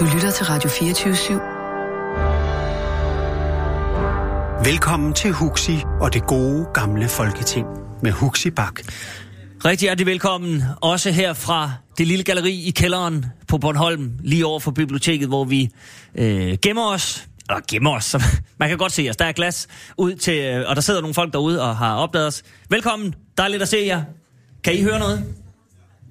Du 0.00 0.04
lytter 0.14 0.30
til 0.30 0.46
Radio 0.46 0.70
24 0.70 1.14
/7. 1.14 1.32
Velkommen 4.64 5.14
til 5.14 5.32
Huxi 5.32 5.78
og 6.00 6.14
det 6.14 6.26
gode 6.26 6.66
gamle 6.74 7.08
folketing 7.08 7.66
med 8.02 8.12
Huxi 8.12 8.50
Bak. 8.50 8.80
Rigtig 9.64 9.86
hjertelig 9.86 10.06
velkommen, 10.06 10.62
også 10.80 11.10
her 11.10 11.32
fra 11.32 11.72
det 11.98 12.06
lille 12.06 12.24
galleri 12.24 12.64
i 12.66 12.70
kælderen 12.70 13.26
på 13.48 13.58
Bornholm, 13.58 14.12
lige 14.20 14.46
over 14.46 14.60
for 14.60 14.70
biblioteket, 14.70 15.28
hvor 15.28 15.44
vi 15.44 15.70
øh, 16.14 16.58
gemmer 16.62 16.92
os. 16.92 17.28
Eller 17.48 17.62
gemmer 17.70 17.96
os, 17.96 18.16
man 18.60 18.68
kan 18.68 18.78
godt 18.78 18.92
se 18.92 19.06
os. 19.10 19.16
Der 19.16 19.24
er 19.24 19.32
glas 19.32 19.68
ud 19.96 20.14
til, 20.14 20.38
øh, 20.38 20.68
og 20.68 20.76
der 20.76 20.82
sidder 20.82 21.00
nogle 21.00 21.14
folk 21.14 21.32
derude 21.32 21.62
og 21.62 21.76
har 21.76 21.96
opdaget 21.96 22.26
os. 22.26 22.42
Velkommen, 22.70 23.14
dejligt 23.38 23.62
at 23.62 23.68
se 23.68 23.82
jer. 23.86 24.02
Kan 24.64 24.74
I 24.74 24.82
høre 24.82 24.98
noget? 24.98 25.24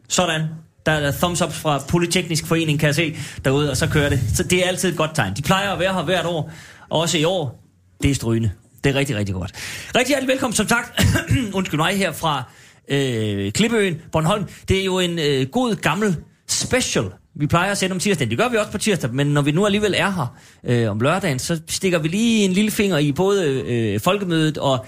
Sådan. 0.09 0.64
Der 0.85 0.91
er 0.91 1.11
thumbs 1.11 1.41
up 1.41 1.53
fra 1.53 1.81
Polyteknisk 1.87 2.47
Forening, 2.47 2.79
kan 2.79 2.87
jeg 2.87 2.95
se 2.95 3.17
derude, 3.45 3.71
og 3.71 3.77
så 3.77 3.87
kører 3.87 4.09
det. 4.09 4.19
Så 4.35 4.43
det 4.43 4.63
er 4.63 4.67
altid 4.67 4.89
et 4.89 4.97
godt 4.97 5.15
tegn. 5.15 5.33
De 5.33 5.41
plejer 5.41 5.71
at 5.71 5.79
være 5.79 5.93
her 5.93 6.03
hvert 6.03 6.25
år, 6.25 6.51
og 6.89 6.99
også 6.99 7.17
i 7.17 7.23
år. 7.23 7.63
Det 8.01 8.11
er 8.11 8.15
strygende. 8.15 8.51
Det 8.83 8.89
er 8.89 8.95
rigtig, 8.95 9.15
rigtig 9.15 9.35
godt. 9.35 9.51
Rigtig 9.95 10.07
hjertelig 10.07 10.27
velkommen, 10.27 10.55
som 10.55 10.67
sagt. 10.67 11.01
Undskyld 11.53 11.77
mig 11.77 11.97
her 11.97 12.11
fra 12.11 12.43
øh, 12.87 13.51
Klippeøen, 13.51 14.01
Bornholm. 14.11 14.45
Det 14.69 14.79
er 14.79 14.85
jo 14.85 14.99
en 14.99 15.19
øh, 15.19 15.47
god 15.47 15.75
gammel 15.75 16.15
special. 16.47 17.05
Vi 17.35 17.47
plejer 17.47 17.71
at 17.71 17.77
sende 17.77 17.93
om 17.93 17.99
tirsdagen. 17.99 18.29
Det 18.29 18.37
gør 18.37 18.49
vi 18.49 18.57
også 18.57 18.71
på 18.71 18.77
tirsdag, 18.77 19.13
men 19.13 19.27
når 19.27 19.41
vi 19.41 19.51
nu 19.51 19.65
alligevel 19.65 19.93
er 19.97 20.11
her 20.11 20.35
øh, 20.63 20.91
om 20.91 20.99
lørdagen, 20.99 21.39
så 21.39 21.61
stikker 21.69 21.99
vi 21.99 22.07
lige 22.07 22.45
en 22.45 22.53
lille 22.53 22.71
finger 22.71 22.97
i 22.97 23.11
både 23.11 23.45
øh, 23.45 23.99
folkemødet 23.99 24.57
og 24.57 24.85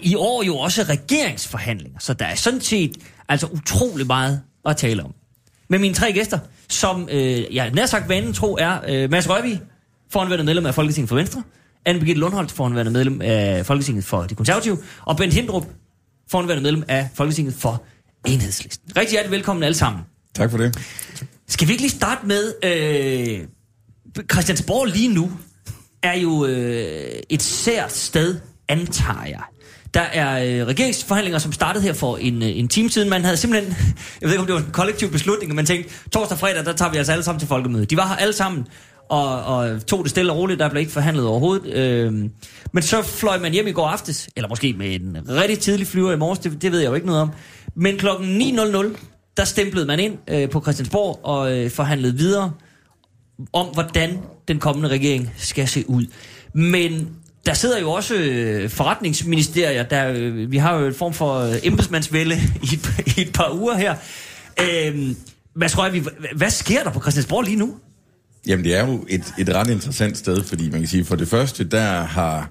i 0.00 0.14
år 0.14 0.42
jo 0.42 0.56
også 0.56 0.82
regeringsforhandlinger. 0.82 1.98
Så 1.98 2.14
der 2.14 2.24
er 2.24 2.34
sådan 2.34 2.60
set 2.60 2.96
altså 3.28 3.46
utrolig 3.46 4.06
meget 4.06 4.40
at 4.66 4.76
tale 4.76 5.02
om. 5.02 5.14
Med 5.68 5.78
mine 5.78 5.94
tre 5.94 6.12
gæster, 6.12 6.38
som 6.68 7.08
øh, 7.12 7.54
jeg 7.54 7.70
nær 7.70 7.86
sagt 7.86 8.08
vanen 8.08 8.32
tro 8.32 8.56
er 8.60 8.78
øh, 8.88 9.10
Mads 9.10 9.28
Røvig, 9.28 9.60
foranværende 10.10 10.44
medlem 10.44 10.66
af 10.66 10.74
Folketinget 10.74 11.08
for 11.08 11.16
Venstre, 11.16 11.42
Anne 11.84 12.00
Birgitte 12.00 12.20
Lundholt, 12.20 12.52
foranværende 12.52 12.92
medlem 12.92 13.20
af 13.24 13.66
Folketinget 13.66 14.04
for 14.04 14.22
De 14.22 14.34
Konservative, 14.34 14.78
og 15.04 15.16
Bent 15.16 15.34
Hindrup, 15.34 15.66
foranværende 16.30 16.62
medlem 16.62 16.84
af 16.88 17.08
Folketinget 17.14 17.54
for 17.54 17.82
Enhedslisten. 18.26 18.96
Rigtig 18.96 19.10
hjertelig 19.12 19.32
velkommen 19.32 19.62
alle 19.62 19.76
sammen. 19.76 20.02
Tak 20.34 20.50
for 20.50 20.58
det. 20.58 20.78
Skal 21.48 21.68
vi 21.68 21.72
ikke 21.72 21.82
lige 21.82 21.90
starte 21.90 22.26
med, 22.26 22.54
øh, 22.64 23.46
Christiansborg 24.32 24.86
lige 24.86 25.14
nu 25.14 25.32
er 26.02 26.18
jo 26.18 26.46
øh, 26.46 27.22
et 27.30 27.42
sært 27.42 27.92
sted, 27.92 28.38
antager 28.68 29.24
jeg. 29.24 29.42
Der 29.94 30.00
er 30.00 30.60
øh, 30.60 30.66
regeringsforhandlinger, 30.66 31.38
som 31.38 31.52
startede 31.52 31.84
her 31.84 31.92
for 31.92 32.16
en, 32.16 32.42
øh, 32.42 32.58
en 32.58 32.68
time 32.68 32.90
siden. 32.90 33.10
Man 33.10 33.24
havde 33.24 33.36
simpelthen, 33.36 33.76
jeg 34.20 34.26
ved 34.26 34.30
ikke 34.30 34.40
om 34.40 34.46
det 34.46 34.54
var 34.54 34.60
en 34.60 34.72
kollektiv 34.72 35.10
beslutning, 35.10 35.48
men 35.48 35.56
man 35.56 35.66
tænkte, 35.66 35.94
torsdag 36.12 36.34
og 36.34 36.38
fredag, 36.38 36.64
der 36.64 36.72
tager 36.72 36.90
vi 36.90 36.96
altså 36.96 37.12
alle 37.12 37.24
sammen 37.24 37.38
til 37.38 37.48
folkemøde. 37.48 37.84
De 37.84 37.96
var 37.96 38.06
her 38.06 38.16
alle 38.16 38.32
sammen, 38.32 38.66
og, 39.08 39.44
og 39.44 39.86
tog 39.86 40.02
det 40.02 40.10
stille 40.10 40.32
og 40.32 40.38
roligt, 40.38 40.60
der 40.60 40.68
blev 40.68 40.80
ikke 40.80 40.92
forhandlet 40.92 41.26
overhovedet. 41.26 41.74
Øh, 41.74 42.12
men 42.72 42.82
så 42.82 43.02
fløj 43.02 43.38
man 43.38 43.52
hjem 43.52 43.66
i 43.66 43.72
går 43.72 43.86
aftes, 43.86 44.28
eller 44.36 44.48
måske 44.48 44.72
med 44.72 44.94
en 44.94 45.18
rigtig 45.28 45.58
tidlig 45.58 45.86
flyver 45.86 46.12
i 46.12 46.16
morges, 46.16 46.38
det, 46.38 46.62
det 46.62 46.72
ved 46.72 46.80
jeg 46.80 46.88
jo 46.88 46.94
ikke 46.94 47.06
noget 47.06 47.22
om. 47.22 47.30
Men 47.74 47.98
klokken 47.98 48.42
9.00, 48.42 48.96
der 49.36 49.44
stemplede 49.44 49.86
man 49.86 50.00
ind 50.00 50.18
øh, 50.28 50.50
på 50.50 50.60
Christiansborg 50.60 51.20
og 51.22 51.58
øh, 51.58 51.70
forhandlede 51.70 52.16
videre 52.16 52.52
om, 53.52 53.66
hvordan 53.66 54.18
den 54.48 54.58
kommende 54.58 54.88
regering 54.88 55.32
skal 55.36 55.68
se 55.68 55.90
ud. 55.90 56.06
Men 56.52 57.16
der 57.46 57.54
sidder 57.54 57.80
jo 57.80 57.90
også 57.90 58.14
øh, 58.14 58.70
forretningsministerier, 58.70 59.82
der, 59.82 60.12
øh, 60.16 60.50
vi 60.52 60.56
har 60.56 60.78
jo 60.78 60.86
en 60.86 60.94
form 60.94 61.12
for 61.14 61.34
øh, 61.40 61.54
embedsmandsvælde 61.62 62.34
i, 62.62 62.66
et- 62.74 63.04
i 63.16 63.20
et 63.20 63.32
par 63.32 63.50
uger 63.54 63.76
her. 63.76 63.94
Øh, 64.60 65.14
hvad, 65.54 65.68
tror 65.68 65.84
jeg, 65.84 65.92
vi, 65.94 66.02
hvad 66.36 66.50
sker 66.50 66.82
der 66.82 66.90
på 66.90 67.00
Christiansborg 67.00 67.42
lige 67.42 67.56
nu? 67.56 67.74
Jamen, 68.46 68.64
det 68.64 68.76
er 68.76 68.86
jo 68.86 69.04
et, 69.08 69.34
et 69.38 69.54
ret 69.54 69.70
interessant 69.70 70.18
sted, 70.18 70.44
fordi 70.44 70.70
man 70.70 70.80
kan 70.80 70.88
sige, 70.88 71.04
for 71.04 71.16
det 71.16 71.28
første, 71.28 71.64
der 71.64 72.02
har 72.02 72.50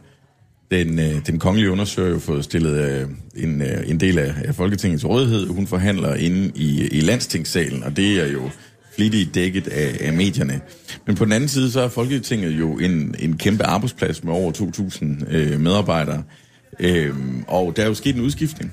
den, 0.72 1.00
øh, 1.00 1.26
den 1.28 1.40
kongelige 1.40 1.72
undersøger 1.72 2.10
jo 2.10 2.20
fået 2.20 2.44
stillet 2.44 2.72
øh, 2.92 3.08
en, 3.44 3.62
øh, 3.62 3.90
en 3.90 4.00
del 4.00 4.20
af, 4.20 4.34
af 4.46 4.56
Folketingets 4.56 5.06
rådighed. 5.06 5.48
Hun 5.48 5.68
forhandler 5.68 6.14
inde 6.16 6.52
i, 6.56 6.88
i 6.88 7.00
landstingssalen, 7.00 7.84
og 7.84 7.98
det 7.98 8.20
er 8.22 8.32
jo 8.32 8.50
flittigt 8.96 9.36
dækket 9.36 9.68
af, 9.68 9.98
af 10.02 10.14
medierne. 10.14 10.62
Men 11.08 11.16
på 11.16 11.26
den 11.26 11.34
anden 11.34 11.50
side, 11.50 11.72
så 11.72 11.82
er 11.82 11.88
Folketinget 11.88 12.52
jo 12.52 12.78
en, 12.78 13.16
en 13.20 13.38
kæmpe 13.38 13.64
arbejdsplads 13.64 14.24
med 14.24 14.34
over 14.34 14.52
2.000 14.52 15.36
øh, 15.36 15.60
medarbejdere. 15.60 16.24
Øh, 16.80 17.14
og 17.48 17.74
der 17.76 17.84
er 17.84 17.88
jo 17.88 17.94
sket 17.94 18.16
en 18.16 18.22
udskiftning. 18.22 18.72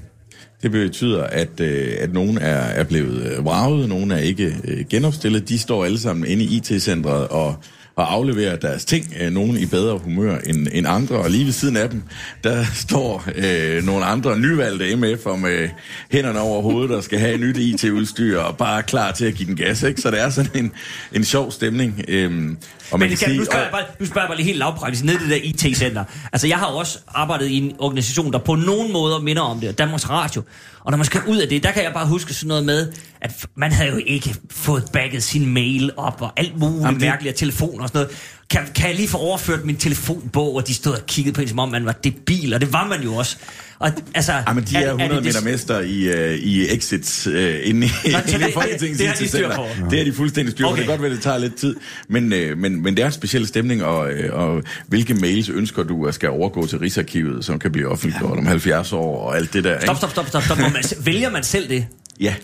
Det 0.62 0.70
betyder, 0.70 1.22
at, 1.22 1.60
øh, 1.60 1.94
at 1.98 2.12
nogen 2.12 2.38
er, 2.38 2.56
er 2.56 2.84
blevet 2.84 3.32
øh, 3.32 3.44
vraget, 3.44 3.88
nogen 3.88 4.10
er 4.10 4.18
ikke 4.18 4.56
øh, 4.64 4.84
genopstillet. 4.90 5.48
De 5.48 5.58
står 5.58 5.84
alle 5.84 5.98
sammen 5.98 6.26
inde 6.26 6.44
i 6.44 6.56
IT-centret 6.56 7.28
og, 7.28 7.56
og 7.96 8.12
afleverer 8.12 8.56
deres 8.56 8.84
ting. 8.84 9.14
Øh, 9.20 9.32
nogen 9.32 9.56
i 9.56 9.66
bedre 9.66 9.98
humør 9.98 10.38
end, 10.38 10.68
end 10.72 10.86
andre. 10.88 11.16
Og 11.16 11.30
lige 11.30 11.44
ved 11.44 11.52
siden 11.52 11.76
af 11.76 11.90
dem, 11.90 12.02
der 12.44 12.64
står 12.86 13.24
øh, 13.34 13.84
nogle 13.84 14.04
andre 14.04 14.38
nyvalgte 14.38 14.92
MF'er 14.92 15.36
med 15.36 15.58
øh, 15.58 15.68
hænderne 16.10 16.40
over 16.40 16.62
hovedet, 16.62 16.90
der 16.90 17.00
skal 17.00 17.18
have 17.18 17.38
nyt 17.38 17.56
IT-udstyr 17.56 18.38
og 18.38 18.56
bare 18.56 18.82
klar 18.82 19.12
til 19.12 19.24
at 19.24 19.34
give 19.34 19.48
den 19.48 19.56
gas. 19.56 19.82
Ikke? 19.82 20.00
Så 20.00 20.10
det 20.10 20.20
er 20.20 20.30
sådan 20.30 20.64
en, 20.64 20.72
en 21.12 21.24
sjov 21.24 21.50
stemning. 21.50 22.04
Øh, 22.08 22.50
og 22.92 22.98
Men 22.98 23.08
kan 23.08 23.18
kan, 23.18 23.28
nu, 23.28 23.34
sige, 23.34 23.44
skal 23.44 23.58
jeg 23.58 23.68
bare, 23.72 23.82
nu 24.00 24.06
spørger 24.06 24.22
jeg 24.22 24.28
bare 24.28 24.36
lige 24.36 24.46
helt 24.46 24.58
lavpraktisk 24.58 25.04
ned 25.04 25.14
i 25.14 25.18
det 25.18 25.30
der 25.30 25.36
IT-center. 25.42 26.04
Altså, 26.32 26.46
jeg 26.46 26.58
har 26.58 26.66
også 26.66 26.98
arbejdet 27.08 27.46
i 27.46 27.58
en 27.58 27.72
organisation, 27.78 28.32
der 28.32 28.38
på 28.38 28.54
nogen 28.54 28.92
måder 28.92 29.20
minder 29.20 29.42
om 29.42 29.60
det, 29.60 29.78
Danmarks 29.78 30.10
Radio. 30.10 30.42
Og 30.80 30.90
når 30.90 30.96
man 30.96 31.04
skal 31.04 31.20
ud 31.28 31.36
af 31.36 31.48
det, 31.48 31.62
der 31.62 31.70
kan 31.70 31.82
jeg 31.82 31.92
bare 31.92 32.06
huske 32.06 32.34
sådan 32.34 32.48
noget 32.48 32.64
med, 32.64 32.92
at 33.20 33.46
man 33.56 33.72
havde 33.72 33.90
jo 33.90 34.00
ikke 34.06 34.36
fået 34.50 34.84
bagget 34.92 35.22
sin 35.22 35.46
mail 35.54 35.90
op, 35.96 36.22
og 36.22 36.32
alt 36.36 36.58
muligt 36.58 36.82
Jamen, 36.82 37.00
mærkeligt, 37.00 37.32
og 37.32 37.38
telefoner 37.38 37.82
og 37.82 37.88
sådan 37.88 37.98
noget. 37.98 38.16
Kan, 38.52 38.60
kan 38.74 38.88
jeg 38.88 38.96
lige 38.96 39.08
få 39.08 39.18
overført 39.18 39.64
min 39.64 39.76
telefonbog, 39.76 40.54
og 40.56 40.68
de 40.68 40.74
stod 40.74 40.92
og 40.92 41.06
kiggede 41.06 41.34
på 41.34 41.40
en, 41.40 41.48
som 41.48 41.58
om 41.58 41.68
man 41.68 41.86
var 41.86 41.92
debil, 41.92 42.54
og 42.54 42.60
det 42.60 42.72
var 42.72 42.88
man 42.88 43.02
jo 43.02 43.14
også. 43.14 43.36
Og, 43.78 43.90
altså, 44.14 44.32
Ja, 44.32 44.52
men 44.52 44.64
de 44.64 44.76
er 44.76 44.88
100 44.90 45.14
det- 45.14 45.24
meter 45.24 45.40
mester 45.44 45.80
i, 45.80 46.08
uh, 46.30 46.34
i 46.34 46.68
exits 46.74 47.26
uh, 47.26 47.32
inde 47.34 47.40
i, 47.42 47.64
inde 47.64 47.86
i 47.86 47.86
det- 47.86 48.40
det- 48.40 48.54
Folketingets 48.54 48.98
det 48.98 49.06
har 49.52 49.62
de. 49.84 49.90
Det 49.90 50.00
er 50.00 50.04
de 50.04 50.12
fuldstændig 50.12 50.52
styr 50.52 50.64
på. 50.64 50.68
Okay. 50.70 50.76
Det 50.80 50.86
kan 50.86 50.92
godt 50.92 51.02
være, 51.02 51.10
det 51.12 51.20
tager 51.22 51.38
lidt 51.38 51.54
tid. 51.56 51.76
Men, 52.08 52.24
uh, 52.32 52.58
men, 52.58 52.82
men 52.82 52.96
det 52.96 53.02
er 53.02 53.06
en 53.06 53.12
speciel 53.12 53.46
stemning, 53.46 53.84
og, 53.84 54.10
uh, 54.34 54.40
og 54.40 54.62
hvilke 54.86 55.14
mails 55.14 55.48
ønsker 55.48 55.82
du 55.82 56.06
at 56.06 56.14
skal 56.14 56.28
overgå 56.30 56.66
til 56.66 56.78
Rigsarkivet, 56.78 57.44
som 57.44 57.58
kan 57.58 57.72
blive 57.72 57.88
offentliggjort 57.88 58.38
om 58.38 58.46
70 58.46 58.92
år, 58.92 59.18
og 59.28 59.36
alt 59.36 59.52
det 59.52 59.64
der. 59.64 59.80
Stop, 59.80 59.96
stop, 59.96 60.10
stop, 60.10 60.28
stop, 60.28 60.42
stop. 60.42 60.58
Man, 60.58 60.72
vælger 61.04 61.30
man 61.30 61.44
selv 61.44 61.68
det? 61.68 61.86
Ja. 62.20 62.34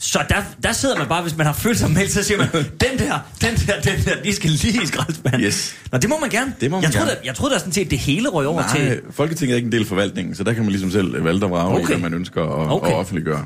Så 0.00 0.24
der, 0.28 0.36
der 0.62 0.72
sidder 0.72 0.98
man 0.98 1.08
bare, 1.08 1.22
hvis 1.22 1.36
man 1.36 1.46
har 1.46 1.52
følt 1.52 1.78
sig 1.78 1.90
med, 1.90 2.08
så 2.08 2.22
siger 2.22 2.38
man, 2.38 2.48
den 2.54 2.98
der, 2.98 3.18
den 3.40 3.54
der, 3.66 3.80
den 3.80 4.04
der, 4.04 4.22
de 4.24 4.32
skal 4.32 4.50
lige 4.50 4.82
i 4.82 4.86
skraldespanden. 4.86 5.40
Yes. 5.40 5.74
Nå, 5.92 5.98
det 5.98 6.10
må 6.10 6.18
man 6.20 6.30
gerne. 6.30 6.54
Det 6.60 6.70
må 6.70 6.76
man 6.76 6.84
jeg 6.84 6.92
troede, 6.92 7.06
gerne. 7.06 7.20
Der, 7.20 7.24
jeg 7.24 7.34
troede 7.34 7.52
der 7.52 7.58
sådan 7.58 7.72
set, 7.72 7.90
det 7.90 7.98
hele 7.98 8.28
røg 8.28 8.46
over 8.46 8.60
Nej, 8.60 8.76
til... 8.76 9.00
Folketinget 9.10 9.52
er 9.52 9.56
ikke 9.56 9.66
en 9.66 9.72
del 9.72 9.80
af 9.80 9.86
forvaltningen, 9.86 10.34
så 10.34 10.44
der 10.44 10.52
kan 10.52 10.62
man 10.62 10.70
ligesom 10.70 10.90
selv 10.90 11.24
valge 11.24 11.44
og 11.44 11.50
vrage 11.50 11.74
Okay. 11.74 11.86
hvad 11.86 11.98
man 11.98 12.14
ønsker 12.14 12.42
at, 12.42 12.72
okay. 12.72 12.88
at 12.88 12.94
offentliggøre. 12.94 13.44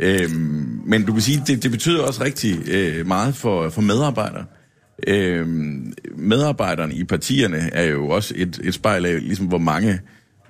Øhm, 0.00 0.80
men 0.86 1.04
du 1.04 1.12
kan 1.12 1.22
sige, 1.22 1.42
det, 1.46 1.62
det 1.62 1.70
betyder 1.70 2.02
også 2.02 2.24
rigtig 2.24 2.68
øh, 2.68 3.06
meget 3.06 3.34
for, 3.36 3.68
for 3.70 3.80
medarbejdere. 3.80 4.44
Øhm, 5.06 5.92
medarbejderne 6.16 6.94
i 6.94 7.04
partierne 7.04 7.70
er 7.72 7.84
jo 7.84 8.08
også 8.08 8.34
et, 8.36 8.60
et 8.62 8.74
spejl 8.74 9.06
af, 9.06 9.20
ligesom 9.20 9.46
hvor 9.46 9.58
mange, 9.58 10.00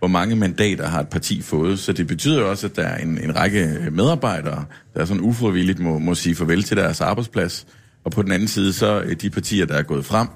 hvor 0.01 0.09
mange 0.09 0.37
mandater 0.37 0.89
har 0.89 1.01
et 1.01 1.09
parti 1.09 1.43
fået. 1.43 1.79
Så 1.79 1.93
det 1.93 2.07
betyder 2.07 2.43
også, 2.43 2.67
at 2.67 2.77
der 2.77 2.83
er 2.83 2.99
en, 2.99 3.19
en 3.25 3.37
række 3.37 3.79
medarbejdere, 3.91 4.65
der 4.95 5.05
sådan 5.05 5.23
ufrivilligt 5.23 5.79
må, 5.79 5.99
må 5.99 6.15
sige 6.15 6.35
farvel 6.35 6.63
til 6.63 6.77
deres 6.77 7.01
arbejdsplads. 7.01 7.67
Og 8.05 8.13
på 8.13 8.23
den 8.23 8.33
anden 8.33 8.49
side, 8.49 8.73
så 8.73 9.01
øh, 9.01 9.17
de 9.23 9.31
partier, 9.31 9.67
der 9.67 9.75
er 9.75 9.83
gået 9.83 10.05
frem, 10.05 10.29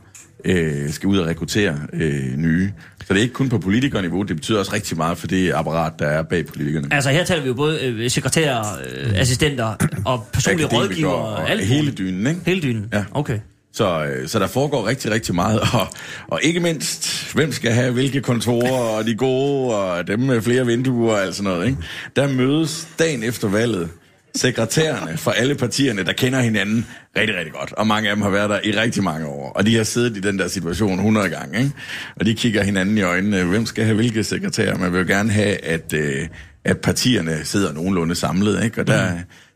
øh, 0.44 0.90
skal 0.90 1.06
ud 1.06 1.18
og 1.18 1.26
rekruttere 1.26 1.78
øh, 1.92 2.36
nye. 2.36 2.72
Så 3.00 3.14
det 3.14 3.18
er 3.18 3.22
ikke 3.22 3.34
kun 3.34 3.48
på 3.48 3.58
politikerniveau, 3.58 4.22
det 4.22 4.36
betyder 4.36 4.58
også 4.58 4.72
rigtig 4.72 4.96
meget 4.96 5.18
for 5.18 5.26
det 5.26 5.52
apparat, 5.52 5.92
der 5.98 6.06
er 6.06 6.22
bag 6.22 6.46
politikerne. 6.46 6.88
Altså 6.90 7.10
her 7.10 7.24
taler 7.24 7.42
vi 7.42 7.48
jo 7.48 7.54
både 7.54 7.84
øh, 7.84 8.10
sekretærer, 8.10 8.64
øh, 8.90 9.12
assistenter 9.14 9.76
og 10.04 10.28
personlige 10.32 10.66
Akademikere 10.66 10.88
rådgiver 10.88 11.10
og 11.10 11.32
og 11.32 11.50
alt 11.50 11.66
hele 11.66 11.90
dynen, 11.90 12.26
ikke? 12.26 12.40
Hele 12.46 12.62
dynen? 12.62 12.88
Ja. 12.92 13.04
Okay. 13.12 13.38
Så, 13.74 14.04
øh, 14.04 14.28
så 14.28 14.38
der 14.38 14.46
foregår 14.46 14.86
rigtig, 14.86 15.10
rigtig 15.10 15.34
meget, 15.34 15.60
og, 15.80 15.86
og 16.28 16.40
ikke 16.42 16.60
mindst, 16.60 17.32
hvem 17.34 17.52
skal 17.52 17.72
have 17.72 17.92
hvilke 17.92 18.20
kontorer, 18.20 18.96
og 18.98 19.06
de 19.06 19.14
gode, 19.14 19.76
og 19.76 20.06
dem 20.06 20.20
med 20.20 20.42
flere 20.42 20.66
vinduer 20.66 21.12
og 21.12 21.22
alt 21.22 21.34
sådan 21.34 21.50
noget. 21.50 21.66
Ikke? 21.66 21.78
Der 22.16 22.28
mødes 22.28 22.88
dagen 22.98 23.22
efter 23.22 23.48
valget 23.48 23.90
sekretærerne 24.36 25.16
fra 25.16 25.32
alle 25.36 25.54
partierne, 25.54 26.02
der 26.02 26.12
kender 26.12 26.40
hinanden 26.40 26.86
rigtig, 27.16 27.36
rigtig 27.36 27.52
godt. 27.52 27.72
Og 27.72 27.86
mange 27.86 28.10
af 28.10 28.16
dem 28.16 28.22
har 28.22 28.30
været 28.30 28.50
der 28.50 28.60
i 28.64 28.70
rigtig 28.70 29.04
mange 29.04 29.26
år. 29.26 29.52
Og 29.52 29.66
de 29.66 29.76
har 29.76 29.84
siddet 29.84 30.16
i 30.16 30.20
den 30.20 30.38
der 30.38 30.48
situation 30.48 30.94
100 30.94 31.28
gange. 31.28 31.58
Ikke? 31.58 31.72
Og 32.16 32.26
de 32.26 32.34
kigger 32.34 32.62
hinanden 32.62 32.98
i 32.98 33.02
øjnene. 33.02 33.44
Hvem 33.44 33.66
skal 33.66 33.84
have 33.84 33.94
hvilke 33.94 34.24
sekretærer? 34.24 34.78
Man 34.78 34.92
vil 34.92 34.98
jo 34.98 35.06
gerne 35.06 35.30
have, 35.30 35.64
at, 35.64 35.92
øh, 35.92 36.28
at 36.64 36.78
partierne 36.78 37.44
sidder 37.44 37.72
nogenlunde 37.72 38.14
samlet. 38.14 38.64
Ikke? 38.64 38.80
Og 38.80 38.86
der, 38.86 39.12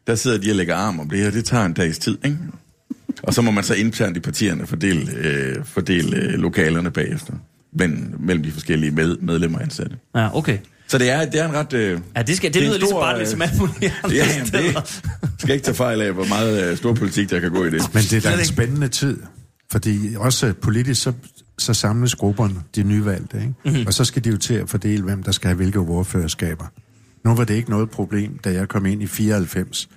der 0.06 0.14
sidder 0.14 0.38
de 0.38 0.50
og 0.50 0.56
lægger 0.56 0.76
arm 0.76 1.00
om 1.00 1.10
det 1.10 1.18
her. 1.18 1.30
Det 1.30 1.44
tager 1.44 1.64
en 1.64 1.72
dags 1.72 1.98
tid. 1.98 2.18
Ikke? 2.24 2.38
Og 3.22 3.34
så 3.34 3.42
må 3.42 3.50
man 3.50 3.64
så 3.64 3.74
internt 3.74 4.16
i 4.16 4.20
partierne 4.20 4.66
fordele, 4.66 5.12
øh, 5.16 5.56
fordele 5.64 6.16
øh, 6.16 6.32
lokalerne 6.32 6.90
bagefter. 6.90 7.32
Men, 7.72 8.14
mellem 8.18 8.44
de 8.44 8.52
forskellige 8.52 8.90
med, 8.90 9.16
medlemmer 9.16 9.58
og 9.58 9.64
ansatte. 9.64 9.96
Ja, 10.16 10.36
okay. 10.36 10.58
Så 10.88 10.98
det 10.98 11.10
er, 11.10 11.24
det 11.24 11.40
er 11.40 11.48
en 11.48 11.54
ret... 11.54 11.72
Øh, 11.72 12.00
Ja, 12.16 12.22
det, 12.22 12.36
skal, 12.36 12.54
det, 12.54 12.60
er 12.62 12.64
en 12.64 12.68
lyder 12.68 12.78
lige 12.78 12.88
så 12.88 12.94
bare 12.94 13.20
øh, 13.20 13.26
som 13.26 13.42
alt 13.42 13.58
muligt 13.58 13.76
andet 14.04 14.16
Ja, 14.18 14.26
jamen, 14.32 14.46
steder. 14.46 14.80
det 15.22 15.30
skal 15.38 15.54
ikke 15.54 15.64
tage 15.64 15.74
fejl 15.74 16.00
af, 16.00 16.12
hvor 16.12 16.24
meget 16.24 16.70
øh, 16.70 16.76
stor 16.76 16.94
politik, 16.94 17.30
der 17.30 17.40
kan 17.40 17.50
gå 17.50 17.64
i 17.64 17.70
det. 17.70 17.94
Men 17.94 18.02
det 18.02 18.12
er 18.26 18.30
da 18.30 18.38
en 18.38 18.44
spændende 18.44 18.88
tid, 18.88 19.18
fordi 19.72 20.14
også 20.16 20.46
øh, 20.46 20.54
politisk, 20.54 21.02
så, 21.02 21.12
så 21.58 21.74
samles 21.74 22.14
grupperne, 22.14 22.54
de 22.76 22.82
nyvalgte, 22.82 23.36
ikke? 23.36 23.48
Mhm. 23.48 23.56
Mm-hmm. 23.72 23.86
og 23.86 23.94
så 23.94 24.04
skal 24.04 24.24
de 24.24 24.30
jo 24.30 24.36
til 24.36 24.54
at 24.54 24.68
fordele, 24.70 25.02
hvem 25.02 25.22
der 25.22 25.32
skal 25.32 25.48
have 25.48 25.56
hvilke 25.56 25.78
ordførerskaber. 25.78 26.64
Nu 27.24 27.34
var 27.34 27.44
det 27.44 27.54
ikke 27.54 27.70
noget 27.70 27.90
problem, 27.90 28.38
da 28.38 28.52
jeg 28.52 28.68
kom 28.68 28.86
ind 28.86 29.02
i 29.02 29.06
94. 29.06 29.88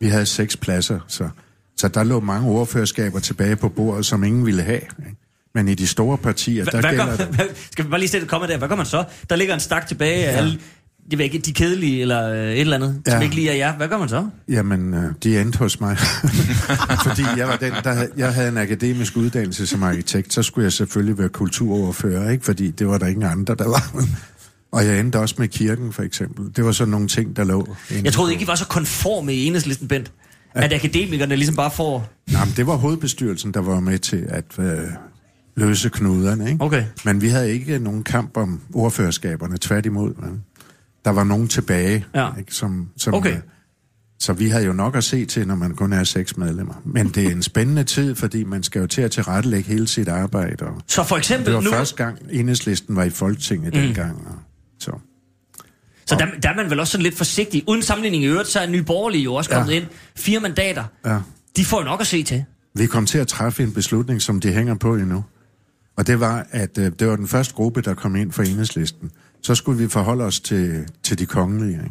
Vi 0.00 0.06
havde 0.06 0.26
seks 0.26 0.56
pladser, 0.56 0.98
så, 1.08 1.28
så 1.76 1.88
der 1.88 2.04
lå 2.04 2.20
mange 2.20 2.48
ordførerskaber 2.48 3.20
tilbage 3.20 3.56
på 3.56 3.68
bordet, 3.68 4.06
som 4.06 4.24
ingen 4.24 4.46
ville 4.46 4.62
have. 4.62 4.80
Ikke? 4.80 5.16
Men 5.54 5.68
i 5.68 5.74
de 5.74 5.86
store 5.86 6.18
partier, 6.18 6.64
der 6.64 6.80
Hvad, 6.80 6.90
gælder 6.90 7.16
gør, 7.16 7.16
det... 7.16 7.68
skal 7.72 7.84
vi 7.84 7.90
bare 7.90 8.00
lige 8.00 8.08
sætte 8.08 8.24
et 8.24 8.30
komma 8.30 8.46
der? 8.46 8.58
Hvad 8.58 8.68
gør 8.68 8.76
man 8.76 8.86
så? 8.86 9.04
Der 9.30 9.36
ligger 9.36 9.54
en 9.54 9.60
stak 9.60 9.86
tilbage 9.86 10.26
af 10.26 10.36
alle, 10.36 10.58
jeg 11.10 11.20
ikke, 11.20 11.38
de 11.38 11.52
kedelige 11.52 12.00
eller 12.00 12.30
øh, 12.30 12.52
et 12.52 12.60
eller 12.60 12.76
andet, 12.76 13.02
ja. 13.06 13.12
som 13.12 13.22
ikke 13.22 13.34
lige 13.34 13.50
er 13.50 13.54
jer. 13.54 13.76
Hvad 13.76 13.88
gør 13.88 13.98
man 13.98 14.08
så? 14.08 14.28
Jamen, 14.48 14.94
øh, 14.94 15.12
de 15.22 15.40
endte 15.40 15.58
hos 15.58 15.80
mig. 15.80 15.96
Fordi 17.06 17.22
jeg 17.36 17.48
var 17.48 17.56
den, 17.56 17.72
der 17.84 17.92
havde, 17.92 18.10
jeg 18.16 18.34
havde 18.34 18.48
en 18.48 18.58
akademisk 18.58 19.16
uddannelse 19.16 19.66
som 19.66 19.82
arkitekt, 19.82 20.32
så 20.32 20.42
skulle 20.42 20.64
jeg 20.64 20.72
selvfølgelig 20.72 21.18
være 21.18 21.28
kulturoverfører, 21.28 22.30
ikke? 22.30 22.44
Fordi 22.44 22.70
det 22.70 22.88
var 22.88 22.98
der 22.98 23.06
ingen 23.06 23.24
andre, 23.24 23.54
der 23.54 23.68
var. 23.68 23.94
Og 24.72 24.86
jeg 24.86 25.00
endte 25.00 25.18
også 25.18 25.34
med 25.38 25.48
kirken, 25.48 25.92
for 25.92 26.02
eksempel. 26.02 26.56
Det 26.56 26.64
var 26.64 26.72
sådan 26.72 26.90
nogle 26.90 27.08
ting, 27.08 27.36
der 27.36 27.44
lå. 27.44 27.76
Jeg 28.04 28.12
troede 28.12 28.32
ikke, 28.32 28.44
I 28.44 28.46
var 28.46 28.54
så 28.54 28.66
konforme 28.66 29.34
i 29.34 29.46
enhedslisten, 29.46 29.88
Bent. 29.88 30.12
At 30.54 30.72
akademikerne 30.72 31.36
ligesom 31.36 31.56
bare 31.56 31.70
får... 31.70 32.08
Nej, 32.32 32.44
men 32.44 32.54
det 32.56 32.66
var 32.66 32.76
hovedbestyrelsen, 32.76 33.54
der 33.54 33.60
var 33.60 33.80
med 33.80 33.98
til 33.98 34.26
at 34.28 34.44
øh, 34.58 34.78
løse 35.56 35.88
knuderne, 35.88 36.50
ikke? 36.50 36.64
Okay. 36.64 36.84
Men 37.04 37.20
vi 37.22 37.28
havde 37.28 37.52
ikke 37.52 37.78
nogen 37.78 38.02
kamp 38.02 38.36
om 38.36 38.60
ordførerskaberne, 38.74 39.56
tværtimod. 39.60 40.14
Men 40.14 40.44
der 41.04 41.10
var 41.10 41.24
nogen 41.24 41.48
tilbage, 41.48 42.04
Ja. 42.14 42.28
ikke? 42.38 42.54
Som, 42.54 42.88
som, 42.96 43.14
Okay. 43.14 43.32
øh, 43.32 43.38
så 44.18 44.32
vi 44.32 44.48
havde 44.48 44.64
jo 44.64 44.72
nok 44.72 44.96
at 44.96 45.04
se 45.04 45.24
til, 45.24 45.46
når 45.46 45.54
man 45.54 45.74
kun 45.74 45.92
er 45.92 46.04
seks 46.04 46.36
medlemmer. 46.36 46.74
Men 46.84 47.08
det 47.08 47.26
er 47.26 47.30
en 47.30 47.42
spændende 47.42 47.84
tid, 47.84 48.14
fordi 48.14 48.44
man 48.44 48.62
skal 48.62 48.80
jo 48.80 48.86
til 48.86 49.02
at 49.02 49.10
tilrettelægge 49.10 49.68
hele 49.68 49.86
sit 49.86 50.08
arbejde. 50.08 50.64
Og 50.66 50.82
Så 50.86 51.04
for 51.04 51.16
eksempel 51.16 51.46
det 51.46 51.54
var 51.54 51.60
nu... 51.60 51.70
første 51.70 51.96
gang, 51.96 52.18
enhedslisten 52.30 52.96
var 52.96 53.04
i 53.04 53.10
Folketinget 53.10 53.74
mm. 53.74 53.80
dengang. 53.80 54.26
Og, 54.26 54.34
så. 54.78 54.90
Så 56.06 56.14
der, 56.18 56.26
der 56.42 56.48
er 56.48 56.56
man 56.56 56.70
vel 56.70 56.80
også 56.80 56.90
sådan 56.90 57.02
lidt 57.02 57.16
forsigtig. 57.16 57.62
Uden 57.68 57.82
sammenligning 57.82 58.22
i 58.24 58.26
øvrigt, 58.26 58.48
så 58.48 58.60
er 58.60 58.66
Nye 58.66 58.82
Borgerlige 58.82 59.22
jo 59.24 59.34
også 59.34 59.50
kommet 59.50 59.72
Ja. 59.72 59.76
ind. 59.76 59.84
Fire 60.16 60.40
mandater. 60.40 60.84
Ja. 61.06 61.18
De 61.56 61.64
får 61.64 61.78
jo 61.78 61.84
nok 61.84 62.00
at 62.00 62.06
se 62.06 62.22
til. 62.22 62.44
Vi 62.74 62.86
kom 62.86 63.06
til 63.06 63.18
at 63.18 63.28
træffe 63.28 63.62
en 63.62 63.72
beslutning, 63.72 64.22
som 64.22 64.40
de 64.40 64.52
hænger 64.52 64.74
på 64.74 64.94
endnu. 64.94 65.24
Og 65.96 66.06
det 66.06 66.20
var, 66.20 66.46
at 66.50 66.78
øh, 66.78 66.92
det 66.98 67.08
var 67.08 67.16
den 67.16 67.28
første 67.28 67.54
gruppe, 67.54 67.80
der 67.82 67.94
kom 67.94 68.16
ind 68.16 68.32
for 68.32 68.42
enhedslisten. 68.42 69.10
Så 69.42 69.54
skulle 69.54 69.78
vi 69.82 69.88
forholde 69.88 70.24
os 70.24 70.40
til, 70.40 70.84
til 71.02 71.18
de 71.18 71.26
kongelige. 71.26 71.72
Ikke? 71.84 71.90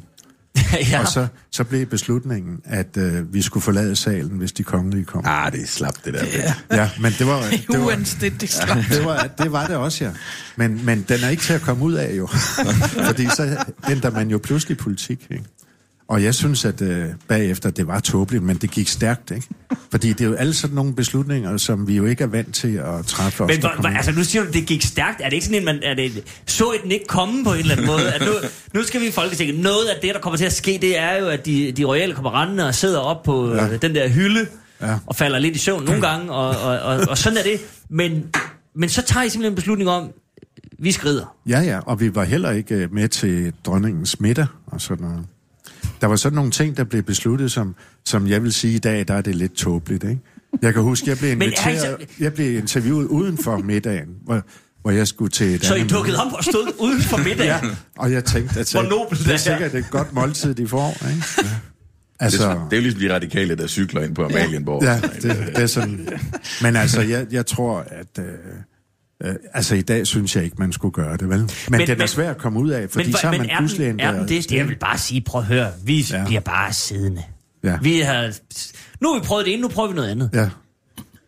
ja. 0.91 0.99
Og 0.99 1.07
så, 1.07 1.27
så 1.51 1.63
blev 1.63 1.85
beslutningen, 1.85 2.59
at 2.65 2.97
øh, 2.97 3.33
vi 3.33 3.41
skulle 3.41 3.63
forlade 3.63 3.95
salen, 3.95 4.37
hvis 4.37 4.51
de 4.51 4.63
kongelige 4.63 5.05
kom. 5.05 5.23
Ah, 5.25 5.51
det 5.51 5.61
er 5.61 5.67
slapt, 5.67 6.05
det 6.05 6.13
der. 6.13 6.25
Ja. 6.25 6.53
Ja, 6.71 6.89
men 6.99 7.13
det 7.19 7.27
var... 7.27 7.41
Det 7.51 7.79
var, 7.79 7.85
Uanstændigt 7.85 8.61
det 8.89 9.05
var, 9.05 9.29
det 9.37 9.51
var 9.51 9.67
det 9.67 9.75
også, 9.75 10.05
ja. 10.05 10.11
Men, 10.55 10.85
men 10.85 11.05
den 11.09 11.23
er 11.23 11.29
ikke 11.29 11.43
til 11.43 11.53
at 11.53 11.61
komme 11.61 11.83
ud 11.83 11.93
af, 11.93 12.17
jo. 12.17 12.27
Fordi 13.05 13.25
så 13.25 13.65
ændrer 13.89 14.11
man 14.11 14.29
jo 14.29 14.37
pludselig 14.43 14.77
politik, 14.77 15.27
ikke? 15.31 15.43
Og 16.07 16.23
jeg 16.23 16.35
synes, 16.35 16.65
at 16.65 16.81
øh, 16.81 17.05
bagefter, 17.27 17.69
det 17.69 17.87
var 17.87 17.99
tåbeligt, 17.99 18.43
men 18.43 18.57
det 18.57 18.71
gik 18.71 18.87
stærkt, 18.87 19.31
ikke? 19.31 19.47
Fordi 19.91 20.09
det 20.09 20.21
er 20.21 20.25
jo 20.25 20.33
alle 20.33 20.53
sådan 20.53 20.75
nogle 20.75 20.95
beslutninger, 20.95 21.57
som 21.57 21.87
vi 21.87 21.95
jo 21.95 22.05
ikke 22.05 22.23
er 22.23 22.27
vant 22.27 22.55
til 22.55 22.75
at 22.75 23.05
træffe 23.05 23.45
Men 23.45 23.59
hvor, 23.59 23.71
hvor, 23.79 23.89
altså, 23.89 24.11
nu 24.11 24.23
siger 24.23 24.43
du, 24.45 24.51
det 24.51 24.65
gik 24.65 24.81
stærkt. 24.81 25.21
Er 25.21 25.25
det 25.29 25.33
ikke 25.33 25.45
sådan 25.45 25.59
en, 25.59 25.65
man, 25.65 25.79
er 25.83 25.93
det, 25.93 26.23
så 26.45 26.73
den 26.83 26.91
ikke 26.91 27.05
komme 27.07 27.43
på 27.43 27.53
en 27.53 27.59
eller 27.59 27.71
anden 27.71 27.87
måde? 27.87 28.13
At 28.13 28.21
nu, 28.21 28.33
nu 28.73 28.83
skal 28.83 29.01
vi 29.01 29.07
i 29.07 29.11
Folketinget. 29.11 29.59
Noget 29.59 29.85
af 29.85 30.01
det, 30.01 30.13
der 30.15 30.21
kommer 30.21 30.37
til 30.37 30.45
at 30.45 30.53
ske, 30.53 30.77
det 30.81 30.97
er 30.99 31.17
jo, 31.17 31.27
at 31.27 31.45
de, 31.45 31.71
de 31.71 31.83
royale 31.83 32.13
kommer 32.13 32.41
rendende 32.41 32.67
og 32.67 32.75
sidder 32.75 32.99
op 32.99 33.23
på 33.23 33.55
ja. 33.55 33.65
Ja. 33.65 33.77
den 33.77 33.95
der 33.95 34.09
hylde 34.09 34.47
Ja. 34.81 34.95
og 35.05 35.15
falder 35.15 35.39
lidt 35.39 35.55
i 35.55 35.59
søvn 35.59 35.83
nogle 35.83 36.01
gange, 36.07 36.31
og, 36.31 36.49
og, 36.49 36.79
og, 36.79 36.99
og 37.09 37.17
sådan 37.17 37.37
er 37.37 37.43
det. 37.43 37.59
Men, 37.89 38.25
men 38.75 38.89
så 38.89 39.01
tager 39.01 39.23
I 39.23 39.29
simpelthen 39.29 39.51
en 39.51 39.55
beslutning 39.55 39.89
om, 39.89 40.09
vi 40.79 40.91
skrider. 40.91 41.35
Ja, 41.49 41.59
ja, 41.59 41.79
og 41.79 41.99
vi 41.99 42.15
var 42.15 42.23
heller 42.23 42.51
ikke 42.51 42.75
øh, 42.75 42.93
med 42.93 43.07
til 43.07 43.53
dronningens 43.65 44.19
middag 44.19 44.45
og 44.65 44.81
sådan 44.81 45.05
noget. 45.05 45.25
Der 46.01 46.07
var 46.07 46.15
sådan 46.15 46.35
nogle 46.35 46.51
ting, 46.51 46.77
der 46.77 46.83
blev 46.83 47.03
besluttet, 47.03 47.51
som, 47.51 47.75
som 48.05 48.27
jeg 48.27 48.43
vil 48.43 48.53
sige 48.53 48.75
i 48.75 48.79
dag, 48.79 49.07
der 49.07 49.13
er 49.13 49.21
det 49.21 49.35
lidt 49.35 49.53
tåbeligt, 49.53 50.03
ikke? 50.03 50.19
Jeg 50.61 50.73
kan 50.73 50.81
huske, 50.83 51.09
jeg 51.09 51.17
blev 51.17 51.29
er 51.31 51.33
inviteret, 51.33 51.79
så- 51.79 51.97
jeg 52.19 52.33
blev 52.33 52.57
interviewet 52.57 53.05
uden 53.05 53.37
for 53.37 53.57
middagen, 53.57 54.07
hvor, 54.25 54.41
hvor 54.81 54.91
jeg 54.91 55.07
skulle 55.07 55.31
til 55.31 55.47
et 55.55 55.65
Så 55.65 55.75
I 55.75 55.87
dukkede 55.87 56.17
op 56.25 56.33
og 56.33 56.43
stod 56.43 56.71
uden 56.79 57.01
for 57.01 57.17
middag. 57.17 57.45
Ja, 57.53 57.59
og 57.97 58.11
jeg 58.11 58.25
tænkte, 58.25 58.59
at 58.59 58.71
Hvor 58.71 58.81
nobelt 58.81 59.19
det 59.19 59.25
det 59.25 59.29
er 59.29 59.33
er. 59.33 59.37
sikkert 59.37 59.75
et 59.75 59.85
godt 59.91 60.13
måltid, 60.13 60.53
de 60.55 60.67
får, 60.67 60.89
ikke? 60.89 61.23
Ja. 61.37 61.43
Det, 61.43 62.25
Altså, 62.25 62.49
er, 62.49 62.53
det 62.53 62.73
er 62.73 62.77
jo 62.77 62.81
ligesom 62.81 62.99
de 63.01 63.13
radikale, 63.13 63.55
der 63.55 63.67
cykler 63.67 64.01
ind 64.03 64.15
på 64.15 64.25
Amalienborg. 64.25 64.83
ja, 64.83 64.99
det, 65.21 65.23
det 65.55 65.57
er 65.63 65.67
sådan. 65.67 66.07
Men 66.61 66.75
altså, 66.75 67.01
jeg, 67.01 67.25
jeg 67.31 67.45
tror, 67.45 67.79
at... 67.79 68.19
Øh, 68.19 68.25
øh, 69.23 69.35
altså, 69.53 69.75
i 69.75 69.81
dag 69.81 70.07
synes 70.07 70.35
jeg 70.35 70.43
ikke, 70.43 70.55
man 70.59 70.71
skulle 70.71 70.91
gøre 70.91 71.17
det, 71.17 71.29
vel? 71.29 71.39
Men, 71.39 71.49
men 71.69 71.79
den 71.79 71.89
er 71.89 71.95
men- 71.95 72.07
svær 72.07 72.29
at 72.29 72.37
komme 72.37 72.59
ud 72.59 72.69
af, 72.69 72.89
fordi 72.89 73.05
Men, 73.05 73.13
så 73.17 73.31
men 73.31 73.39
man 73.41 73.49
er, 73.49 73.57
pludselig 73.57 73.87
er 73.87 73.91
den 73.91 73.99
ændret- 73.99 74.29
det? 74.29 74.49
Det 74.49 74.57
jeg 74.57 74.67
vil 74.67 74.75
bare 74.75 74.97
sige, 74.97 75.21
prøv 75.21 75.41
at 75.41 75.47
høre. 75.47 75.71
Vi 75.85 76.05
ja. 76.11 76.17
Ja. 76.17 76.25
bliver 76.25 76.41
bare 76.41 76.73
siddende. 76.73 77.23
Ja. 77.63 77.77
Vi 77.81 77.99
har, 77.99 78.33
nu 79.01 79.13
har 79.13 79.19
vi 79.19 79.25
prøvet 79.25 79.45
det 79.45 79.53
ene, 79.53 79.61
nu 79.61 79.67
prøver 79.67 79.89
vi 79.89 79.95
noget 79.95 80.09
andet. 80.09 80.29
Ja, 80.33 80.49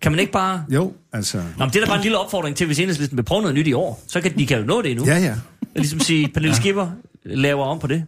Kan 0.02 0.12
man 0.12 0.20
ikke 0.20 0.32
bare... 0.32 0.66
jo, 0.70 0.94
altså... 1.14 1.38
Nå, 1.38 1.44
men 1.66 1.70
det 1.70 1.76
er 1.76 1.80
da 1.80 1.86
bare 1.88 1.98
en 1.98 2.04
lille 2.04 2.18
opfordring 2.18 2.56
til, 2.56 2.68
hvis 2.68 2.80
enhedslisten 2.80 3.18
vil 3.18 3.24
prøve 3.24 3.42
noget 3.42 3.56
nyt 3.56 3.68
i 3.68 3.74
år. 3.74 4.04
Så 4.08 4.22
kan 4.22 4.38
de 4.38 4.46
kan 4.48 4.60
jo 4.60 4.66
nå 4.66 4.82
det 4.82 4.92
endnu. 4.92 5.06
Ja, 5.06 5.18
ja. 5.18 5.36
Ligesom 5.76 6.00
sige, 6.00 6.28
Pernille 6.34 6.56
Skipper 6.56 6.90
laver 7.26 7.66
om 7.66 7.80
på 7.80 7.88
det. 7.88 8.04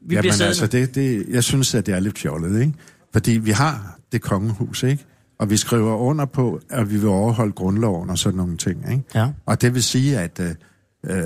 Vi 0.00 0.06
bliver 0.08 0.18
Jamen 0.22 0.32
siddende. 0.32 0.48
altså, 0.48 0.66
det, 0.66 0.94
det, 0.94 1.24
jeg 1.30 1.44
synes, 1.44 1.74
at 1.74 1.86
det 1.86 1.94
er 1.94 2.00
lidt 2.00 2.18
fjollet, 2.18 2.60
ikke? 2.60 2.72
Fordi 3.12 3.30
vi 3.30 3.50
har 3.50 3.98
det 4.12 4.22
kongehus, 4.22 4.82
ikke? 4.82 5.04
Og 5.42 5.50
vi 5.50 5.56
skriver 5.56 5.96
under 5.96 6.24
på, 6.24 6.60
at 6.70 6.90
vi 6.90 6.96
vil 6.96 7.08
overholde 7.08 7.52
grundloven 7.52 8.10
og 8.10 8.18
sådan 8.18 8.36
nogle 8.36 8.56
ting, 8.56 8.90
ikke? 8.92 9.04
Ja. 9.14 9.26
Og 9.46 9.62
det 9.62 9.74
vil 9.74 9.82
sige, 9.82 10.18
at 10.18 10.40
øh, 10.40 11.16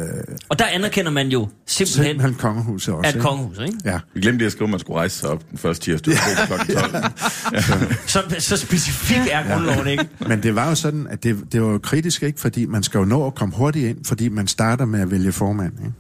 Og 0.49 0.59
der 0.59 0.65
anerkender 0.65 1.11
man 1.11 1.29
jo 1.29 1.49
simpelthen, 1.67 2.05
simpelthen 2.05 2.35
kongehuset 2.35 2.95
også, 2.95 3.09
at 3.09 3.15
ikke? 3.15 3.25
kongehuset, 3.27 3.65
ikke? 3.65 3.79
Ja. 3.85 4.01
Vi 4.15 4.21
glemte 4.21 4.39
lige 4.39 4.47
at 4.47 4.53
skrive, 4.53 4.67
at 4.67 4.71
man 4.71 4.81
skulle 4.81 4.99
rejse 4.99 5.19
sig 5.19 5.29
op 5.31 5.43
den 5.51 5.59
første 5.59 5.85
tirsdag 5.85 6.15
kl. 6.15 6.73
12. 6.73 7.93
Så, 8.07 8.23
så 8.39 8.57
specifik 8.57 9.19
er 9.31 9.53
grundloven, 9.55 9.87
ikke? 9.87 10.09
Men 10.29 10.43
det 10.43 10.55
var 10.55 10.69
jo 10.69 10.75
sådan, 10.75 11.07
at 11.11 11.23
det, 11.25 11.37
det 11.53 11.63
var 11.63 11.69
jo 11.69 11.79
kritisk, 11.79 12.23
ikke? 12.23 12.41
Fordi 12.41 12.67
man 12.67 12.83
skal 12.83 12.99
jo 12.99 13.05
nå 13.05 13.27
at 13.27 13.35
komme 13.35 13.55
hurtigt 13.55 13.89
ind, 13.89 14.05
fordi 14.05 14.29
man 14.29 14.47
starter 14.47 14.85
med 14.85 15.01
at 15.01 15.11
vælge 15.11 15.33
formand, 15.33 15.73
ikke? 15.79 15.93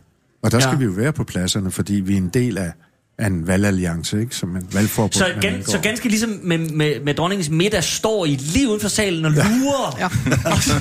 Og 0.42 0.52
der 0.52 0.58
skal 0.58 0.72
Ja. 0.72 0.78
vi 0.78 0.84
jo 0.84 0.90
være 0.90 1.12
på 1.12 1.24
pladserne, 1.24 1.70
fordi 1.70 1.94
vi 1.94 2.12
er 2.12 2.16
en 2.16 2.28
del 2.28 2.58
af, 2.58 2.72
af 3.18 3.26
en 3.26 3.46
valgalliance, 3.46 4.20
ikke? 4.20 4.36
Som 4.36 4.56
en 4.56 4.66
valgforbund. 4.72 5.12
Så, 5.12 5.26
gan, 5.40 5.64
så 5.64 5.78
ganske 5.78 6.08
ligesom 6.08 6.40
med, 6.42 6.58
med, 6.58 7.00
med 7.04 7.14
dronningens 7.14 7.48
middag 7.50 7.84
står 7.84 8.26
I 8.26 8.30
lige 8.34 8.68
uden 8.68 8.80
for 8.80 8.88
salen 8.88 9.24
og 9.24 9.30
lurer. 9.30 9.96
Ja. 10.00 10.06
Og 10.50 10.62
så, 10.62 10.72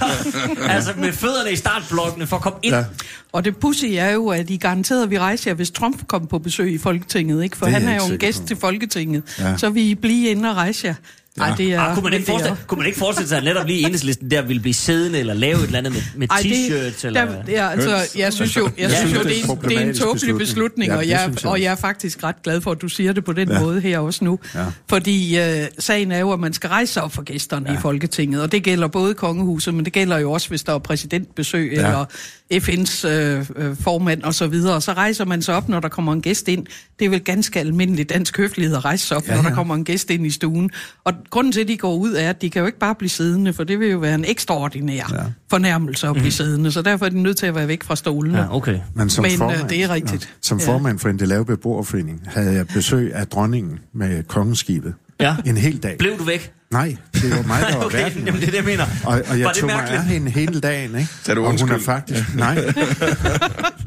altså 0.69 0.91
med 0.97 1.11
fødderne 1.13 1.51
i 1.51 1.55
startblokkene 1.55 2.27
for 2.27 2.35
at 2.35 2.41
komme 2.41 2.59
ind. 2.63 2.75
Ja. 2.75 2.83
Og 3.31 3.45
det 3.45 3.57
pussy 3.57 3.85
er 3.91 4.09
jo, 4.09 4.27
at 4.27 4.49
I 4.49 4.57
garanteret 4.57 5.09
vil 5.09 5.19
rejse 5.19 5.49
jer, 5.49 5.53
hvis 5.55 5.71
Trump 5.71 6.07
kommer 6.07 6.27
på 6.27 6.39
besøg 6.39 6.73
i 6.73 6.77
Folketinget, 6.77 7.43
ikke? 7.43 7.57
For 7.57 7.65
Det 7.65 7.75
er 7.75 7.79
han 7.79 7.89
jeg 7.89 7.97
er 7.97 8.07
jo 8.07 8.13
en 8.13 8.19
gæst 8.19 8.41
på. 8.41 8.47
til 8.47 8.57
Folketinget. 8.57 9.23
Ja. 9.39 9.57
Så 9.57 9.69
vil 9.69 9.83
I 9.89 9.95
blive 9.95 10.29
inde 10.29 10.49
og 10.49 10.55
rejse 10.55 10.87
jer. 10.87 10.93
Ej, 11.39 11.53
det 11.57 11.73
er... 11.73 11.79
Ah, 11.81 11.93
kunne, 11.95 12.03
man 12.03 12.13
ikke 12.13 12.25
det 12.25 12.29
er- 12.29 12.33
forestille, 12.33 12.57
kunne 12.67 12.77
man 12.77 12.87
ikke 12.87 12.99
forestille 12.99 13.27
sig, 13.29 13.37
at 13.37 13.43
netop 13.43 13.67
lige 13.67 13.79
enhedslisten 13.79 14.31
der 14.31 14.41
ville 14.41 14.61
blive 14.61 14.73
siddende 14.73 15.19
eller 15.19 15.33
lave 15.33 15.57
et 15.57 15.63
eller 15.63 15.77
andet 15.77 15.93
med, 15.93 16.01
med 16.15 16.27
Ej, 16.31 16.39
det, 16.43 16.51
t-shirts? 16.51 17.07
Eller... 17.07 17.25
der, 17.25 17.43
ja, 17.47 17.69
altså, 17.69 18.17
jeg 18.17 18.33
synes 18.33 18.57
jo, 18.57 18.69
jeg 18.77 18.89
Ja. 18.89 18.99
synes 18.99 19.13
jo 19.15 19.23
det, 19.23 19.39
er 19.43 19.51
en 19.51 19.59
det 19.69 19.77
er 19.77 19.81
en 19.81 19.93
tåbelig 19.95 20.13
beslutning. 20.13 20.37
beslutning, 20.37 20.91
Ja, 20.91 20.97
og, 20.97 21.07
jeg, 21.09 21.29
jeg 21.43 21.51
og 21.51 21.61
jeg 21.61 21.71
er 21.71 21.75
faktisk 21.75 22.23
ret 22.23 22.35
glad 22.43 22.61
for, 22.61 22.71
at 22.71 22.81
du 22.81 22.87
siger 22.87 23.13
det 23.13 23.25
på 23.25 23.33
den 23.33 23.49
Ja. 23.51 23.59
måde 23.59 23.81
her 23.81 23.99
også 23.99 24.23
nu. 24.25 24.39
Ja. 24.55 24.65
Fordi 24.89 25.39
øh, 25.39 25.65
sagen 25.79 26.11
er 26.11 26.19
jo, 26.19 26.31
at 26.33 26.39
man 26.39 26.53
skal 26.53 26.67
rejse 26.69 26.93
sig 26.93 27.03
op 27.03 27.13
for 27.13 27.21
gæsterne 27.23 27.71
ja. 27.71 27.77
i 27.77 27.81
Folketinget, 27.81 28.41
og 28.41 28.51
det 28.51 28.63
gælder 28.63 28.87
både 28.87 29.13
kongehuset, 29.13 29.73
men 29.73 29.85
det 29.85 29.93
gælder 29.93 30.17
jo 30.17 30.31
også, 30.31 30.49
hvis 30.49 30.63
der 30.63 30.73
er 30.73 30.79
præsidentbesøg 30.79 31.71
ja. 31.73 31.77
eller 31.85 32.05
FN's 32.53 33.07
øh, 33.07 33.45
øh, 33.55 33.77
formand 33.77 34.23
og 34.23 34.33
så 34.33 34.47
videre. 34.47 34.81
Så 34.81 34.93
rejser 34.93 35.25
man 35.25 35.41
sig 35.41 35.55
op, 35.55 35.69
når 35.69 35.79
der 35.79 35.89
kommer 35.89 36.13
en 36.13 36.21
gæst 36.21 36.47
ind. 36.47 36.65
Det 36.99 37.05
er 37.05 37.09
vel 37.09 37.19
ganske 37.19 37.59
almindelig 37.59 38.09
dansk 38.09 38.37
høflighed 38.37 38.75
at 38.75 38.85
rejse 38.85 39.07
sig 39.07 39.17
op, 39.17 39.27
ja, 39.27 39.35
Ja, 39.35 39.41
når 39.41 39.49
der 39.49 39.55
kommer 39.55 39.75
en 39.75 39.83
gæst 39.83 40.09
ind 40.09 40.25
i 40.25 40.29
stuen. 40.29 40.69
Og 41.03 41.13
grunden 41.29 41.53
til, 41.53 41.61
at 41.61 41.67
de 41.67 41.77
går 41.77 41.95
ud, 41.95 42.13
er, 42.13 42.29
at 42.29 42.41
de 42.41 42.49
kan 42.49 42.59
jo 42.59 42.65
ikke 42.65 42.79
bare 42.79 42.95
blive 42.95 43.09
siddende, 43.09 43.53
for 43.53 43.63
det 43.63 43.79
vil 43.79 43.89
jo 43.89 43.97
være 43.97 44.15
en 44.15 44.25
ekstraordinær 44.27 44.93
ja. 44.93 45.23
fornærmelse 45.49 46.07
at 46.07 46.13
blive 46.13 46.31
siddende. 46.31 46.71
Så 46.71 46.81
derfor 46.81 47.05
er 47.05 47.09
de 47.09 47.21
nødt 47.21 47.37
til 47.37 47.45
at 47.45 47.55
være 47.55 47.67
væk 47.67 47.83
fra 47.83 47.95
stolene. 47.95 48.37
Ja, 48.37 48.55
okay. 48.55 48.79
Men, 48.95 49.09
som 49.09 49.21
Men, 49.21 49.31
øh, 49.31 49.37
formand, 49.37 49.69
det 49.69 49.83
er 49.83 49.89
rigtigt. 49.89 50.23
Ja, 50.23 50.29
som 50.41 50.59
formand 50.59 50.99
for 50.99 51.09
en 51.09 51.17
lave 51.17 51.45
beboerforening 51.45 52.21
havde 52.25 52.53
jeg 52.53 52.67
besøg 52.67 53.13
af 53.13 53.27
dronningen 53.27 53.79
med 53.93 54.23
kongeskibet. 54.23 54.93
Ja. 55.19 55.35
En 55.45 55.57
hel 55.57 55.77
dag. 55.83 55.97
Blev 55.97 56.17
du 56.19 56.23
væk? 56.23 56.51
Nej, 56.71 56.95
det 57.13 57.31
var 57.31 57.47
mig, 57.47 57.61
der 57.69 57.77
var 57.77 57.85
okay, 57.85 57.97
værten. 57.97 58.25
jamen, 58.25 58.41
det 58.41 58.47
er 58.47 58.51
det, 58.51 58.57
jeg 58.57 58.65
mener. 58.65 58.83
Og, 59.05 59.13
og 59.13 59.23
Var 59.29 59.35
jeg 59.35 59.47
det 59.47 59.55
tog 59.55 59.67
mig 59.69 59.77
mærkeligt? 59.77 60.01
af 60.01 60.07
hende 60.07 60.31
hele 60.31 60.59
dagen, 60.59 60.95
ikke? 60.95 61.09
Sagde 61.23 61.39
du 61.39 61.45
og 61.45 61.59
hun 61.61 61.71
er 61.71 61.79
faktisk... 61.79 62.35
Nej. 62.35 62.73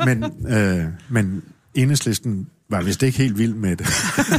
men, 0.05 0.25
øh, 0.49 0.85
men 1.09 1.43
enhedslisten 1.75 2.47
var 2.71 2.83
vist 2.83 3.03
ikke 3.03 3.19
helt 3.19 3.39
vild 3.39 3.55
med 3.55 3.77
det. 3.77 3.87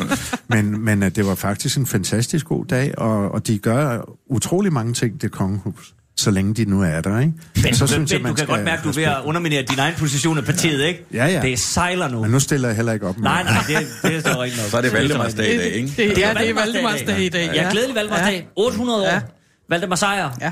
men, 0.55 0.79
men 0.85 1.03
øh, 1.03 1.11
det 1.15 1.25
var 1.25 1.35
faktisk 1.35 1.77
en 1.77 1.85
fantastisk 1.85 2.45
god 2.45 2.65
dag, 2.65 2.97
og, 2.97 3.31
og 3.31 3.47
de 3.47 3.57
gør 3.57 4.09
utrolig 4.29 4.73
mange 4.73 4.93
ting, 4.93 5.21
det 5.21 5.31
kongehus. 5.31 5.93
Så 6.19 6.31
længe 6.31 6.53
de 6.53 6.65
nu 6.65 6.81
er 6.83 7.01
der, 7.01 7.19
ikke? 7.19 7.33
Men, 7.63 7.75
så 7.75 7.87
synes 7.87 8.11
jeg, 8.11 8.19
du 8.19 8.25
kan 8.25 8.37
skal 8.37 8.47
godt 8.47 8.63
mærke, 8.63 8.77
at 8.79 8.83
du 8.83 8.89
er 8.89 8.93
ved 8.93 9.03
at 9.03 9.17
underminere 9.25 9.61
din 9.61 9.79
egen 9.79 9.95
position 9.97 10.37
af 10.37 10.43
partiet, 10.45 10.83
ikke? 10.85 11.05
Ja, 11.13 11.25
ja. 11.27 11.41
Det 11.41 11.59
sejler 11.59 12.07
nu. 12.07 12.21
Men 12.21 12.31
nu 12.31 12.39
stiller 12.39 12.67
jeg 12.69 12.75
heller 12.75 12.93
ikke 12.93 13.07
op 13.07 13.17
med 13.17 13.23
Nej, 13.23 13.43
nej, 13.43 13.53
det, 13.67 13.77
det 14.03 14.15
er 14.15 14.33
så 14.33 14.41
rigtigt 14.41 14.61
nok. 14.61 14.71
Så 14.71 14.77
er 14.77 14.81
det 14.81 14.93
Valdemars 14.93 15.33
dag 15.33 15.47
i 15.47 15.51
Det, 15.51 15.59
dag, 15.59 15.71
ikke? 15.71 15.87
det, 15.87 15.97
det, 15.97 16.05
ja, 16.05 16.13
det 16.13 16.21
er 16.21 16.33
Valdemars 16.33 16.65
Valdemarsdag 16.65 17.19
i 17.19 17.29
dag. 17.29 17.49
Ja, 17.53 17.67
glædelig 17.71 17.95
Valdemarsdag. 17.95 18.47
800 18.55 19.01
år. 19.01 19.05
Ja. 19.05 19.21
Valdemar 19.69 19.95
Sejr. 19.95 20.37
Ja. 20.41 20.51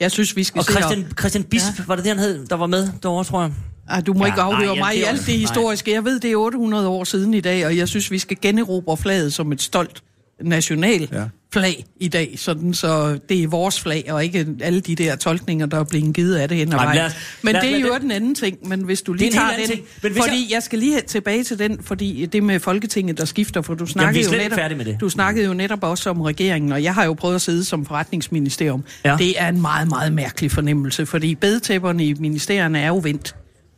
Jeg 0.00 0.10
synes, 0.10 0.36
vi 0.36 0.44
skal 0.44 0.58
Og. 0.58 0.64
Christian, 0.64 1.06
Christian 1.18 1.44
Bisp, 1.44 1.66
ja. 1.78 1.84
var 1.86 1.94
det 1.96 2.04
det, 2.04 2.10
han 2.12 2.18
hed, 2.18 2.46
der 2.46 2.56
var 2.56 2.66
med 2.66 2.88
derovre, 3.02 3.24
tror 3.24 3.42
jeg? 3.42 3.52
Ej, 3.90 4.00
du 4.00 4.12
må 4.12 4.24
Ja, 4.24 4.26
ikke 4.26 4.40
afhøre 4.40 4.66
nej, 4.66 4.74
ja, 4.74 4.80
mig 4.80 4.92
det 4.92 4.98
i 4.98 5.02
er 5.02 5.08
alt 5.08 5.26
det 5.26 5.34
historiske. 5.34 5.92
Jeg 5.92 6.04
ved, 6.04 6.20
det 6.20 6.32
er 6.32 6.36
800 6.36 6.88
år 6.88 7.04
siden 7.04 7.34
i 7.34 7.40
dag, 7.40 7.66
og 7.66 7.76
jeg 7.76 7.88
synes, 7.88 8.10
vi 8.10 8.18
skal 8.18 8.36
generobre 8.42 8.96
flaget 8.96 9.32
som 9.32 9.52
et 9.52 9.62
stolt 9.62 10.02
national 10.42 11.08
Ja. 11.12 11.24
flag 11.52 11.84
i 12.00 12.08
dag, 12.08 12.34
sådan 12.38 12.74
så 12.74 13.18
det 13.28 13.42
er 13.42 13.48
vores 13.48 13.80
flag, 13.80 14.04
og 14.08 14.24
ikke 14.24 14.46
alle 14.60 14.80
de 14.80 14.94
der 14.94 15.16
tolkninger, 15.16 15.66
der 15.66 15.78
er 15.80 15.84
blevet 15.84 16.14
givet 16.14 16.36
af 16.36 16.48
det 16.48 16.58
hen 16.58 16.68
ad 16.72 16.76
Nej, 16.76 16.86
men 16.86 16.94
lad 16.94 17.00
vejen. 17.02 17.12
os- 17.12 17.16
Men 17.42 17.54
det 17.54 17.74
er 17.74 17.78
jo 17.78 17.98
den 18.00 18.10
anden 18.10 18.34
ting, 18.34 18.68
men 18.68 18.80
hvis 18.84 19.02
du 19.02 19.12
lige 19.12 19.30
tager 19.32 19.44
anden 19.46 19.60
den, 19.68 19.76
ting. 19.76 19.86
Men 20.02 20.14
fordi 20.14 20.48
jeg... 20.52 20.62
skal 20.62 20.78
lige 20.78 21.00
tilbage 21.00 21.44
til 21.44 21.58
den, 21.58 21.78
fordi 21.82 22.26
det 22.26 22.42
med 22.42 22.60
Folketinget, 22.60 23.18
der 23.18 23.24
skifter, 23.24 23.62
for 23.62 23.74
du 23.74 23.86
snakkede, 23.86 24.24
slet 24.24 24.38
jo 24.44 24.56
netop, 24.56 24.76
med 24.76 24.84
det. 24.84 24.96
du 25.00 25.08
snakkede 25.08 25.46
jo 25.46 25.54
netop 25.54 25.82
også 25.84 26.10
om 26.10 26.20
regeringen, 26.20 26.72
og 26.72 26.82
jeg 26.82 26.94
har 26.94 27.04
jo 27.04 27.12
prøvet 27.14 27.34
at 27.34 27.42
sidde 27.42 27.64
som 27.64 27.86
forretningsministerium. 27.86 28.84
Ja. 29.04 29.16
Det 29.18 29.40
er 29.40 29.48
en 29.48 29.60
meget, 29.60 29.88
meget 29.88 30.12
mærkelig 30.12 30.50
fornemmelse, 30.50 31.06
fordi 31.06 31.34
bedetæpperne 31.34 32.04
i 32.06 32.14
ministerierne 32.14 32.80
er 32.80 32.88
jo 32.88 33.00
vendt. 33.02 33.34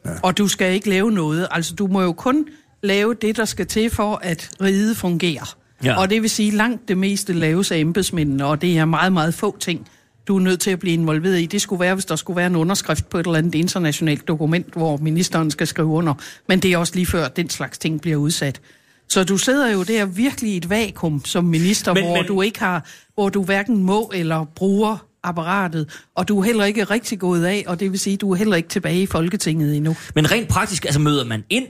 Ja. 0.07 0.11
Og 0.23 0.39
du 0.39 0.49
skal 0.49 0.73
ikke 0.75 0.89
lave 0.89 1.13
noget. 1.13 1.49
Altså, 1.51 1.75
du 1.75 1.87
må 1.87 2.03
jo 2.03 2.13
kun 2.13 2.45
lave 2.83 3.15
det, 3.23 3.37
der 3.37 3.45
skal 3.45 3.67
til 3.67 3.91
for, 3.91 4.21
at 4.23 4.51
riget 4.63 4.97
fungerer. 4.97 5.57
Ja. 5.87 6.01
Og 6.01 6.11
det 6.11 6.23
vil 6.23 6.31
sige, 6.31 6.51
langt 6.51 6.89
det 6.89 6.99
meste 6.99 7.33
laves 7.33 7.71
af 7.71 7.79
embedsmændene, 7.79 8.47
og 8.47 8.61
det 8.63 8.79
er 8.79 8.85
meget, 8.85 9.13
meget 9.13 9.35
få 9.35 9.57
ting, 9.61 9.89
du 10.29 10.37
er 10.37 10.41
nødt 10.41 10.61
til 10.61 10.71
at 10.71 10.79
blive 10.79 10.95
involveret 10.95 11.41
i. 11.41 11.47
Det 11.47 11.63
skulle 11.63 11.81
være, 11.81 11.95
hvis 11.95 12.05
der 12.05 12.17
skulle 12.17 12.37
være 12.37 12.47
en 12.47 12.57
underskrift 12.57 13.09
på 13.09 13.19
et 13.19 13.27
eller 13.27 13.39
andet 13.39 13.55
internationalt 13.55 14.29
dokument, 14.29 14.75
hvor 14.75 14.97
ministeren 14.97 15.51
skal 15.51 15.67
skrive 15.67 15.89
under. 15.89 16.15
Men 16.49 16.61
det 16.61 16.73
er 16.73 16.79
også 16.79 16.95
lige 16.95 17.07
før, 17.07 17.25
at 17.25 17.37
den 17.37 17.51
slags 17.51 17.79
ting 17.79 18.01
bliver 18.01 18.17
udsat. 18.17 18.61
Så 19.09 19.25
du 19.25 19.37
sidder 19.37 19.73
jo 19.73 19.83
der 19.83 20.05
virkelig 20.05 20.51
i 20.53 20.57
et 20.57 20.71
vakuum 20.71 21.25
som 21.25 21.45
minister, 21.45 21.95
men, 21.95 22.05
hvor 22.05 22.17
men- 22.17 22.27
du 22.27 22.43
ikke 22.43 22.59
har, 22.59 22.87
hvor 23.15 23.29
du 23.29 23.43
hverken 23.45 23.83
må 23.83 24.11
eller 24.15 24.45
bruger 24.45 25.07
apparatet, 25.23 25.89
og 26.15 26.29
du 26.29 26.39
er 26.39 26.45
heller 26.45 26.65
ikke 26.65 26.85
rigtig 26.85 27.19
gået 27.19 27.45
af, 27.45 27.65
og 27.67 27.81
det 27.81 27.91
vil 27.93 27.99
sige, 28.01 28.17
du 28.17 28.31
er 28.33 28.37
heller 28.37 28.57
ikke 28.57 28.69
tilbage 28.69 29.03
i 29.03 29.07
Folketinget 29.07 29.77
endnu. 29.77 29.97
Men 30.15 30.31
rent 30.31 30.49
praktisk, 30.49 30.85
altså 30.85 31.01
møder 31.01 31.25
man 31.25 31.45
ind? 31.51 31.67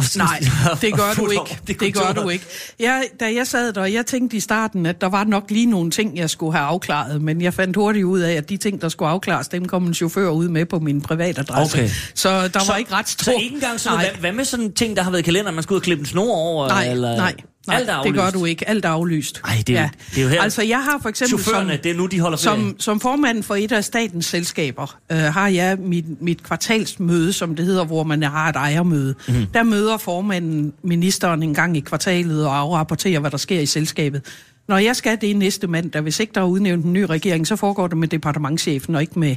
Og 0.00 0.04
Nej, 0.16 0.40
det 0.82 0.94
gør 0.94 1.12
du 1.16 1.30
ikke. 1.30 1.58
Det, 1.66 1.80
det 1.80 1.94
gør 1.94 2.12
du 2.12 2.28
ikke. 2.28 2.44
Jeg, 2.78 3.04
da 3.20 3.34
jeg 3.34 3.46
sad 3.46 3.72
der, 3.72 3.84
jeg 3.84 4.06
tænkte 4.06 4.36
i 4.36 4.40
starten, 4.40 4.86
at 4.86 5.00
der 5.00 5.06
var 5.06 5.24
nok 5.24 5.44
lige 5.50 5.66
nogle 5.66 5.90
ting, 5.90 6.18
jeg 6.18 6.30
skulle 6.30 6.52
have 6.52 6.66
afklaret, 6.66 7.22
men 7.22 7.40
jeg 7.40 7.54
fandt 7.54 7.76
hurtigt 7.76 8.04
ud 8.04 8.20
af, 8.20 8.32
at 8.32 8.48
de 8.48 8.56
ting, 8.56 8.82
der 8.82 8.88
skulle 8.88 9.08
afklares, 9.08 9.48
dem 9.48 9.64
kom 9.64 9.86
en 9.86 9.94
chauffør 9.94 10.30
ud 10.30 10.48
med 10.48 10.66
på 10.66 10.78
min 10.78 11.00
privatadresse. 11.00 11.78
Okay. 11.78 11.90
Så 12.14 12.48
der 12.48 12.60
så, 12.60 12.72
var 12.72 12.76
ikke 12.76 12.92
ret 12.92 13.08
stor... 13.08 13.24
Så 13.24 13.32
ikke 13.42 13.54
engang 13.54 13.80
sådan, 13.80 13.98
hvad, 13.98 14.08
hvad 14.20 14.32
med 14.32 14.44
sådan 14.44 14.72
ting, 14.72 14.96
der 14.96 15.02
har 15.02 15.10
været 15.10 15.20
i 15.20 15.24
kalenderen, 15.24 15.54
man 15.54 15.62
skal 15.62 15.74
ud 15.74 15.78
og 15.78 15.82
klippe 15.82 16.00
en 16.00 16.06
snor 16.06 16.36
over? 16.36 16.68
nej, 16.68 16.90
eller, 16.90 17.16
nej, 17.16 17.34
nej 17.66 17.76
Alt 17.76 17.88
er 17.90 18.02
det 18.02 18.14
gør 18.14 18.20
aflyst? 18.22 18.34
du 18.40 18.44
ikke. 18.44 18.68
Alt 18.68 18.84
er 18.84 18.88
aflyst. 18.88 19.40
Ej, 19.44 19.62
det 19.66 19.76
er 19.78 19.82
jo- 19.82 19.88
det 20.10 20.18
er 20.18 20.22
jo 20.22 20.28
her- 20.28 20.42
Altså, 20.42 20.62
jeg 20.62 20.82
har 20.84 20.98
for 21.02 21.08
eksempel 21.08 21.38
Chaufførerne, 21.38 21.72
som, 21.72 21.80
det 21.82 21.90
er 21.90 21.94
nu, 21.96 22.06
de 22.06 22.20
holder 22.20 22.38
ferie. 22.38 22.56
som, 22.60 22.76
som 22.78 23.00
formand 23.00 23.42
for 23.42 23.54
et 23.54 23.72
af 23.72 23.84
statens 23.84 24.26
selskaber, 24.26 24.98
øh, 25.12 25.18
har 25.18 25.48
jeg 25.48 25.78
mit, 25.78 26.22
mit 26.22 26.42
kvartalsmøde, 26.42 27.32
som 27.32 27.56
det 27.56 27.64
hedder, 27.64 27.84
hvor 27.84 28.04
man 28.04 28.22
har 28.22 28.48
et 28.48 28.56
ejermøde. 28.56 29.14
Mhm. 29.28 29.36
Mm. 29.38 29.46
Der 29.54 29.62
møder 29.62 29.96
formanden 29.96 30.72
ministeren 30.82 31.42
en 31.42 31.54
gang 31.54 31.76
i 31.76 31.80
kvartalet 31.80 32.46
og 32.46 32.58
afrapporterer, 32.58 33.20
hvad 33.20 33.30
der 33.30 33.36
sker 33.36 33.60
i 33.60 33.66
selskabet. 33.66 34.22
Når 34.68 34.78
jeg 34.78 34.96
skal 34.96 35.18
det 35.20 35.36
næste 35.36 35.66
mandag, 35.66 36.02
hvis 36.02 36.20
ikke 36.20 36.32
der 36.34 36.40
er 36.40 36.44
udnævnt 36.44 36.84
en 36.84 36.92
ny 36.92 37.02
regering, 37.02 37.46
så 37.46 37.56
foregår 37.56 37.86
det 37.86 37.96
med 37.98 38.08
departementchefen 38.08 38.94
og 38.94 39.00
ikke 39.00 39.18
med 39.18 39.36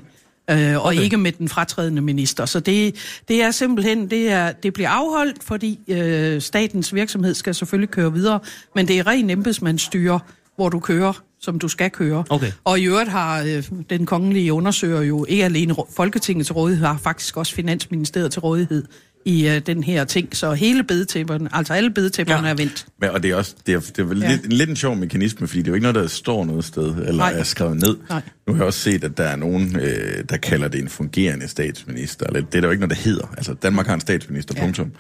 øh, 0.50 0.86
og 0.86 0.96
ikke 0.96 1.18
med 1.18 1.32
den 1.32 1.50
fratrædende 1.50 2.02
minister. 2.02 2.46
Så 2.46 2.60
det, 2.60 2.96
det 3.28 3.44
er 3.44 3.52
simpelthen, 3.52 4.10
det, 4.10 4.32
er, 4.32 4.52
det 4.52 4.74
bliver 4.74 4.90
afholdt, 4.90 5.44
fordi 5.44 5.80
øh, 5.88 6.42
statens 6.42 6.94
virksomhed 6.94 7.34
skal 7.34 7.56
selvfølgelig 7.56 7.90
køre 7.90 8.14
videre, 8.14 8.40
men 8.76 8.88
det 8.88 9.00
er 9.00 9.08
ren 9.08 9.30
embedsmandsstyre, 9.30 10.20
hvor 10.56 10.70
du 10.70 10.80
kører, 10.80 11.14
som 11.42 11.60
du 11.60 11.68
skal 11.68 11.90
køre. 11.90 12.24
Okay. 12.30 12.52
Og 12.64 12.80
i 12.80 12.86
øvrigt 12.86 13.10
har 13.10 13.42
øh, 13.42 13.64
den 13.90 14.06
kongelige 14.06 14.54
undersøger 14.54 15.02
jo 15.02 15.26
ikke 15.30 15.46
alene 15.46 15.76
Folketinget 15.96 16.46
til 16.46 16.54
rådighed, 16.54 16.86
har 16.86 16.98
faktisk 17.04 17.38
også 17.38 17.54
Finansministeriet 17.54 18.32
til 18.32 18.42
rådighed 18.42 18.86
i 19.26 19.48
øh, 19.48 19.60
den 19.66 19.84
her 19.84 20.04
ting. 20.06 20.36
Så 20.36 20.54
hele 20.54 20.84
bedetæpperne, 20.84 21.50
altså 21.52 21.74
alle 21.74 21.90
bedetæpperne 21.90 22.48
Ja. 22.48 22.54
er 22.54 22.58
vendt. 22.58 22.86
Men, 23.02 23.10
og 23.10 23.24
det 23.24 23.32
er 23.32 23.36
også 23.36 23.56
det 23.68 23.74
er, 23.74 23.80
det 23.80 24.00
er 24.00 24.06
Ja. 24.28 24.32
lidt, 24.32 24.54
lidt 24.54 24.70
en 24.70 24.76
sjov 24.76 24.96
mekanisme, 24.96 25.48
fordi 25.48 25.60
det 25.62 25.68
er 25.68 25.72
jo 25.72 25.76
ikke 25.76 25.84
noget, 25.92 25.96
der 25.96 26.08
står 26.08 26.46
noget 26.46 26.66
sted, 26.66 26.88
eller 26.96 27.14
Nej. 27.14 27.34
er 27.40 27.44
skrevet 27.44 27.76
ned. 27.78 27.98
Nej. 28.10 28.22
Nu 28.48 28.54
har 28.54 28.60
jeg 28.60 28.68
også 28.68 28.80
set, 28.80 29.04
at 29.04 29.18
der 29.18 29.24
er 29.24 29.36
nogen, 29.36 29.80
øh, 29.80 30.24
der 30.30 30.38
kalder 30.38 30.68
det 30.68 30.82
en 30.82 30.90
fungerende 30.90 31.48
statsminister. 31.48 32.26
Eller, 32.26 32.42
det 32.42 32.56
er 32.56 32.62
der 32.62 32.68
jo 32.68 32.72
ikke 32.72 32.82
noget, 32.88 32.98
der 32.98 33.04
hedder. 33.04 33.34
Altså, 33.38 33.54
Danmark 33.54 33.88
har 33.88 33.94
en 33.94 34.02
statsminister, 34.02 34.54
Ja. 34.58 34.62
punktum. 34.64 34.92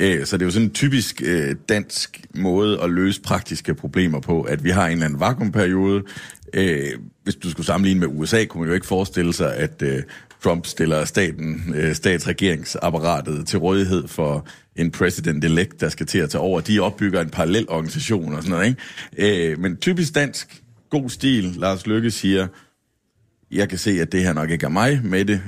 Øh, 0.00 0.26
så 0.26 0.36
det 0.36 0.42
er 0.42 0.46
jo 0.46 0.50
sådan 0.52 0.68
en 0.68 0.74
typisk 0.74 1.22
øh, 1.24 1.54
dansk 1.68 2.20
måde 2.34 2.80
at 2.82 2.90
løse 2.90 3.20
praktiske 3.20 3.74
problemer 3.74 4.20
på, 4.20 4.42
at 4.42 4.64
vi 4.64 4.70
har 4.70 4.86
en 4.86 4.92
eller 4.92 5.04
anden 5.04 5.20
vakuumperiode. 5.20 6.02
Øh, 6.54 6.86
hvis 7.24 7.34
du 7.34 7.50
skulle 7.50 7.66
sammenligne 7.66 8.00
med 8.00 8.08
USA, 8.10 8.44
kunne 8.44 8.60
man 8.60 8.68
jo 8.68 8.74
ikke 8.74 8.86
forestille 8.86 9.32
sig, 9.32 9.54
at 9.56 9.82
øh, 9.82 10.02
Trump 10.44 10.66
stiller 10.66 11.04
staten, 11.04 11.74
øh, 11.76 11.94
statsregeringsapparatet 11.94 13.46
til 13.46 13.58
rådighed 13.58 14.08
for 14.08 14.46
en 14.76 14.90
president-elect, 14.96 15.76
der 15.80 15.88
skal 15.88 16.06
til 16.06 16.18
at 16.18 16.30
tage 16.30 16.42
over. 16.42 16.60
De 16.60 16.80
opbygger 16.80 17.20
en 17.20 17.30
parallel 17.30 17.66
organisation 17.68 18.34
og 18.34 18.42
sådan 18.42 18.50
noget, 18.50 18.76
ikke? 19.18 19.50
Øh, 19.52 19.58
men 19.58 19.76
typisk 19.76 20.14
dansk, 20.14 20.62
god 20.90 21.10
stil, 21.10 21.44
Lars 21.44 21.86
Lykke 21.86 22.10
siger, 22.10 22.46
jeg 23.50 23.68
kan 23.68 23.78
se, 23.78 23.90
at 24.00 24.12
det 24.12 24.22
her 24.22 24.32
nok 24.32 24.50
ikke 24.50 24.64
er 24.66 24.70
mig 24.70 25.00
med 25.04 25.24
det. 25.24 25.40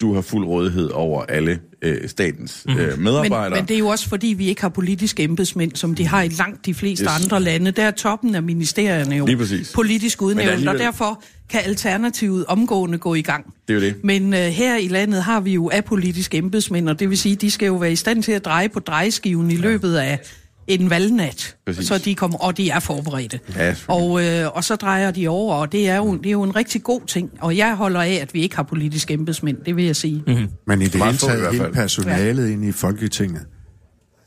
Du 0.00 0.14
har 0.14 0.20
fuld 0.20 0.46
rådighed 0.46 0.88
over 0.90 1.22
alle 1.22 1.58
øh, 1.82 2.08
statens 2.08 2.62
Mhm. 2.68 2.78
øh, 2.78 2.98
medarbejdere. 2.98 3.50
Men, 3.50 3.56
men 3.58 3.68
det 3.68 3.74
er 3.74 3.78
jo 3.78 3.86
også 3.88 4.08
fordi, 4.08 4.26
vi 4.26 4.46
ikke 4.48 4.60
har 4.60 4.68
politiske 4.68 5.22
embedsmænd, 5.22 5.76
som 5.76 5.94
de 5.94 6.06
har 6.06 6.22
i 6.22 6.28
langt 6.28 6.66
de 6.66 6.74
fleste 6.74 7.04
Yes. 7.04 7.24
andre 7.24 7.40
lande. 7.40 7.70
Der 7.70 7.82
er 7.84 7.90
toppen 7.90 8.34
af 8.34 8.42
ministerierne 8.42 9.16
jo 9.16 9.28
politisk 9.74 10.22
udnævnt, 10.22 10.50
alligevel- 10.50 10.68
og 10.68 10.78
derfor 10.78 11.22
kan 11.50 11.60
alternativet 11.64 12.44
omgående 12.46 12.98
gå 12.98 13.14
i 13.14 13.22
gang. 13.22 13.54
Det 13.68 13.74
er 13.76 13.80
jo 13.80 13.86
det. 13.86 14.04
Men 14.04 14.34
øh, 14.34 14.40
her 14.40 14.76
i 14.76 14.88
landet 14.88 15.22
har 15.22 15.40
vi 15.40 15.52
jo 15.52 15.70
apolitiske 15.72 16.38
embedsmænd, 16.38 16.88
og 16.88 17.00
det 17.00 17.10
vil 17.10 17.18
sige, 17.18 17.36
de 17.36 17.50
skal 17.50 17.66
jo 17.66 17.76
være 17.76 17.92
i 17.92 17.96
stand 17.96 18.22
til 18.22 18.32
at 18.32 18.44
dreje 18.44 18.68
på 18.68 18.80
drejeskiven 18.80 19.50
i 19.50 19.56
løbet 19.56 19.96
af 19.96 20.18
en 20.66 20.90
valgnat. 20.90 21.56
Præcis. 21.66 21.86
Så 21.86 21.98
de 21.98 22.14
kommer, 22.14 22.38
og 22.38 22.56
de 22.56 22.70
er 22.70 22.80
forberedte. 22.80 23.40
Ja, 23.56 23.74
og, 23.88 24.24
øh, 24.24 24.56
og 24.56 24.64
så 24.64 24.76
drejer 24.76 25.10
de 25.10 25.28
over, 25.28 25.54
og 25.54 25.72
det 25.72 25.88
er, 25.88 25.96
jo, 25.96 26.16
det 26.16 26.26
er 26.26 26.30
jo 26.30 26.42
en 26.42 26.56
rigtig 26.56 26.82
god 26.82 27.00
ting. 27.06 27.30
Og 27.40 27.56
jeg 27.56 27.76
holder 27.76 28.00
af, 28.00 28.18
at 28.22 28.34
vi 28.34 28.42
ikke 28.42 28.56
har 28.56 28.62
politiske 28.62 29.14
embedsmænd, 29.14 29.56
det 29.66 29.76
vil 29.76 29.84
jeg 29.84 29.96
sige. 29.96 30.22
Mhm. 30.26 30.36
Mm-hmm. 30.36 30.48
Men 30.66 30.82
i 30.82 30.84
det 30.84 30.94
Meget 30.94 31.22
hele 31.22 31.32
taget, 31.32 31.52
hele 31.52 31.72
personalet 31.72 32.50
inde 32.50 32.68
i 32.68 32.72
Folketinget 32.72 33.42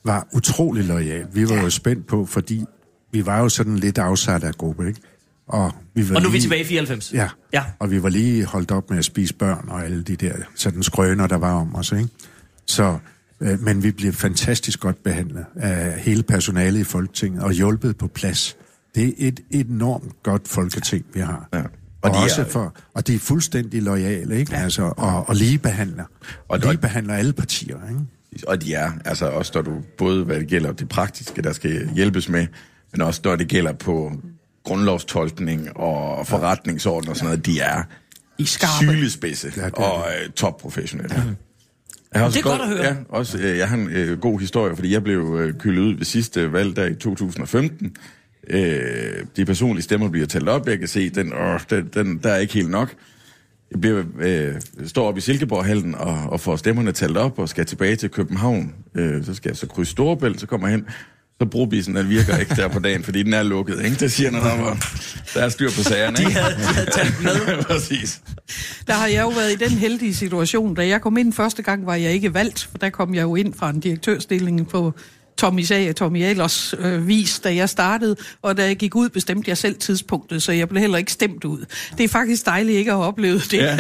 var 0.05 0.27
utrolig 0.33 0.83
lojal. 0.83 1.25
Vi 1.33 1.49
var 1.49 1.55
ja. 1.55 1.61
jo 1.61 1.69
spændt 1.69 2.07
på, 2.07 2.25
fordi 2.25 2.65
vi 3.11 3.25
var 3.25 3.39
jo 3.39 3.49
sådan 3.49 3.75
lidt 3.75 3.97
afsat 3.97 4.43
af 4.43 4.53
gruppe, 4.53 4.87
ikke? 4.87 4.99
Og, 5.47 5.71
vi 5.93 6.09
var 6.09 6.15
Og 6.15 6.21
nu 6.21 6.27
er 6.27 6.31
vi 6.31 6.37
lige- 6.37 6.41
tilbage 6.45 6.61
i 6.61 6.65
94. 6.65 7.13
Ja. 7.13 7.27
ja. 7.53 7.63
og 7.79 7.91
vi 7.91 8.03
var 8.03 8.09
lige 8.09 8.45
holdt 8.45 8.71
op 8.71 8.89
med 8.89 8.97
at 8.99 9.05
spise 9.05 9.33
børn 9.33 9.65
og 9.69 9.85
alle 9.85 10.03
de 10.03 10.15
der 10.15 10.35
sådan 10.55 10.83
skrøner, 10.83 11.27
der 11.27 11.35
var 11.37 11.53
om 11.53 11.75
os, 11.75 11.91
ikke? 11.91 12.07
Så, 12.67 12.97
øh, 13.41 13.61
men 13.61 13.83
vi 13.83 13.91
blev 13.91 14.13
fantastisk 14.13 14.79
godt 14.79 15.03
behandlet 15.03 15.45
af 15.55 15.99
hele 15.99 16.23
personalet 16.23 16.79
i 16.79 16.83
Folketinget 16.83 17.43
og 17.43 17.51
hjulpet 17.51 17.97
på 17.97 18.07
plads. 18.07 18.57
Det 18.95 19.07
er 19.07 19.11
et 19.19 19.39
enormt 19.51 20.23
godt 20.23 20.47
folketing, 20.47 21.05
vi 21.13 21.19
har. 21.19 21.49
Ja. 21.53 21.59
Og, 21.59 21.65
Og 22.01 22.09
de 22.09 22.23
også 22.23 22.41
er- 22.41 22.45
for, 22.45 22.75
og 22.93 23.07
de 23.07 23.15
er 23.15 23.19
fuldstændig 23.19 23.81
lojale, 23.81 24.39
ikke? 24.39 24.51
Ja. 24.55 24.63
Altså, 24.63 24.93
og, 24.97 25.29
og 25.29 25.35
lige 25.35 25.57
behandler. 25.57 26.03
Og- 26.03 26.09
Og 26.49 26.59
lige 26.59 26.77
behandler 26.77 27.13
alle 27.13 27.33
partier, 27.33 27.77
ikke? 27.89 28.47
Og 28.47 28.61
de 28.61 28.73
er, 28.73 28.91
altså 29.05 29.25
også 29.29 29.51
når 29.55 29.61
du, 29.61 29.81
både 29.97 30.23
hvad 30.25 30.39
det 30.39 30.47
gælder 30.47 30.71
det 30.71 30.89
praktiske, 30.89 31.41
der 31.41 31.53
skal 31.53 31.89
hjælpes 31.95 32.29
med, 32.29 32.47
men 32.91 33.01
også 33.01 33.21
når 33.23 33.35
det 33.35 33.47
gælder 33.47 33.73
på 33.73 34.11
grundlovstolkning 34.63 35.77
og 35.77 36.27
forretningsorden 36.27 37.09
og 37.09 37.15
sådan 37.15 37.25
noget, 37.25 37.45
de 37.45 37.59
er 37.59 37.83
I 38.37 38.45
sylespidse 38.45 39.53
Ja, 39.57 39.69
og 39.73 40.05
øh, 40.07 40.29
topprofessionelle. 40.29 41.15
Jeg 42.13 42.19
har 42.21 42.25
også 42.25 42.39
Det 42.39 42.45
er 42.45 42.49
godt 42.49 42.61
at 42.61 42.67
høre. 42.67 42.83
Ja, 42.83 42.95
også, 43.09 43.37
øh, 43.37 43.57
jeg 43.57 43.69
har 43.69 43.77
en 43.77 43.89
øh, 43.89 44.19
god 44.19 44.39
historie, 44.39 44.75
fordi 44.75 44.93
jeg 44.93 45.03
blev 45.03 45.37
øh, 45.39 45.53
kyldet 45.53 45.81
ud 45.81 45.93
ved 45.93 46.05
sidste 46.05 46.53
valg 46.53 46.75
der 46.75 46.85
i 46.85 46.95
2015. 46.95 47.95
Øh, 48.49 49.25
de 49.35 49.45
personlige 49.45 49.83
stemmer 49.83 50.09
bliver 50.09 50.27
talt 50.27 50.49
op. 50.49 50.67
Jeg 50.67 50.79
kan 50.79 50.87
se, 50.87 51.09
den, 51.09 51.33
åh, 51.33 51.59
den, 51.69 51.89
den 51.93 52.17
der 52.17 52.29
er 52.29 52.37
ikke 52.37 52.53
helt 52.53 52.69
nok. 52.69 52.93
Jeg 53.71 53.81
bliver, 53.81 54.03
øh, 54.19 54.53
står 54.85 55.07
op 55.07 55.17
i 55.17 55.21
Silkeborg-hallen 55.21 55.95
og, 55.95 56.17
og 56.29 56.39
får 56.39 56.55
stemmerne 56.55 56.91
talt 56.91 57.17
op 57.17 57.39
og 57.39 57.49
skal 57.49 57.65
tilbage 57.65 57.95
til 57.95 58.09
København. 58.09 58.73
Øh, 58.95 59.25
så 59.25 59.33
skal 59.33 59.49
jeg 59.49 59.57
så 59.57 59.67
krydse 59.67 59.91
Storebælt, 59.91 60.39
så 60.39 60.47
kommer 60.47 60.67
jeg 60.67 60.77
hen. 60.77 60.85
Så 61.41 61.47
brobisen, 61.49 61.95
den 61.95 62.09
virker 62.09 62.37
ikke 62.37 62.55
der 62.55 62.67
på 62.67 62.79
dagen, 62.79 63.03
fordi 63.03 63.23
den 63.23 63.33
er 63.33 63.43
lukket. 63.43 63.83
Ikke? 63.83 63.95
Det 63.95 64.11
siger 64.11 64.31
noget 64.31 64.51
om, 64.51 64.63
at 64.63 64.77
der 65.33 65.41
er 65.41 65.49
styr 65.49 65.69
på 65.77 65.83
sagerne. 65.83 66.17
De 66.17 66.21
ikke? 66.21 66.33
havde, 66.33 66.55
de 66.55 66.61
havde 66.61 66.89
talt 66.89 67.23
med. 67.23 67.63
Præcis. 67.69 68.21
Der 68.87 68.93
har 68.93 69.07
jeg 69.07 69.21
jo 69.21 69.29
været 69.29 69.51
i 69.51 69.55
den 69.55 69.77
heldige 69.77 70.15
situation, 70.15 70.75
da 70.75 70.87
jeg 70.87 71.01
kom 71.01 71.17
ind 71.17 71.33
første 71.33 71.63
gang, 71.63 71.85
var 71.85 71.95
jeg 71.95 72.11
ikke 72.11 72.33
valgt, 72.33 72.67
for 72.71 72.77
der 72.77 72.89
kom 72.89 73.15
jeg 73.15 73.21
jo 73.21 73.35
ind 73.35 73.53
fra 73.53 73.69
en 73.69 73.79
direktørstilling 73.79 74.67
på 74.67 74.93
Tommy 75.37 75.61
sagde, 75.61 75.93
Tommy 75.93 76.23
Ahlers 76.23 76.75
øh, 76.79 77.07
vis, 77.07 77.39
da 77.39 77.55
jeg 77.55 77.69
startede, 77.69 78.15
og 78.41 78.57
da 78.57 78.65
jeg 78.65 78.75
gik 78.75 78.95
ud, 78.95 79.09
bestemte 79.09 79.49
jeg 79.49 79.57
selv 79.57 79.75
tidspunktet, 79.75 80.43
så 80.43 80.51
jeg 80.51 80.69
blev 80.69 80.81
heller 80.81 80.97
ikke 80.97 81.11
stemt 81.11 81.43
ud. 81.43 81.65
Det 81.97 82.03
er 82.03 82.07
faktisk 82.07 82.45
dejligt 82.45 82.77
ikke 82.77 82.91
at 82.91 82.97
have 82.97 83.07
oplevet 83.07 83.51
det. 83.51 83.57
Ja, 83.57 83.77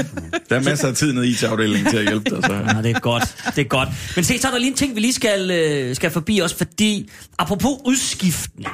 der 0.49 0.55
er 0.55 0.63
masser 0.63 0.87
af 0.87 0.95
tid 0.95 1.13
nede 1.13 1.27
i 1.27 1.31
IT-afdelingen 1.31 1.89
til 1.89 1.97
at 1.97 2.03
hjælpe 2.03 2.29
dig. 2.29 2.43
Så. 2.43 2.53
Ja, 2.75 2.81
det 2.81 2.95
er 2.95 2.99
godt. 2.99 3.23
Det 3.55 3.57
er 3.61 3.67
godt. 3.67 3.89
Men 4.15 4.23
se, 4.23 4.39
så 4.39 4.47
er 4.47 4.51
der 4.51 4.59
lige 4.59 4.71
en 4.71 4.77
ting, 4.77 4.95
vi 4.95 4.99
lige 4.99 5.13
skal, 5.13 5.51
øh, 5.51 5.95
skal 5.95 6.11
forbi 6.11 6.41
os, 6.41 6.53
fordi 6.53 7.09
apropos 7.39 7.71
udskiftning, 7.85 8.69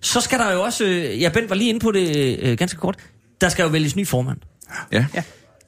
så 0.00 0.20
skal 0.20 0.38
der 0.38 0.52
jo 0.52 0.62
også, 0.62 0.84
øh, 0.84 1.20
ja, 1.20 1.28
Bent 1.28 1.50
var 1.50 1.56
lige 1.56 1.68
inde 1.68 1.80
på 1.80 1.92
det 1.92 2.38
øh, 2.42 2.58
ganske 2.58 2.78
kort, 2.78 2.96
der 3.40 3.48
skal 3.48 3.62
jo 3.62 3.68
vælges 3.68 3.96
ny 3.96 4.06
formand. 4.06 4.38
Ja. 4.92 5.06
Ja. 5.14 5.22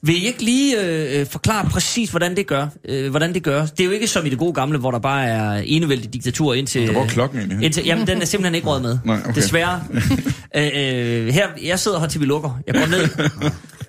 Vil 0.05 0.23
I 0.23 0.27
ikke 0.27 0.43
lige 0.43 0.81
øh, 0.81 1.19
øh, 1.19 1.25
forklare 1.27 1.69
præcis, 1.69 2.09
hvordan 2.09 2.35
det 2.35 2.47
gør? 2.47 2.67
Øh, 2.89 3.09
hvordan 3.09 3.33
det 3.33 3.43
gør? 3.43 3.65
Det 3.65 3.79
er 3.79 3.85
jo 3.85 3.91
ikke 3.91 4.07
som 4.07 4.25
i 4.25 4.29
det 4.29 4.37
gode 4.37 4.53
gamle, 4.53 4.77
hvor 4.77 4.91
der 4.91 4.99
bare 4.99 5.25
er 5.25 5.63
enevældig 5.65 6.13
diktatur 6.13 6.53
indtil... 6.53 6.91
Hvor 6.91 7.01
er 7.01 7.07
klokken 7.07 7.39
egentlig? 7.39 7.65
Indtil, 7.65 7.85
jamen, 7.85 8.07
den 8.07 8.21
er 8.21 8.25
simpelthen 8.25 8.55
ikke 8.55 8.67
råd 8.67 8.81
med. 8.81 8.97
Nej, 9.05 9.19
okay. 9.23 9.35
Desværre. 9.35 9.83
øh, 10.57 10.71
øh, 10.75 11.27
her, 11.27 11.47
jeg 11.63 11.79
sidder 11.79 11.99
her 11.99 12.07
til 12.07 12.21
vi 12.21 12.25
lukker. 12.25 12.59
Jeg 12.67 12.75
går 12.75 12.87
ned. 12.87 13.29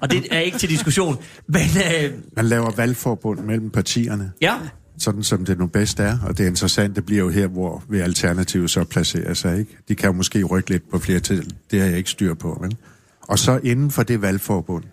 og 0.01 0.11
det 0.11 0.27
er 0.31 0.39
ikke 0.41 0.59
til 0.59 0.69
diskussion. 0.69 1.19
Men 1.47 1.61
øh, 1.61 2.11
Man 2.37 2.45
laver 2.45 2.71
valgforbund 2.71 3.41
mellem 3.41 3.71
partierne, 3.71 4.33
ja, 4.41 4.55
sådan 4.99 5.23
som 5.23 5.45
det 5.45 5.59
nu 5.59 5.67
bedst 5.67 6.01
er. 6.01 6.19
Og 6.27 6.39
det 6.39 6.47
interessante 6.47 7.03
bliver 7.03 7.23
jo 7.23 7.31
her, 7.31 7.47
hvor 7.47 7.83
vil 7.89 8.01
Alternativet 8.01 8.71
så 8.71 8.85
placere 8.85 9.35
sig. 9.35 9.59
Ikke? 9.59 9.77
De 9.89 9.95
kan 9.95 10.07
jo 10.07 10.13
måske 10.13 10.45
rykke 10.45 10.71
lidt 10.71 10.91
på 10.91 10.99
flere 10.99 11.21
til. 11.21 11.55
Det 11.71 11.81
har 11.81 11.89
jeg 11.89 11.99
ikke 11.99 12.11
styr 12.11 12.35
på. 12.35 12.59
Vel? 12.63 12.77
Og 13.21 13.39
så 13.39 13.61
inden 13.63 13.91
for 13.91 14.03
det 14.03 14.23
valgforbund, 14.23 14.85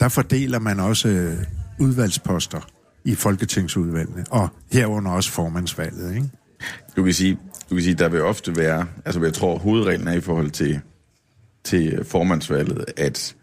der 0.00 0.08
fordeler 0.08 0.58
man 0.58 0.80
også 0.80 1.08
øh, 1.08 1.36
udvalgsposter 1.78 2.60
i 3.04 3.14
folketingsudvalgene, 3.14 4.24
og 4.30 4.48
herunder 4.72 5.10
også 5.10 5.30
formandsvalget. 5.30 6.14
Ikke? 6.14 6.28
Du 6.96 7.04
kan 7.04 7.12
sige, 7.14 7.38
du 7.70 7.74
kan 7.74 7.84
sige, 7.84 7.94
der 7.94 8.08
vil 8.08 8.22
ofte 8.22 8.56
være, 8.56 8.86
altså 9.04 9.22
jeg 9.22 9.34
tror 9.34 9.58
hovedreglen 9.58 10.08
er 10.08 10.12
i 10.12 10.20
forhold 10.20 10.50
til, 10.50 10.80
til 11.64 12.04
formandsvalget, 12.04 12.84
at 12.96 13.34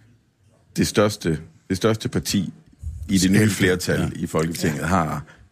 det 0.77 0.87
største, 0.87 1.39
det 1.69 1.77
største 1.77 2.09
parti 2.09 2.53
i 3.09 3.17
det 3.17 3.31
nye 3.31 3.49
flertal 3.49 3.99
ja. 3.99 4.09
i 4.15 4.27
Folketinget 4.27 4.79
ja. 4.79 4.85
har, 4.85 5.07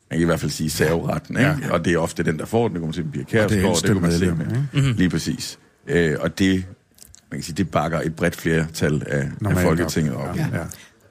man 0.09 0.19
kan 0.19 0.21
i 0.21 0.25
hvert 0.25 0.39
fald 0.39 0.51
sige, 0.51 0.69
serveretten, 0.69 1.37
ikke? 1.37 1.49
Ja. 1.49 1.71
og 1.71 1.85
det 1.85 1.93
er 1.93 1.97
ofte 1.97 2.23
den, 2.23 2.39
der 2.39 2.45
får 2.45 2.67
den, 2.67 2.75
det 2.75 2.81
kommer 2.81 2.93
til 2.93 3.01
at 3.01 3.11
blive 3.11 3.25
Kjærsgaard, 3.25 3.65
ældste 3.65 3.87
det 3.87 3.95
kunne 3.95 4.07
man 4.09 4.19
se 4.19 4.25
med. 4.25 4.45
Mm-hmm. 4.45 4.93
Lige 4.93 5.09
præcis. 5.09 5.59
Øh, 5.87 6.15
og 6.19 6.39
det, 6.39 6.65
man 7.31 7.39
kan 7.39 7.43
sige, 7.43 7.55
det 7.55 7.71
bakker 7.71 8.01
et 8.01 8.15
bredt 8.15 8.35
flertal 8.35 9.03
af, 9.07 9.29
af 9.45 9.57
Folketinget 9.57 10.13
op. 10.13 10.37
Ja. 10.37 10.47
Ja. 10.51 10.57
Ja. 10.57 10.65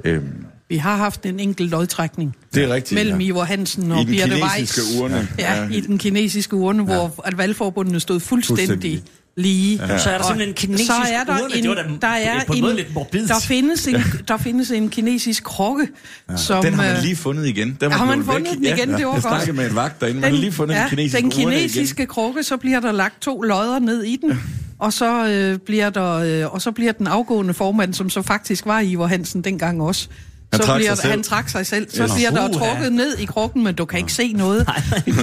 Øhm, 0.05 0.23
Vi 0.69 0.77
har 0.77 0.97
haft 0.97 1.27
en 1.27 1.41
enkelt 1.41 1.71
lodtrækning 1.71 2.37
det 2.55 2.65
er 2.65 2.75
rigtigt. 2.75 2.99
mellem 2.99 3.21
ja. 3.21 3.27
Ivar 3.27 3.45
Hansen 3.45 3.93
og 3.93 4.01
I 4.01 4.05
den 4.05 4.11
Birte 4.13 4.29
kinesiske 4.29 4.81
Weiss. 4.83 5.01
urne. 5.01 5.29
Ja, 5.39 5.69
i 5.73 5.81
den 5.81 5.99
kinesiske 5.99 6.57
urne, 6.57 6.83
hvor 6.83 7.23
at 7.25 7.39
valgforbundene 7.39 8.01
stod 8.01 8.21
fuldstændig, 8.21 8.69
Fuldstændig. 8.69 9.03
lige. 9.37 9.79
så 9.79 9.83
er 9.85 9.97
der 9.97 9.99
simpelthen 9.99 10.49
en 10.49 10.55
kinesisk 10.55 10.87
så 10.87 10.93
er 11.13 11.25
der 11.25 11.33
urne. 11.45 11.57
en, 11.57 11.63
Det 11.63 11.69
var 11.71 11.75
da 11.75 11.83
der 12.01 12.09
er 12.09 12.45
på 12.47 12.53
en 12.53 12.57
en, 12.59 12.63
måde 12.65 12.77
lidt 12.77 12.95
morbidt. 12.95 13.29
Der 13.29 13.41
findes 13.41 13.87
en, 13.87 13.97
der 14.29 14.37
findes 14.37 14.71
en 14.71 14.89
kinesisk 14.91 15.45
krukke, 15.45 15.89
ja. 16.31 16.37
som... 16.37 16.65
Den 16.65 16.75
har 16.75 16.83
man 16.83 16.97
øh, 16.97 17.03
lige 17.03 17.17
fundet 17.17 17.47
igen. 17.47 17.77
Den 17.81 17.93
Har 17.93 18.05
man 18.05 18.25
fundet 18.25 18.45
væk. 18.45 18.57
den 18.57 18.65
igen? 18.65 18.89
Det 18.89 18.93
var 18.93 18.99
jeg 18.99 19.05
godt. 19.07 19.23
snakkede 19.23 19.53
med 19.57 19.69
en 19.71 19.75
vagt 19.77 20.01
derinde. 20.01 20.21
Man 20.21 20.31
har 20.33 20.41
lige 20.41 20.53
fundet 20.53 20.77
den 20.77 20.89
kinesiske 20.89 21.19
den 21.19 21.45
urne 21.47 21.57
kinesiske 21.57 22.07
krukke, 22.07 22.43
så 22.43 22.57
bliver 22.57 22.81
der 22.81 22.93
lagt 22.93 23.21
to 23.23 23.41
lodder 23.43 23.79
ned 23.79 24.03
i 24.03 24.17
den, 24.23 24.41
og 24.83 24.93
så, 24.93 25.29
øh, 25.29 25.59
bliver 25.59 25.91
der, 25.91 26.13
øh, 26.13 26.55
og 26.55 26.63
så 26.63 26.73
bliver 26.73 26.93
den 26.93 27.07
afgående 27.07 27.55
formand, 27.55 27.95
som 27.95 28.11
så 28.11 28.23
faktisk 28.23 28.67
var 28.67 28.81
Ivar 28.81 29.07
Hansen 29.07 29.45
dengang 29.45 29.83
også, 29.83 30.09
Han 30.53 30.61
så 30.61 30.67
trak 30.67 30.77
bliver 30.79 30.95
sig 30.95 31.03
selv. 31.03 31.11
han 31.11 31.23
trak 31.23 31.49
sig 31.49 31.67
selv. 31.67 31.91
Så 31.91 32.15
bliver 32.15 32.31
der 32.31 32.53
trukket 32.53 32.93
ned 32.93 33.19
i 33.19 33.25
krukken, 33.25 33.65
men 33.65 33.75
du 33.75 33.85
kan 33.85 33.99
ikke 33.99 34.13
se 34.13 34.33
noget. 34.33 34.69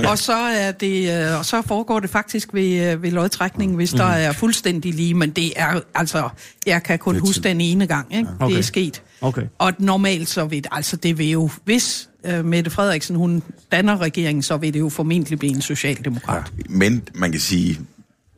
og 0.09 0.17
så 0.17 0.33
er 0.33 0.71
det, 0.71 1.27
øh, 1.29 1.39
og 1.39 1.45
så 1.45 1.61
foregår 1.61 1.99
det 1.99 2.09
faktisk 2.09 2.53
ved, 2.53 2.91
øh, 2.91 3.03
ved 3.03 3.11
lodtrækningen, 3.11 3.75
hvis 3.75 3.91
der 3.91 4.03
er 4.05 4.31
fuldstændig 4.31 4.93
lige. 4.93 5.13
Men 5.13 5.29
det 5.29 5.53
er 5.55 5.79
altså, 5.95 6.29
jeg 6.65 6.83
kan 6.83 6.99
kun 6.99 7.19
huske 7.19 7.43
den 7.43 7.61
ene 7.61 7.87
gang, 7.87 8.15
ikke? 8.15 8.29
Okay. 8.39 8.53
Det 8.53 8.59
er 8.59 8.63
sket. 8.63 9.01
Okay. 9.21 9.43
Og 9.57 9.73
normalt 9.79 10.29
så 10.29 10.45
vil 10.45 10.63
det, 10.63 10.67
altså 10.71 10.95
det 10.95 11.17
vil 11.17 11.29
jo, 11.29 11.49
hvis 11.65 12.09
øh, 12.25 12.45
Mette 12.45 12.71
Frederiksen 12.71 13.15
hun 13.15 13.43
danner 13.71 14.01
regeringen, 14.01 14.43
så 14.43 14.57
vil 14.57 14.73
det 14.73 14.79
jo 14.79 14.89
formentlig 14.89 15.39
blive 15.39 15.53
en 15.55 15.61
socialdemokrat. 15.61 16.51
Men 16.69 17.01
man 17.13 17.31
kan 17.31 17.41
sige, 17.41 17.79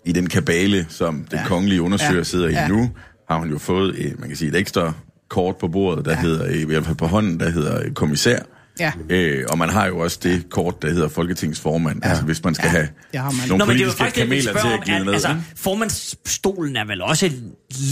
i 0.05 0.11
den 0.11 0.29
kabale, 0.29 0.85
som 0.89 1.15
den 1.31 1.39
Ja. 1.39 1.45
kongelige 1.47 1.81
undersøger 1.81 2.15
Ja. 2.15 2.23
sidder 2.23 2.47
i 2.47 2.51
Ja. 2.51 2.67
nu, 2.67 2.91
har 3.29 3.37
hun 3.37 3.49
jo 3.49 3.57
fået, 3.57 4.05
et, 4.05 4.19
man 4.19 4.29
kan 4.29 4.37
sige, 4.37 4.49
et 4.49 4.55
ekstra 4.55 4.93
kort 5.29 5.57
på 5.57 5.67
bordet, 5.67 6.05
der 6.05 6.11
Ja. 6.11 6.17
hedder, 6.21 6.45
i 6.49 6.63
hvert 6.63 6.85
fald 6.85 6.95
på 6.95 7.07
hånden, 7.07 7.39
der 7.39 7.49
hedder 7.49 7.81
øh, 7.85 7.91
kommissær. 7.91 8.39
Ja. 8.79 8.91
Øh, 9.09 9.43
og 9.49 9.57
man 9.57 9.69
har 9.69 9.85
jo 9.87 9.99
også 9.99 10.19
det 10.23 10.49
kort, 10.49 10.81
der 10.81 10.89
hedder 10.93 11.07
folketingsformand, 11.09 11.99
ja. 12.03 12.09
altså 12.09 12.23
hvis 12.25 12.43
man 12.43 12.55
skal 12.55 12.65
Ja, 12.65 12.71
have 12.71 12.87
det 13.11 13.19
har 13.19 13.31
man. 13.31 13.47
nogle 13.49 13.57
Nå, 13.57 13.65
men 13.65 13.77
det 13.77 13.81
er 13.81 13.85
jo 13.85 13.91
politiske 13.91 13.97
faktisk 13.97 14.15
det, 14.15 14.23
kameler 14.23 14.61
til 14.81 14.91
at 14.91 14.95
At, 14.99 15.05
ned. 15.05 15.13
altså, 15.13 15.35
formandsstolen 15.55 16.75
er 16.75 16.85
vel 16.85 17.01
også 17.01 17.31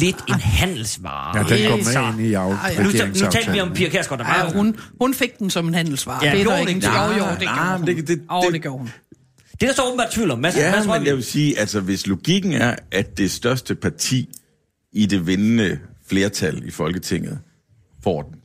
lidt 0.02 0.16
en 0.30 0.34
handelsvare. 0.40 1.38
Ja, 1.38 1.44
den 1.44 1.68
går 1.70 1.76
Altså, 1.78 2.02
med 2.02 2.10
ind 2.20 2.22
i 2.32 2.34
af, 2.34 2.50
Ej, 2.64 2.76
Nu, 2.78 2.84
nu 3.24 3.32
talte 3.32 3.52
vi 3.52 3.60
om. 3.60 3.72
Pia 3.74 3.90
Kjærsgaard, 3.90 4.20
der 4.20 4.26
var 4.26 4.46
Ja, 4.46 4.54
hun, 4.54 4.76
hun 5.02 5.14
fik 5.14 5.40
den 5.40 5.50
som 5.50 5.68
en 5.68 5.74
handelsvare. 5.74 6.20
Ja, 6.26 6.32
det 6.32 6.40
er 6.40 6.44
gjorde 6.44 6.60
hun 6.60 6.68
ikke. 6.68 6.88
Jo, 6.88 7.10
det? 7.14 7.18
jo, 7.20 7.26
det 7.40 7.42
Nej, 7.42 7.56
gjorde 7.56 7.78
hun. 7.78 7.88
det- 7.88 7.98
det- 7.98 8.08
det- 8.08 8.54
det 8.54 8.62
gjorde 8.62 8.78
hun. 8.78 8.90
Det 9.60 9.64
er 9.64 9.68
der 9.68 9.76
så 9.76 9.88
åbenbart 9.88 10.12
tvivl 10.12 10.32
om. 10.32 10.40
Mads, 10.40 10.56
Ja, 10.56 10.72
Mads 10.76 10.88
men 10.88 11.06
jeg 11.06 11.16
vil 11.16 11.24
sige, 11.24 11.60
altså 11.60 11.80
hvis 11.80 12.08
logikken 12.08 12.54
er, 12.54 12.76
at 12.92 13.18
det 13.18 13.32
største 13.32 13.76
parti 13.76 14.30
i 14.94 15.06
det 15.06 15.28
vindende 15.28 15.80
flertal 16.08 16.68
i 16.68 16.72
Folketinget 16.72 17.40
får 18.04 18.22
den, 18.22 18.36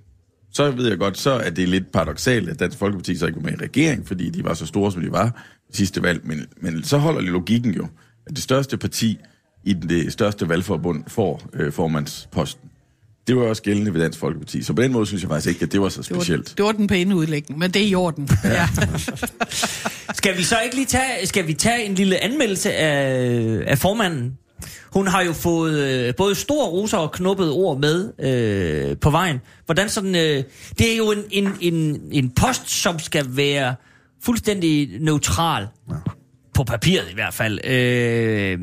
så 0.53 0.71
ved 0.71 0.89
jeg 0.89 0.99
godt, 0.99 1.19
så 1.19 1.31
er 1.31 1.51
det 1.51 1.69
lidt 1.69 1.93
paradoxalt, 1.93 2.49
at 2.49 2.61
Dansk 2.61 2.79
Folkeparti 2.79 3.17
så 3.17 3.27
ikke 3.27 3.37
var 3.37 3.51
med 3.51 3.53
i 3.53 3.63
regering, 3.63 4.07
fordi 4.07 4.31
de 4.31 4.45
var 4.45 4.55
så 4.55 4.67
store, 4.67 4.93
som 4.93 5.03
de 5.03 5.13
var 5.13 5.43
i 5.71 5.77
sidste 5.77 6.03
valg. 6.03 6.27
Men, 6.27 6.47
men 6.57 6.85
så 6.85 6.99
holder 6.99 7.21
logikken 7.21 7.75
jo, 7.75 7.87
at 8.27 8.37
det 8.37 8.43
største 8.43 8.77
parti 8.77 9.19
i 9.65 9.73
det 9.73 10.13
største 10.13 10.49
valgforbund 10.49 11.05
får 11.09 11.43
øh, 11.53 11.73
formandsposten. 11.73 12.71
Det 13.27 13.37
var 13.37 13.43
også 13.43 13.63
gældende 13.63 13.95
ved 13.95 14.01
Dansk 14.01 14.19
Folkeparti. 14.19 14.63
Så 14.63 14.73
på 14.73 14.83
den 14.83 14.93
måde 14.93 15.07
synes 15.07 15.23
jeg 15.23 15.31
faktisk 15.31 15.49
ikke, 15.49 15.63
at 15.63 15.73
det 15.73 15.81
var 15.81 15.89
så 15.89 16.03
Det 16.03 16.11
var, 16.11 16.17
specielt. 16.17 16.55
det 16.57 16.65
var 16.65 16.73
den 16.73 16.87
pæne 16.87 17.17
udlægning, 17.17 17.59
men 17.59 17.71
det 17.71 17.83
er 17.83 17.87
i 17.87 17.95
orden. 17.95 18.29
Ja. 18.45 18.69
Skal 20.15 20.37
vi 20.37 20.43
så 20.43 20.61
ikke 20.65 20.77
lige 20.77 20.87
tage, 20.87 21.27
skal 21.27 21.47
vi 21.47 21.55
tage 21.55 21.85
en 21.85 21.95
lille 21.95 22.25
anmeldelse 22.25 22.73
af, 22.75 23.63
af 23.67 23.79
formanden? 23.79 24.39
Hun 24.93 25.07
har 25.07 25.23
jo 25.23 25.33
fået 25.33 25.79
øh, 25.79 26.15
både 26.15 26.35
stor 26.35 26.67
roser 26.67 26.99
og 26.99 27.13
knuppet 27.13 27.51
ord 27.51 27.79
med 27.81 28.13
øh, 28.91 28.97
på 28.97 29.11
vejen. 29.11 29.41
Hvordan 29.67 29.89
sådan, 29.89 30.15
øh, 30.15 30.43
det 30.79 30.93
er 30.93 30.97
jo 30.97 31.11
en, 31.13 31.19
en, 31.31 31.49
en, 31.61 32.01
en 32.13 32.31
post, 32.31 32.71
som 32.71 32.99
skal 32.99 33.27
være 33.29 33.75
fuldstændig 34.23 34.91
neutral. 35.01 35.67
På 36.55 36.65
papiret 36.65 37.11
i 37.11 37.15
hvert 37.15 37.35
fald. 37.35 37.65
Øh, 37.65 38.59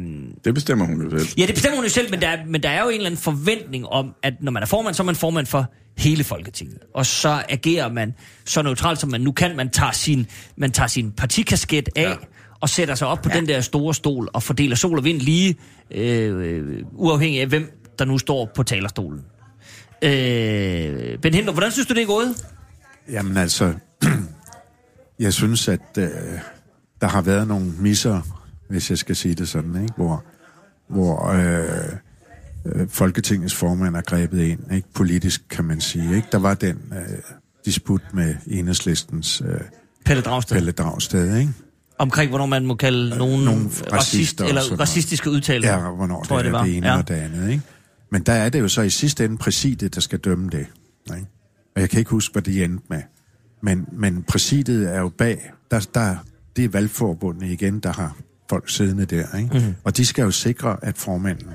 Det 0.46 0.54
bestemmer 0.54 0.86
hun 0.86 1.02
jo 1.02 1.10
selv. 1.10 1.30
Ja, 1.38 1.46
det 1.46 1.54
bestemmer 1.56 1.76
hun 1.76 1.86
jo 1.86 1.90
selv, 1.90 2.12
men 2.12 2.22
der, 2.22 2.28
er, 2.28 2.38
men 2.48 2.64
der 2.64 2.70
er 2.70 2.82
jo 2.84 2.90
en 2.90 2.96
eller 2.96 3.06
anden 3.06 3.22
forventning 3.22 3.88
om, 3.88 4.16
at 4.24 4.34
når 4.42 4.52
man 4.52 4.64
er 4.64 4.68
formand, 4.68 4.96
så 4.96 5.04
er 5.04 5.06
man 5.06 5.16
formand 5.16 5.46
for 5.46 5.72
hele 5.98 6.24
Folketinget. 6.24 6.78
Og 6.96 7.06
så 7.06 7.44
agerer 7.50 7.92
man 7.92 8.14
så 8.46 8.62
neutralt, 8.62 9.00
som 9.00 9.10
man 9.12 9.22
nu 9.22 9.32
kan. 9.32 9.56
Man 9.56 9.70
tager 9.70 9.92
sin, 9.92 10.28
man 10.58 10.72
tager 10.72 10.88
sin 10.88 11.12
partikasket 11.12 11.90
af, 11.96 12.02
ja. 12.10 12.16
og 12.62 12.70
sætter 12.70 12.96
sig 12.96 13.08
op 13.08 13.22
på 13.22 13.30
ja. 13.34 13.40
den 13.40 13.48
der 13.48 13.62
store 13.62 13.94
stol, 13.94 14.30
og 14.34 14.44
fordeler 14.44 14.76
sol 14.76 14.98
og 14.98 15.04
vind 15.04 15.22
lige, 15.22 15.56
øh, 15.92 16.84
uafhængig 16.94 17.42
af 17.42 17.48
hvem 17.48 17.72
der 18.00 18.06
nu 18.06 18.18
står 18.18 18.52
på 18.56 18.64
talerstolen. 18.64 19.20
Øh, 20.04 21.18
ben 21.22 21.34
Hinder, 21.34 21.52
hvordan 21.52 21.72
synes 21.72 21.88
du, 21.88 21.94
det 21.94 22.02
er 22.02 22.08
gået? 22.08 22.46
Jamen 23.12 23.38
altså, 23.38 23.74
jeg 25.20 25.34
synes, 25.34 25.68
at 25.68 25.98
øh, 25.98 26.08
der 27.02 27.08
har 27.08 27.22
været 27.22 27.48
nogle 27.48 27.72
misser, 27.80 28.22
hvis 28.70 28.90
jeg 28.90 28.98
skal 28.98 29.16
sige 29.16 29.36
det 29.36 29.48
sådan, 29.48 29.82
ikke? 29.82 29.94
hvor, 29.96 30.24
hvor 30.88 31.28
øh, 31.30 31.66
øh, 32.66 32.90
Folketingets 32.90 33.56
formand 33.56 33.96
er 33.96 34.02
grebet 34.02 34.42
ind, 34.42 34.74
ikke? 34.74 34.88
politisk 34.94 35.42
kan 35.50 35.66
man 35.66 35.82
sige. 35.82 36.16
Ikke? 36.16 36.28
Der 36.32 36.40
var 36.40 36.54
den 36.54 36.78
øh, 36.92 37.18
disput 37.66 38.02
med 38.14 38.36
enhedslistens 38.48 39.42
øh, 39.46 39.60
Pelle 40.06 40.24
Dragsted. 40.24 40.56
Pelle 40.56 40.72
Dragsted, 40.72 41.38
ikke? 41.38 41.54
Omkring, 41.98 42.30
hvornår 42.30 42.46
man 42.46 42.66
må 42.66 42.76
kalde 42.76 43.18
nogen 43.18 43.46
nogle 43.46 43.70
racist, 43.94 44.42
eller 44.42 44.62
racistiske 44.80 45.30
udtalelser. 45.30 45.74
Ja, 45.74 45.90
hvornår 45.90 46.24
tror 46.24 46.38
det, 46.38 46.46
jeg, 46.46 46.54
er 46.54 46.58
det 46.58 46.68
det 46.68 46.78
ene 46.78 46.88
Ja. 46.88 46.98
og 46.98 47.08
det 47.08 47.14
andet, 47.14 47.50
ikke? 47.50 47.64
Men 48.12 48.24
der 48.24 48.34
er 48.34 48.50
det 48.50 48.60
jo 48.60 48.68
så 48.68 48.82
i 48.82 48.90
sidste 48.90 49.26
ende 49.26 49.38
præsidiet, 49.38 49.96
der 49.96 50.02
skal 50.02 50.20
dømme 50.20 50.50
det. 50.50 50.66
Ikke? 51.16 51.28
Og 51.76 51.82
jeg 51.82 51.90
kan 51.90 52.00
ikke 52.00 52.12
huske, 52.12 52.32
hvad 52.34 52.42
det 52.42 52.64
endte 52.64 52.86
med. 52.90 53.02
Men, 53.62 53.86
men 53.92 54.24
præsidiet 54.24 54.96
er 54.96 55.00
jo 55.00 55.10
bag. 55.10 55.52
Der, 55.72 55.88
der, 55.94 56.16
det 56.56 56.66
er 56.66 56.70
valgforbundet 56.70 57.48
igen, 57.52 57.80
der 57.80 57.94
har 57.94 58.16
folk 58.50 58.70
siddende 58.70 59.06
der. 59.06 59.38
Ikke? 59.38 59.60
Mm. 59.60 59.76
Og 59.84 59.98
de 59.98 60.06
skal 60.06 60.24
jo 60.24 60.32
sikre, 60.32 60.78
at 60.82 60.98
formanden... 60.98 61.48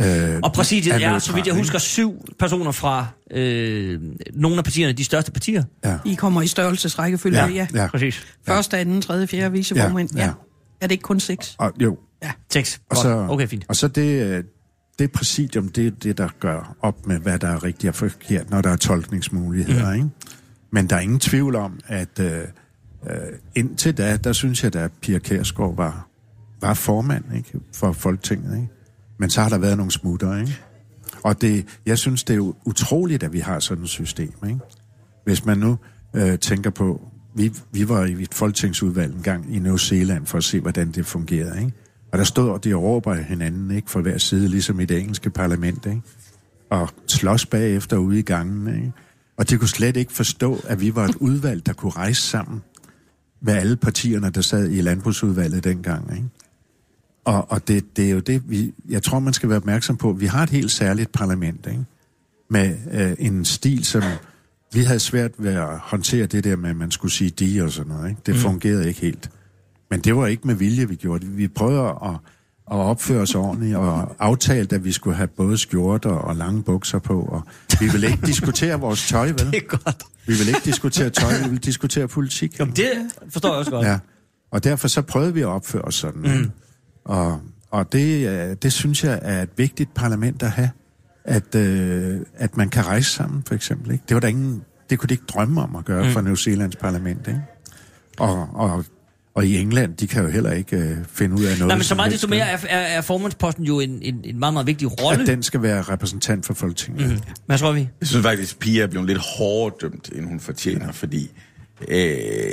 Øh, 0.00 0.38
Og 0.42 0.52
præsidiet 0.52 0.94
er, 0.94 0.98
neutral, 0.98 1.20
så 1.20 1.32
vidt 1.34 1.46
jeg 1.46 1.54
husker, 1.54 1.78
syv 1.78 2.24
personer 2.38 2.72
fra 2.72 3.06
øh, 3.30 4.00
nogle 4.34 4.58
af 4.58 4.64
partierne, 4.64 4.92
de 4.92 5.04
største 5.04 5.32
partier. 5.32 5.64
Ja. 5.84 5.98
I 6.04 6.14
kommer 6.14 6.42
i 6.42 6.46
størrelsesrækkefølge, 6.46 7.38
ja. 7.38 7.46
ja. 7.46 7.66
ja. 7.74 7.86
Præcis. 7.86 8.26
Første, 8.46 8.78
anden, 8.78 9.02
tredje, 9.02 9.26
fjerde 9.26 9.52
viceformand. 9.52 10.10
Ja, 10.14 10.18
Ja, 10.18 10.24
ja. 10.24 10.28
ja. 10.28 10.34
Er 10.80 10.86
det 10.86 10.92
ikke 10.92 11.02
kun 11.02 11.20
seks? 11.20 11.54
Og, 11.58 11.72
jo, 11.80 11.98
Ja. 12.22 12.30
Seks. 12.52 12.76
Og 12.76 12.82
Godt. 12.88 12.98
så, 13.02 13.26
okay, 13.30 13.48
fint. 13.48 13.64
Og 13.68 13.76
så 13.76 13.88
det, 13.88 14.22
øh, 14.22 14.44
det 14.98 15.12
præsidium, 15.12 15.68
det 15.68 15.86
er 15.86 15.90
det, 15.90 16.18
der 16.18 16.28
gør 16.40 16.76
op 16.80 17.06
med, 17.06 17.18
hvad 17.18 17.38
der 17.38 17.48
er 17.48 17.64
rigtigt 17.64 17.88
og 17.88 17.94
forkert, 17.94 18.50
når 18.50 18.60
der 18.62 18.70
er 18.70 18.76
tolkningsmuligheder. 18.76 19.88
Mm. 19.90 19.94
Ikke? 19.94 20.08
Men 20.72 20.86
der 20.90 20.96
er 20.96 21.00
ingen 21.00 21.20
tvivl 21.20 21.54
om, 21.56 21.80
at 21.86 22.20
øh, 22.20 22.40
øh, 23.10 23.16
indtil 23.54 23.98
da, 23.98 24.16
der 24.16 24.32
synes 24.32 24.64
jeg, 24.64 24.76
at 24.76 24.90
Pia 25.00 25.18
Kærsgaard 25.18 25.76
var, 25.76 26.08
var 26.60 26.74
formand 26.74 27.24
ikke, 27.36 27.60
for 27.74 27.92
Folketinget. 27.92 28.56
Ikke? 28.56 28.68
Men 29.18 29.30
så 29.30 29.40
har 29.40 29.48
der 29.48 29.58
været 29.58 29.76
nogle 29.76 29.92
smutter, 29.92 30.36
ikke? 30.40 30.60
Og 31.22 31.40
det, 31.40 31.66
jeg 31.86 31.98
synes, 31.98 32.24
det 32.24 32.36
er 32.36 32.52
utroligt, 32.64 33.22
at 33.22 33.32
vi 33.32 33.38
har 33.38 33.58
sådan 33.60 33.84
et 33.84 33.90
system, 33.90 34.32
ikke? 34.46 34.58
Hvis 35.24 35.44
man 35.44 35.58
nu 35.58 35.78
øh, 36.14 36.38
tænker 36.38 36.70
på, 36.70 37.08
vi, 37.34 37.52
vi 37.72 37.88
var 37.88 38.04
i 38.04 38.12
et 38.22 38.34
folketingsudvalg 38.34 39.14
en 39.14 39.22
gang 39.22 39.56
i 39.56 39.58
New 39.58 39.76
Zealand 39.76 40.26
for 40.26 40.38
at 40.38 40.44
se, 40.44 40.60
hvordan 40.60 40.92
det 40.92 41.06
fungerede, 41.06 41.60
ikke? 41.60 41.72
Og 42.12 42.18
der 42.18 42.24
stod 42.24 42.58
de 42.58 42.74
råber 42.74 43.14
hinanden, 43.14 43.70
ikke? 43.70 43.90
For 43.90 44.00
hver 44.00 44.18
side, 44.18 44.48
ligesom 44.48 44.80
i 44.80 44.84
det 44.84 44.98
engelske 44.98 45.30
parlament, 45.30 45.86
ikke? 45.86 46.02
Og 46.70 46.88
slås 47.06 47.46
bagefter 47.46 47.96
ude 47.96 48.18
i 48.18 48.22
gangen, 48.22 48.76
ikke? 48.76 48.92
Og 49.36 49.50
de 49.50 49.58
kunne 49.58 49.68
slet 49.68 49.96
ikke 49.96 50.12
forstå, 50.12 50.60
at 50.68 50.80
vi 50.80 50.94
var 50.94 51.04
et 51.04 51.14
udvalg, 51.14 51.66
der 51.66 51.72
kunne 51.72 51.92
rejse 51.92 52.22
sammen 52.22 52.62
med 53.46 53.54
alle 53.54 53.76
partierne, 53.76 54.30
der 54.30 54.40
sad 54.40 54.70
i 54.70 54.80
landbrugsudvalget 54.80 55.64
dengang, 55.64 56.16
ikke? 56.16 56.28
Og, 57.24 57.50
og 57.50 57.68
det, 57.68 57.96
det 57.96 58.06
er 58.06 58.10
jo 58.10 58.20
det, 58.20 58.42
vi, 58.50 58.74
jeg 58.88 59.02
tror, 59.02 59.18
man 59.18 59.32
skal 59.32 59.48
være 59.48 59.56
opmærksom 59.56 59.96
på. 59.96 60.12
Vi 60.12 60.26
har 60.26 60.42
et 60.42 60.50
helt 60.50 60.70
særligt 60.70 61.12
parlament, 61.12 61.66
ikke? 61.66 61.84
Med 62.50 62.76
øh, 62.92 63.16
en 63.18 63.44
stil, 63.44 63.84
som... 63.84 64.02
Vi 64.72 64.80
havde 64.80 65.00
svært 65.00 65.30
ved 65.38 65.52
at 65.52 65.78
håndtere 65.78 66.26
det 66.26 66.44
der 66.44 66.56
med, 66.56 66.70
at 66.70 66.76
man 66.76 66.90
skulle 66.90 67.12
sige 67.12 67.30
de 67.30 67.62
og 67.62 67.72
sådan 67.72 67.92
noget, 67.92 68.08
ikke? 68.08 68.20
Det 68.26 68.34
mm. 68.34 68.40
fungerede 68.40 68.88
ikke 68.88 69.00
helt. 69.00 69.30
Men 69.90 70.00
det 70.00 70.16
var 70.16 70.26
ikke 70.26 70.46
med 70.46 70.54
vilje, 70.54 70.88
vi 70.88 70.94
gjorde 70.94 71.26
det. 71.26 71.36
Vi 71.36 71.48
prøvede 71.48 71.80
at, 71.82 72.16
at 72.70 72.76
opføre 72.76 73.20
os 73.20 73.34
ordentligt, 73.34 73.76
og 73.76 74.16
aftalte, 74.18 74.76
at 74.76 74.84
vi 74.84 74.92
skulle 74.92 75.16
have 75.16 75.26
både 75.26 75.58
skjorter 75.58 76.10
og 76.10 76.36
lange 76.36 76.62
bukser 76.62 76.98
på, 76.98 77.20
og 77.20 77.42
vi 77.80 77.88
ville 77.92 78.06
ikke 78.06 78.26
diskutere 78.26 78.80
vores 78.80 79.08
tøj, 79.08 79.26
vel? 79.26 79.38
Det 79.52 79.56
er 79.56 79.66
godt. 79.68 80.02
Vi 80.26 80.32
ville 80.32 80.48
ikke 80.48 80.60
diskutere 80.64 81.10
tøj, 81.10 81.38
vi 81.38 81.42
ville 81.42 81.58
diskutere 81.58 82.08
politik. 82.08 82.58
Jamen, 82.58 82.76
det 82.76 82.90
forstår 83.30 83.48
jeg 83.48 83.58
også 83.58 83.70
godt. 83.70 83.86
Ja, 83.86 83.98
og 84.50 84.64
derfor 84.64 84.88
så 84.88 85.02
prøvede 85.02 85.34
vi 85.34 85.40
at 85.40 85.46
opføre 85.46 85.82
os 85.82 85.94
sådan. 85.94 86.22
Mm. 86.22 86.50
Og, 87.04 87.40
og 87.70 87.92
det, 87.92 88.28
øh, 88.28 88.56
det 88.62 88.72
synes 88.72 89.04
jeg 89.04 89.18
er 89.22 89.42
et 89.42 89.50
vigtigt 89.56 89.94
parlament 89.94 90.42
at 90.42 90.50
have, 90.50 90.70
at, 91.24 91.54
øh, 91.54 92.20
at 92.34 92.56
man 92.56 92.68
kan 92.68 92.86
rejse 92.86 93.10
sammen, 93.10 93.42
for 93.46 93.54
eksempel. 93.54 93.92
Ikke? 93.92 94.04
Det 94.08 94.14
var 94.14 94.20
der 94.20 94.28
ingen, 94.28 94.62
det 94.90 94.98
kunne 94.98 95.08
de 95.08 95.14
ikke 95.14 95.26
drømme 95.28 95.62
om 95.62 95.76
at 95.76 95.84
gøre 95.84 96.04
mm. 96.04 96.10
for 96.10 96.20
New 96.20 96.34
Zealands 96.34 96.76
parlament. 96.76 97.28
Ikke? 97.28 97.40
Og, 98.18 98.48
og, 98.54 98.84
og 99.36 99.46
i 99.46 99.56
England, 99.56 99.94
de 99.94 100.06
kan 100.06 100.22
jo 100.22 100.28
heller 100.28 100.52
ikke 100.52 100.76
øh, 100.76 100.96
finde 101.12 101.34
ud 101.36 101.44
af 101.44 101.58
noget. 101.58 101.66
Nej, 101.66 101.76
men 101.76 101.84
så 101.84 101.94
meget 101.94 102.12
desto 102.12 102.28
mere 102.28 102.44
er, 102.44 102.58
er, 102.68 102.78
er 102.78 103.00
formandsposten 103.00 103.64
jo 103.64 103.80
en, 103.80 103.98
en, 104.02 104.20
en 104.24 104.38
meget, 104.38 104.52
meget 104.52 104.66
vigtig 104.66 105.04
rolle. 105.04 105.22
At 105.22 105.26
den 105.26 105.42
skal 105.42 105.62
være 105.62 105.82
repræsentant 105.82 106.46
for 106.46 106.54
Folketinget. 106.54 107.10
Mm. 107.10 107.18
Hvad 107.46 107.58
tror 107.58 107.72
vi? 107.72 107.88
Jeg 108.00 108.08
synes 108.08 108.26
faktisk, 108.26 108.58
Pia 108.58 108.82
er 108.82 108.86
blevet 108.86 109.06
lidt 109.06 109.18
hårdere 109.18 109.76
dømt, 109.80 110.10
end 110.14 110.26
hun 110.26 110.40
fortjener, 110.40 110.92
fordi 110.92 111.30
øh, 111.88 111.96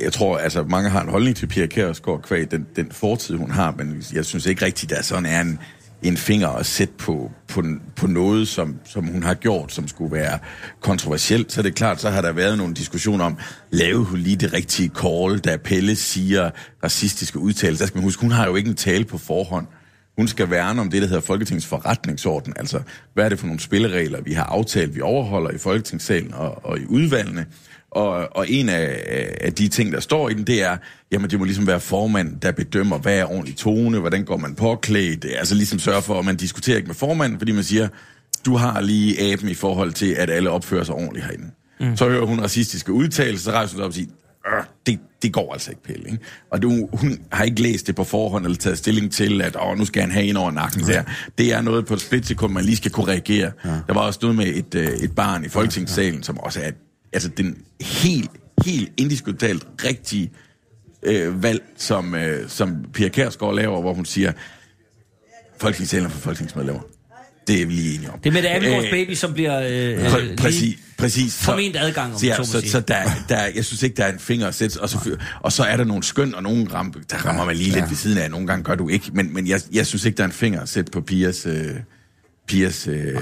jeg 0.03 0.13
tror, 0.13 0.37
altså 0.37 0.63
mange 0.63 0.89
har 0.89 1.01
en 1.01 1.09
holdning 1.09 1.35
til 1.35 1.47
Pia 1.47 1.65
Kjærsgaard 1.65 2.21
kvæg 2.21 2.51
den, 2.51 2.67
den 2.75 2.91
fortid, 2.91 3.35
hun 3.35 3.51
har, 3.51 3.75
men 3.77 4.03
jeg 4.13 4.25
synes 4.25 4.45
ikke 4.45 4.65
rigtigt, 4.65 4.89
der 4.89 5.01
sådan 5.01 5.25
er 5.25 5.41
en, 5.41 5.59
en 6.03 6.17
finger 6.17 6.47
at 6.47 6.65
sætte 6.65 6.93
på, 6.97 7.31
på, 7.47 7.63
på 7.95 8.07
noget, 8.07 8.47
som, 8.47 8.75
som 8.85 9.07
hun 9.07 9.23
har 9.23 9.33
gjort, 9.33 9.71
som 9.71 9.87
skulle 9.87 10.15
være 10.15 10.39
kontroversielt. 10.81 11.51
Så 11.51 11.61
er 11.61 11.63
det 11.63 11.75
klart, 11.75 12.01
så 12.01 12.09
har 12.09 12.21
der 12.21 12.31
været 12.31 12.57
nogle 12.57 12.73
diskussioner 12.73 13.25
om, 13.25 13.37
lavede 13.71 14.03
hun 14.03 14.19
lige 14.19 14.35
det 14.35 14.53
rigtige 14.53 14.91
call, 15.01 15.39
da 15.39 15.57
Pelle 15.57 15.95
siger 15.95 16.49
racistiske 16.83 17.39
udtalelser. 17.39 17.85
Der 17.85 17.87
skal 17.87 17.97
man 17.97 18.03
huske, 18.03 18.21
hun 18.21 18.31
har 18.31 18.47
jo 18.47 18.55
ikke 18.55 18.69
en 18.69 18.75
tale 18.75 19.05
på 19.05 19.17
forhånd. 19.17 19.67
Hun 20.17 20.27
skal 20.27 20.49
værne 20.49 20.81
om 20.81 20.89
det, 20.89 21.01
der 21.01 21.07
hedder 21.07 21.21
Folketingets 21.21 21.65
forretningsorden. 21.65 22.53
Altså, 22.55 22.81
hvad 23.13 23.25
er 23.25 23.29
det 23.29 23.39
for 23.39 23.47
nogle 23.47 23.59
spilleregler, 23.61 24.21
vi 24.21 24.33
har 24.33 24.43
aftalt, 24.43 24.95
vi 24.95 25.01
overholder 25.01 25.51
i 25.51 25.57
Folketingssalen 25.57 26.33
og, 26.33 26.65
og 26.65 26.79
i 26.79 26.85
udvalgene. 26.85 27.45
Og, 27.95 28.27
og 28.37 28.49
en 28.49 28.69
af, 28.69 28.99
af 29.41 29.53
de 29.53 29.67
ting, 29.67 29.93
der 29.93 29.99
står 29.99 30.29
i 30.29 30.33
den, 30.33 30.43
det 30.47 30.63
er, 30.63 30.77
jamen 31.11 31.29
det 31.29 31.39
må 31.39 31.45
ligesom 31.45 31.67
være 31.67 31.79
formand, 31.79 32.39
der 32.39 32.51
bedømmer, 32.51 32.97
hvad 32.97 33.17
er 33.17 33.25
ordentlig 33.25 33.55
tone, 33.55 33.99
hvordan 33.99 34.23
går 34.25 34.37
man 34.37 34.55
påklædt, 34.55 35.25
altså 35.37 35.55
ligesom 35.55 35.79
sørge 35.79 36.01
for, 36.01 36.19
at 36.19 36.25
man 36.25 36.35
diskuterer 36.35 36.77
ikke 36.77 36.87
med 36.87 36.95
formanden, 36.95 37.39
fordi 37.39 37.51
man 37.51 37.63
siger, 37.63 37.87
du 38.45 38.55
har 38.55 38.81
lige 38.81 39.33
aben 39.33 39.49
i 39.49 39.53
forhold 39.53 39.91
til, 39.93 40.11
at 40.13 40.29
alle 40.29 40.49
opfører 40.49 40.83
sig 40.83 40.95
ordentligt 40.95 41.25
herinde. 41.25 41.45
Mm. 41.79 41.97
Så 41.97 42.09
hører 42.09 42.25
hun 42.25 42.41
racistiske 42.41 42.91
udtalelser, 42.91 43.51
så 43.51 43.57
rejser 43.57 43.75
hun 43.75 43.79
sig 43.79 43.83
op 43.85 43.89
og 43.89 43.93
siger, 43.93 44.07
"Øh, 44.57 44.63
det, 44.87 44.99
det 45.21 45.33
går 45.33 45.53
altså 45.53 45.71
ikke, 45.71 45.83
Pelle. 45.83 46.05
Ikke? 46.05 46.17
Og 46.51 46.61
det, 46.61 46.89
hun 46.93 47.19
har 47.31 47.43
ikke 47.43 47.61
læst 47.61 47.87
det 47.87 47.95
på 47.95 48.03
forhånd, 48.03 48.45
eller 48.45 48.57
taget 48.57 48.77
stilling 48.77 49.11
til, 49.11 49.41
at 49.41 49.55
Åh, 49.65 49.77
nu 49.77 49.85
skal 49.85 50.01
han 50.01 50.11
have 50.11 50.25
en 50.25 50.37
over 50.37 50.51
nakken 50.51 50.81
der. 50.83 51.03
Det 51.37 51.53
er 51.53 51.61
noget 51.61 51.85
på 51.85 51.93
et 51.93 52.01
splitsekund, 52.01 52.53
man 52.53 52.63
lige 52.65 52.75
skal 52.75 52.91
kunne 52.91 53.07
reagere. 53.07 53.51
Ja. 53.65 53.69
Der 53.87 53.93
var 53.93 54.01
også 54.01 54.19
noget 54.21 54.37
med 54.37 54.47
et, 54.47 54.75
øh, 54.75 54.87
et 54.87 55.15
barn 55.15 55.45
i 55.45 55.49
Folketingssalen, 55.49 56.23
som 56.23 56.37
også 56.39 56.59
er 56.63 56.71
altså 57.13 57.29
den 57.29 57.57
helt, 57.81 58.31
helt 58.65 58.91
indiskutabelt 58.97 59.67
rigtige 59.85 60.31
øh, 61.03 61.43
valg, 61.43 61.61
som, 61.77 62.15
øh, 62.15 62.49
som 62.49 62.85
Pia 62.93 63.07
Kærsgaard 63.09 63.55
laver, 63.55 63.81
hvor 63.81 63.93
hun 63.93 64.05
siger, 64.05 64.31
Folketingssalen 65.59 66.05
er 66.05 66.09
for 66.09 66.19
folketingsmedlemmer. 66.19 66.81
Det 67.47 67.61
er 67.61 67.65
vi 67.65 67.73
lige 67.73 67.95
enige 67.95 68.11
om. 68.11 68.19
Det 68.19 68.29
er 68.29 68.33
med 68.33 68.41
det 68.41 68.47
Abelgaards 68.47 68.89
baby, 68.91 69.13
som 69.13 69.33
bliver 69.33 69.59
øh, 69.59 70.13
Præ- 70.13 70.17
øh, 70.19 70.37
præcis, 70.37 70.79
præcis. 70.97 71.35
Forment 71.35 71.75
adgang, 71.75 72.13
om 72.13 72.19
så, 72.19 72.25
ja, 72.25 72.43
så 72.43 72.63
så, 72.71 72.79
der, 72.79 73.03
der, 73.29 73.45
jeg 73.55 73.65
synes 73.65 73.83
ikke, 73.83 73.97
der 73.97 74.03
er 74.05 74.13
en 74.13 74.19
finger 74.19 74.47
at 74.47 74.55
sætte, 74.55 74.81
og 74.81 74.89
så, 74.89 75.17
og 75.41 75.51
så 75.51 75.63
er 75.63 75.77
der 75.77 75.83
nogle 75.83 76.03
skøn, 76.03 76.35
og 76.35 76.43
nogle 76.43 76.67
ram, 76.73 76.93
der 77.11 77.17
rammer 77.17 77.45
man 77.45 77.55
lige 77.55 77.71
lidt 77.71 77.89
ved 77.89 77.97
siden 77.97 78.17
af, 78.17 78.31
nogle 78.31 78.47
gange 78.47 78.63
gør 78.63 78.75
du 78.75 78.89
ikke, 78.89 79.11
men, 79.13 79.33
men 79.33 79.47
jeg, 79.47 79.61
jeg 79.73 79.87
synes 79.87 80.05
ikke, 80.05 80.17
der 80.17 80.23
er 80.23 80.27
en 80.27 80.33
finger 80.33 80.61
at 80.61 80.69
sætte 80.69 80.91
på 80.91 81.01
Pias, 81.01 81.45
øh, 81.45 81.69
Pias 82.47 82.87
øh, 82.87 83.15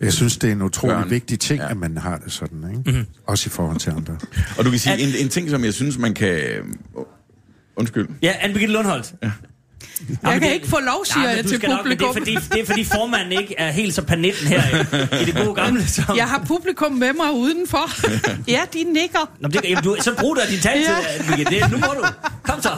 Jeg 0.00 0.12
synes, 0.12 0.36
det 0.36 0.48
er 0.48 0.52
en 0.52 0.62
utrolig 0.62 0.96
Børn. 0.96 1.10
vigtig 1.10 1.40
ting, 1.40 1.60
Ja. 1.60 1.70
at 1.70 1.76
man 1.76 1.96
har 1.96 2.18
det 2.18 2.32
sådan, 2.32 2.64
ikke? 2.70 2.90
Mm-hmm. 2.90 3.06
Også 3.26 3.48
i 3.48 3.50
forhold 3.50 3.78
til 3.78 3.90
andre. 3.90 4.18
Og 4.58 4.64
du 4.64 4.70
kan 4.70 4.78
sige, 4.78 4.98
en, 4.98 5.14
en 5.24 5.28
ting, 5.28 5.50
som 5.50 5.64
jeg 5.64 5.74
synes, 5.74 5.98
man 5.98 6.14
kan... 6.14 6.28
øh, 6.28 6.64
Undskyld. 7.76 8.08
Ja, 8.22 8.32
Anne-Birgitte 8.32 8.66
Lundholt. 8.72 9.14
Ja. 9.22 9.30
Jeg 10.22 10.40
kan 10.40 10.52
ikke 10.52 10.68
få 10.68 10.80
lov, 10.80 11.04
siger 11.04 11.28
jeg 11.28 11.44
til 11.44 11.68
Nok, 11.68 11.84
men 11.86 11.98
det, 11.98 12.04
er 12.04 12.06
publikum. 12.06 12.14
fordi, 12.14 12.34
det 12.52 12.60
er 12.60 12.66
fordi 12.66 12.84
formanden 12.84 13.32
ikke 13.32 13.54
er 13.58 13.70
helt 13.70 13.94
så 13.94 14.02
panitten 14.02 14.46
her 14.46 14.62
i, 14.62 15.22
i 15.22 15.24
det 15.24 15.34
gode 15.34 15.54
gamle. 15.54 15.88
Som... 15.88 16.16
Jeg 16.16 16.28
har 16.28 16.44
publikum 16.46 16.92
med 16.92 17.12
mig 17.12 17.32
udenfor. 17.32 17.90
ja, 18.54 18.60
de 18.72 18.84
nikker. 18.84 19.30
Nå, 19.40 19.48
det, 19.48 19.60
jamen, 19.64 19.84
du, 19.84 19.96
så 20.00 20.14
brug 20.18 20.36
da 20.36 20.42
din 20.50 20.60
taletid, 20.60 20.94
Ja. 21.38 21.44
Det, 21.44 21.70
nu 21.70 21.78
må 21.78 21.86
du. 21.86 22.06
Kom 22.42 22.62
så. 22.62 22.70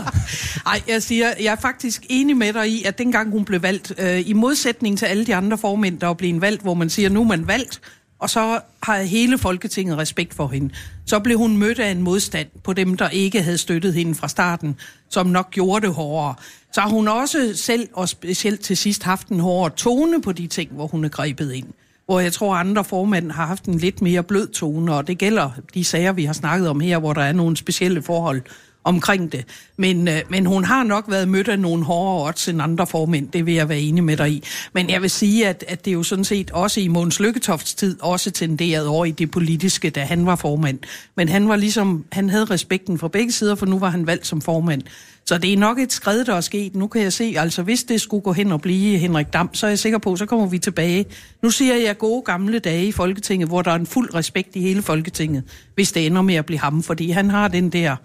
Ej, 0.66 0.82
jeg 0.88 1.02
siger, 1.02 1.32
jeg 1.40 1.52
er 1.52 1.60
faktisk 1.60 2.02
enig 2.08 2.36
med 2.36 2.52
dig 2.52 2.68
i, 2.68 2.84
at 2.84 2.98
dengang 2.98 3.30
hun 3.30 3.44
blev 3.44 3.62
valgt, 3.62 3.92
øh, 3.98 4.28
i 4.28 4.32
modsætning 4.32 4.98
til 4.98 5.06
alle 5.06 5.26
de 5.26 5.34
andre 5.34 5.58
formænd, 5.58 6.00
der 6.00 6.08
er 6.08 6.14
blevet 6.14 6.40
valgt, 6.40 6.62
hvor 6.62 6.74
man 6.74 6.90
siger, 6.90 7.08
nu 7.08 7.20
er 7.20 7.26
man 7.26 7.46
valgt, 7.46 7.80
og 8.18 8.30
så 8.30 8.60
har 8.82 9.02
hele 9.02 9.38
Folketinget 9.38 9.98
respekt 9.98 10.34
for 10.34 10.48
hende. 10.48 10.74
Så 11.06 11.18
blev 11.18 11.38
hun 11.38 11.56
mødt 11.56 11.78
af 11.78 11.90
en 11.90 12.02
modstand 12.02 12.48
på 12.64 12.72
dem, 12.72 12.96
der 12.96 13.08
ikke 13.08 13.42
havde 13.42 13.58
støttet 13.58 13.94
hende 13.94 14.14
fra 14.14 14.28
starten, 14.28 14.76
som 15.10 15.26
nok 15.26 15.50
gjorde 15.50 15.86
det 15.86 15.94
hårdere. 15.94 16.34
Så 16.72 16.80
har 16.80 16.88
hun 16.88 17.08
også 17.08 17.52
selv, 17.54 17.88
og 17.92 18.08
specielt 18.08 18.60
til 18.60 18.76
sidst, 18.76 19.02
haft 19.02 19.28
en 19.28 19.40
hårdere 19.40 19.76
tone 19.76 20.22
på 20.22 20.32
de 20.32 20.46
ting, 20.46 20.72
hvor 20.72 20.86
hun 20.86 21.04
er 21.04 21.08
grebet 21.08 21.52
ind. 21.52 21.66
Hvor 22.06 22.20
jeg 22.20 22.32
tror, 22.32 22.54
andre 22.54 22.84
formænd 22.84 23.30
har 23.30 23.46
haft 23.46 23.64
en 23.64 23.78
lidt 23.78 24.02
mere 24.02 24.22
blød 24.22 24.48
tone, 24.48 24.94
og 24.94 25.06
det 25.06 25.18
gælder 25.18 25.50
de 25.74 25.84
sager, 25.84 26.12
vi 26.12 26.24
har 26.24 26.32
snakket 26.32 26.68
om 26.68 26.80
her, 26.80 26.98
hvor 26.98 27.12
der 27.12 27.22
er 27.22 27.32
nogle 27.32 27.56
specielle 27.56 28.02
forhold 28.02 28.42
omkring 28.84 29.32
det. 29.32 29.44
Men, 29.76 30.08
øh, 30.08 30.20
men 30.28 30.46
hun 30.46 30.64
har 30.64 30.82
nok 30.82 31.04
været 31.08 31.28
mødt 31.28 31.48
af 31.48 31.58
nogle 31.58 31.84
hårdere 31.84 32.28
odds 32.28 32.48
end 32.48 32.62
andre 32.62 32.86
formænd, 32.86 33.28
det 33.28 33.46
vil 33.46 33.54
jeg 33.54 33.68
være 33.68 33.80
enig 33.80 34.04
med 34.04 34.16
dig 34.16 34.30
i. 34.30 34.44
Men 34.72 34.90
jeg 34.90 35.02
vil 35.02 35.10
sige, 35.10 35.48
at, 35.48 35.64
at 35.68 35.84
det 35.84 35.90
er 35.90 35.94
jo 35.94 36.02
sådan 36.02 36.24
set 36.24 36.50
også 36.50 36.80
i 36.80 36.88
Måns 36.88 37.20
Lykketofts 37.20 37.74
tid 37.74 38.02
også 38.02 38.30
tenderede 38.30 38.88
over 38.88 39.04
i 39.04 39.10
det 39.10 39.30
politiske, 39.30 39.90
da 39.90 40.04
han 40.04 40.26
var 40.26 40.36
formand. 40.36 40.78
Men 41.16 41.28
han 41.28 41.48
var 41.48 41.56
ligesom, 41.56 42.04
han 42.12 42.30
havde 42.30 42.44
respekten 42.44 42.98
fra 42.98 43.08
begge 43.08 43.32
sider, 43.32 43.54
for 43.54 43.66
nu 43.66 43.78
var 43.78 43.90
han 43.90 44.06
valgt 44.06 44.26
som 44.26 44.40
formand. 44.40 44.82
Så 45.26 45.38
det 45.38 45.52
er 45.52 45.56
nok 45.56 45.78
et 45.78 45.92
skridt, 45.92 46.26
der 46.26 46.34
er 46.34 46.40
sket. 46.40 46.74
Nu 46.74 46.86
kan 46.86 47.02
jeg 47.02 47.12
se, 47.12 47.34
altså 47.36 47.62
hvis 47.62 47.84
det 47.84 48.00
skulle 48.00 48.22
gå 48.22 48.32
hen 48.32 48.52
og 48.52 48.60
blive 48.60 48.98
Henrik 48.98 49.32
Dam, 49.32 49.54
så 49.54 49.66
er 49.66 49.70
jeg 49.70 49.78
sikker 49.78 49.98
på, 49.98 50.16
så 50.16 50.26
kommer 50.26 50.46
vi 50.46 50.58
tilbage. 50.58 51.04
Nu 51.42 51.50
siger 51.50 51.74
jeg 51.76 51.98
gode 51.98 52.22
gamle 52.22 52.58
dage 52.58 52.86
i 52.86 52.92
Folketinget, 52.92 53.48
hvor 53.48 53.62
der 53.62 53.70
er 53.70 53.74
en 53.74 53.86
fuld 53.86 54.14
respekt 54.14 54.56
i 54.56 54.60
hele 54.60 54.82
Folketinget, 54.82 55.42
hvis 55.74 55.92
det 55.92 56.06
ender 56.06 56.22
med 56.22 56.34
at 56.34 56.46
blive 56.46 56.58
ham, 56.58 56.82
fordi 56.82 57.10
han 57.10 57.30
har 57.30 57.48
den 57.48 57.70
der 57.70 57.96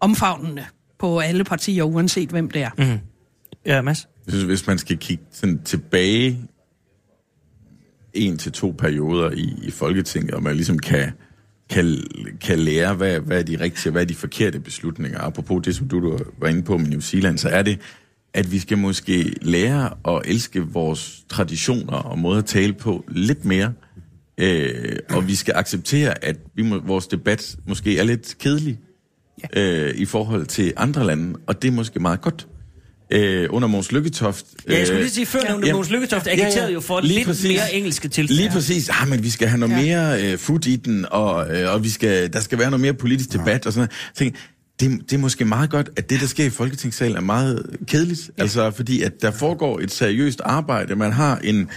omfavnende 0.00 0.64
på 0.98 1.18
alle 1.18 1.44
partier, 1.44 1.82
uanset 1.82 2.30
hvem 2.30 2.50
det 2.50 2.62
er. 2.62 2.70
Mm. 2.78 2.98
Ja, 3.66 3.82
Mads. 3.82 4.08
Jeg 4.26 4.32
synes, 4.32 4.44
hvis 4.44 4.66
man 4.66 4.78
skal 4.78 4.96
kigge 4.98 5.24
sådan 5.32 5.60
tilbage 5.64 6.40
en 8.14 8.38
til 8.38 8.52
to 8.52 8.74
perioder 8.78 9.30
i, 9.30 9.54
i 9.62 9.70
Folketinget, 9.70 10.30
og 10.30 10.42
man 10.42 10.56
ligesom 10.56 10.78
kan, 10.78 11.12
kan, 11.70 11.96
kan 12.40 12.58
lære, 12.58 12.94
hvad, 12.94 13.20
hvad 13.20 13.38
er 13.38 13.42
de 13.42 13.60
rigtige 13.60 13.88
og 13.88 13.92
hvad 13.92 14.02
er 14.02 14.06
de 14.06 14.14
forkerte 14.14 14.60
beslutninger. 14.60 15.20
Apropos 15.20 15.62
det, 15.64 15.76
som 15.76 15.88
du, 15.88 16.00
du 16.00 16.18
var 16.38 16.48
inde 16.48 16.62
på 16.62 16.76
med 16.76 16.88
New 16.88 17.00
Zealand, 17.00 17.38
så 17.38 17.48
er 17.48 17.62
det, 17.62 17.80
at 18.34 18.52
vi 18.52 18.58
skal 18.58 18.78
måske 18.78 19.34
lære 19.42 19.90
at 20.08 20.22
elske 20.24 20.60
vores 20.60 21.24
traditioner 21.28 21.96
og 21.96 22.18
måde 22.18 22.38
at 22.38 22.44
tale 22.44 22.72
på 22.72 23.04
lidt 23.08 23.44
mere. 23.44 23.72
Øh, 24.38 24.96
og 25.10 25.28
vi 25.28 25.34
skal 25.34 25.54
acceptere, 25.56 26.24
at 26.24 26.36
vi 26.54 26.62
må, 26.62 26.78
vores 26.78 27.06
debat 27.06 27.56
måske 27.66 27.98
er 27.98 28.04
lidt 28.04 28.36
kedelig. 28.38 28.78
Øh, 29.56 29.94
i 29.94 30.04
forhold 30.04 30.46
til 30.46 30.72
andre 30.76 31.06
lande, 31.06 31.38
og 31.46 31.62
det 31.62 31.68
er 31.68 31.72
måske 31.72 32.00
meget 32.00 32.20
godt. 32.20 32.46
Øh, 33.12 33.46
under 33.50 33.68
Måns 33.68 33.92
Lykketoft... 33.92 34.46
Ja, 34.68 34.78
jeg 34.78 34.86
skulle 34.86 34.98
øh, 34.98 35.04
lige 35.04 35.14
sige, 35.14 35.26
før 35.26 35.40
Jamen, 35.48 35.72
Måns 35.72 35.90
Lykketoft 35.90 36.26
ja, 36.26 36.36
ja. 36.36 36.42
agiterede 36.44 36.72
jo 36.72 36.80
for 36.80 37.00
Lige 37.00 37.14
lidt 37.14 37.26
præcis. 37.26 37.48
mere 37.50 37.74
engelske 37.74 38.08
tilfælde. 38.08 38.40
Lige 38.42 38.50
præcis. 38.50 38.88
Ah, 38.88 39.08
men 39.08 39.22
vi 39.22 39.30
skal 39.30 39.48
have 39.48 39.58
noget 39.58 39.74
Ja. 39.74 39.82
mere 39.82 40.32
øh, 40.32 40.38
food 40.38 40.66
i 40.66 40.76
den, 40.76 41.06
og, 41.10 41.56
øh, 41.56 41.72
og 41.74 41.84
vi 41.84 41.88
skal, 41.88 42.32
der 42.32 42.40
skal 42.40 42.58
være 42.58 42.70
noget 42.70 42.80
mere 42.80 42.94
politisk 42.94 43.32
debat 43.32 43.66
og 43.66 43.72
sådan 43.72 43.88
noget. 43.88 44.14
Tænker, 44.16 44.38
det, 44.80 45.10
det 45.10 45.16
er 45.16 45.18
måske 45.20 45.44
meget 45.44 45.70
godt, 45.70 45.90
at 45.96 46.10
det, 46.10 46.20
der 46.20 46.26
sker 46.26 46.44
i 46.44 46.50
Folketingssalen, 46.50 47.16
er 47.16 47.20
meget 47.20 47.66
kedeligt. 47.86 48.30
Ja. 48.38 48.42
Altså, 48.42 48.70
fordi 48.70 49.02
at 49.02 49.12
der 49.22 49.30
foregår 49.30 49.80
et 49.80 49.92
seriøst 49.92 50.40
arbejde. 50.44 50.96
Man 50.96 51.12
har 51.12 51.38
en, 51.44 51.68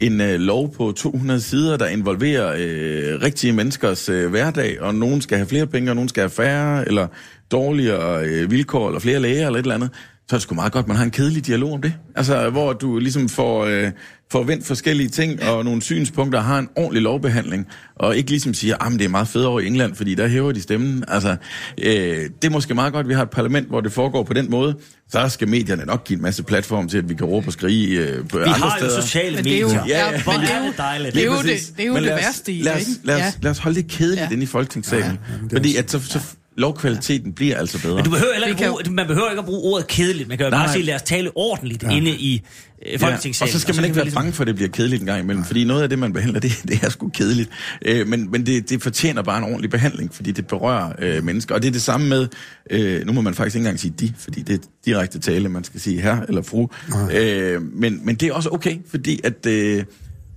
en 0.00 0.20
øh, 0.20 0.40
lov 0.40 0.74
på 0.74 0.92
200 0.92 1.40
sider, 1.40 1.76
der 1.76 1.86
involverer 1.86 2.54
øh, 2.58 3.22
rigtige 3.22 3.52
menneskers 3.52 4.08
øh, 4.08 4.30
hverdag, 4.30 4.80
og 4.80 4.94
nogen 4.94 5.20
skal 5.20 5.38
have 5.38 5.48
flere 5.48 5.66
penge, 5.66 5.90
og 5.90 5.94
nogen 5.94 6.08
skal 6.08 6.20
have 6.20 6.30
færre, 6.30 6.88
eller 6.88 7.06
dårligere 7.52 8.24
øh, 8.24 8.50
vilkår, 8.50 8.86
eller 8.88 9.00
flere 9.00 9.20
læger, 9.20 9.46
eller 9.46 9.58
et 9.58 9.62
eller 9.62 9.74
andet 9.74 9.90
så 10.28 10.36
er 10.36 10.38
det 10.38 10.42
sgu 10.42 10.54
meget 10.54 10.72
godt, 10.72 10.84
at 10.84 10.88
man 10.88 10.96
har 10.96 11.04
en 11.04 11.10
kedelig 11.10 11.46
dialog 11.46 11.72
om 11.72 11.82
det. 11.82 11.94
Altså, 12.16 12.50
hvor 12.50 12.72
du 12.72 12.98
ligesom 12.98 13.28
får, 13.28 13.64
øh, 13.64 13.90
får 14.32 14.42
vendt 14.42 14.66
forskellige 14.66 15.08
ting 15.08 15.42
og 15.42 15.64
nogle 15.64 15.82
synspunkter 15.82 16.40
har 16.40 16.58
en 16.58 16.68
ordentlig 16.76 17.02
lovbehandling, 17.02 17.66
og 17.96 18.16
ikke 18.16 18.30
ligesom 18.30 18.54
siger, 18.54 18.74
at 18.74 18.86
ah, 18.86 18.92
det 18.92 19.02
er 19.04 19.08
meget 19.08 19.28
fedt 19.28 19.46
over 19.46 19.60
i 19.60 19.66
England, 19.66 19.94
fordi 19.94 20.14
der 20.14 20.26
hæver 20.28 20.52
de 20.52 20.62
stemmen. 20.62 21.04
Altså, 21.08 21.36
øh, 21.82 21.94
det 22.42 22.44
er 22.44 22.50
måske 22.50 22.74
meget 22.74 22.92
godt, 22.92 23.04
at 23.04 23.08
vi 23.08 23.14
har 23.14 23.22
et 23.22 23.30
parlament, 23.30 23.68
hvor 23.68 23.80
det 23.80 23.92
foregår 23.92 24.22
på 24.22 24.32
den 24.32 24.50
måde. 24.50 24.76
Så 25.12 25.28
skal 25.28 25.48
medierne 25.48 25.84
nok 25.84 26.04
give 26.04 26.16
en 26.16 26.22
masse 26.22 26.42
platform 26.42 26.88
til, 26.88 26.98
at 26.98 27.08
vi 27.08 27.14
kan 27.14 27.26
råbe 27.26 27.46
og 27.48 27.52
skrige 27.52 27.98
øh, 27.98 28.28
på 28.28 28.36
vi 28.38 28.42
andre 28.42 28.52
har 28.54 28.76
steder. 28.78 28.96
jo 28.96 29.02
sociale 29.02 29.36
Men 29.36 29.44
det 29.44 29.56
er 29.56 29.60
jo- 29.60 29.66
medier. 29.66 29.84
ja, 29.88 30.04
Ja, 30.06 30.10
men 30.12 30.20
Hvor 30.20 30.32
det 30.32 30.42
er 30.50 30.58
jo- 30.60 30.66
det 30.66 30.78
dejligt. 30.78 31.14
det 31.14 31.22
er 31.22 31.26
jo 31.26 31.32
det- 31.42 31.72
er 31.78 31.84
jo 31.84 31.94
det 31.94 32.02
lad 32.02 32.14
værste 32.14 32.52
i 32.52 32.56
det, 32.56 32.64
lad 32.64 32.74
os, 32.74 32.80
ikke? 32.80 32.90
lad 33.04 33.14
os, 33.14 33.20
Ja. 33.20 33.32
lad 33.42 33.50
os 33.50 33.58
holde 33.58 33.76
det 33.82 33.90
kedeligt 33.90 34.20
Ja. 34.20 34.28
inde 34.30 34.42
i 34.42 34.46
Folketingssalen. 34.46 35.10
det 35.44 35.52
er 35.52 35.56
fordi 35.56 35.76
at 35.76 35.90
så, 35.90 36.00
så 36.02 36.20
lovkvaliteten 36.56 37.32
bliver 37.32 37.56
altså 37.58 37.82
bedre. 37.82 37.94
Men 37.94 38.04
du 38.04 38.10
behøver 38.10 38.32
heller 38.32 38.48
ikke 38.48 38.58
kan 38.58 38.70
bruge, 38.70 38.90
man 38.90 39.06
behøver 39.06 39.30
ikke 39.30 39.38
at 39.40 39.46
bruge 39.46 39.72
ordet 39.72 39.86
kedeligt. 39.86 40.28
Man 40.28 40.38
kan 40.38 40.46
jo 40.46 40.50
bare 40.50 40.72
sige, 40.72 40.84
lad 40.84 40.94
os 40.94 41.02
tale 41.02 41.30
ordentligt 41.34 41.82
ja. 41.82 41.90
inde 41.90 42.10
i 42.10 42.42
øh, 42.86 43.00
Folketingssalen. 43.00 43.48
og 43.48 43.52
så 43.52 43.60
skal 43.60 43.74
man 43.74 43.76
kan 43.76 43.84
ikke 43.84 43.96
være 43.96 44.04
ligesom- 44.04 44.22
bange 44.22 44.32
for, 44.32 44.42
at 44.42 44.46
det 44.46 44.54
bliver 44.54 44.68
kedeligt 44.68 45.00
en 45.00 45.06
gang 45.06 45.20
imellem, 45.20 45.44
fordi 45.44 45.64
noget 45.64 45.82
af 45.82 45.88
det, 45.88 45.98
man 45.98 46.12
behandler, 46.12 46.40
det, 46.46 46.52
det 46.68 46.82
er 46.82 46.88
sgu 46.88 47.08
kedeligt. 47.08 47.50
Øh, 47.82 48.06
men 48.08 48.30
men 48.30 48.46
det, 48.46 48.70
det 48.70 48.82
fortjener 48.82 49.22
bare 49.22 49.38
en 49.38 49.44
ordentlig 49.44 49.70
behandling, 49.70 50.14
fordi 50.14 50.32
det 50.32 50.46
berører 50.46 50.92
øh, 50.98 51.24
mennesker. 51.24 51.54
Og 51.54 51.62
det 51.62 51.68
er 51.68 51.72
det 51.72 51.82
samme 51.82 52.08
med, 52.08 52.28
øh, 52.70 53.06
nu 53.06 53.12
må 53.12 53.20
man 53.20 53.34
faktisk 53.34 53.56
ikke 53.56 53.62
engang 53.62 53.80
sige 53.80 53.94
de, 54.00 54.12
fordi 54.18 54.42
det 54.42 54.54
er 54.54 54.66
direkte 54.84 55.18
tale, 55.18 55.48
man 55.48 55.64
skal 55.64 55.80
sige 55.80 56.00
her 56.00 56.20
eller 56.20 56.42
fru. 56.42 56.68
Øh, 57.12 57.62
men, 57.62 58.00
men 58.06 58.14
det 58.16 58.28
er 58.28 58.32
også 58.32 58.48
okay, 58.52 58.76
fordi 58.90 59.20
at... 59.24 59.46
Øh, 59.46 59.84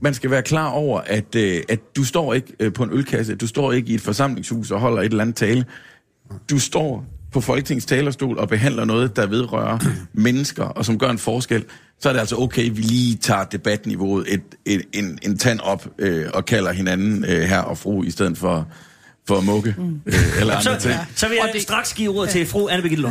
man 0.01 0.13
skal 0.13 0.31
være 0.31 0.41
klar 0.41 0.69
over, 0.69 1.01
at, 1.05 1.35
øh, 1.35 1.63
at 1.69 1.79
du 1.95 2.03
står 2.03 2.33
ikke 2.33 2.53
øh, 2.59 2.73
på 2.73 2.83
en 2.83 2.89
ølkasse, 2.93 3.35
du 3.35 3.47
står 3.47 3.71
ikke 3.71 3.91
i 3.91 3.95
et 3.95 4.01
forsamlingshus 4.01 4.71
og 4.71 4.79
holder 4.79 5.01
et 5.01 5.05
eller 5.05 5.21
andet 5.21 5.35
tale. 5.35 5.65
Du 6.49 6.59
står 6.59 7.05
på 7.31 7.41
Folketingets 7.41 7.85
talerstol 7.85 8.37
og 8.37 8.49
behandler 8.49 8.85
noget, 8.85 9.15
der 9.15 9.25
vedrører 9.27 9.79
mennesker, 10.13 10.63
og 10.63 10.85
som 10.85 10.99
gør 10.99 11.09
en 11.09 11.17
forskel, 11.17 11.63
så 11.99 12.09
er 12.09 12.13
det 12.13 12.19
altså 12.19 12.35
okay, 12.37 12.69
at 12.69 12.77
vi 12.77 12.81
lige 12.81 13.15
tager 13.15 13.43
debatniveauet 13.43 14.33
et, 14.33 14.41
et, 14.65 14.81
en, 14.93 15.19
en 15.21 15.37
tand 15.37 15.59
op 15.59 15.87
øh, 15.99 16.25
og 16.33 16.45
kalder 16.45 16.71
hinanden 16.71 17.25
øh, 17.25 17.41
her 17.41 17.59
og 17.59 17.77
fru, 17.77 18.03
i 18.03 18.11
stedet 18.11 18.37
for, 18.37 18.67
for 19.27 19.41
mukke 19.41 19.75
øh, 20.05 20.13
eller 20.39 20.53
andre 20.55 20.79
Så, 20.79 20.87
ting. 20.89 20.93
så 21.15 21.27
vil 21.27 21.35
jeg 21.35 21.43
Og 21.47 21.49
det- 21.53 21.61
straks 21.61 21.93
give 21.93 22.17
ordet 22.17 22.29
til 22.29 22.45
fru 22.45 22.67
Anne 22.69 22.81
Birgitte. 22.81 23.07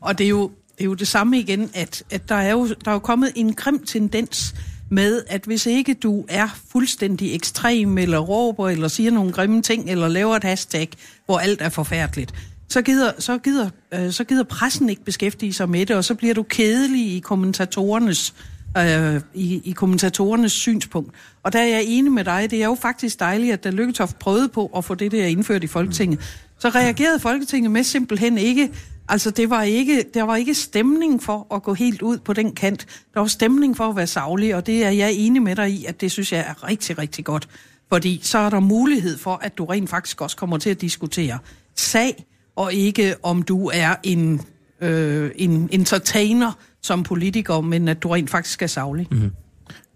Og 0.00 0.18
det 0.18 0.24
er 0.24 0.28
jo 0.28 0.50
det, 0.78 0.84
er 0.84 0.88
jo 0.88 0.94
det 0.94 1.08
samme 1.08 1.38
igen, 1.38 1.70
at, 1.74 2.02
at 2.10 2.28
der, 2.28 2.34
er 2.34 2.50
jo, 2.52 2.68
der 2.68 2.90
er 2.90 2.92
jo 2.92 2.98
kommet 2.98 3.32
en 3.34 3.54
grim 3.54 3.84
tendens 3.86 4.54
med, 4.90 5.22
at 5.26 5.44
hvis 5.44 5.66
ikke 5.66 5.94
du 5.94 6.24
er 6.28 6.48
fuldstændig 6.72 7.34
ekstrem, 7.34 7.98
eller 7.98 8.18
råber, 8.18 8.68
eller 8.68 8.88
siger 8.88 9.10
nogle 9.10 9.32
grimme 9.32 9.62
ting, 9.62 9.90
eller 9.90 10.08
laver 10.08 10.36
et 10.36 10.44
hashtag, 10.44 10.88
hvor 11.26 11.38
alt 11.38 11.62
er 11.62 11.68
forfærdeligt, 11.68 12.34
så 12.68 12.82
gider, 12.82 13.12
så 13.18 13.38
gider, 13.38 13.70
øh, 13.94 14.12
så 14.12 14.24
gider 14.24 14.44
pressen 14.44 14.90
ikke 14.90 15.04
beskæftige 15.04 15.52
sig 15.52 15.68
med 15.68 15.86
det, 15.86 15.96
og 15.96 16.04
så 16.04 16.14
bliver 16.14 16.34
du 16.34 16.42
kedelig 16.42 17.16
i 17.16 17.18
kommentatorernes 17.18 18.34
øh, 18.78 19.20
i, 19.34 19.60
i 19.64 19.70
kommentatorernes 19.70 20.52
synspunkt. 20.52 21.14
Og 21.42 21.52
der 21.52 21.58
er 21.58 21.66
jeg 21.66 21.82
enig 21.84 22.12
med 22.12 22.24
dig. 22.24 22.50
Det 22.50 22.62
er 22.62 22.66
jo 22.66 22.74
faktisk 22.74 23.20
dejligt, 23.20 23.52
at 23.52 23.64
da 23.64 23.70
Lykketoft 23.70 24.18
prøvede 24.18 24.48
på 24.48 24.66
at 24.76 24.84
få 24.84 24.94
det 24.94 25.12
der 25.12 25.26
indført 25.26 25.64
i 25.64 25.66
Folketinget, 25.66 26.20
så 26.58 26.68
reagerede 26.68 27.20
Folketinget 27.20 27.70
med 27.70 27.84
simpelthen 27.84 28.38
ikke 28.38 28.70
Altså, 29.10 29.30
det 29.30 29.50
var 29.50 29.62
ikke, 29.62 30.04
der 30.14 30.22
var 30.22 30.36
ikke 30.36 30.54
stemning 30.54 31.22
for 31.22 31.54
at 31.54 31.62
gå 31.62 31.74
helt 31.74 32.02
ud 32.02 32.18
på 32.18 32.32
den 32.32 32.54
kant. 32.54 32.86
Der 33.14 33.20
var 33.20 33.26
stemning 33.26 33.76
for 33.76 33.84
at 33.84 33.96
være 33.96 34.06
savlig, 34.06 34.54
og 34.54 34.66
det 34.66 34.84
er 34.84 34.90
jeg 34.90 35.12
enig 35.12 35.42
med 35.42 35.56
dig 35.56 35.70
i, 35.70 35.84
at 35.84 36.00
det 36.00 36.12
synes 36.12 36.32
jeg 36.32 36.40
er 36.48 36.68
rigtig, 36.68 36.98
rigtig 36.98 37.24
godt. 37.24 37.48
Fordi 37.88 38.20
så 38.22 38.38
er 38.38 38.50
der 38.50 38.60
mulighed 38.60 39.18
for, 39.18 39.40
at 39.42 39.58
du 39.58 39.64
rent 39.64 39.90
faktisk 39.90 40.20
også 40.20 40.36
kommer 40.36 40.58
til 40.58 40.70
at 40.70 40.80
diskutere 40.80 41.38
sag, 41.76 42.24
og 42.56 42.74
ikke 42.74 43.14
om 43.22 43.42
du 43.42 43.70
er 43.74 43.94
en, 44.02 44.40
øh, 44.80 45.30
en 45.36 45.68
entertainer 45.72 46.52
som 46.82 47.02
politiker, 47.02 47.60
men 47.60 47.88
at 47.88 48.02
du 48.02 48.08
rent 48.08 48.30
faktisk 48.30 48.62
er 48.62 48.66
savlig. 48.66 49.06
Mm-hmm. 49.10 49.30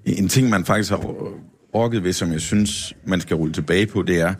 En 0.05 0.29
ting, 0.29 0.49
man 0.49 0.65
faktisk 0.65 0.91
har 0.91 1.01
rokket 1.75 2.05
ved, 2.05 2.13
som 2.13 2.33
jeg 2.33 2.41
synes, 2.41 2.93
man 3.05 3.21
skal 3.21 3.37
rulle 3.37 3.53
tilbage 3.53 3.87
på, 3.87 4.03
det 4.03 4.21
er, 4.21 4.35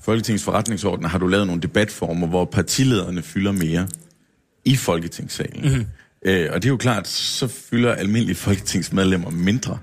Folketingets 0.00 0.44
forretningsorden 0.44 1.04
har 1.04 1.18
du 1.18 1.26
lavet 1.26 1.46
nogle 1.46 1.62
debatformer, 1.62 2.26
hvor 2.26 2.44
partilederne 2.44 3.22
fylder 3.22 3.52
mere 3.52 3.86
i 4.66 4.76
Folketingssalen. 4.76 5.68
Mm-hmm. 5.68 5.86
Øh, 6.24 6.48
og 6.52 6.62
det 6.62 6.68
er 6.68 6.72
jo 6.72 6.76
klart, 6.76 7.08
så 7.08 7.46
fylder 7.48 7.94
almindelige 7.94 8.36
folketingsmedlemmer 8.36 9.30
mindre. 9.30 9.78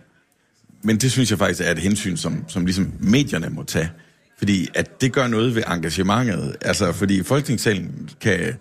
Men 0.83 0.97
det 0.97 1.11
synes 1.11 1.31
jeg 1.31 1.39
faktisk 1.39 1.61
er 1.61 1.71
et 1.71 1.79
hensyn, 1.79 2.17
som, 2.17 2.45
som 2.47 2.65
ligesom 2.65 2.91
medierne 2.99 3.49
må 3.49 3.63
tage. 3.63 3.91
Fordi 4.37 4.67
at 4.75 5.01
det 5.01 5.13
gør 5.13 5.27
noget 5.27 5.55
ved 5.55 5.63
engagementet. 5.67 6.55
Altså, 6.61 6.91
fordi 6.91 7.23
Folketingssalen 7.23 8.09
kan, 8.21 8.53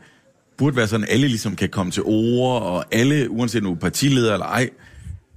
burde 0.58 0.76
være 0.76 0.86
sådan, 0.86 1.04
at 1.04 1.12
alle 1.12 1.28
ligesom 1.28 1.56
kan 1.56 1.68
komme 1.68 1.92
til 1.92 2.02
ord, 2.06 2.62
og 2.62 2.84
alle, 2.92 3.30
uanset 3.30 3.62
nu 3.62 3.74
partileder 3.74 4.32
eller 4.32 4.46
ej, 4.46 4.70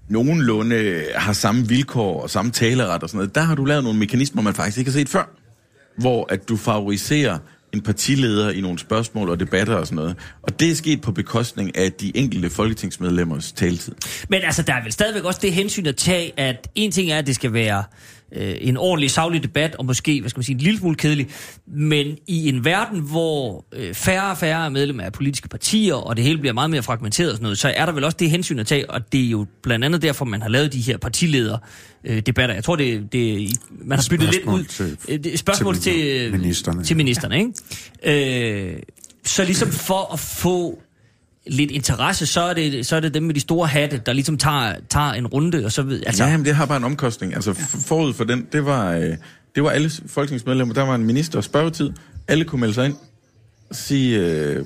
nogenlunde 0.10 1.04
har 1.15 1.34
samme 1.34 1.67
vilkår 1.67 2.21
og 2.21 2.30
samme 2.30 2.52
taleret 2.52 3.04
og 3.04 3.10
sådan 3.10 3.17
noget. 3.17 3.36
Der 3.36 3.41
har 3.41 3.56
du 3.56 3.65
lavet 3.65 3.84
nogle 3.84 4.00
mekanismer, 4.00 4.41
man 4.41 4.54
faktisk 4.54 4.78
ikke 4.78 4.91
har 4.91 5.00
set 5.00 5.10
før. 5.10 5.30
Hvor 5.98 6.26
at 6.30 6.50
du 6.50 6.58
favoriserer 6.58 7.38
en 7.76 7.82
partileder 7.82 8.50
i 8.50 8.62
nogle 8.62 8.80
spørgsmål 8.80 9.30
og 9.30 9.40
debatter 9.40 9.76
og 9.76 9.86
sådan 9.86 9.96
noget. 9.96 10.16
Og 10.42 10.60
det 10.60 10.72
er 10.72 10.76
sket 10.76 11.02
på 11.02 11.12
bekostning 11.12 11.78
af 11.78 11.92
de 11.92 12.18
enkelte 12.18 12.50
folketingsmedlemmers 12.50 13.52
taletid. 13.52 13.96
Men 14.30 14.42
altså, 14.44 14.62
der 14.62 14.74
er 14.74 14.84
vel 14.84 14.92
stadigvæk 14.92 15.24
også 15.24 15.40
det 15.44 15.54
hensyn 15.54 15.86
at 15.86 15.96
tage, 15.96 16.40
at 16.40 16.70
en 16.76 16.92
ting 16.92 17.12
er, 17.12 17.18
at 17.18 17.28
det 17.28 17.36
skal 17.36 17.54
være 17.54 17.84
øh, 18.36 18.56
en 18.62 18.78
ordentlig, 18.78 19.12
savlig 19.12 19.43
debat, 19.43 19.76
og 19.76 19.86
måske, 19.86 20.19
hvad 20.21 20.30
skal 20.30 20.38
man 20.39 20.43
sige, 20.43 20.54
en 20.56 20.62
lille 20.62 20.80
smule 20.80 20.95
kedelig, 20.95 21.28
men 21.67 22.17
i 22.28 22.50
en 22.50 22.65
verden, 22.65 23.00
hvor 23.00 23.65
øh, 23.74 23.93
færre 23.93 24.32
og 24.32 24.38
færre 24.38 24.65
er 24.65 24.69
medlemmer 24.69 25.04
af 25.04 25.13
politiske 25.13 25.48
partier, 25.50 25.93
og 25.93 26.15
det 26.17 26.24
hele 26.26 26.38
bliver 26.38 26.54
meget 26.54 26.69
mere 26.69 26.84
fragmenteret 26.84 27.30
og 27.30 27.36
sådan 27.36 27.43
noget, 27.43 27.58
så 27.58 27.74
er 27.76 27.86
der 27.86 27.93
vel 27.93 28.04
også 28.04 28.17
det 28.19 28.30
hensyn 28.30 28.60
at 28.60 28.67
tage, 28.67 28.89
og 28.89 29.12
det 29.12 29.26
er 29.26 29.30
jo 29.30 29.45
blandt 29.63 29.86
andet 29.86 30.02
derfor, 30.02 30.26
man 30.26 30.41
har 30.41 30.50
lavet 30.50 30.74
de 30.74 30.82
her 30.82 30.98
partileder 30.98 31.58
øh, 32.04 32.19
debatter. 32.21 32.56
Jeg 32.56 32.63
tror, 32.63 32.76
det, 32.76 33.13
det 33.13 33.50
man 33.86 33.98
har 33.98 34.08
byttet 34.10 34.32
lidt 34.34 34.45
ud. 34.45 34.63
til- 34.63 34.98
Øh, 35.10 35.19
det- 35.24 35.39
spørgsmål 35.39 35.74
til 35.76 35.84
til, 35.93 36.08
øh, 36.08 36.32
ministerne. 36.39 36.84
til 36.84 36.98
ministerne, 36.98 37.38
ikke? 38.04 38.71
Øh, 38.74 38.80
så 39.26 39.43
ligesom 39.45 39.69
for 39.71 40.13
at 40.13 40.19
få 40.19 40.80
lidt 41.48 41.72
interesse, 41.72 42.26
så 42.26 42.42
er 42.42 42.54
det, 42.54 42.86
så 42.86 42.96
er 42.96 43.00
det 43.00 43.14
dem 43.14 43.24
med 43.24 43.34
de 43.34 43.40
store 43.40 43.68
hatte, 43.68 44.02
der 44.06 44.14
ligesom 44.14 44.38
tager, 44.38 44.76
tager 44.90 45.12
en 45.14 45.28
runde, 45.28 45.66
og 45.66 45.72
så 45.72 45.82
ved... 45.82 46.04
Altså, 46.06 46.24
Ja, 46.24 46.30
jamen, 46.32 46.46
det 46.46 46.56
har 46.56 46.66
bare 46.66 46.78
en 46.78 46.84
omkostning. 46.84 47.34
Altså 47.36 47.54
forud 47.88 48.14
for 48.14 48.24
den, 48.24 48.48
det 48.52 48.66
var, 48.66 48.94
øh, 48.94 49.14
det 49.56 49.64
var 49.64 49.70
alle 49.70 49.92
folketingsmedlemmer, 50.08 50.74
der 50.74 50.82
var 50.86 50.96
en 50.96 51.04
minister 51.06 51.42
spørgetid. 51.42 51.92
Alle 52.28 52.46
kunne 52.46 52.62
melde 52.62 52.74
sig 52.74 52.86
ind 52.86 52.96
og 53.70 53.76
sige 53.76 54.20
øh, 54.20 54.66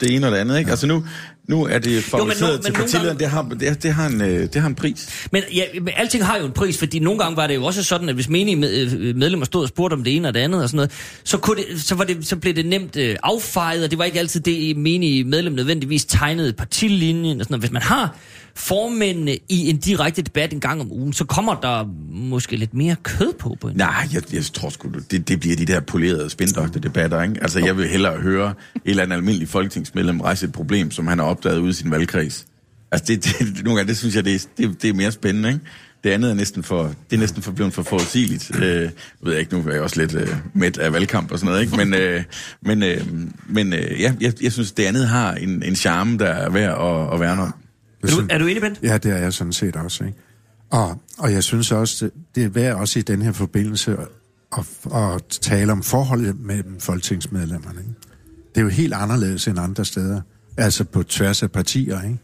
det 0.00 0.14
ene 0.14 0.26
og 0.26 0.32
det 0.32 0.38
andet, 0.38 0.58
ikke? 0.58 0.70
Altså 0.70 0.86
nu, 0.86 1.04
nu 1.48 1.64
er 1.66 1.78
det 1.78 2.04
favoriseret 2.04 2.52
men 2.52 2.62
til 2.62 2.72
nogle 2.72 2.82
partilederen, 2.84 3.18
gange- 3.18 3.18
det, 3.18 3.28
har, 3.64 3.70
det, 3.72 3.82
det, 3.82 3.92
har 3.92 4.06
en, 4.06 4.20
øh, 4.20 4.40
det 4.52 4.56
har 4.56 4.68
en 4.68 4.74
pris. 4.74 5.26
Men, 5.32 5.42
ja, 5.54 5.62
men 5.74 5.88
alting 5.96 6.24
har 6.26 6.38
jo 6.38 6.46
en 6.46 6.52
pris, 6.52 6.78
fordi 6.78 6.98
nogle 6.98 7.18
gange 7.20 7.36
var 7.36 7.46
det 7.46 7.54
jo 7.54 7.64
også 7.64 7.84
sådan, 7.84 8.08
at 8.08 8.14
hvis 8.14 8.28
menige 8.28 8.56
øh, 8.56 9.16
medlemmer 9.16 9.46
stod 9.46 9.62
og 9.62 9.68
spurgte 9.68 9.94
om 9.94 10.04
det 10.04 10.16
ene 10.16 10.28
og 10.28 10.34
det 10.34 10.40
andet 10.40 10.62
og 10.62 10.68
sådan 10.68 10.76
noget, 10.76 10.90
så, 11.24 11.38
kunne 11.38 11.56
det, 11.56 11.82
så, 11.82 11.94
var 11.94 12.04
det, 12.04 12.26
så 12.26 12.36
blev 12.36 12.54
det 12.54 12.66
nemt 12.66 12.96
øh, 12.96 13.16
affejet, 13.22 13.84
og 13.84 13.90
det 13.90 13.98
var 13.98 14.04
ikke 14.04 14.18
altid 14.18 14.40
det 14.40 14.76
menige 14.76 15.24
medlem 15.24 15.52
nødvendigvis 15.54 16.04
tegnede 16.04 16.52
partilinjen 16.52 17.40
og 17.40 17.44
sådan 17.44 17.52
noget. 17.54 17.62
Hvis 17.62 17.72
man 17.72 17.82
har 17.82 18.16
formændene 18.58 19.38
i 19.48 19.70
en 19.70 19.76
direkte 19.76 20.22
debat 20.22 20.52
en 20.52 20.60
gang 20.60 20.80
om 20.80 20.92
ugen, 20.92 21.12
så 21.12 21.24
kommer 21.24 21.54
der 21.60 21.84
måske 22.10 22.56
lidt 22.56 22.74
mere 22.74 22.96
kød 23.02 23.32
på. 23.38 23.56
på 23.60 23.68
en 23.68 23.76
Nej, 23.76 24.08
jeg, 24.12 24.34
jeg 24.34 24.44
tror 24.44 24.68
sgu, 24.70 24.88
det, 25.10 25.28
det 25.28 25.40
bliver 25.40 25.56
de 25.56 25.64
der 25.64 25.80
polerede 25.80 26.30
spindokter-debatter, 26.30 27.22
ikke? 27.22 27.42
Altså, 27.42 27.58
jeg 27.58 27.76
vil 27.76 27.88
hellere 27.88 28.16
høre 28.16 28.54
et 28.74 28.80
eller 28.84 29.02
andet 29.02 29.16
almindeligt 29.16 29.50
folketingsmedlem 29.50 30.20
rejse 30.20 30.46
et 30.46 30.52
problem, 30.52 30.90
som 30.90 31.06
han 31.06 31.18
har 31.18 31.26
opdaget 31.26 31.58
ude 31.58 31.70
i 31.70 31.72
sin 31.72 31.90
valgkreds. 31.90 32.46
Altså, 32.92 33.12
det, 33.12 33.24
det, 33.24 33.64
nogle 33.64 33.76
gange, 33.76 33.88
det 33.88 33.96
synes 33.98 34.16
jeg, 34.16 34.24
det 34.24 34.48
det, 34.58 34.82
det 34.82 34.90
er 34.90 34.94
mere 34.94 35.12
spændende, 35.12 35.48
ikke? 35.48 35.60
Det 36.04 36.10
andet 36.10 36.30
er 36.30 36.34
næsten 36.34 36.62
for, 36.62 36.82
det 37.10 37.16
er 37.16 37.20
næsten 37.20 37.42
for 37.42 37.52
blevet 37.52 37.72
for 37.72 37.82
forudsigeligt. 37.82 38.50
Øh, 38.56 38.62
jeg 38.62 38.90
ved 39.22 39.32
jeg 39.32 39.40
ikke, 39.40 39.58
nu 39.58 39.68
er 39.68 39.72
jeg 39.72 39.82
også 39.82 40.00
lidt 40.00 40.14
øh, 40.14 40.28
mæt 40.54 40.78
af 40.78 40.92
valgkamp 40.92 41.32
og 41.32 41.38
sådan 41.38 41.50
noget, 41.52 41.64
ikke? 41.64 41.76
Men, 41.76 41.94
øh, 41.94 42.22
men, 42.62 42.82
øh, 42.82 43.00
men 43.48 43.72
øh, 43.72 44.00
ja, 44.00 44.14
jeg, 44.20 44.42
jeg 44.42 44.52
synes, 44.52 44.72
det 44.72 44.84
andet 44.84 45.08
har 45.08 45.34
en, 45.34 45.62
en 45.62 45.76
charme, 45.76 46.18
der 46.18 46.26
er 46.26 46.50
værd 46.50 46.70
at, 46.70 47.14
at 47.14 47.20
værne 47.20 47.42
om. 47.42 47.54
Er 48.02 48.06
du, 48.08 48.26
er 48.30 48.38
du 48.38 48.46
enig, 48.46 48.62
Bent? 48.62 48.78
Ja, 48.82 48.98
det 48.98 49.10
er 49.12 49.16
jeg 49.16 49.32
sådan 49.32 49.52
set 49.52 49.76
også. 49.76 50.04
Ikke? 50.04 50.18
Og, 50.70 51.02
og 51.18 51.32
jeg 51.32 51.44
synes 51.44 51.72
også, 51.72 52.04
det, 52.04 52.14
det 52.34 52.44
er 52.44 52.48
værd 52.48 52.74
også 52.76 52.98
i 52.98 53.02
den 53.02 53.22
her 53.22 53.32
forbindelse 53.32 53.96
at, 53.96 54.06
at, 54.58 54.92
at 54.94 55.22
tale 55.28 55.72
om 55.72 55.82
forholdet 55.82 56.40
mellem 56.40 56.80
folketingsmedlemmerne. 56.80 57.80
Ikke? 57.80 57.94
Det 58.54 58.60
er 58.60 58.62
jo 58.62 58.68
helt 58.68 58.94
anderledes 58.94 59.48
end 59.48 59.58
andre 59.58 59.84
steder. 59.84 60.20
Altså 60.56 60.84
på 60.84 61.02
tværs 61.02 61.42
af 61.42 61.52
partier. 61.52 62.02
Ikke? 62.02 62.18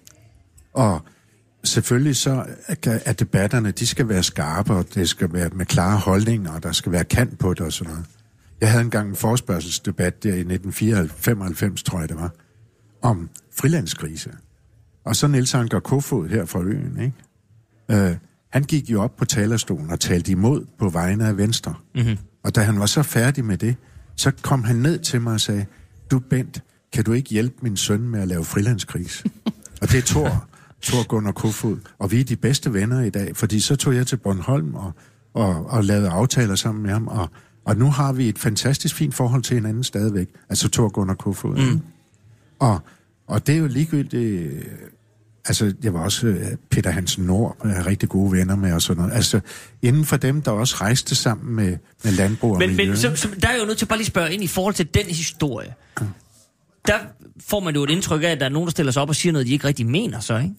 Og 0.73 1.03
selvfølgelig 1.65 2.17
så 2.17 2.45
er- 2.69 2.99
er 3.05 3.13
debatterne, 3.13 3.71
de 3.71 3.87
skal 3.87 4.09
være 4.09 4.23
skarpe, 4.23 4.73
og 4.73 4.87
det 4.95 5.09
skal 5.09 5.33
være 5.33 5.49
med 5.55 5.67
klare 5.67 5.99
holdninger, 5.99 6.51
og 6.53 6.63
der 6.63 6.73
skal 6.73 6.93
være 6.93 7.05
kant 7.05 7.39
på 7.39 7.55
det 7.55 7.61
og 7.61 7.73
sådan 7.73 7.91
noget. 7.93 8.07
Jeg 8.61 8.71
havde 8.71 8.85
engang 8.85 9.09
en 9.09 9.17
forspørgselsdebat 9.17 10.23
der 10.23 10.29
i 10.35 10.39
1995, 10.41 11.83
tror 11.83 12.01
jeg 12.01 12.09
det 12.09 12.17
var, 12.17 12.31
om 13.03 13.31
frilandskrise. 13.59 14.31
Og 15.05 15.17
så 15.17 15.27
Niels 15.27 15.55
Anker 15.55 15.81
Kofod 15.81 16.29
her 16.29 16.45
fra 16.45 16.63
øen, 16.63 17.01
ikke? 17.01 18.07
Øh, 18.09 18.17
han 18.53 18.63
gik 18.63 18.91
jo 18.91 19.03
op 19.03 19.17
på 19.17 19.25
talerstolen 19.25 19.91
og 19.91 20.01
talte 20.01 20.33
imod 20.33 20.65
på 20.79 20.89
vegne 20.89 21.27
af 21.27 21.37
Venstre. 21.37 21.75
Mm-hmm. 21.95 22.19
Og 22.45 22.55
da 22.55 22.61
han 22.61 22.81
var 22.81 22.87
så 22.87 23.03
færdig 23.03 23.45
med 23.45 23.59
det, 23.59 23.77
så 24.17 24.33
kom 24.43 24.65
han 24.65 24.77
ned 24.77 24.99
til 24.99 25.21
mig 25.21 25.33
og 25.33 25.41
sagde, 25.41 25.67
du 26.11 26.19
Bent, 26.19 26.63
kan 26.93 27.05
du 27.05 27.13
ikke 27.13 27.31
hjælpe 27.31 27.57
min 27.63 27.77
søn 27.77 28.01
med 28.01 28.21
at 28.21 28.29
lave 28.29 28.45
frilandskris? 28.45 29.25
og 29.83 29.89
det 29.89 29.99
er 29.99 30.03
Thor, 30.03 30.49
Thor 30.83 31.07
Gunnar 31.07 31.33
Kofod. 31.33 31.79
Og 31.99 32.11
vi 32.11 32.21
er 32.21 32.25
de 32.25 32.37
bedste 32.37 32.73
venner 32.73 33.01
i 33.01 33.11
dag, 33.11 33.37
fordi 33.37 33.61
så 33.61 33.77
tog 33.77 33.95
jeg 33.95 34.07
til 34.07 34.17
Bornholm 34.17 34.75
og, 34.75 34.93
og, 35.35 35.67
og 35.67 35.85
lavede 35.85 36.09
aftaler 36.09 36.55
sammen 36.55 36.83
med 36.83 36.91
ham, 36.91 37.09
og, 37.09 37.29
og 37.65 37.77
nu 37.77 37.91
har 37.91 38.13
vi 38.13 38.29
et 38.29 38.39
fantastisk 38.39 38.95
fint 38.95 39.15
forhold 39.15 39.43
til 39.43 39.55
hinanden 39.55 39.85
stadigvæk. 39.85 40.29
Altså 40.49 40.69
Thor 40.69 40.89
Gunnar 40.89 41.15
Kofod. 41.15 41.57
Mm. 41.57 41.81
Og, 42.59 42.81
og 43.27 43.47
det 43.47 43.55
er 43.55 43.59
jo 43.59 43.67
ligegyldigt... 43.67 44.69
Altså, 45.47 45.75
jeg 45.83 45.95
var 45.95 46.01
også 46.01 46.27
øh, 46.27 46.47
Peter 46.71 46.91
Hansen 46.91 47.25
Nord, 47.25 47.57
er 47.65 47.87
rigtig 47.87 48.09
gode 48.09 48.33
venner 48.33 48.57
med 48.57 48.73
og 48.73 48.83
sådan 48.83 49.03
noget. 49.03 49.17
Altså, 49.17 49.41
inden 49.83 50.05
for 50.05 50.17
dem, 50.17 50.43
der 50.43 50.51
også 50.51 50.77
rejste 50.81 51.15
sammen 51.15 51.57
med, 51.57 51.77
med 52.05 52.13
landbrug 52.13 52.53
og 52.53 52.59
Men, 52.59 52.77
miljø. 52.77 52.87
men 52.87 52.97
så, 52.97 53.17
så, 53.17 53.29
der 53.43 53.49
er 53.49 53.53
jeg 53.53 53.61
jo 53.61 53.67
nødt 53.67 53.79
til 53.79 53.87
bare 53.87 53.99
lige 53.99 54.05
at 54.05 54.07
spørge 54.07 54.33
ind 54.35 54.45
i 54.45 54.47
forhold 54.47 54.75
til 54.75 54.95
den 54.95 55.07
historie. 55.07 55.75
Der 56.87 56.99
får 57.47 57.61
man 57.61 57.75
jo 57.75 57.85
et 57.85 57.91
indtryk 57.91 58.23
af, 58.23 58.29
at 58.29 58.41
der 58.41 58.47
er 58.47 58.51
nogen, 58.51 58.67
der 58.67 58.71
stiller 58.71 58.93
sig 58.93 59.03
op 59.03 59.09
og 59.09 59.17
siger 59.17 59.33
noget, 59.33 59.47
de 59.47 59.53
ikke 59.53 59.67
rigtig 59.67 59.87
mener, 59.87 60.21
så, 60.21 60.37
ikke? 60.37 60.55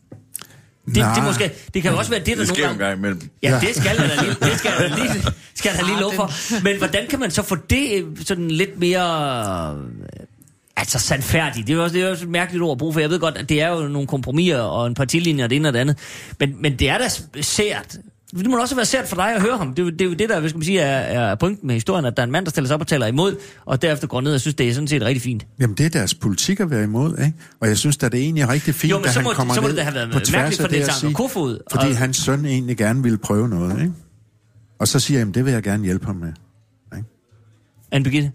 Det, 0.86 0.98
Nej. 0.98 1.16
det, 1.16 1.24
måske, 1.24 1.52
det 1.74 1.82
kan 1.82 1.92
jo 1.92 1.98
også 1.98 2.12
være 2.12 2.20
det, 2.20 2.38
der 2.38 2.46
Det 2.46 2.58
nogle 2.64 2.78
gang 2.78 2.98
imellem. 2.98 3.30
Ja, 3.44 3.60
det 3.62 3.76
skal 3.76 3.98
jeg 3.98 4.10
da 4.10 4.22
lige, 4.24 4.36
det 4.52 4.60
skal 4.60 4.72
jeg 4.80 4.90
da 4.90 4.96
lige, 4.96 5.34
skal 5.56 5.70
jeg 5.70 5.80
da 5.82 5.86
lige 5.86 6.00
love 6.00 6.14
for. 6.14 6.62
Men 6.64 6.78
hvordan 6.78 7.08
kan 7.10 7.20
man 7.20 7.32
så 7.32 7.44
få 7.44 7.56
det 7.70 8.04
øh, 8.04 8.26
sådan 8.26 8.52
lidt 8.52 8.80
mere... 8.80 9.76
Altså 10.78 11.00
sandfærdigt. 11.00 11.68
Det 11.68 11.74
er 11.74 11.78
jo 11.78 11.84
også, 11.84 11.94
det 11.94 12.02
er 12.02 12.06
jo 12.06 12.12
også 12.12 12.24
et 12.26 12.30
mærkeligt 12.32 12.64
ord 12.64 12.72
at 12.72 12.78
bruge, 12.78 12.94
for 12.94 13.00
jeg 13.00 13.10
ved 13.10 13.20
godt, 13.20 13.38
at 13.38 13.50
det 13.50 13.62
er 13.62 13.70
jo 13.70 13.88
nogle 13.88 14.08
kompromiser 14.08 14.60
og 14.60 14.88
en 14.88 14.94
partilinje 14.94 15.44
og 15.44 15.50
det 15.50 15.56
ene 15.56 15.68
og 15.68 15.74
det 15.74 15.80
andet. 15.80 15.98
Men, 16.40 16.62
men 16.62 16.76
det 16.80 16.90
er 16.90 16.98
da 16.98 17.08
sært. 17.42 17.98
Det 18.38 18.50
må 18.50 18.62
også 18.62 18.76
være 18.76 18.86
sært 18.86 19.08
for 19.08 19.16
dig 19.16 19.36
at 19.36 19.42
høre 19.42 19.58
ham. 19.58 19.74
Det 19.74 19.88
er, 19.88 19.92
det 19.92 20.02
er 20.02 20.06
jo 20.06 20.14
det, 20.14 20.30
der 20.30 20.40
hvad 20.40 20.50
skal 20.50 20.58
man 20.58 20.66
sige, 20.66 20.80
er, 20.80 21.30
er 21.30 21.36
pointen 21.36 21.68
med 21.68 21.76
historien, 21.76 22.06
at 22.06 22.18
der 22.18 22.24
er 22.24 22.26
en 22.26 22.32
mand, 22.32 22.46
der 22.46 22.50
stiller 22.52 22.68
sig 22.68 22.76
op 22.76 22.82
og 22.82 22.88
taler 22.88 23.06
imod, 23.08 23.36
og 23.66 23.82
derefter 23.82 24.08
går 24.08 24.22
ned 24.22 24.34
og 24.34 24.42
synes, 24.42 24.56
det 24.56 24.70
er 24.70 24.74
sådan 24.74 24.88
set 24.88 25.02
rigtig 25.02 25.22
fint. 25.22 25.48
Jamen, 25.60 25.78
det 25.78 25.86
er 25.86 25.90
deres 25.90 26.14
politik 26.14 26.60
at 26.60 26.72
være 26.72 26.84
imod, 26.84 27.12
ikke? 27.20 27.34
Og 27.62 27.68
jeg 27.68 27.78
synes, 27.78 27.96
at 28.04 28.12
det 28.12 28.20
er 28.20 28.24
egentlig 28.24 28.50
rigtig 28.50 28.76
fint, 28.76 28.92
Jo, 28.92 28.98
men 28.98 29.06
at 29.06 29.12
så 29.14 29.20
han 29.20 29.24
må- 29.24 29.34
kommer 29.34 29.54
så 29.54 29.62
må 29.62 29.68
ned 29.68 29.76
det 29.76 29.84
have 29.84 29.96
været 29.96 30.12
på 30.14 30.20
tværs 30.20 30.60
af 30.60 30.70
det 30.70 30.76
Anker 30.78 30.94
sige, 30.94 31.14
Kofoed, 31.14 31.60
Fordi 31.72 31.88
og- 31.88 31.98
hans 31.98 32.18
søn 32.18 32.46
egentlig 32.46 32.78
gerne 32.78 33.04
ville 33.04 33.18
prøve 33.18 33.50
noget, 33.50 33.82
ikke? 33.82 33.94
Og 34.80 34.88
så 34.88 35.00
siger 35.00 35.18
jeg, 35.18 35.22
jamen, 35.22 35.34
det 35.34 35.46
vil 35.46 35.54
jeg 35.54 35.64
gerne 35.64 35.84
hjælpe 35.84 36.06
ham 36.06 36.16
med. 36.16 36.34
Anne 37.92 38.04
Birgitte? 38.04 38.32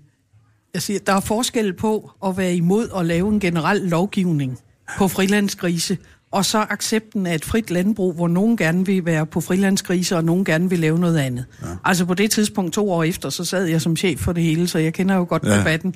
Jeg 0.74 0.82
siger, 0.82 1.00
der 1.06 1.12
er 1.12 1.20
forskel 1.20 1.72
på 1.72 2.10
at 2.26 2.36
være 2.36 2.54
imod 2.54 2.88
at 2.96 3.06
lave 3.06 3.28
en 3.28 3.40
generel 3.40 3.80
lovgivning 3.80 4.58
på 4.98 5.08
frilandsgrise, 5.08 5.98
og 6.30 6.44
så 6.44 6.66
accepten 6.70 7.26
af 7.26 7.34
et 7.34 7.44
frit 7.44 7.70
landbrug, 7.70 8.12
hvor 8.14 8.28
nogen 8.28 8.56
gerne 8.56 8.86
vil 8.86 9.04
være 9.04 9.26
på 9.26 9.40
frilandsgrise, 9.40 10.16
og 10.16 10.24
nogen 10.24 10.44
gerne 10.44 10.70
vil 10.70 10.78
lave 10.78 10.98
noget 10.98 11.18
andet. 11.18 11.44
Ja. 11.62 11.66
Altså 11.84 12.04
på 12.04 12.14
det 12.14 12.30
tidspunkt, 12.30 12.74
to 12.74 12.90
år 12.90 13.04
efter, 13.04 13.30
så 13.30 13.44
sad 13.44 13.64
jeg 13.64 13.80
som 13.80 13.96
chef 13.96 14.20
for 14.20 14.32
det 14.32 14.42
hele, 14.42 14.68
så 14.68 14.78
jeg 14.78 14.92
kender 14.92 15.14
jo 15.14 15.26
godt 15.28 15.44
ja. 15.44 15.58
Debatten. 15.58 15.94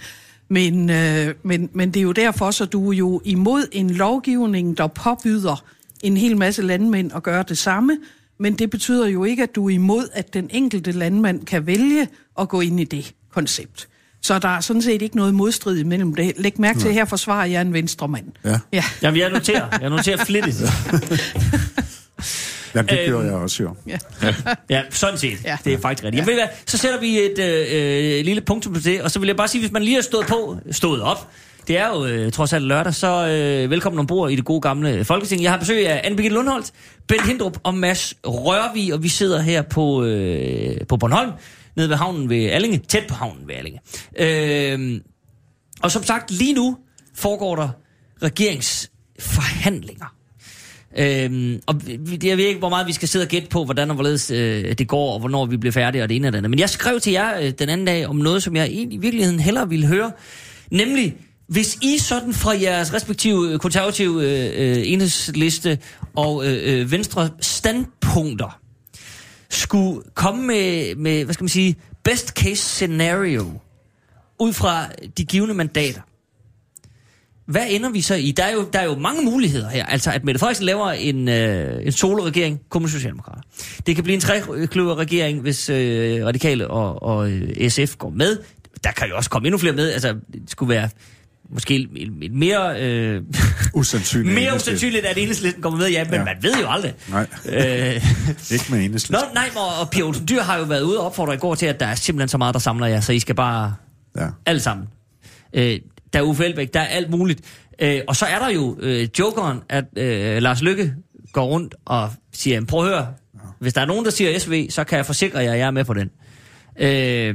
Men, 0.49 0.91
øh, 0.91 1.35
men, 1.43 1.71
men 1.73 1.91
det 1.91 2.01
er 2.01 2.05
jo 2.05 2.13
derfor, 2.13 2.51
så 2.51 2.65
du 2.65 2.91
er 2.91 2.97
jo 2.97 3.21
imod 3.25 3.67
en 3.73 3.91
lovgivning, 3.91 4.79
der 4.79 4.87
påbyder 4.87 5.65
en 6.03 6.17
hel 6.17 6.37
masse 6.37 6.63
landmænd 6.63 7.13
at 7.15 7.23
gøre 7.23 7.45
det 7.49 7.59
samme, 7.59 7.99
men 8.39 8.55
det 8.55 8.71
betyder 8.71 9.07
jo 9.07 9.25
ikke, 9.25 9.43
at 9.43 9.55
du 9.55 9.67
er 9.67 9.71
imod, 9.71 10.09
at 10.13 10.35
den 10.35 10.49
enkelte 10.53 10.93
landmand 10.93 11.47
kan 11.47 11.67
vælge 11.67 12.09
at 12.39 12.49
gå 12.49 12.61
ind 12.61 12.81
i 12.81 12.85
det 12.85 13.15
koncept. 13.33 13.89
Så 14.25 14.39
der 14.39 14.49
er 14.49 14.61
sådan 14.61 14.83
set 14.83 15.03
ikke 15.03 15.17
noget 15.17 15.35
modstrid 15.35 15.85
mellem 15.85 16.15
det. 16.15 16.33
Læg 16.37 16.61
mærke 16.61 16.79
til, 16.79 16.89
at 16.89 16.95
her 16.95 17.05
forsvarer 17.05 17.47
jeg 17.47 17.61
en 17.61 17.73
venstremand. 17.73 18.25
Ja. 18.45 18.59
ja. 18.73 18.85
Jamen, 19.03 19.21
jeg 19.21 19.31
noterer. 19.31 19.79
Jeg 19.81 19.91
noterer 19.91 20.25
flittigt. 20.25 20.57
Jamen, 22.75 22.89
det 22.89 22.99
Øhm, 22.99 23.07
gjorde 23.07 23.25
jeg 23.27 23.35
også 23.35 23.63
jo. 23.63 23.75
Ja, 24.71 24.83
sådan 24.91 25.19
set. 25.19 25.39
Ja. 25.45 25.51
Ja. 25.51 25.57
Det 25.65 25.73
er 25.73 25.79
faktisk 25.79 26.05
rigtigt. 26.05 26.05
Ja. 26.05 26.09
Jamen, 26.17 26.27
ved 26.27 26.35
hvad, 26.35 26.49
så 26.67 26.79
sætter 26.79 27.01
vi 27.01 27.19
et 27.19 27.39
øh, 27.39 28.19
øh, 28.19 28.25
lille 28.25 28.41
punktum 28.41 28.73
på 28.75 28.81
det, 28.81 29.03
og 29.03 29.11
så 29.11 29.19
vil 29.19 29.27
jeg 29.27 29.37
bare 29.37 29.49
sige, 29.49 29.61
hvis 29.63 29.73
man 29.73 29.83
lige 29.83 29.95
har 29.95 30.03
stået 30.03 30.27
på, 30.27 30.57
stået 30.71 31.03
op, 31.03 31.29
det 31.69 31.79
er 31.79 31.89
jo 31.89 32.07
øh, 32.07 32.33
trods 32.33 32.53
alt 32.53 32.65
lørdag, 32.65 32.95
så 32.95 33.27
øh, 33.27 33.71
velkommen 33.71 33.99
ombord 33.99 34.31
i 34.31 34.37
det 34.37 34.45
gode 34.45 34.61
gamle 34.61 35.05
Folketing. 35.05 35.43
Jeg 35.43 35.51
har 35.51 35.59
besøg 35.59 35.89
af 35.89 36.01
Anne 36.05 36.17
Birgitte 36.17 36.35
Lundholt, 36.35 36.73
Bent 37.09 37.27
Hindrup 37.27 37.59
og 37.63 37.75
Mads 37.75 38.15
Rørvig, 38.27 38.95
og 38.95 39.03
vi 39.03 39.09
sidder 39.09 39.41
her 39.41 39.63
på, 39.63 40.05
øh, 40.05 40.77
på 40.89 40.97
Bornholm, 40.97 41.31
nede 41.77 41.89
ved 41.89 41.97
havnen 41.97 42.31
ved 42.31 42.51
Allinge, 42.51 42.79
tæt 42.79 43.07
på 43.09 43.15
havnen 43.15 43.49
ved 43.49 43.55
Allinge. 43.55 43.81
Øh, 44.19 45.01
og 45.83 45.91
som 45.91 46.03
sagt, 46.03 46.31
lige 46.31 46.53
nu 46.53 46.77
foregår 47.15 47.57
der 47.57 47.69
regeringsforhandlinger. 48.23 50.15
Øhm, 50.99 51.61
og 51.67 51.81
jeg 52.23 52.37
ved 52.37 52.45
ikke, 52.45 52.59
hvor 52.59 52.69
meget 52.69 52.87
vi 52.87 52.93
skal 52.93 53.09
sidde 53.09 53.23
og 53.23 53.29
gætte 53.29 53.49
på, 53.49 53.65
hvordan 53.65 53.91
og 53.91 53.95
hvorledes 53.95 54.31
øh, 54.31 54.75
det 54.79 54.89
går, 54.89 55.13
og 55.13 55.21
hvornår 55.21 55.47
vi 55.47 55.57
bliver 55.57 55.73
færdige, 55.73 56.03
og 56.03 56.09
det 56.09 56.17
ene 56.17 56.29
og 56.29 56.33
det 56.33 56.39
andet. 56.39 56.51
Men 56.51 56.59
jeg 56.59 56.71
skrev 56.71 57.01
til 57.01 57.13
jer 57.13 57.41
øh, 57.41 57.51
den 57.59 57.69
anden 57.69 57.87
dag 57.87 58.07
om 58.07 58.17
noget, 58.17 58.43
som 58.43 58.57
jeg 58.57 58.67
egentlig 58.67 58.97
i 58.97 59.01
virkeligheden 59.01 59.41
hellere 59.41 59.69
ville 59.69 59.87
høre. 59.87 60.13
Nemlig, 60.71 61.17
hvis 61.49 61.79
I 61.83 61.99
sådan 61.99 62.33
fra 62.33 62.53
jeres 62.63 62.95
respektive 62.95 63.53
øh, 63.53 63.59
konservative 63.59 64.23
øh, 64.23 64.77
øh, 64.77 64.83
enhedsliste 64.85 65.79
og 66.17 66.47
øh, 66.47 66.81
øh, 66.81 66.93
venstre 66.93 67.31
standpunkter 67.41 68.61
skulle 69.55 70.03
komme 70.15 70.47
med, 70.47 70.95
med, 70.95 71.25
hvad 71.25 71.35
skal 71.35 71.45
man 71.45 71.49
sige, 71.49 71.77
best 72.05 72.29
case 72.29 72.63
scenario 72.63 73.61
ud 74.41 74.53
fra 74.53 74.87
de 75.19 75.25
givende 75.25 75.55
mandater. 75.55 76.01
Hvad 77.47 77.67
ender 77.69 77.91
vi 77.91 78.01
så 78.01 78.15
i? 78.15 78.31
Der 78.31 78.45
er 78.45 78.53
jo, 78.53 78.69
der 78.73 78.79
er 78.79 78.85
jo 78.85 78.95
mange 78.95 79.23
muligheder 79.23 79.69
her. 79.69 79.87
Altså, 79.87 80.11
at 80.11 80.25
Mette 80.25 80.39
Frederiksen 80.39 80.67
laver 80.67 80.91
en, 80.91 81.29
øh, 81.29 81.87
en 81.87 81.93
solo-regering, 81.93 82.61
kun 82.69 82.89
Socialdemokrater. 82.89 83.41
Det 83.87 83.95
kan 83.95 84.05
blive 84.05 84.15
en 84.15 84.21
trekløver-regering, 84.21 85.41
hvis 85.41 85.71
øh, 85.71 86.27
Radikale 86.27 86.69
og, 86.69 87.03
og 87.03 87.31
øh, 87.31 87.71
SF 87.71 87.97
går 87.97 88.11
med. 88.11 88.39
Der 88.85 88.93
kan 88.93 89.09
jo 89.09 89.17
også 89.17 89.31
komme 89.31 89.49
endnu 89.49 89.59
flere 89.59 89.75
med. 89.75 89.93
Altså, 89.93 90.15
det 90.33 90.43
skulle 90.51 90.75
være 90.75 90.89
måske 91.51 91.75
et, 91.77 91.89
et 92.23 92.33
mere... 92.33 92.83
Øh, 92.83 93.23
Usandsynligt. 93.75 94.35
mere 94.35 94.55
usandsynligt, 94.57 95.05
at 95.07 95.19
enhedslisten 95.19 95.63
kommer 95.63 95.79
med, 95.79 95.89
ja, 95.91 96.05
men 96.05 96.13
ja. 96.13 96.19
Ja. 96.19 96.25
man 96.25 96.37
ved 96.43 96.55
jo 96.61 96.67
aldrig. 96.69 96.95
Nej. 97.11 97.27
Øh, 97.49 97.95
Ikke 98.53 98.65
med 98.71 98.79
enhedslisten. 98.79 99.13
Nå, 99.13 99.19
nej, 99.35 99.51
og, 99.57 99.81
og 99.81 99.91
Pia 99.91 100.03
Olsen 100.03 100.29
Dyr 100.29 100.41
har 100.43 100.59
jo 100.59 100.65
været 100.65 100.83
ude 100.83 101.01
og 101.01 101.07
opfordre 101.07 101.35
i 101.35 101.39
går 101.39 101.55
til, 101.55 101.67
at 101.67 101.81
der 101.81 101.87
er 101.87 101.95
simpelthen 101.95 102.29
så 102.29 102.39
meget, 102.39 102.55
der 102.55 102.61
samler 102.61 102.87
jer, 102.87 103.01
så 103.01 103.13
I 103.13 103.19
skal 103.19 103.35
bare 103.35 103.75
Ja. 104.19 104.27
alle 104.47 104.61
sammen. 104.61 104.87
Øh, 105.53 105.81
der 106.13 106.19
er 106.19 106.23
Uffe 106.23 106.45
Elbæk, 106.45 106.75
der 106.75 106.81
er 106.81 106.87
alt 106.87 107.11
muligt. 107.11 107.41
Øh, 107.79 108.01
og 108.09 108.17
så 108.17 108.25
er 108.27 108.39
der 108.39 108.49
jo 108.49 108.77
øh, 108.81 109.09
jokeren, 109.19 109.59
at 109.69 109.85
øh, 109.97 110.43
Lars 110.43 110.63
Lykke 110.63 110.95
går 111.33 111.45
rundt 111.47 111.75
og 111.85 112.11
siger, 112.33 112.55
"Jamen, 112.55 112.67
prøv 112.67 112.81
at 112.85 112.89
høre, 112.89 113.07
hvis 113.61 113.75
der 113.75 113.81
er 113.81 113.87
nogen, 113.87 114.05
der 114.05 114.11
siger 114.11 114.39
SV, 114.39 114.71
så 114.71 114.85
kan 114.85 114.97
jeg 114.97 115.07
forsikre 115.07 115.39
jer, 115.39 115.53
at 115.53 115.59
jeg 115.59 115.67
er 115.67 115.71
med 115.71 115.85
på 115.85 115.95
den. 115.95 116.11
Øh, 116.79 117.35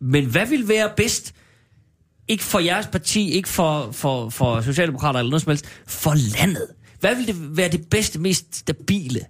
men 0.00 0.26
hvad 0.26 0.46
vil 0.46 0.68
være 0.68 0.90
bedst? 0.96 1.34
Ikke 2.28 2.44
for 2.44 2.58
jeres 2.58 2.86
parti, 2.86 3.30
ikke 3.30 3.48
for, 3.48 3.90
for, 3.92 4.28
for 4.28 4.60
Socialdemokrater 4.60 5.18
eller 5.18 5.30
noget 5.30 5.42
som 5.42 5.50
helst, 5.50 5.66
for 5.86 6.14
landet. 6.38 6.66
Hvad 7.00 7.14
vil 7.14 7.26
det 7.26 7.56
være 7.56 7.68
det 7.68 7.88
bedste, 7.90 8.18
mest 8.18 8.56
stabile? 8.56 9.20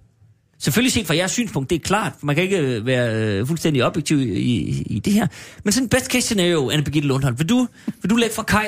Selvfølgelig 0.59 0.91
set 0.91 1.07
fra 1.07 1.15
jeres 1.15 1.31
synspunkt, 1.31 1.69
det 1.69 1.75
er 1.75 1.79
klart, 1.79 2.13
for 2.19 2.25
man 2.25 2.35
kan 2.35 2.43
ikke 2.43 2.57
øh, 2.57 2.85
være 2.85 3.15
øh, 3.15 3.47
fuldstændig 3.47 3.85
objektiv 3.85 4.19
i, 4.19 4.23
i, 4.23 4.81
i 4.81 4.99
det 4.99 5.13
her. 5.13 5.27
Men 5.63 5.73
sådan 5.73 5.89
best 5.89 6.05
case 6.05 6.21
scenario, 6.21 6.69
Anne 6.69 6.83
Birgitte 6.83 7.07
Lundholm, 7.07 7.39
vil 7.39 7.49
du, 7.49 7.67
vil 8.01 8.09
du 8.09 8.15
lægge 8.15 8.35
fra 8.35 8.43
Kai? 8.43 8.65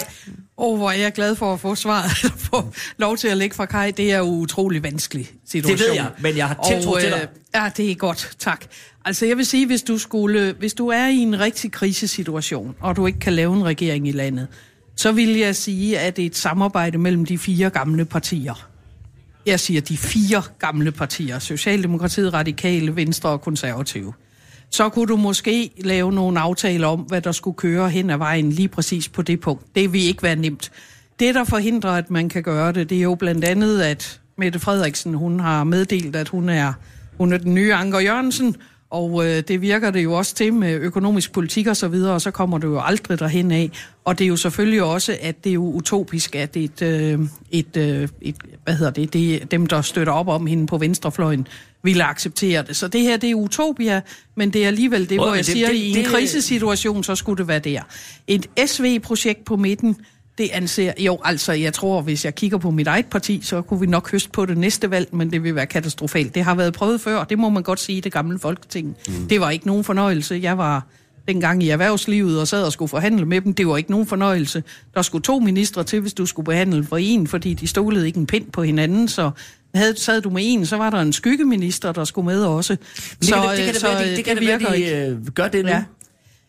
Åh, 0.59 0.71
oh, 0.71 0.77
hvor 0.77 0.91
er 0.91 0.95
jeg 0.95 1.13
glad 1.13 1.35
for 1.35 1.53
at 1.53 1.59
få 1.59 1.75
svaret, 1.75 2.11
få 2.51 2.73
lov 2.97 3.17
til 3.17 3.27
at 3.27 3.37
lægge 3.37 3.55
fra 3.55 3.65
kaj. 3.65 3.91
Det 3.91 4.11
er 4.11 4.17
jo 4.17 4.23
utrolig 4.23 4.83
vanskelig 4.83 5.29
situation. 5.45 5.77
Det 5.77 5.87
ved 5.87 5.93
jeg, 5.93 6.11
men 6.19 6.37
jeg 6.37 6.47
har 6.47 6.67
tiltro 6.67 6.99
til 6.99 7.11
dig. 7.11 7.27
Ja, 7.55 7.69
det 7.77 7.91
er 7.91 7.95
godt, 7.95 8.35
tak. 8.39 8.65
Altså 9.05 9.25
jeg 9.25 9.37
vil 9.37 9.45
sige, 9.45 9.65
hvis 9.65 9.83
du, 9.83 9.97
skulle, 9.97 10.55
hvis 10.59 10.73
du 10.73 10.87
er 10.87 11.07
i 11.07 11.17
en 11.17 11.39
rigtig 11.39 11.71
krisesituation, 11.71 12.75
og 12.79 12.95
du 12.95 13.05
ikke 13.05 13.19
kan 13.19 13.33
lave 13.33 13.55
en 13.55 13.65
regering 13.65 14.07
i 14.07 14.11
landet, 14.11 14.47
så 14.95 15.11
vil 15.11 15.37
jeg 15.37 15.55
sige, 15.55 15.99
at 15.99 16.15
det 16.15 16.21
er 16.21 16.25
et 16.25 16.37
samarbejde 16.37 16.97
mellem 16.97 17.25
de 17.25 17.37
fire 17.37 17.69
gamle 17.69 18.05
partier. 18.05 18.69
Jeg 19.45 19.59
siger 19.59 19.81
de 19.81 19.97
fire 19.97 20.43
gamle 20.59 20.91
partier, 20.91 21.39
Socialdemokratiet, 21.39 22.33
Radikale, 22.33 22.95
Venstre 22.95 23.29
og 23.29 23.41
Konservative. 23.41 24.13
Så 24.71 24.89
kunne 24.89 25.07
du 25.07 25.17
måske 25.17 25.71
lave 25.83 26.11
nogle 26.11 26.39
aftaler 26.39 26.87
om, 26.87 26.99
hvad 26.99 27.21
der 27.21 27.31
skulle 27.31 27.55
køre 27.55 27.89
hen 27.89 28.09
ad 28.09 28.17
vejen 28.17 28.51
lige 28.51 28.67
præcis 28.67 29.09
på 29.09 29.21
det 29.21 29.39
punkt. 29.39 29.75
Det 29.75 29.93
vil 29.93 30.01
ikke 30.01 30.23
være 30.23 30.35
nemt. 30.35 30.71
Det, 31.19 31.35
der 31.35 31.43
forhindrer, 31.43 31.91
at 31.91 32.11
man 32.11 32.29
kan 32.29 32.43
gøre 32.43 32.71
det, 32.71 32.89
det 32.89 32.97
er 32.97 33.01
jo 33.01 33.15
blandt 33.15 33.45
andet, 33.45 33.81
at 33.81 34.19
Mette 34.37 34.59
Frederiksen, 34.59 35.13
hun 35.13 35.39
har 35.39 35.63
meddelt, 35.63 36.15
at 36.15 36.29
hun 36.29 36.49
er, 36.49 36.73
hun 37.17 37.33
er 37.33 37.37
den 37.37 37.53
nye 37.53 37.73
Anker 37.73 37.99
Jørgensen, 37.99 38.55
Og 38.91 39.25
øh, 39.25 39.43
det 39.47 39.61
virker 39.61 39.91
det 39.91 40.03
jo 40.03 40.13
også 40.13 40.35
til 40.35 40.53
med 40.53 40.75
økonomisk 40.75 41.31
politik 41.31 41.67
og 41.67 41.77
så 41.77 41.87
videre, 41.87 42.13
og 42.13 42.21
så 42.21 42.31
kommer 42.31 42.57
du 42.57 42.67
jo 42.67 42.81
aldrig 42.81 43.19
derhen 43.19 43.51
af. 43.51 43.71
Og 44.05 44.19
det 44.19 44.25
er 44.25 44.29
jo 44.29 44.35
selvfølgelig 44.35 44.83
også, 44.83 45.17
at 45.21 45.43
det 45.43 45.49
er 45.49 45.53
jo 45.53 45.63
utopisk, 45.63 46.35
at 46.35 46.57
et, 46.57 46.81
øh, 46.81 47.19
et, 47.51 47.77
øh, 47.77 48.07
et 48.21 48.35
hvad 48.63 48.75
hedder 48.75 48.91
det, 48.91 49.13
det 49.13 49.51
dem, 49.51 49.65
der 49.65 49.81
støtter 49.81 50.13
op 50.13 50.27
om 50.27 50.45
hende 50.45 50.67
på 50.67 50.77
venstrefløjen, 50.77 51.47
ville 51.83 52.03
acceptere 52.03 52.63
det. 52.67 52.75
Så 52.75 52.87
det 52.87 53.01
her, 53.01 53.17
det 53.17 53.29
er 53.31 53.35
utopia, 53.35 54.01
men 54.35 54.49
det 54.53 54.63
er 54.63 54.67
alligevel 54.67 55.09
det, 55.09 55.19
Åh, 55.19 55.25
hvor 55.25 55.35
jeg 55.35 55.45
det- 55.45 55.53
siger, 55.53 55.67
det- 55.67 55.75
i 55.75 55.89
en 55.89 55.95
det- 55.95 56.05
krisesituation, 56.05 57.03
så 57.03 57.15
skulle 57.15 57.37
det 57.37 57.47
være 57.47 57.59
der. 57.59 57.81
Et 58.27 58.45
SV-projekt 58.65 59.45
på 59.45 59.55
midten, 59.57 59.95
det 60.37 60.49
anser, 60.53 60.93
jo 60.99 61.17
altså, 61.23 61.51
jeg 61.53 61.73
tror, 61.73 62.01
hvis 62.01 62.25
jeg 62.25 62.35
kigger 62.35 62.57
på 62.57 62.71
mit 62.71 62.87
eget 62.87 63.05
parti, 63.05 63.39
så 63.43 63.61
kunne 63.61 63.79
vi 63.79 63.85
nok 63.85 64.11
høste 64.11 64.29
på 64.29 64.45
det 64.45 64.57
næste 64.57 64.91
valg, 64.91 65.07
men 65.15 65.31
det 65.31 65.43
vil 65.43 65.55
være 65.55 65.65
katastrofalt. 65.65 66.35
Det 66.35 66.43
har 66.43 66.55
været 66.55 66.73
prøvet 66.73 67.01
før, 67.01 67.23
det 67.23 67.39
må 67.39 67.49
man 67.49 67.63
godt 67.63 67.79
sige 67.79 67.97
i 67.97 68.01
det 68.01 68.11
gamle 68.11 68.39
folketing. 68.39 68.95
Mm. 69.07 69.13
Det 69.27 69.39
var 69.41 69.49
ikke 69.49 69.67
nogen 69.67 69.83
fornøjelse. 69.83 70.39
Jeg 70.43 70.57
var 70.57 70.85
dengang 71.27 71.63
i 71.63 71.69
erhvervslivet 71.69 72.39
og 72.41 72.47
sad 72.47 72.63
og 72.63 72.71
skulle 72.73 72.89
forhandle 72.89 73.25
med 73.25 73.41
dem. 73.41 73.53
Det 73.53 73.67
var 73.67 73.77
ikke 73.77 73.91
nogen 73.91 74.07
fornøjelse. 74.07 74.63
Der 74.93 75.01
skulle 75.01 75.21
to 75.23 75.39
ministre 75.39 75.83
til, 75.83 75.99
hvis 76.01 76.13
du 76.13 76.25
skulle 76.25 76.45
behandle 76.45 76.83
for 76.83 76.97
en, 76.97 77.27
fordi 77.27 77.53
de 77.53 77.67
stolede 77.67 78.07
ikke 78.07 78.19
en 78.19 78.25
pind 78.27 78.51
på 78.51 78.63
hinanden, 78.63 79.07
så 79.07 79.31
havde, 79.75 79.99
sad 79.99 80.21
du 80.21 80.29
med 80.29 80.41
en, 80.45 80.65
så 80.65 80.77
var 80.77 80.89
der 80.89 80.97
en 80.99 81.13
skyggeminister, 81.13 81.91
der 81.91 82.03
skulle 82.03 82.25
med 82.25 82.43
også. 82.43 82.77
Det 83.19 83.27
så, 83.27 83.35
kan, 83.35 83.49
det, 83.49 83.57
det 83.57 83.65
kan 83.65 83.73
det 83.73 83.81
så, 83.81 83.87
være, 83.87 84.03
øh, 84.03 84.09
de, 84.09 84.15
det 84.15 84.25
kan 84.25 84.37
det 84.37 84.47
være, 84.47 84.59
virker 84.59 84.73
de 84.73 84.77
ikke. 84.77 85.07
øh, 85.07 85.27
gør 85.27 85.47
det 85.47 85.65
nu. 85.65 85.71
Ja. 85.71 85.83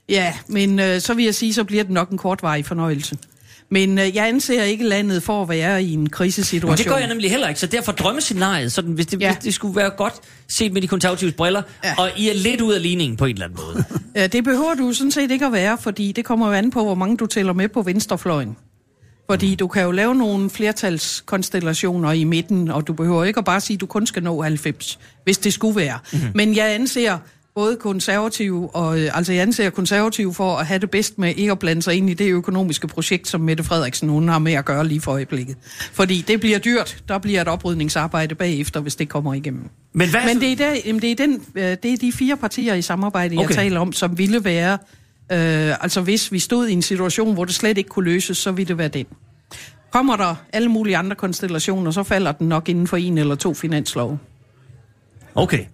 Ja, 0.08 0.34
men 0.48 0.78
øh, 0.78 1.00
så 1.00 1.14
vil 1.14 1.24
jeg 1.24 1.34
sige, 1.34 1.54
så 1.54 1.64
bliver 1.64 1.82
det 1.82 1.92
nok 1.92 2.10
en 2.10 2.18
kortvarig 2.18 2.64
fornøjelse. 2.64 3.18
Men 3.70 3.98
øh, 3.98 4.16
jeg 4.16 4.28
anser 4.28 4.62
ikke 4.62 4.84
landet 4.84 5.22
for 5.22 5.42
at 5.42 5.48
være 5.48 5.82
i 5.84 5.92
en 5.92 6.08
krisesituation. 6.08 6.70
Men 6.70 6.78
det 6.78 6.86
gør 6.86 6.96
jeg 6.96 7.08
nemlig 7.08 7.30
heller 7.30 7.48
ikke, 7.48 7.60
så 7.60 7.66
derfor 7.66 7.92
drømmescenariet, 7.92 8.72
sådan, 8.72 8.92
hvis, 8.92 9.06
det, 9.06 9.20
ja. 9.20 9.32
Hvis 9.32 9.44
det 9.44 9.54
skulle 9.54 9.76
være 9.76 9.90
godt 9.90 10.14
set 10.48 10.72
med 10.72 10.82
de 10.82 10.86
konservatives 10.88 11.34
briller. 11.34 11.62
Ja. 11.84 11.94
og 11.98 12.10
I 12.16 12.28
er 12.28 12.34
lidt 12.34 12.60
ud 12.60 12.72
af 12.72 12.82
ligningen 12.82 13.16
på 13.16 13.24
en 13.24 13.32
eller 13.32 13.44
anden 13.46 13.58
måde. 13.66 13.84
Ja, 14.14 14.26
det 14.26 14.44
behøver 14.44 14.74
du 14.74 14.92
sådan 14.92 15.10
set 15.10 15.30
ikke 15.30 15.46
at 15.46 15.52
være, 15.52 15.78
fordi 15.78 16.12
det 16.12 16.24
kommer 16.24 16.46
jo 16.46 16.52
an 16.52 16.70
på, 16.70 16.84
hvor 16.84 16.94
mange 16.94 17.16
du 17.16 17.26
tæller 17.26 17.52
med 17.52 17.68
på 17.68 17.82
venstrefløjen. 17.82 18.56
Fordi 19.30 19.54
du 19.54 19.68
kan 19.68 19.82
jo 19.82 19.90
lave 19.90 20.14
nogle 20.14 20.50
flertalskonstellationer 20.50 22.12
i 22.12 22.24
midten, 22.24 22.70
og 22.70 22.86
du 22.86 22.92
behøver 22.92 23.24
ikke 23.24 23.38
at 23.38 23.44
bare 23.44 23.60
sige, 23.60 23.74
at 23.74 23.80
du 23.80 23.86
kun 23.86 24.06
skal 24.06 24.22
nå 24.22 24.42
90, 24.42 24.98
hvis 25.24 25.38
det 25.38 25.52
skulle 25.52 25.76
være. 25.76 25.98
Mm-hmm. 26.12 26.30
Men 26.34 26.56
jeg 26.56 26.74
anser 26.74 27.18
både 27.54 27.76
konservative 27.76 28.74
og 28.74 29.00
øh, 29.00 29.10
altså 29.16 29.32
jeg 29.32 29.42
anser 29.42 29.70
konservative 29.70 30.34
for 30.34 30.56
at 30.56 30.66
have 30.66 30.78
det 30.78 30.90
bedst 30.90 31.18
med 31.18 31.34
ikke 31.36 31.52
at 31.52 31.58
blande 31.58 31.82
sig 31.82 31.94
ind 31.94 32.10
i 32.10 32.14
det 32.14 32.30
økonomiske 32.30 32.86
projekt, 32.86 33.28
som 33.28 33.40
Mette 33.40 33.64
Frederiksen 33.64 34.08
hun 34.08 34.28
har 34.28 34.38
med 34.38 34.52
at 34.52 34.64
gøre 34.64 34.86
lige 34.86 35.00
for 35.00 35.12
øjeblikket. 35.12 35.56
Fordi 35.92 36.24
det 36.28 36.40
bliver 36.40 36.58
dyrt. 36.58 37.02
Der 37.08 37.18
bliver 37.18 37.40
et 37.40 37.48
oprydningsarbejde 37.48 38.34
bagefter, 38.34 38.80
hvis 38.80 38.96
det 38.96 39.08
kommer 39.08 39.34
igennem. 39.34 39.68
Men 39.92 40.10
hvad 40.10 40.20
Men 40.26 40.40
det 40.40 40.52
er, 40.52 40.56
der, 40.56 40.98
det, 41.00 41.10
er 41.10 41.16
den, 41.16 41.42
øh, 41.54 41.76
det 41.82 41.92
er 41.92 41.96
de 41.96 42.12
fire 42.12 42.36
partier 42.36 42.74
i 42.74 42.82
samarbejde, 42.82 43.34
jeg 43.34 43.44
Okay. 43.44 43.54
taler 43.54 43.80
om, 43.80 43.92
som 43.92 44.18
ville 44.18 44.44
være... 44.44 44.78
Øh, 45.32 45.82
altså 45.82 46.00
hvis 46.00 46.32
vi 46.32 46.38
stod 46.38 46.68
i 46.68 46.72
en 46.72 46.82
situation, 46.82 47.34
hvor 47.34 47.44
det 47.44 47.54
slet 47.54 47.78
ikke 47.78 47.88
kunne 47.90 48.04
løses, 48.04 48.38
så 48.38 48.52
ville 48.52 48.68
det 48.68 48.78
være 48.78 48.88
den. 48.88 49.06
Kommer 49.90 50.16
der 50.16 50.34
alle 50.52 50.68
mulige 50.68 50.96
andre 50.96 51.16
konstellationer, 51.16 51.90
så 51.90 52.02
falder 52.02 52.32
den 52.32 52.48
nok 52.48 52.68
inden 52.68 52.86
for 52.86 52.96
en 52.96 53.18
eller 53.18 53.34
to 53.34 53.54
finanslove. 53.54 54.18
Okay. 55.34 55.64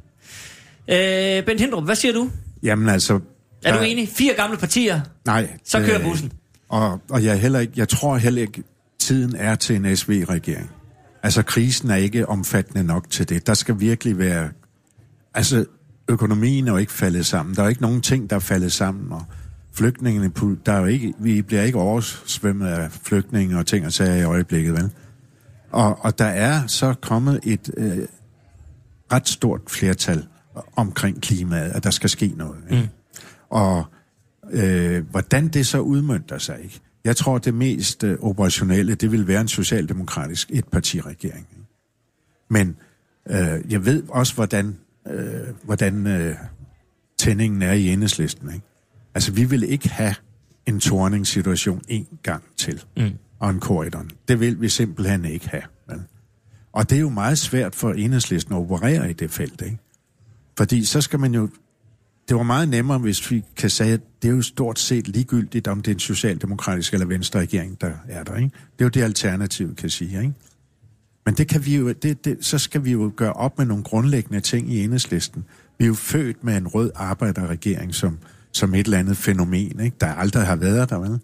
Øh, 0.90 1.44
Bent 1.44 1.60
Hindrup, 1.60 1.84
hvad 1.84 1.94
siger 1.96 2.12
du? 2.14 2.30
Jamen 2.62 2.88
altså... 2.88 3.20
Er 3.64 3.72
der- 3.72 3.78
du 3.78 3.84
enig? 3.84 4.08
Fire 4.08 4.34
gamle 4.34 4.56
partier. 4.56 5.00
Nej. 5.26 5.48
Så 5.64 5.78
kører 5.84 6.02
bussen. 6.02 6.32
Og, 6.68 7.00
og 7.10 7.24
jeg, 7.24 7.32
er 7.32 7.36
heller 7.36 7.58
ikke, 7.60 7.72
jeg 7.76 7.88
tror 7.88 8.16
heller 8.16 8.42
ikke, 8.42 8.62
tiden 8.98 9.36
er 9.36 9.54
til 9.54 9.76
en 9.76 9.96
SV-regering. 9.96 10.70
Altså, 11.22 11.42
krisen 11.42 11.90
er 11.90 11.96
ikke 11.96 12.28
omfattende 12.28 12.84
nok 12.84 13.10
til 13.10 13.28
det. 13.28 13.46
Der 13.46 13.54
skal 13.54 13.80
virkelig 13.80 14.18
være... 14.18 14.48
Altså, 15.34 15.64
økonomien 16.08 16.68
er 16.68 16.72
jo 16.72 16.78
ikke 16.78 16.92
faldet 16.92 17.26
sammen. 17.26 17.54
Der 17.54 17.62
er 17.62 17.68
ikke 17.68 17.82
nogen 17.82 18.00
ting, 18.02 18.30
der 18.30 18.36
er 18.36 18.40
faldet 18.40 18.72
sammen, 18.72 19.12
og 19.12 19.22
flygtningene, 19.76 20.32
der 20.66 20.72
er 20.72 20.80
jo 20.80 20.86
ikke, 20.86 21.14
vi 21.18 21.42
bliver 21.42 21.62
ikke 21.62 21.78
oversvømmet 21.78 22.66
af 22.66 22.92
flygtninge 22.92 23.58
og 23.58 23.66
ting 23.66 23.86
og 23.86 23.92
sager 23.92 24.14
i 24.14 24.24
øjeblikket, 24.24 24.72
vel? 24.72 24.90
Og, 25.70 26.04
og 26.04 26.18
der 26.18 26.24
er 26.24 26.66
så 26.66 26.94
kommet 27.00 27.40
et 27.44 27.70
øh, 27.76 27.98
ret 29.12 29.28
stort 29.28 29.60
flertal 29.68 30.26
omkring 30.76 31.22
klimaet, 31.22 31.70
at 31.70 31.84
der 31.84 31.90
skal 31.90 32.10
ske 32.10 32.32
noget. 32.36 32.58
Ikke? 32.70 32.82
Mm. 32.82 32.88
Og 33.50 33.84
øh, 34.50 35.10
hvordan 35.10 35.48
det 35.48 35.66
så 35.66 35.80
udmønter 35.80 36.38
sig, 36.38 36.58
ikke? 36.64 36.80
Jeg 37.04 37.16
tror, 37.16 37.38
det 37.38 37.54
mest 37.54 38.04
øh, 38.04 38.18
operationelle, 38.20 38.94
det 38.94 39.12
vil 39.12 39.28
være 39.28 39.40
en 39.40 39.48
socialdemokratisk 39.48 40.50
etpartiregering. 40.50 41.46
Ikke? 41.50 41.68
Men 42.50 42.76
øh, 43.30 43.72
jeg 43.72 43.84
ved 43.84 44.02
også, 44.08 44.34
hvordan, 44.34 44.78
øh, 45.08 45.54
hvordan 45.62 46.06
øh, 46.06 46.34
tændingen 47.18 47.62
er 47.62 47.72
i 47.72 47.88
enhedslisten. 47.88 48.54
Ikke? 48.54 48.66
Altså, 49.16 49.32
vi 49.32 49.44
vil 49.44 49.62
ikke 49.62 49.88
have 49.88 50.14
en 50.66 50.80
torningssituation 50.80 51.82
en 51.88 52.06
gang 52.22 52.42
til. 52.56 52.84
Mm. 52.96 53.10
Og 53.38 53.50
en 53.50 53.60
korridor. 53.60 54.04
Det 54.28 54.40
vil 54.40 54.60
vi 54.60 54.68
simpelthen 54.68 55.24
ikke 55.24 55.48
have. 55.48 55.62
Vel? 55.88 56.02
Og 56.72 56.90
det 56.90 56.96
er 56.96 57.00
jo 57.00 57.08
meget 57.08 57.38
svært 57.38 57.74
for 57.74 57.92
enhedslisten 57.92 58.54
at 58.54 58.58
operere 58.58 59.10
i 59.10 59.12
det 59.12 59.30
felt, 59.30 59.62
ikke? 59.62 59.78
Fordi 60.58 60.84
så 60.84 61.00
skal 61.00 61.20
man 61.20 61.34
jo... 61.34 61.48
Det 62.28 62.36
var 62.36 62.42
meget 62.42 62.68
nemmere, 62.68 62.98
hvis 62.98 63.30
vi 63.30 63.44
kan 63.56 63.70
sige, 63.70 63.92
at 63.92 64.00
det 64.22 64.30
er 64.30 64.32
jo 64.34 64.42
stort 64.42 64.78
set 64.78 65.08
ligegyldigt, 65.08 65.68
om 65.68 65.82
det 65.82 65.90
er 65.90 65.94
en 65.94 66.00
socialdemokratisk 66.00 66.92
eller 66.92 67.06
venstre 67.06 67.40
regering, 67.40 67.80
der 67.80 67.92
er 68.08 68.24
der, 68.24 68.36
ikke? 68.36 68.50
Det 68.78 68.80
er 68.80 68.84
jo 68.84 68.88
det 68.88 69.02
alternativ, 69.02 69.74
kan 69.74 69.90
sige, 69.90 70.20
ikke? 70.20 70.34
Men 71.26 71.34
det 71.34 71.48
kan 71.48 71.66
vi 71.66 71.76
jo, 71.76 71.92
det, 71.92 72.24
det, 72.24 72.38
så 72.40 72.58
skal 72.58 72.84
vi 72.84 72.92
jo 72.92 73.12
gøre 73.16 73.32
op 73.32 73.58
med 73.58 73.66
nogle 73.66 73.84
grundlæggende 73.84 74.40
ting 74.40 74.72
i 74.72 74.84
enhedslisten. 74.84 75.44
Vi 75.78 75.84
er 75.84 75.86
jo 75.86 75.94
født 75.94 76.44
med 76.44 76.56
en 76.56 76.68
rød 76.68 76.90
arbejderregering 76.94 77.94
som, 77.94 78.18
som 78.56 78.74
et 78.74 78.84
eller 78.84 78.98
andet 78.98 79.16
fænomen, 79.16 79.80
ikke? 79.80 79.96
der 80.00 80.06
aldrig 80.06 80.46
har 80.46 80.56
været 80.56 80.90
der, 80.90 80.98
vel? 80.98 81.18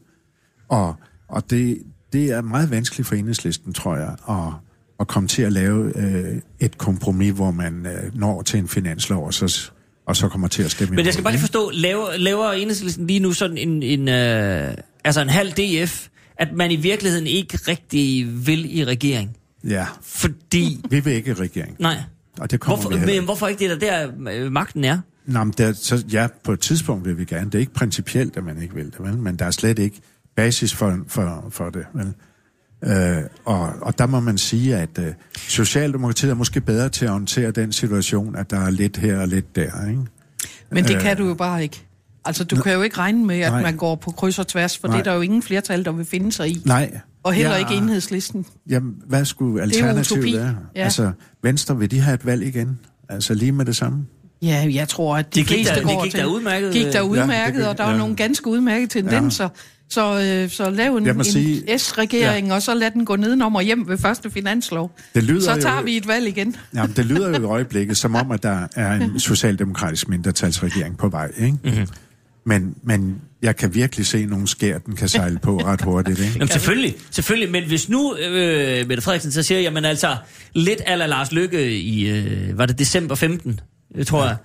Og, 0.69 0.95
og 1.29 1.51
det, 1.51 1.79
det 2.13 2.31
er 2.31 2.41
meget 2.41 2.71
vanskeligt 2.71 3.09
for 3.09 3.15
enhedslisten, 3.15 3.73
tror 3.73 3.97
jeg, 3.97 4.17
at, 4.29 4.53
at 5.01 5.09
komme 5.09 5.29
til 5.29 5.43
at 5.43 5.53
lave 5.53 5.99
øh, 5.99 6.41
et 6.61 6.79
kompromis, 6.79 7.33
hvor 7.33 7.51
man 7.51 7.87
øh, 7.87 8.19
når 8.19 8.43
til 8.43 8.59
en 8.59 8.69
finanslov, 8.69 9.27
og 9.27 9.35
så, 9.35 9.71
og 10.07 10.17
så 10.17 10.29
kommer 10.29 10.49
til 10.49 10.63
at 10.63 10.71
stemme 10.71 10.97
Men 10.97 11.05
jeg 11.05 11.13
skal 11.13 11.25
bare 11.25 11.33
lige 11.33 11.41
forstå, 11.41 11.71
laver, 11.71 12.17
laver 12.17 12.53
enhedslisten 12.53 13.07
lige 13.07 13.21
nu 13.21 13.33
sådan 13.33 13.59
en, 13.59 13.83
en 13.83 14.09
øh, 14.09 14.75
altså 15.05 15.21
en 15.21 15.29
halv 15.29 15.53
DF, 15.53 16.09
at 16.37 16.49
man 16.53 16.71
i 16.71 16.77
virkeligheden 16.77 17.27
ikke 17.27 17.59
rigtig 17.69 18.29
vil 18.47 18.79
i 18.79 18.85
regering? 18.85 19.37
Ja, 19.65 19.87
Fordi... 20.03 20.81
vi 20.91 21.01
vil 21.01 21.13
ikke 21.13 21.31
i 21.31 21.35
regering, 21.35 21.77
Nej. 21.79 21.97
og 22.41 22.51
det 22.51 22.61
kommer 22.61 22.77
Hvorfor, 22.77 22.91
vi 22.91 22.99
heller 22.99 23.15
men, 23.15 23.25
hvorfor 23.25 23.47
ikke 23.47 23.69
det, 23.69 23.81
der, 23.81 24.09
der 24.09 24.33
øh, 24.33 24.53
magten 24.53 24.85
er? 24.85 24.99
Nå, 25.27 25.45
men 25.45 25.55
der, 25.59 25.73
så, 25.73 26.05
ja, 26.13 26.27
på 26.45 26.53
et 26.53 26.61
tidspunkt 26.61 27.05
vil 27.05 27.19
vi 27.19 27.25
gerne. 27.25 27.45
Det 27.47 27.55
er 27.55 27.59
ikke 27.59 27.75
principielt, 27.75 28.37
at 28.37 28.45
man 28.45 28.63
ikke 28.63 28.75
vil 28.75 28.85
det, 28.87 28.95
vel? 29.01 29.19
men 29.19 29.37
der 29.37 29.45
er 29.45 29.51
slet 29.51 29.79
ikke 29.79 30.01
basis 30.37 30.75
for, 30.75 30.99
for, 31.09 31.47
for 31.51 31.71
det. 31.71 31.85
Vel? 31.95 32.15
Øh, 32.85 33.23
og, 33.45 33.73
og 33.83 33.99
der 33.99 34.07
må 34.07 34.21
man 34.21 34.39
sige, 34.39 34.77
at 34.77 34.99
øh, 34.99 35.13
Socialdemokratiet 35.37 36.31
er 36.31 36.35
måske 36.35 36.61
bedre 36.61 36.89
til 36.89 37.05
at 37.05 37.11
håndtere 37.11 37.51
den 37.51 37.73
situation, 37.73 38.37
at 38.37 38.51
der 38.51 38.61
er 38.61 38.71
lidt 38.71 38.97
her 38.97 39.19
og 39.21 39.29
lidt 39.29 39.57
der. 39.57 39.89
Ikke? 39.89 40.01
Men 40.71 40.85
det 40.85 40.95
Øh. 40.97 41.03
kan 41.03 41.17
du 41.17 41.27
jo 41.27 41.35
bare 41.35 41.63
ikke. 41.63 41.83
Altså, 42.25 42.45
du 42.45 42.57
kan 42.57 42.73
jo 42.75 42.83
ikke 42.83 42.99
regne 42.99 43.27
med, 43.27 43.41
at 43.41 43.53
Nej. 43.53 43.63
man 43.63 43.77
går 43.77 43.95
på 43.95 44.11
kryds 44.11 44.39
og 44.39 44.47
tværs, 44.47 44.79
for 44.79 44.89
Nej. 44.89 44.97
det 44.97 45.07
er 45.07 45.11
der 45.11 45.17
jo 45.17 45.21
ingen 45.23 45.43
flertal, 45.43 45.85
der 45.85 45.93
vil 45.93 46.05
finde 46.05 46.33
sig 46.33 46.49
i. 46.49 46.63
Nej. 46.65 47.01
Og 47.23 47.33
heller 47.33 47.53
Ja. 47.53 47.59
ikke 47.59 47.75
enhedslisten. 47.75 48.47
Jamen, 48.69 48.95
hvad 49.07 49.25
skulle 49.25 49.59
er 49.61 49.63
alternativet 49.63 50.35
være? 50.35 50.57
Ja. 50.77 50.83
Altså, 50.85 51.13
Venstre, 51.43 51.79
vil 51.79 51.91
de 51.91 52.01
have 52.01 52.15
et 52.15 52.27
valg 52.27 52.43
igen? 52.47 52.79
Altså 53.09 53.35
lige 53.35 53.53
med 53.53 53.65
det 53.65 53.77
samme? 53.77 54.07
Ja, 54.43 54.67
jeg 54.73 54.89
tror, 54.89 55.17
at 55.17 55.35
de 55.35 55.41
Det 55.41 55.49
gik 55.49 55.57
fleste 55.57 55.75
da- 55.75 55.81
det 55.81 55.89
går 55.89 56.03
gik 56.03 56.11
til... 56.13 56.21
da 56.21 56.27
udmærket, 56.27 56.73
Gik 56.73 56.87
øh, 56.87 56.93
der 56.93 56.99
ja, 56.99 57.05
udmærket, 57.05 57.55
det 57.55 57.63
gik- 57.63 57.69
og 57.69 57.79
der 57.79 57.85
var 57.85 57.93
ja. 57.93 57.99
nogle 57.99 58.17
ganske 58.17 58.47
udmærkede 58.47 58.87
tendenser. 58.91 59.49
Så, 59.91 60.21
øh, 60.45 60.51
så 60.51 60.71
lav 60.71 60.97
en, 60.97 61.09
en 61.09 61.25
sige- 61.25 61.79
S-regering, 61.79 62.47
ja. 62.49 62.55
og 62.55 62.63
så 62.63 62.75
lad 62.75 62.91
den 62.91 63.05
gå 63.05 63.17
nedenom 63.17 63.55
og 63.57 63.63
hjem 63.63 63.89
ved 63.89 63.99
første 63.99 64.31
finanslov. 64.31 64.91
Det 65.15 65.23
lyder 65.23 65.41
så 65.55 65.61
tager 65.63 65.77
jo- 65.77 65.83
vi 65.85 65.97
et 65.97 66.09
valg 66.09 66.29
igen. 66.29 66.57
Jamen, 66.75 66.97
det 66.97 67.07
lyder 67.07 67.29
jo 67.29 67.35
i 67.35 67.45
øjeblikket, 67.45 67.97
som 67.97 68.15
om, 68.15 68.31
at 68.31 68.43
der 68.43 68.67
er 68.77 68.93
en 68.93 69.21
socialdemokratisk 69.31 70.09
mindretalsregering 70.09 70.97
på 70.99 71.09
vej, 71.09 71.31
ikke? 71.39 71.57
Mm-hmm. 71.65 71.87
Men, 72.47 72.75
men 72.85 73.17
jeg 73.43 73.57
kan 73.57 73.75
virkelig 73.75 74.07
se 74.07 74.27
nogle 74.27 74.49
skær, 74.49 74.79
den 74.79 74.97
kan 74.97 75.09
sejle 75.09 75.39
på 75.39 75.57
ret 75.67 75.81
hurtigt, 75.83 76.19
ikke? 76.19 76.33
Jamen 76.35 76.49
selvfølgelig, 76.49 76.95
selvfølgelig, 77.11 77.51
men 77.53 77.65
hvis 77.67 77.89
nu 77.89 78.17
øh, 78.17 78.89
Mette 78.89 79.03
Frederiksen 79.03 79.33
så 79.33 79.43
siger, 79.43 79.61
jamen 79.61 79.85
altså, 79.85 80.17
lidt 80.55 80.81
ala 80.87 81.07
Lars 81.07 81.33
Lykke 81.33 81.79
i, 81.81 82.09
øh, 82.09 82.59
var 82.59 82.67
det 82.67 82.79
december 82.79 83.15
15, 83.15 83.61
tror 84.07 84.25
jeg, 84.27 84.37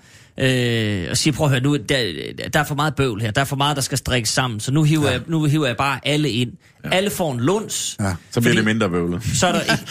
øh, 1.05 1.11
og 1.11 1.17
siger, 1.17 1.33
prøv 1.33 1.45
at 1.45 1.51
høre, 1.51 1.61
nu, 1.61 1.75
der, 1.75 2.13
der 2.53 2.59
er 2.59 2.63
for 2.63 2.75
meget 2.75 2.95
bøvl 2.95 3.21
her, 3.21 3.31
der 3.31 3.41
er 3.41 3.45
for 3.45 3.55
meget, 3.55 3.75
der 3.75 3.81
skal 3.81 3.97
strikkes 3.97 4.29
sammen, 4.29 4.59
så 4.59 4.71
nu 4.71 4.83
hiver, 4.83 5.05
ja. 5.05 5.11
jeg, 5.11 5.21
nu 5.27 5.43
hiver 5.43 5.67
jeg 5.67 5.77
bare 5.77 5.99
alle 6.03 6.29
ind. 6.29 6.51
Ja. 6.83 6.89
Alle 6.89 7.09
får 7.09 7.33
en 7.33 7.39
luns, 7.39 7.95
Ja. 7.99 8.15
Så 8.31 8.41
bliver 8.41 8.55
det 8.55 8.65
mindre 8.65 8.89
bøvlet. 8.89 9.23
så 9.33 9.47
er 9.47 9.51
der 9.51 9.61
ikke... 9.61 9.87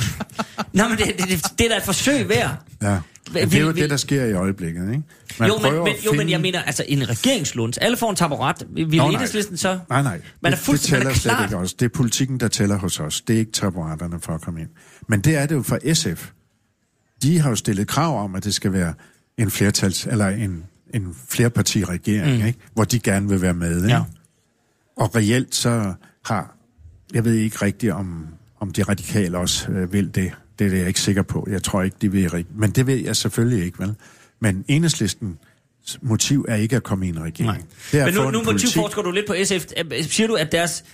Nå, 0.72 0.88
men 0.88 0.98
det, 0.98 1.06
det, 1.18 1.28
det, 1.28 1.58
det 1.58 1.64
er 1.64 1.68
da 1.70 1.76
et 1.76 1.82
forsøg 1.82 2.28
værd. 2.28 2.50
Ja. 2.82 2.98
Vi- 3.30 3.40
det 3.40 3.54
er 3.54 3.60
jo 3.60 3.68
vi- 3.68 3.80
det, 3.80 3.90
der 3.90 3.96
sker 3.96 4.24
i 4.24 4.32
øjeblikket, 4.32 4.90
ikke? 4.90 5.02
Man 5.38 5.48
jo, 5.48 5.58
men, 5.58 5.72
men, 5.72 5.88
at 5.88 6.04
jo, 6.06 6.10
men 6.12 6.18
finde- 6.20 6.32
jeg 6.32 6.40
mener, 6.40 6.62
altså 6.62 6.84
en 6.88 7.08
regeringslunds. 7.08 7.78
Alle 7.78 7.96
får 7.96 8.10
en 8.10 8.16
taburet. 8.16 8.66
Vil 8.70 8.96
Nå, 8.98 9.10
enhedslisten 9.10 9.56
så... 9.56 9.78
Nej, 9.90 10.02
nej. 10.02 10.20
Man 10.40 10.52
er 10.52 10.56
det, 10.56 10.66
det 10.66 10.80
tæller 10.80 11.10
er 11.10 11.14
slet 11.14 11.32
klart. 11.34 11.44
ikke 11.50 11.56
også. 11.56 11.74
Det 11.78 11.84
er 11.84 11.88
politikken, 11.96 12.40
der 12.40 12.48
tæller 12.48 12.78
hos 12.78 13.00
os. 13.00 13.20
Det 13.20 13.34
er 13.34 13.38
ikke 13.38 13.52
taburetterne 13.52 14.20
for 14.20 14.32
at 14.34 14.40
komme 14.40 14.60
ind. 14.60 14.68
Men 15.08 15.20
det 15.20 15.36
er 15.36 15.46
det 15.46 15.54
jo 15.54 15.62
for 15.62 15.94
SF. 15.94 16.28
De 17.22 17.38
har 17.40 17.50
jo 17.50 17.56
stillet 17.56 17.88
krav 17.88 18.24
om, 18.24 18.34
at 18.34 18.44
det 18.44 18.54
skal 18.54 18.72
være 18.72 18.94
en 19.38 19.50
flertals, 19.50 20.06
eller 20.06 20.26
en 20.28 20.64
en 20.94 21.16
flerpartiregering, 21.28 22.40
mm. 22.40 22.46
ikke? 22.46 22.58
hvor 22.74 22.84
de 22.84 22.98
gerne 22.98 23.28
vil 23.28 23.42
være 23.42 23.54
med. 23.54 23.76
Ikke? 23.76 23.88
Ja. 23.96 24.02
Og 24.96 25.16
reelt 25.16 25.54
så 25.54 25.94
har, 26.24 26.56
jeg 27.14 27.24
ved 27.24 27.34
ikke 27.34 27.56
rigtigt, 27.62 27.92
om, 27.92 28.26
om 28.60 28.70
de 28.72 28.82
radikale 28.82 29.38
også 29.38 29.70
øh, 29.70 29.92
vil 29.92 30.14
det. 30.14 30.32
Det 30.58 30.72
er 30.72 30.76
jeg 30.76 30.88
ikke 30.88 31.00
sikker 31.00 31.22
på. 31.22 31.46
Jeg 31.50 31.62
tror 31.62 31.82
ikke, 31.82 31.96
de 32.00 32.12
vil 32.12 32.30
rigtigt. 32.30 32.58
Men 32.58 32.70
det 32.70 32.86
ved 32.86 32.96
jeg 32.96 33.16
selvfølgelig 33.16 33.64
ikke, 33.64 33.78
vel? 33.78 33.94
Men 34.40 34.64
enhedslisten 34.68 35.38
motiv 36.02 36.44
er 36.48 36.56
ikke 36.56 36.76
at 36.76 36.82
komme 36.82 37.06
i 37.06 37.08
en 37.08 37.22
regering. 37.22 37.46
Nej. 37.46 37.62
Det 37.92 38.00
er 38.00 38.04
Men 38.04 38.14
nu, 38.14 38.30
nu 38.30 38.42
politik- 38.42 38.46
motivforsker 38.76 39.02
du 39.02 39.10
lidt 39.10 39.26
på 39.26 39.34
SF. 39.44 39.66
Siger 40.10 40.26
du, 40.26 40.34
at 40.34 40.52
deres 40.52 40.84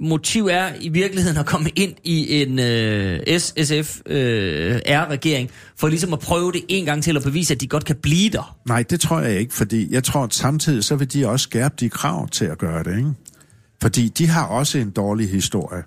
motiv 0.00 0.46
er 0.50 0.68
i 0.80 0.88
virkeligheden 0.88 1.38
at 1.38 1.46
komme 1.46 1.70
ind 1.76 1.94
i 2.04 2.42
en 2.42 2.58
øh, 2.58 3.20
SSF-R-regering, 4.16 5.50
for 5.76 5.88
ligesom 5.88 6.12
at 6.12 6.18
prøve 6.18 6.52
det 6.52 6.62
en 6.68 6.84
gang 6.84 7.02
til 7.02 7.16
at 7.16 7.22
bevise, 7.22 7.54
at 7.54 7.60
de 7.60 7.66
godt 7.66 7.84
kan 7.84 7.96
blive 7.96 8.30
der? 8.30 8.56
Nej, 8.66 8.82
det 8.82 9.00
tror 9.00 9.20
jeg 9.20 9.40
ikke, 9.40 9.54
fordi 9.54 9.92
jeg 9.94 10.04
tror, 10.04 10.24
at 10.24 10.34
samtidig 10.34 10.84
så 10.84 10.96
vil 10.96 11.12
de 11.12 11.28
også 11.28 11.44
skærpe 11.44 11.74
de 11.80 11.88
krav 11.88 12.28
til 12.28 12.44
at 12.44 12.58
gøre 12.58 12.84
det, 12.84 12.96
ikke? 12.96 13.10
Fordi 13.82 14.08
de 14.08 14.26
har 14.26 14.46
også 14.46 14.78
en 14.78 14.90
dårlig 14.90 15.30
historie 15.30 15.82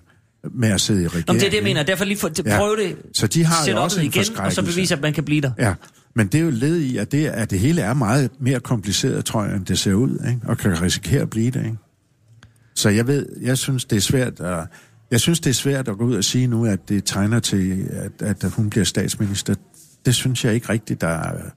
med 0.54 0.68
at 0.68 0.80
sidde 0.80 1.02
i 1.02 1.06
regeringen. 1.06 1.24
Nå, 1.28 1.34
det 1.34 1.46
er 1.46 1.50
det, 1.50 1.56
jeg 1.56 1.64
mener. 1.64 1.82
Derfor 1.82 2.04
lige 2.04 2.18
for, 2.18 2.28
til 2.28 2.44
Ja. 2.46 2.58
prøve 2.58 2.76
det, 2.76 2.96
Så 3.12 3.26
de 3.26 3.44
har 3.44 3.70
jo 3.70 3.82
også 3.82 4.00
en 4.00 4.06
igen, 4.06 4.24
og 4.38 4.52
så 4.52 4.62
bevise, 4.62 4.94
at 4.94 5.00
man 5.00 5.12
kan 5.12 5.24
blive 5.24 5.40
der. 5.40 5.50
Ja, 5.58 5.74
men 6.14 6.26
det 6.26 6.40
er 6.40 6.42
jo 6.44 6.50
led 6.50 6.76
i, 6.76 6.96
at 6.96 7.12
det, 7.12 7.26
at 7.26 7.50
det 7.50 7.58
hele 7.58 7.82
er 7.82 7.94
meget 7.94 8.30
mere 8.40 8.60
kompliceret, 8.60 9.24
tror 9.24 9.44
jeg, 9.44 9.56
end 9.56 9.66
det 9.66 9.78
ser 9.78 9.94
ud, 9.94 10.10
ikke? 10.28 10.40
og 10.44 10.58
kan 10.58 10.82
risikere 10.82 11.22
at 11.22 11.30
blive 11.30 11.50
det. 11.50 11.64
Ikke? 11.64 11.76
Så 12.80 12.88
jeg 12.88 13.06
ved, 13.06 13.26
jeg 13.40 13.58
synes, 13.58 13.84
det 13.84 13.96
er 13.96 14.00
svært 14.00 14.40
at, 14.40 14.66
jeg 15.10 15.20
synes, 15.20 15.40
det 15.40 15.50
er 15.50 15.54
svært 15.54 15.88
at 15.88 15.98
gå 15.98 16.04
ud 16.04 16.14
og 16.14 16.24
sige 16.24 16.46
nu, 16.46 16.66
at 16.66 16.88
det 16.88 17.04
tegner 17.04 17.40
til, 17.40 17.88
at, 18.20 18.44
at 18.44 18.52
hun 18.52 18.70
bliver 18.70 18.84
statsminister. 18.84 19.54
Det 20.06 20.14
synes 20.14 20.44
jeg 20.44 20.54
ikke 20.54 20.68
rigtigt, 20.68 21.00
der 21.00 21.08
er... 21.08 21.50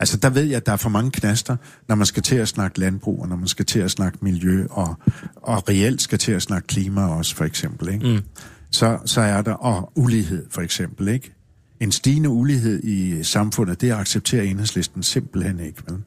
Altså, 0.00 0.16
der 0.16 0.30
ved 0.30 0.42
jeg, 0.42 0.56
at 0.56 0.66
der 0.66 0.72
er 0.72 0.76
for 0.76 0.88
mange 0.88 1.10
knaster, 1.10 1.56
når 1.88 1.94
man 1.94 2.06
skal 2.06 2.22
til 2.22 2.36
at 2.36 2.48
snakke 2.48 2.80
landbrug, 2.80 3.22
og 3.22 3.28
når 3.28 3.36
man 3.36 3.48
skal 3.48 3.64
til 3.64 3.78
at 3.78 3.90
snakke 3.90 4.18
miljø, 4.22 4.66
og, 4.70 4.94
og 5.36 5.68
reelt 5.68 6.02
skal 6.02 6.18
til 6.18 6.32
at 6.32 6.42
snakke 6.42 6.66
klima 6.66 7.08
også, 7.08 7.36
for 7.36 7.44
eksempel. 7.44 7.88
Ikke? 7.88 8.06
Mm. 8.06 8.20
Så, 8.70 8.98
så 9.04 9.20
er 9.20 9.42
der, 9.42 9.52
og 9.52 9.92
ulighed, 9.96 10.46
for 10.50 10.60
eksempel. 10.60 11.08
Ikke? 11.08 11.34
En 11.80 11.92
stigende 11.92 12.28
ulighed 12.28 12.84
i 12.84 13.22
samfundet, 13.22 13.80
det 13.80 13.92
accepterer 13.92 14.42
enhedslisten 14.42 15.02
simpelthen 15.02 15.60
ikke. 15.60 15.82
Vel? 15.88 15.98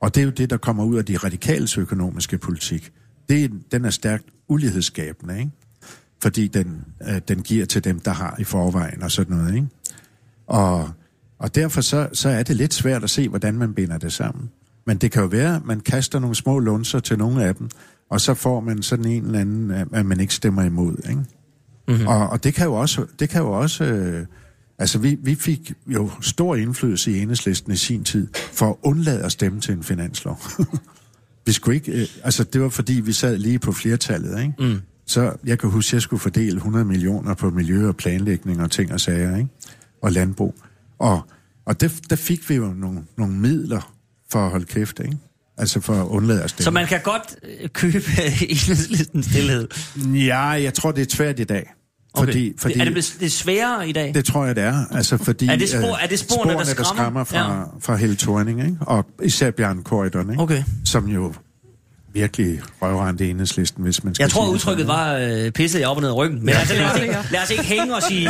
Og 0.00 0.14
det 0.14 0.20
er 0.20 0.24
jo 0.24 0.30
det, 0.30 0.50
der 0.50 0.56
kommer 0.56 0.84
ud 0.84 0.96
af 0.96 1.04
de 1.04 1.16
radikales 1.16 1.78
økonomiske 1.78 2.38
politik. 2.38 2.92
Det, 3.32 3.52
den 3.72 3.84
er 3.84 3.90
stærkt 3.90 4.24
ulighedsskabende, 4.48 5.38
ikke? 5.38 5.50
fordi 6.22 6.48
den, 6.48 6.84
øh, 7.08 7.20
den 7.28 7.42
giver 7.42 7.66
til 7.66 7.84
dem, 7.84 8.00
der 8.00 8.10
har 8.10 8.36
i 8.38 8.44
forvejen 8.44 9.02
og 9.02 9.10
sådan 9.10 9.36
noget. 9.36 9.54
Ikke? 9.54 9.66
Og, 10.46 10.90
og 11.38 11.54
derfor 11.54 11.80
så, 11.80 12.08
så 12.12 12.28
er 12.28 12.42
det 12.42 12.56
lidt 12.56 12.74
svært 12.74 13.04
at 13.04 13.10
se, 13.10 13.28
hvordan 13.28 13.54
man 13.54 13.74
binder 13.74 13.98
det 13.98 14.12
sammen. 14.12 14.50
Men 14.86 14.96
det 14.96 15.10
kan 15.10 15.22
jo 15.22 15.28
være, 15.28 15.56
at 15.56 15.64
man 15.64 15.80
kaster 15.80 16.18
nogle 16.18 16.36
små 16.36 16.58
lunser 16.58 17.00
til 17.00 17.18
nogle 17.18 17.44
af 17.44 17.54
dem, 17.54 17.68
og 18.10 18.20
så 18.20 18.34
får 18.34 18.60
man 18.60 18.82
sådan 18.82 19.04
en 19.04 19.24
eller 19.24 19.40
anden, 19.40 19.70
at 19.70 20.06
man 20.06 20.20
ikke 20.20 20.34
stemmer 20.34 20.62
imod. 20.62 20.96
Ikke? 21.08 21.24
Mm-hmm. 21.88 22.06
Og, 22.06 22.28
og 22.28 22.44
det 22.44 22.54
kan 22.54 22.66
jo 22.66 22.74
også, 22.74 23.06
det 23.18 23.28
kan 23.28 23.42
jo 23.42 23.52
også 23.52 23.84
øh, 23.84 24.26
altså 24.78 24.98
vi, 24.98 25.18
vi 25.22 25.34
fik 25.34 25.72
jo 25.86 26.10
stor 26.20 26.56
indflydelse 26.56 27.12
i 27.12 27.22
enhedslisten 27.22 27.72
i 27.72 27.76
sin 27.76 28.04
tid, 28.04 28.28
for 28.34 28.70
at 28.70 28.76
undlade 28.82 29.24
at 29.24 29.32
stemme 29.32 29.60
til 29.60 29.74
en 29.74 29.82
finanslov. 29.82 30.38
vi 31.46 31.52
skulle 31.52 31.74
ikke, 31.74 31.92
øh, 31.92 32.08
altså 32.24 32.44
det 32.44 32.60
var 32.60 32.68
fordi, 32.68 32.92
vi 32.92 33.12
sad 33.12 33.38
lige 33.38 33.58
på 33.58 33.72
flertallet, 33.72 34.40
ikke? 34.40 34.54
Mm. 34.58 34.80
Så 35.06 35.32
jeg 35.46 35.58
kan 35.58 35.70
huske, 35.70 35.88
at 35.88 35.92
jeg 35.92 36.02
skulle 36.02 36.20
fordele 36.20 36.56
100 36.56 36.84
millioner 36.84 37.34
på 37.34 37.50
miljø 37.50 37.88
og 37.88 37.96
planlægning 37.96 38.62
og 38.62 38.70
ting 38.70 38.92
og 38.92 39.00
sager, 39.00 39.36
ikke? 39.36 39.48
Og 40.02 40.12
landbrug. 40.12 40.54
Og, 40.98 41.22
og 41.66 41.80
der, 41.80 41.88
der 42.10 42.16
fik 42.16 42.50
vi 42.50 42.54
jo 42.54 42.72
nogle, 42.76 43.02
nogle 43.18 43.34
midler 43.34 43.94
for 44.30 44.38
at 44.38 44.50
holde 44.50 44.64
kæft, 44.64 45.00
ikke? 45.00 45.16
Altså 45.58 45.80
for 45.80 45.94
at 45.94 46.06
undlade 46.06 46.42
at 46.42 46.50
stemme. 46.50 46.64
Så 46.64 46.70
man 46.70 46.86
kan 46.86 47.00
godt 47.04 47.36
øh, 47.42 47.68
købe 47.68 47.98
enhedslistens 48.48 49.26
stillhed. 49.26 49.68
Ja, 50.26 50.40
jeg 50.40 50.74
tror, 50.74 50.92
det 50.92 51.06
er 51.06 51.16
svært 51.16 51.40
i 51.40 51.44
dag. 51.44 51.72
Fordi, 52.18 52.52
fordi, 52.58 52.80
er 52.80 52.84
det, 52.84 53.14
det 53.20 53.26
er 53.26 53.30
sværere 53.30 53.88
i 53.88 53.92
dag? 53.92 54.14
Det 54.14 54.24
tror 54.24 54.44
jeg, 54.46 54.56
det 54.56 54.64
er. 54.64 54.84
Altså, 54.90 55.16
fordi, 55.16 55.46
Er 55.48 55.56
det 55.56 55.68
spor- 55.68 55.96
øh, 55.96 56.02
er 56.04 56.06
det 56.06 56.18
sporene, 56.18 56.52
der 56.52 56.58
der 56.58 56.64
skræmmer? 56.64 56.94
skræmmer 56.94 57.24
fra, 57.24 57.56
ja. 57.58 57.62
fra 57.80 57.96
Helle 57.96 58.16
Thorning, 58.16 58.60
ikke? 58.60 58.76
Og 58.80 59.06
især 59.22 59.50
Bjørn 59.50 59.82
Korydon, 59.82 60.30
ikke? 60.30 60.42
Okay. 60.42 60.62
Som 60.84 61.08
jo 61.08 61.34
virkelig 62.12 62.60
røvrende 62.82 63.30
enhedslisten, 63.30 63.82
hvis 63.84 64.04
man 64.04 64.14
skal 64.14 64.24
Jeg 64.24 64.30
tror, 64.30 64.48
udtrykket 64.50 64.86
sådan, 64.86 64.98
var 64.98 65.44
øh, 65.44 65.50
pisset 65.50 65.80
jeg 65.80 65.88
op 65.88 65.96
og 65.96 66.02
ned 66.02 66.08
i 66.10 66.12
ryggen. 66.12 66.40
Men 66.40 66.48
altså, 66.54 66.74
lad, 66.74 66.84
os 66.94 67.00
ikke, 67.00 67.16
lad 67.32 67.42
os 67.42 67.50
ikke 67.50 67.62
hænge 67.64 67.96
os 67.96 68.10
i, 68.10 68.22
i, 68.22 68.26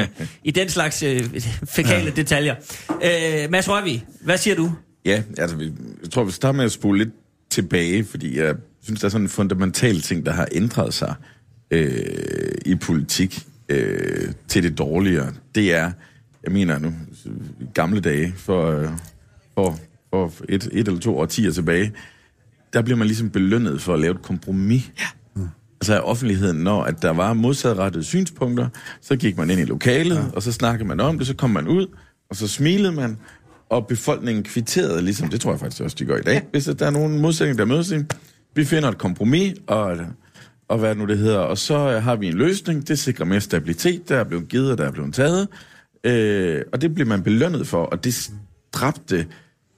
øh, 0.00 0.06
i 0.44 0.50
den 0.50 0.68
slags 0.68 1.02
øh, 1.02 1.30
fækale 1.68 2.04
ja. 2.04 2.10
detaljer. 2.10 2.54
Øh, 2.90 3.50
Mads 3.50 3.68
Røvig, 3.68 4.04
hvad 4.20 4.38
siger 4.38 4.56
du? 4.56 4.72
Ja, 5.04 5.22
altså, 5.38 5.56
vi- 5.56 5.72
jeg 6.02 6.10
tror, 6.10 6.24
vi 6.24 6.32
starter 6.32 6.56
med 6.56 6.64
at 6.64 6.72
spole 6.72 6.98
lidt 6.98 7.10
tilbage, 7.50 8.04
fordi 8.04 8.38
jeg 8.38 8.54
synes, 8.82 9.00
der 9.00 9.06
er 9.06 9.10
sådan 9.10 9.24
en 9.24 9.28
fundamental 9.28 10.00
ting, 10.00 10.26
der 10.26 10.32
har 10.32 10.48
ændret 10.52 10.94
sig 10.94 11.14
øh, 11.70 12.54
i 12.66 12.74
politik 12.74 13.46
øh, 13.68 14.32
til 14.48 14.62
det 14.62 14.78
dårligere. 14.78 15.32
Det 15.54 15.74
er, 15.74 15.92
jeg 16.44 16.52
mener 16.52 16.78
nu, 16.78 16.94
gamle 17.74 18.00
dage, 18.00 18.34
for, 18.36 18.66
øh, 18.66 18.88
for, 19.54 19.78
for 20.10 20.32
et, 20.48 20.68
et 20.72 20.88
eller 20.88 21.00
to 21.00 21.18
årtier 21.18 21.52
tilbage, 21.52 21.92
der 22.72 22.82
bliver 22.82 22.96
man 22.96 23.06
ligesom 23.06 23.30
belønnet 23.30 23.80
for 23.80 23.94
at 23.94 24.00
lave 24.00 24.14
et 24.14 24.22
kompromis. 24.22 24.92
Ja. 24.98 25.06
Altså 25.80 25.94
af 25.94 26.00
offentligheden, 26.00 26.56
når 26.56 26.82
at 26.82 27.02
der 27.02 27.10
var 27.10 27.32
modsatrettede 27.32 28.04
synspunkter, 28.04 28.68
så 29.00 29.16
gik 29.16 29.36
man 29.36 29.50
ind 29.50 29.60
i 29.60 29.64
lokalet, 29.64 30.16
ja. 30.16 30.24
og 30.32 30.42
så 30.42 30.52
snakkede 30.52 30.88
man 30.88 31.00
om 31.00 31.18
det, 31.18 31.26
så 31.26 31.34
kom 31.34 31.50
man 31.50 31.68
ud, 31.68 31.86
og 32.30 32.36
så 32.36 32.48
smilede 32.48 32.92
man, 32.92 33.16
og 33.68 33.86
befolkningen 33.86 34.44
kvitterede 34.44 35.02
ligesom, 35.02 35.28
det 35.28 35.40
tror 35.40 35.50
jeg 35.50 35.60
faktisk 35.60 35.82
også, 35.82 35.96
de 35.98 36.04
gør 36.04 36.16
i 36.16 36.22
dag, 36.22 36.34
ja. 36.34 36.40
hvis 36.50 36.64
der 36.64 36.86
er 36.86 36.90
nogen 36.90 37.20
modsætning, 37.20 37.58
der 37.58 37.64
mødes, 37.64 37.92
vi 38.54 38.64
finder 38.64 38.88
et 38.88 38.98
kompromis, 38.98 39.54
og, 39.66 39.96
og 40.68 40.78
hvad 40.78 40.94
nu 40.94 41.06
det 41.06 41.18
hedder, 41.18 41.38
og 41.38 41.58
så 41.58 41.74
øh, 41.74 42.02
har 42.02 42.16
vi 42.16 42.26
en 42.26 42.34
løsning, 42.34 42.88
det 42.88 42.98
sikrer 42.98 43.24
mere 43.24 43.40
stabilitet, 43.40 44.08
der 44.08 44.16
er 44.16 44.24
blevet 44.24 44.48
givet, 44.48 44.72
og 44.72 44.78
der 44.78 44.84
er 44.84 44.92
blevet 44.92 45.14
taget, 45.14 45.48
øh, 46.04 46.62
og 46.72 46.80
det 46.80 46.94
bliver 46.94 47.08
man 47.08 47.22
belønnet 47.22 47.66
for, 47.66 47.84
og 47.84 48.04
det 48.04 48.30
dræbte 48.72 49.26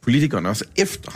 politikerne 0.02 0.48
også 0.48 0.64
efter. 0.76 1.12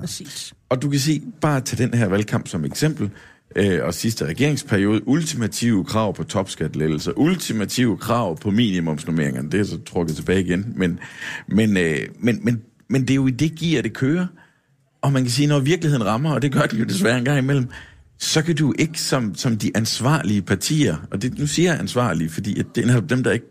Præcis. 0.00 0.54
Og 0.68 0.82
du 0.82 0.90
kan 0.90 1.00
se, 1.00 1.22
bare 1.40 1.60
til 1.60 1.78
den 1.78 1.94
her 1.94 2.08
valgkamp 2.08 2.48
som 2.48 2.64
eksempel, 2.64 3.10
øh, 3.56 3.84
og 3.84 3.94
sidste 3.94 4.26
regeringsperiode, 4.26 5.08
ultimative 5.08 5.84
krav 5.84 6.14
på 6.14 6.24
topskattelettelser, 6.24 7.12
ultimative 7.16 7.96
krav 7.96 8.38
på 8.38 8.50
minimumsnormeringerne, 8.50 9.50
det 9.50 9.60
er 9.60 9.64
så 9.64 9.78
trukket 9.86 10.16
tilbage 10.16 10.40
igen, 10.40 10.72
men, 10.76 10.98
men, 11.46 11.76
øh, 11.76 11.98
men, 12.18 12.40
men, 12.44 12.62
men 12.88 13.02
det 13.02 13.10
er 13.10 13.14
jo 13.14 13.26
i 13.26 13.30
det 13.30 13.58
gear, 13.58 13.82
det 13.82 13.92
kører. 13.92 14.26
Og 15.02 15.12
man 15.12 15.22
kan 15.22 15.30
sige, 15.30 15.48
når 15.48 15.60
virkeligheden 15.60 16.06
rammer, 16.06 16.32
og 16.32 16.42
det 16.42 16.52
gør 16.52 16.60
det 16.60 16.80
jo 16.80 16.84
desværre 16.84 17.18
en 17.18 17.24
gang 17.24 17.38
imellem, 17.38 17.68
så 18.18 18.42
kan 18.42 18.56
du 18.56 18.74
ikke 18.78 19.00
som, 19.00 19.34
som 19.34 19.56
de 19.56 19.70
ansvarlige 19.74 20.42
partier, 20.42 20.96
og 21.10 21.22
det, 21.22 21.38
nu 21.38 21.46
siger 21.46 21.70
jeg 21.70 21.80
ansvarlige, 21.80 22.30
fordi 22.30 22.60
at 22.60 22.66
det 22.74 22.90
er 22.90 23.00
dem, 23.00 23.22
der 23.22 23.30
ikke 23.30 23.46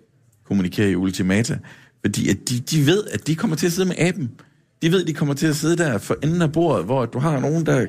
kommunikerer 0.46 0.88
i 0.88 0.96
ultimata, 0.96 1.58
fordi 2.02 2.30
at 2.30 2.50
de, 2.50 2.60
de 2.60 2.86
ved, 2.86 3.04
at 3.12 3.28
de 3.28 3.36
kommer 3.36 3.56
til 3.56 3.66
at 3.66 3.74
sidde 3.74 3.88
med 3.88 3.96
aben. 3.98 4.32
De 4.82 4.92
ved, 4.92 5.02
at 5.02 5.08
de 5.08 5.14
kommer 5.14 5.34
til 5.34 5.48
at 5.48 5.56
sidde 5.56 5.78
der 5.78 5.98
for 5.98 6.18
enden 6.24 6.42
af 6.42 6.52
bordet, 6.52 6.86
hvor 6.86 7.06
du 7.06 7.20
har 7.20 7.40
nogen, 7.40 7.66
der 7.66 7.86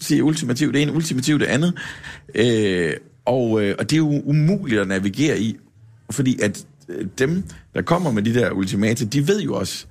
siger 0.00 0.22
ultimativt 0.22 0.74
det 0.74 0.82
ene, 0.82 0.92
ultimativt 0.92 1.40
det 1.40 1.46
andet. 1.46 1.74
Øh, 2.34 2.92
og, 3.24 3.62
øh, 3.62 3.74
og 3.78 3.90
det 3.90 3.96
er 3.96 3.98
jo 3.98 4.22
umuligt 4.24 4.80
at 4.80 4.88
navigere 4.88 5.40
i, 5.40 5.56
fordi 6.10 6.40
at 6.42 6.66
øh, 6.88 7.06
dem, 7.18 7.44
der 7.74 7.82
kommer 7.82 8.12
med 8.12 8.22
de 8.22 8.34
der 8.34 8.50
ultimater, 8.50 9.06
de 9.06 9.28
ved 9.28 9.42
jo 9.42 9.54
også, 9.54 9.86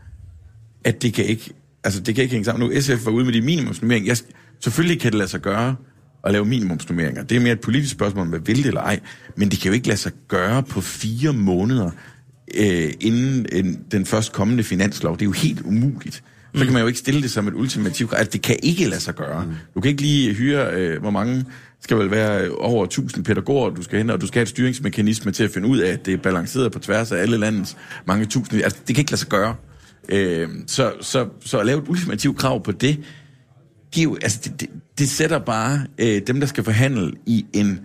at 0.84 1.02
det 1.02 1.14
kan 1.14 1.26
ikke, 1.26 1.54
altså 1.84 2.02
det 2.02 2.16
kan 2.16 2.22
ikke 2.22 2.32
hænge 2.32 2.46
sammen. 2.46 2.70
Nu 2.70 2.82
SF 2.82 3.06
var 3.06 3.12
ude 3.12 3.26
med 3.26 3.34
de 3.34 3.42
minimumsnummering. 3.42 4.08
Jeg, 4.08 4.18
selvfølgelig 4.60 5.00
kan 5.00 5.12
det 5.12 5.18
lade 5.18 5.30
sig 5.30 5.42
gøre 5.42 5.76
at 6.24 6.32
lave 6.32 6.46
minimumsnummeringer. 6.46 7.24
Det 7.24 7.38
er 7.38 7.42
mere 7.42 7.54
et 7.54 7.62
politisk 7.62 7.92
spørgsmål, 7.92 8.22
om 8.22 8.28
man 8.28 8.48
vil 8.48 8.58
det 8.58 8.66
eller 8.66 8.82
ej. 8.82 9.00
Men 9.36 9.52
det 9.52 9.60
kan 9.60 9.68
jo 9.68 9.74
ikke 9.74 9.88
lade 9.88 10.00
sig 10.00 10.12
gøre 10.28 10.64
på 10.64 10.82
fire 10.82 11.34
måneder 11.34 11.92
øh, 12.56 12.94
inden 13.00 13.46
en, 13.52 13.80
den 13.92 14.06
først 14.06 14.32
kommende 14.32 14.64
finanslov. 14.64 15.14
Det 15.14 15.22
er 15.22 15.26
jo 15.26 15.32
helt 15.32 15.62
umuligt. 15.62 16.24
Så 16.56 16.64
kan 16.64 16.74
man 16.74 16.82
jo 16.82 16.88
ikke 16.88 17.00
stille 17.00 17.22
det 17.22 17.32
som 17.32 17.48
et 17.48 17.54
ultimativt... 17.54 18.14
Altså, 18.14 18.32
det 18.32 18.42
kan 18.42 18.56
ikke 18.64 18.86
lade 18.86 19.02
sig 19.02 19.16
gøre. 19.16 19.48
Du 19.76 19.82
kan 19.82 19.90
ikke 19.90 20.02
lige 20.02 20.34
hyre, 20.34 20.74
øh, 20.74 21.02
hvor 21.02 21.10
mange 21.10 21.46
skal 21.82 21.98
vel 21.98 22.12
være 22.12 22.50
over 22.50 22.86
1000 22.86 23.26
pædagoger, 23.26 23.70
du 23.70 23.84
skal 23.84 23.98
hen, 23.98 24.10
og 24.10 24.22
du 24.22 24.28
skal 24.28 24.40
have 24.40 24.44
et 24.44 24.50
styringsmekanisme 24.50 25.32
til 25.32 25.44
at 25.44 25.52
finde 25.52 25.68
ud 25.68 25.78
af, 25.78 25.92
at 25.94 26.06
det 26.06 26.14
er 26.14 26.18
balanceret 26.18 26.72
på 26.72 26.80
tværs 26.80 27.12
af 27.12 27.18
alle 27.18 27.38
landets 27.38 27.78
mange 28.06 28.26
tusind. 28.26 28.64
Altså, 28.64 28.80
det 28.88 28.96
kan 28.96 29.02
ikke 29.02 29.12
lade 29.12 29.20
sig 29.20 29.30
gøre. 29.30 29.56
Øh, 30.10 30.50
så, 30.68 30.94
så, 31.02 31.28
så 31.40 31.60
at 31.60 31.66
lave 31.66 31.82
et 31.82 31.90
ultimativt 31.90 32.38
krav 32.38 32.64
på 32.64 32.72
det, 32.72 33.00
giver, 33.92 34.16
altså 34.22 34.40
det, 34.44 34.62
det, 34.62 34.70
det 34.98 35.10
sætter 35.10 35.40
bare 35.40 35.86
øh, 35.98 36.22
dem, 36.28 36.40
der 36.40 36.48
skal 36.48 36.64
forhandle 36.64 37.12
i 37.26 37.46
en, 37.54 37.80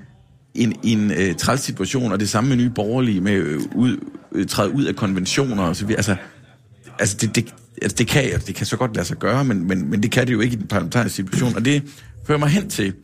en, 0.55 0.77
en 0.83 1.11
øh, 1.11 1.35
træls 1.35 1.61
situation, 1.61 2.13
og 2.13 2.21
det 2.21 2.29
samme 2.29 2.49
med 2.49 2.57
nye 2.57 2.71
borgerlige, 2.71 3.21
med 3.21 3.33
øh, 3.33 3.61
ud, 3.75 3.97
øh, 4.33 4.47
træde 4.47 4.75
ud 4.75 4.85
af 4.85 4.97
konventioner 4.97 5.63
og 5.63 5.77
så 5.77 5.87
videre. 5.87 5.99
Altså, 5.99 6.17
altså 6.99 7.17
det, 7.21 7.37
det, 7.37 7.55
altså 7.83 7.97
det, 7.97 8.09
kan, 8.09 8.41
det 8.47 8.55
kan 8.55 8.67
så 8.67 8.77
godt 8.77 8.97
lade 8.97 9.07
sig 9.07 9.17
gøre, 9.17 9.45
men, 9.45 9.69
men, 9.69 9.91
men 9.91 10.03
det 10.03 10.11
kan 10.11 10.27
det 10.27 10.33
jo 10.33 10.41
ikke 10.41 10.57
i 10.57 10.59
den 10.59 10.67
parlamentariske 10.67 11.17
situation. 11.17 11.57
Og 11.57 11.65
det 11.65 11.83
fører 12.27 12.39
mig 12.39 12.49
hen 12.49 12.69
til, 12.69 12.95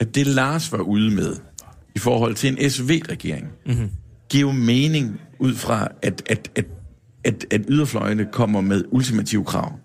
at 0.00 0.14
det 0.14 0.26
Lars 0.26 0.72
var 0.72 0.78
ude 0.78 1.10
med, 1.10 1.36
i 1.94 1.98
forhold 1.98 2.34
til 2.34 2.50
en 2.52 2.70
SV-regering, 2.70 3.46
mm-hmm. 3.66 3.90
giver 4.28 4.48
jo 4.48 4.52
mening 4.52 5.20
ud 5.38 5.54
fra, 5.54 5.88
at, 6.02 6.22
at, 6.26 6.50
at, 6.54 6.66
at, 7.24 7.46
at 7.50 7.60
yderfløjene 7.68 8.26
kommer 8.32 8.60
med 8.60 8.84
ultimative 8.90 9.44
krav. 9.44 9.78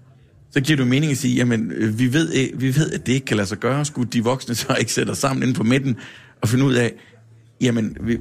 Så 0.58 0.62
giver 0.62 0.78
det 0.78 0.88
mening 0.88 1.12
at 1.12 1.18
sige, 1.18 1.36
jamen, 1.36 1.72
øh, 1.72 2.00
vi 2.00 2.14
ved, 2.14 2.34
øh, 2.36 2.62
vi 2.62 2.76
ved, 2.76 2.92
at 2.92 3.08
det 3.08 3.14
ikke 3.14 3.26
kan 3.26 3.38
lade 3.38 3.48
sig 3.48 3.58
gøre. 3.58 3.86
Skulle 3.86 4.10
de 4.10 4.24
voksne 4.24 4.56
så 4.56 4.76
ikke 4.80 4.92
sætte 4.92 5.12
os 5.12 5.18
sammen 5.18 5.44
inde 5.44 5.54
på 5.54 5.64
midten 5.64 5.96
og 6.42 6.50
finde 6.50 6.66
ud 6.66 6.74
af, 6.74 6.94
jamen, 7.62 7.98
vi, 8.02 8.18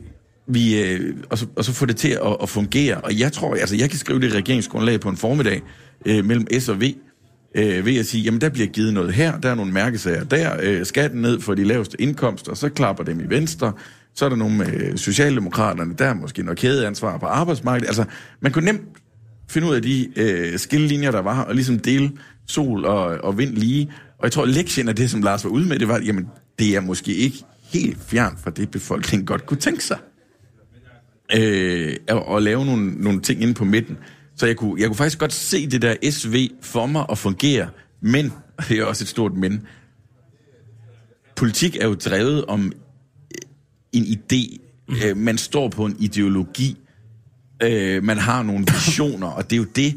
vi, 0.47 0.83
øh, 0.83 1.17
og, 1.31 1.39
så, 1.39 1.47
og 1.57 1.65
så 1.65 1.73
få 1.73 1.87
det 1.87 1.97
til 1.97 2.09
at, 2.09 2.37
at 2.43 2.49
fungere. 2.49 2.97
Og 2.97 3.19
jeg 3.19 3.33
tror, 3.33 3.55
altså, 3.55 3.77
jeg 3.77 3.91
kan 3.91 3.99
skrive 3.99 4.21
det 4.21 4.35
regeringsgrundlag 4.35 5.01
på 5.01 5.09
en 5.09 5.17
formiddag 5.17 5.63
øh, 6.07 6.25
mellem 6.25 6.47
S 6.59 6.69
og 6.69 6.81
V, 6.81 6.85
øh, 7.55 7.87
ved 7.87 7.97
at 7.97 8.07
sige, 8.07 8.23
jamen 8.23 8.41
der 8.41 8.49
bliver 8.49 8.69
givet 8.69 8.95
noget 8.95 9.13
her, 9.13 9.41
der 9.41 9.51
er 9.51 9.55
nogle 9.55 9.73
mærkesager 9.73 10.25
der, 10.25 10.57
øh, 10.63 10.87
skatten 10.87 11.23
ned 11.23 11.41
for 11.41 11.55
de 11.55 11.65
laveste 11.65 12.01
indkomster, 12.01 12.55
så 12.55 12.69
klapper 12.69 13.05
dem 13.05 13.21
i 13.21 13.29
venstre, 13.29 13.73
så 14.15 14.25
er 14.25 14.29
der 14.29 14.37
nogle 14.37 14.57
med 14.57 14.75
øh, 14.75 14.97
Socialdemokraterne, 14.97 15.95
der 15.99 16.05
er 16.05 16.15
måske 16.15 16.43
noget 16.43 16.59
kædeansvar 16.59 17.19
på 17.19 17.27
arbejdsmarkedet. 17.27 17.87
Altså, 17.87 18.05
man 18.41 18.53
kunne 18.53 18.65
nemt 18.65 18.83
finde 19.49 19.69
ud 19.69 19.75
af 19.75 19.83
de 19.83 20.09
øh, 20.17 20.59
skillelinjer, 20.59 21.11
der 21.11 21.21
var, 21.21 21.43
og 21.43 21.55
ligesom 21.55 21.79
dele 21.79 22.13
sol 22.47 22.85
og, 22.85 23.05
og 23.05 23.39
vind 23.39 23.57
lige. 23.57 23.93
Og 24.19 24.25
jeg 24.25 24.33
tror, 24.33 24.45
lektien 24.45 24.89
af 24.89 24.97
det, 24.97 25.11
som 25.11 25.23
Lars 25.23 25.45
var 25.45 25.51
ude 25.51 25.69
med, 25.69 25.79
det 25.79 25.89
var, 25.89 26.01
jamen, 26.05 26.27
det 26.59 26.77
er 26.77 26.81
måske 26.81 27.15
ikke 27.15 27.37
helt 27.63 27.99
fjern 28.07 28.39
fra 28.45 28.51
det, 28.51 28.71
befolkningen 28.71 29.27
godt 29.27 29.47
kunne 29.47 29.61
tænke 29.61 29.85
sig. 29.85 29.99
Øh, 31.37 31.97
at, 32.07 32.23
at 32.31 32.43
lave 32.43 32.67
nogle, 32.67 32.93
nogle 33.03 33.21
ting 33.21 33.43
inde 33.43 33.55
på 33.55 33.65
midten. 33.65 33.97
Så 34.37 34.47
jeg 34.47 34.57
kunne, 34.57 34.81
jeg 34.81 34.89
kunne 34.89 34.97
faktisk 34.97 35.19
godt 35.19 35.33
se 35.33 35.67
det 35.67 35.83
der 35.83 36.11
SV 36.11 36.51
for 36.63 36.87
mig 36.87 37.07
at 37.11 37.19
fungere, 37.19 37.69
men, 38.01 38.33
det 38.69 38.79
er 38.79 38.85
også 38.85 39.05
et 39.05 39.09
stort 39.09 39.35
men, 39.35 39.67
politik 41.37 41.77
er 41.77 41.87
jo 41.87 41.95
drevet 41.95 42.45
om 42.45 42.73
en 43.93 44.05
idé. 44.05 44.59
Mm. 44.89 45.17
man 45.17 45.39
står 45.39 45.69
på 45.69 45.87
en 45.87 45.97
ideologi. 46.01 46.77
Øh, 47.63 48.05
man 48.05 48.19
har 48.19 48.43
nogle 48.43 48.65
visioner, 48.75 49.27
og 49.27 49.51
det 49.51 49.57
er 49.57 49.61
jo 49.61 49.65
det, 49.65 49.77
det 49.77 49.93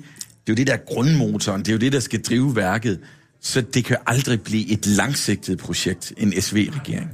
er 0.47 0.49
jo 0.49 0.55
det 0.55 0.68
der 0.68 0.78
grundmotoren, 0.78 1.60
det 1.60 1.68
er 1.68 1.74
jo 1.74 1.80
det, 1.80 1.93
der 1.93 1.99
skal 1.99 2.22
drive 2.22 2.55
værket. 2.55 2.99
Så 3.41 3.62
det 3.62 3.86
kan 3.86 3.97
aldrig 4.07 4.41
blive 4.41 4.72
et 4.72 4.88
langsigtet 4.88 5.57
projekt, 5.57 6.14
en 6.18 6.41
SV-regering. 6.41 7.10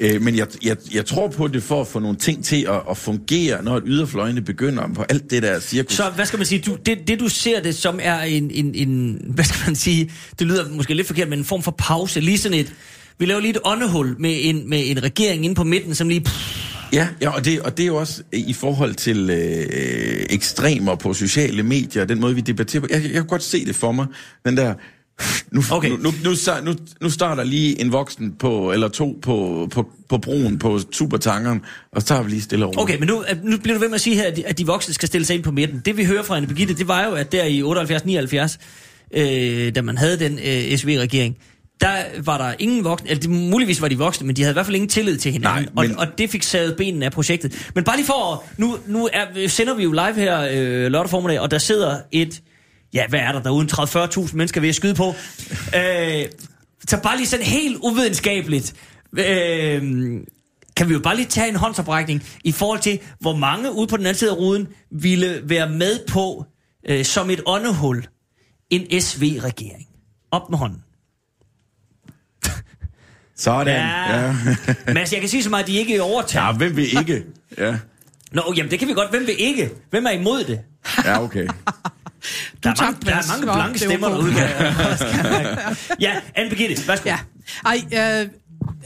Øh, 0.00 0.22
men 0.22 0.36
jeg, 0.36 0.46
jeg, 0.64 0.76
jeg 0.94 1.06
tror 1.06 1.28
på 1.28 1.48
det 1.48 1.62
for 1.62 1.80
at 1.80 1.86
få 1.86 1.98
nogle 1.98 2.16
ting 2.16 2.44
til 2.44 2.66
at, 2.68 2.82
at 2.90 2.96
fungere, 2.96 3.64
når 3.64 3.80
yderfløjene 3.86 4.40
begynder 4.40 4.88
på 4.94 5.02
alt 5.02 5.30
det 5.30 5.42
der 5.42 5.60
cirkus. 5.60 5.92
Så 5.92 6.10
hvad 6.10 6.26
skal 6.26 6.38
man 6.38 6.46
sige, 6.46 6.60
du, 6.60 6.76
det, 6.86 6.98
det 7.08 7.20
du 7.20 7.28
ser 7.28 7.62
det 7.62 7.74
som 7.74 7.98
er 8.02 8.20
en, 8.20 8.50
en, 8.50 8.74
en, 8.74 9.20
hvad 9.34 9.44
skal 9.44 9.60
man 9.66 9.76
sige, 9.76 10.10
det 10.38 10.46
lyder 10.46 10.68
måske 10.70 10.94
lidt 10.94 11.06
forkert, 11.06 11.28
men 11.28 11.38
en 11.38 11.44
form 11.44 11.62
for 11.62 11.74
pause, 11.78 12.20
lige 12.20 12.38
sådan 12.38 12.58
et, 12.58 12.72
vi 13.18 13.26
laver 13.26 13.40
lige 13.40 13.50
et 13.50 13.60
åndehul 13.64 14.16
med 14.18 14.38
en, 14.42 14.68
med 14.68 14.82
en 14.86 15.02
regering 15.02 15.44
inde 15.44 15.54
på 15.54 15.64
midten, 15.64 15.94
som 15.94 16.08
lige... 16.08 16.26
Ja, 16.92 17.08
ja 17.20 17.30
og, 17.30 17.44
det, 17.44 17.60
og 17.60 17.76
det 17.76 17.82
er 17.82 17.86
jo 17.86 17.96
også 17.96 18.22
i 18.32 18.52
forhold 18.52 18.94
til 18.94 19.30
øh, 19.30 20.26
ekstremer 20.30 20.94
på 20.94 21.14
sociale 21.14 21.62
medier, 21.62 22.04
den 22.04 22.20
måde 22.20 22.34
vi 22.34 22.40
debatterer 22.40 22.80
på. 22.80 22.86
Jeg, 22.90 23.02
jeg 23.02 23.12
kan 23.12 23.26
godt 23.26 23.42
se 23.42 23.64
det 23.64 23.76
for 23.76 23.92
mig, 23.92 24.06
den 24.44 24.56
der 24.56 24.74
nu, 25.50 25.62
okay. 25.70 25.88
nu, 25.88 25.96
nu, 25.96 26.10
nu, 26.24 26.30
nu, 26.64 26.76
nu 27.00 27.10
starter 27.10 27.44
lige 27.44 27.80
en 27.80 27.92
voksen 27.92 28.32
på, 28.32 28.72
eller 28.72 28.88
to 28.88 29.18
på, 29.22 29.68
på, 29.70 29.88
på 30.08 30.18
broen 30.18 30.58
på 30.58 30.80
supertankeren, 30.92 31.60
og 31.92 32.00
så 32.00 32.06
tager 32.06 32.22
vi 32.22 32.30
lige 32.30 32.42
stille 32.42 32.64
over. 32.64 32.78
Okay, 32.78 32.98
men 32.98 33.08
nu, 33.08 33.24
nu 33.42 33.58
bliver 33.58 33.74
du 33.74 33.80
ved 33.80 33.88
med 33.88 33.94
at 33.94 34.00
sige 34.00 34.16
her, 34.16 34.26
at 34.26 34.36
de, 34.36 34.46
at 34.46 34.58
de 34.58 34.66
voksne 34.66 34.94
skal 34.94 35.08
stille 35.08 35.24
sig 35.24 35.36
ind 35.36 35.44
på 35.44 35.50
midten. 35.50 35.82
Det 35.84 35.96
vi 35.96 36.04
hører 36.04 36.22
fra 36.22 36.36
Anne 36.36 36.46
Birgitte, 36.48 36.74
det 36.74 36.88
var 36.88 37.04
jo, 37.04 37.12
at 37.12 37.32
der 37.32 37.44
i 37.44 37.62
78-79, 37.62 38.58
øh, 39.20 39.74
da 39.74 39.82
man 39.82 39.98
havde 39.98 40.18
den 40.18 40.38
øh, 40.38 40.78
SV-regering, 40.78 41.36
der 41.80 42.22
var 42.24 42.38
der 42.38 42.54
ingen 42.58 42.84
voksne, 42.84 43.10
eller 43.10 43.20
de, 43.20 43.28
muligvis 43.28 43.82
var 43.82 43.88
de 43.88 43.98
voksne, 43.98 44.26
men 44.26 44.36
de 44.36 44.42
havde 44.42 44.52
i 44.52 44.54
hvert 44.54 44.66
fald 44.66 44.76
ingen 44.76 44.88
tillid 44.88 45.18
til 45.18 45.32
hinanden, 45.32 45.68
Nej, 45.74 45.86
men... 45.86 45.98
og, 45.98 46.06
og 46.06 46.18
det 46.18 46.30
fik 46.30 46.42
savet 46.42 46.76
benene 46.76 47.04
af 47.04 47.12
projektet. 47.12 47.70
Men 47.74 47.84
bare 47.84 47.96
lige 47.96 48.06
for, 48.06 48.44
nu, 48.56 48.78
nu 48.86 49.08
er, 49.12 49.48
sender 49.48 49.74
vi 49.74 49.82
jo 49.82 49.92
live 49.92 50.14
her 50.14 50.40
øh, 50.40 50.92
lørdag 50.92 51.10
formiddag, 51.10 51.40
og 51.40 51.50
der 51.50 51.58
sidder 51.58 52.00
et 52.12 52.42
ja, 52.94 53.06
hvad 53.08 53.20
er 53.20 53.32
der 53.32 53.42
derude, 53.42 53.66
30-40.000 53.72 54.36
mennesker 54.36 54.60
ved 54.60 54.68
at 54.68 54.74
skyde 54.74 54.94
på. 54.94 55.14
Øh, 55.76 56.26
så 56.88 57.00
bare 57.02 57.16
lige 57.16 57.26
sådan 57.26 57.46
helt 57.46 57.76
uvidenskabeligt, 57.82 58.74
øh, 59.18 59.82
kan 60.76 60.88
vi 60.88 60.92
jo 60.94 61.00
bare 61.00 61.16
lige 61.16 61.26
tage 61.26 61.48
en 61.48 61.56
håndsoprækning 61.56 62.22
i 62.44 62.52
forhold 62.52 62.80
til, 62.80 62.98
hvor 63.20 63.36
mange 63.36 63.72
ude 63.72 63.86
på 63.86 63.96
den 63.96 64.06
anden 64.06 64.18
side 64.18 64.30
af 64.30 64.36
ruden 64.36 64.68
ville 64.90 65.40
være 65.44 65.68
med 65.70 66.06
på, 66.08 66.44
øh, 66.88 67.04
som 67.04 67.30
et 67.30 67.40
åndehul, 67.46 68.06
en 68.70 69.00
SV-regering. 69.00 69.86
Op 70.30 70.50
med 70.50 70.58
hånden. 70.58 70.85
Sådan. 73.38 73.74
Ja. 73.74 74.24
ja. 74.24 74.34
Men 74.86 74.96
altså, 74.96 75.16
jeg 75.16 75.20
kan 75.20 75.28
sige 75.28 75.42
så 75.42 75.50
meget, 75.50 75.62
at 75.62 75.68
de 75.68 75.76
ikke 75.76 75.96
er 75.96 76.02
overtaget. 76.02 76.46
Ja, 76.46 76.52
hvem 76.52 76.76
vil 76.76 76.98
ikke? 76.98 77.24
Ja. 77.58 77.76
Nå, 78.32 78.54
jamen 78.56 78.70
det 78.70 78.78
kan 78.78 78.88
vi 78.88 78.92
godt. 78.92 79.10
Hvem 79.10 79.26
vil 79.26 79.34
ikke? 79.38 79.70
Hvem 79.90 80.06
er 80.06 80.10
imod 80.10 80.44
det? 80.44 80.60
Ja, 81.04 81.22
okay. 81.22 81.46
der, 82.62 82.70
er 82.70 82.82
mange, 82.82 83.00
der 83.06 83.12
er 83.12 83.28
mange 83.28 83.42
blanke 83.42 83.78
stemmer 83.78 84.08
derude. 84.08 84.32
ja, 86.06 86.20
Anne 86.34 86.50
Birgitte, 86.50 86.88
værsgo. 86.88 87.08
Ja. 87.08 87.18
Ej, 87.66 88.22
øh, 88.22 88.28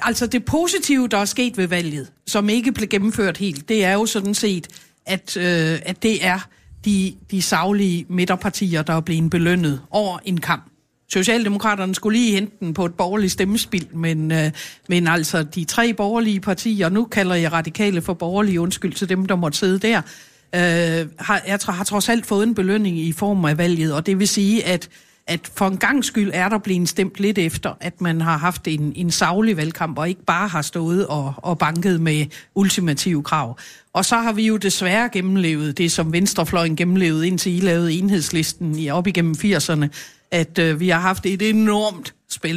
altså 0.02 0.26
det 0.26 0.44
positive, 0.44 1.08
der 1.08 1.18
er 1.18 1.24
sket 1.24 1.56
ved 1.56 1.66
valget, 1.66 2.10
som 2.26 2.48
ikke 2.48 2.72
blev 2.72 2.88
gennemført 2.88 3.36
helt, 3.36 3.68
det 3.68 3.84
er 3.84 3.92
jo 3.92 4.06
sådan 4.06 4.34
set, 4.34 4.68
at, 5.06 5.36
øh, 5.36 5.78
at 5.82 6.02
det 6.02 6.26
er 6.26 6.38
de, 6.84 7.14
de 7.30 7.42
savlige 7.42 8.06
midterpartier, 8.08 8.82
der 8.82 8.92
er 8.92 9.00
blevet 9.00 9.30
belønnet 9.30 9.80
over 9.90 10.18
en 10.24 10.40
kamp. 10.40 10.69
Socialdemokraterne 11.12 11.94
skulle 11.94 12.18
lige 12.18 12.32
hente 12.32 12.56
den 12.60 12.74
på 12.74 12.84
et 12.84 12.94
borgerligt 12.94 13.32
stemmespil, 13.32 13.88
men, 13.94 14.32
øh, 14.32 14.50
men 14.88 15.06
altså 15.06 15.42
de 15.42 15.64
tre 15.64 15.94
borgerlige 15.94 16.40
partier, 16.40 16.88
nu 16.88 17.04
kalder 17.04 17.34
jeg 17.34 17.52
radikale 17.52 18.02
for 18.02 18.14
borgerlige, 18.14 18.60
undskyld 18.60 18.92
til 18.92 19.08
dem, 19.08 19.26
der 19.26 19.36
måtte 19.36 19.58
sidde 19.58 19.78
der, 19.78 19.98
øh, 20.54 21.08
har, 21.18 21.42
jeg 21.46 21.60
tror, 21.60 21.72
har 21.72 21.84
trods 21.84 22.08
alt 22.08 22.26
fået 22.26 22.46
en 22.46 22.54
belønning 22.54 22.98
i 22.98 23.12
form 23.12 23.44
af 23.44 23.58
valget, 23.58 23.94
og 23.94 24.06
det 24.06 24.18
vil 24.18 24.28
sige, 24.28 24.66
at 24.66 24.88
at 25.26 25.50
for 25.54 25.66
en 25.66 25.76
gang 25.76 26.04
skyld 26.04 26.30
er 26.34 26.48
der 26.48 26.58
blevet 26.58 26.88
stemt 26.88 27.20
lidt 27.20 27.38
efter, 27.38 27.74
at 27.80 28.00
man 28.00 28.20
har 28.20 28.38
haft 28.38 28.68
en, 28.68 28.92
en 28.96 29.10
savlig 29.10 29.56
valgkamp, 29.56 29.98
og 29.98 30.08
ikke 30.08 30.24
bare 30.24 30.48
har 30.48 30.62
stået 30.62 31.06
og, 31.06 31.34
og 31.36 31.58
banket 31.58 32.00
med 32.00 32.26
ultimative 32.54 33.22
krav. 33.22 33.58
Og 33.92 34.04
så 34.04 34.16
har 34.16 34.32
vi 34.32 34.46
jo 34.46 34.56
desværre 34.56 35.08
gennemlevet 35.12 35.78
det, 35.78 35.92
som 35.92 36.12
Venstrefløjen 36.12 36.76
gennemlevede, 36.76 37.26
indtil 37.26 37.56
I 37.56 37.60
lavede 37.60 37.92
enhedslisten 37.92 38.78
i, 38.78 38.90
op 38.90 39.06
igennem 39.06 39.34
80'erne, 39.44 39.86
at 40.30 40.58
øh, 40.58 40.80
vi 40.80 40.88
har 40.88 41.00
haft 41.00 41.26
et 41.26 41.42
enormt 41.42 42.14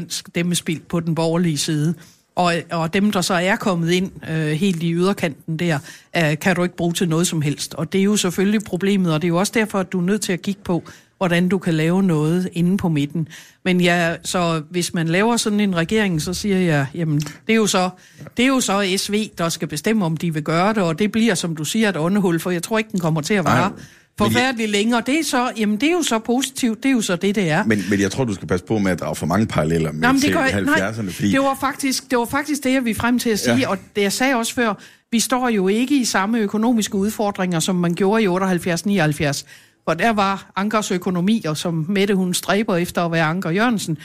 stemmespil 0.09 0.81
på 0.89 0.99
den 0.99 1.15
borgerlige 1.15 1.57
side. 1.57 1.93
Og, 2.35 2.53
og 2.71 2.93
dem, 2.93 3.11
der 3.11 3.21
så 3.21 3.33
er 3.33 3.55
kommet 3.55 3.91
ind 3.91 4.11
øh, 4.29 4.47
helt 4.47 4.83
i 4.83 4.93
yderkanten 4.93 5.59
der, 5.59 5.79
øh, 6.17 6.39
kan 6.39 6.55
du 6.55 6.63
ikke 6.63 6.75
bruge 6.75 6.93
til 6.93 7.09
noget 7.09 7.27
som 7.27 7.41
helst. 7.41 7.73
Og 7.73 7.93
det 7.93 7.99
er 7.99 8.03
jo 8.03 8.15
selvfølgelig 8.15 8.61
problemet, 8.63 9.13
og 9.13 9.21
det 9.21 9.27
er 9.27 9.29
jo 9.29 9.37
også 9.37 9.51
derfor, 9.55 9.79
at 9.79 9.91
du 9.91 9.99
er 9.99 10.03
nødt 10.03 10.21
til 10.21 10.33
at 10.33 10.41
kigge 10.41 10.61
på, 10.63 10.83
hvordan 11.17 11.49
du 11.49 11.57
kan 11.57 11.73
lave 11.73 12.03
noget 12.03 12.49
inde 12.53 12.77
på 12.77 12.89
midten. 12.89 13.27
Men 13.65 13.81
ja, 13.81 14.15
så 14.23 14.61
hvis 14.69 14.93
man 14.93 15.07
laver 15.07 15.37
sådan 15.37 15.59
en 15.59 15.75
regering, 15.75 16.21
så 16.21 16.33
siger 16.33 16.57
jeg, 16.57 16.87
jamen, 16.93 17.19
det 17.19 17.49
er 17.49 17.55
jo 17.55 17.67
så, 17.67 17.89
det 18.37 18.43
er 18.43 18.47
jo 18.47 18.59
så 18.59 18.93
SV, 18.97 19.29
der 19.37 19.49
skal 19.49 19.67
bestemme, 19.67 20.05
om 20.05 20.17
de 20.17 20.33
vil 20.33 20.43
gøre 20.43 20.73
det, 20.73 20.83
og 20.83 20.99
det 20.99 21.11
bliver, 21.11 21.35
som 21.35 21.55
du 21.55 21.63
siger, 21.63 21.89
et 21.89 21.97
åndehul, 21.97 22.39
for 22.39 22.51
jeg 22.51 22.63
tror 22.63 22.77
ikke, 22.77 22.91
den 22.91 22.99
kommer 22.99 23.21
til 23.21 23.33
at 23.33 23.43
vare 23.43 23.71
forfærdeligt 24.17 24.69
længere. 24.69 25.03
Det 25.05 25.19
er, 25.19 25.23
så, 25.23 25.51
jamen, 25.57 25.77
det 25.77 25.89
er 25.89 25.93
jo 25.93 26.01
så 26.01 26.19
positivt, 26.19 26.83
det 26.83 26.89
er 26.89 26.93
jo 26.93 27.01
så 27.01 27.15
det, 27.15 27.35
det 27.35 27.49
er. 27.49 27.63
Men, 27.63 27.83
men 27.89 27.99
jeg 27.99 28.11
tror, 28.11 28.23
du 28.23 28.33
skal 28.33 28.47
passe 28.47 28.65
på 28.65 28.77
med 28.77 28.91
at 28.91 28.99
drage 28.99 29.15
for 29.15 29.25
mange 29.25 29.45
paralleller 29.45 29.91
med 29.91 30.01
Nå, 30.01 30.13
det 30.13 30.35
70'erne. 30.35 31.11
Fordi... 31.11 31.31
Det, 31.31 31.39
var 31.39 31.57
faktisk, 31.59 32.09
det 32.11 32.17
var 32.17 32.25
faktisk 32.25 32.63
det, 32.63 32.73
jeg 32.73 32.85
vil 32.85 32.95
frem 32.95 33.19
til 33.19 33.29
at 33.29 33.39
sige, 33.39 33.55
ja. 33.55 33.69
og 33.69 33.77
det 33.95 34.01
jeg 34.01 34.13
sagde 34.13 34.35
også 34.35 34.53
før, 34.53 34.73
vi 35.11 35.19
står 35.19 35.49
jo 35.49 35.67
ikke 35.67 35.99
i 35.99 36.05
samme 36.05 36.39
økonomiske 36.39 36.95
udfordringer, 36.95 37.59
som 37.59 37.75
man 37.75 37.93
gjorde 37.93 38.23
i 38.23 38.27
78-79. 38.27 39.45
Hvor 39.83 39.93
der 39.93 40.09
var 40.09 40.51
Ankers 40.55 40.91
økonomi, 40.91 41.43
og 41.47 41.57
som 41.57 41.85
Mette 41.89 42.15
hun 42.15 42.33
stræber 42.33 42.75
efter 42.75 43.05
at 43.05 43.11
være 43.11 43.25
Anker 43.25 43.49
Jørgensen, 43.49 43.97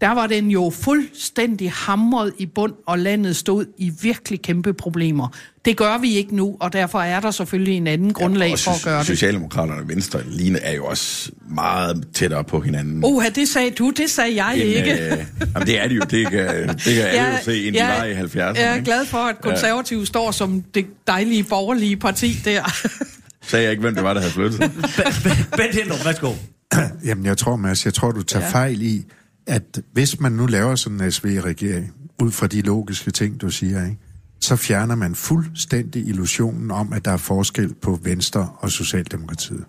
der 0.00 0.14
var 0.14 0.26
den 0.26 0.50
jo 0.50 0.72
fuldstændig 0.74 1.72
hamret 1.72 2.32
i 2.38 2.46
bund, 2.46 2.72
og 2.86 2.98
landet 2.98 3.36
stod 3.36 3.66
i 3.78 3.92
virkelig 4.02 4.42
kæmpe 4.42 4.74
problemer. 4.74 5.28
Det 5.64 5.76
gør 5.76 5.98
vi 5.98 6.16
ikke 6.16 6.36
nu, 6.36 6.56
og 6.60 6.72
derfor 6.72 7.00
er 7.00 7.20
der 7.20 7.30
selvfølgelig 7.30 7.76
en 7.76 7.86
anden 7.86 8.12
grundlag 8.12 8.48
ja, 8.48 8.54
for 8.54 8.70
at 8.70 8.82
gøre 8.84 8.98
det. 8.98 9.06
Socialdemokraterne 9.06 9.80
og 9.80 9.88
Venstre 9.88 10.20
Line 10.26 10.58
er 10.58 10.72
jo 10.72 10.86
også 10.86 11.30
meget 11.50 12.08
tættere 12.14 12.44
på 12.44 12.60
hinanden. 12.60 13.04
Uha, 13.04 13.28
det 13.28 13.48
sagde 13.48 13.70
du, 13.70 13.90
det 13.90 14.10
sagde 14.10 14.44
jeg 14.44 14.54
end, 14.54 14.62
ikke. 14.62 14.92
Øh, 14.92 15.24
jamen, 15.54 15.66
det 15.66 15.80
er 15.80 15.88
det 15.88 15.96
jo, 15.96 16.00
det 16.00 16.30
kan, 16.30 16.68
det 16.68 16.80
kan 16.84 16.94
ja, 16.94 17.02
alle 17.02 17.36
jo 17.36 17.44
se, 17.44 17.66
end 17.66 17.76
ja, 17.76 17.82
de 17.82 18.00
var 18.00 18.04
i 18.04 18.14
70'erne. 18.14 18.60
Jeg 18.60 18.78
er 18.78 18.80
glad 18.80 19.06
for, 19.06 19.18
at 19.18 19.40
konservative 19.40 20.00
ja. 20.00 20.06
står 20.06 20.30
som 20.30 20.62
det 20.74 20.86
dejlige 21.06 21.44
borgerlige 21.44 21.96
parti 21.96 22.32
der. 22.44 22.62
sagde 23.48 23.62
jeg 23.62 23.70
ikke, 23.70 23.80
hvem 23.80 23.94
det 23.94 24.04
var, 24.04 24.14
der 24.14 24.20
havde 24.20 24.32
flyttet. 24.32 24.60
Bent 25.56 25.74
Hindrup, 25.74 26.04
værsgo. 26.04 26.32
Jamen, 27.08 27.26
jeg 27.26 27.38
tror, 27.38 27.56
Mads, 27.56 27.84
jeg 27.84 27.94
tror, 27.94 28.10
du 28.10 28.22
tager 28.22 28.44
ja. 28.44 28.52
fejl 28.52 28.82
i, 28.82 29.04
at 29.48 29.80
hvis 29.92 30.20
man 30.20 30.32
nu 30.32 30.46
laver 30.46 30.74
sådan 30.74 31.00
en 31.00 31.12
SV-regering, 31.12 31.94
ud 32.22 32.30
fra 32.30 32.46
de 32.46 32.60
logiske 32.60 33.10
ting, 33.10 33.40
du 33.40 33.50
siger, 33.50 33.84
ikke, 33.84 33.98
så 34.40 34.56
fjerner 34.56 34.94
man 34.94 35.14
fuldstændig 35.14 36.06
illusionen 36.06 36.70
om, 36.70 36.92
at 36.92 37.04
der 37.04 37.10
er 37.10 37.16
forskel 37.16 37.74
på 37.74 37.98
Venstre 38.02 38.50
og 38.58 38.70
Socialdemokratiet. 38.70 39.64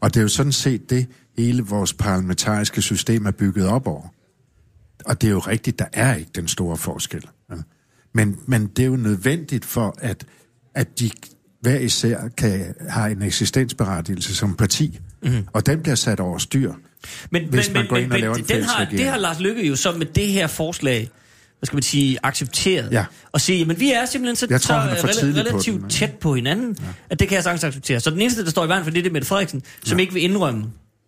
Og 0.00 0.14
det 0.14 0.20
er 0.20 0.22
jo 0.22 0.28
sådan 0.28 0.52
set 0.52 0.90
det, 0.90 1.06
hele 1.38 1.62
vores 1.62 1.94
parlamentariske 1.94 2.82
system 2.82 3.26
er 3.26 3.30
bygget 3.30 3.66
op 3.66 3.86
over. 3.86 4.14
Og 5.04 5.20
det 5.20 5.26
er 5.26 5.32
jo 5.32 5.38
rigtigt, 5.38 5.78
der 5.78 5.86
er 5.92 6.14
ikke 6.14 6.30
den 6.34 6.48
store 6.48 6.76
forskel. 6.76 7.26
Men, 8.14 8.38
men 8.46 8.66
det 8.66 8.82
er 8.82 8.86
jo 8.86 8.96
nødvendigt 8.96 9.64
for, 9.64 9.94
at, 9.98 10.26
at 10.74 11.00
de 11.00 11.10
hver 11.60 11.78
især 11.78 12.28
kan, 12.28 12.74
have 12.88 13.12
en 13.12 13.22
eksistensberettigelse 13.22 14.36
som 14.36 14.56
parti. 14.56 15.00
Mm. 15.22 15.46
Og 15.52 15.66
den 15.66 15.82
bliver 15.82 15.94
sat 15.94 16.20
over 16.20 16.38
styr 16.38 16.72
Men, 17.30 17.42
Hvis 17.50 17.68
men, 17.68 17.72
man 17.74 17.82
men, 17.82 17.88
går 17.88 17.96
ind 17.96 18.06
men, 18.06 18.12
og 18.12 18.20
laver 18.20 18.34
men 18.34 18.44
en 18.44 18.48
den 18.48 18.62
har, 18.64 18.84
det 18.84 19.04
har 19.04 19.18
Lars 19.18 19.40
Lykke 19.40 19.66
jo 19.66 19.76
så 19.76 19.92
med 19.92 20.06
det 20.06 20.26
her 20.26 20.46
forslag, 20.46 21.10
hvad 21.58 21.66
skal 21.66 21.76
man 21.76 21.82
sige, 21.82 22.18
accepteret. 22.22 22.92
Ja. 22.92 23.04
Og 23.32 23.40
sige, 23.40 23.64
men 23.64 23.80
vi 23.80 23.92
er 23.92 24.06
simpelthen 24.06 24.36
så, 24.36 24.46
Jeg 24.50 24.60
tror, 24.60 24.74
så 24.74 24.78
han 24.80 24.90
er 24.96 25.00
for 25.00 25.08
rela- 25.08 25.20
tidlig 25.20 25.44
på 25.44 25.50
relativt 25.50 25.80
den, 25.80 25.90
tæt 25.90 26.12
på 26.12 26.34
hinanden, 26.34 26.76
ja. 26.80 26.84
at 27.10 27.20
det 27.20 27.28
kan 27.28 27.34
jeg 27.34 27.44
sagtens 27.44 27.64
acceptere. 27.64 28.00
Så 28.00 28.10
den 28.10 28.20
eneste, 28.20 28.44
der 28.44 28.50
står 28.50 28.64
i 28.64 28.68
vejen 28.68 28.84
for 28.84 28.90
det, 28.90 29.04
det 29.04 29.10
er 29.10 29.12
Mette 29.12 29.28
Frederiksen, 29.28 29.62
som 29.84 29.98
ikke 29.98 30.12
vil 30.12 30.22
indrømme, 30.22 30.64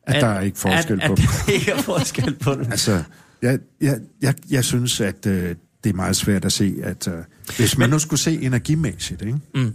At 0.07 0.23
der 0.23 0.29
er 0.29 0.41
ikke 0.41 0.59
forskel 0.59 1.01
at, 1.03 1.07
på 1.09 1.13
at, 1.13 1.19
dem. 1.19 1.27
der 1.47 1.53
ikke 1.53 1.71
er 1.71 1.83
forskel 1.83 2.35
på 2.35 2.53
dem. 2.55 2.61
Altså, 2.71 3.03
jeg, 3.43 3.59
jeg, 3.81 3.99
jeg, 4.23 4.35
jeg 4.51 4.65
synes, 4.65 5.01
at 5.01 5.27
øh, 5.27 5.55
det 5.85 5.91
er 5.91 5.95
meget 5.95 6.17
svært 6.17 6.45
at 6.45 6.53
se, 6.53 6.75
at 6.83 7.09
øh, 7.09 7.15
hvis 7.57 7.79
man 7.79 7.91
nu 7.91 7.99
skulle 7.99 8.21
se 8.21 8.43
energimæssigt, 8.43 9.23
ikke? 9.23 9.39
Mm. 9.55 9.75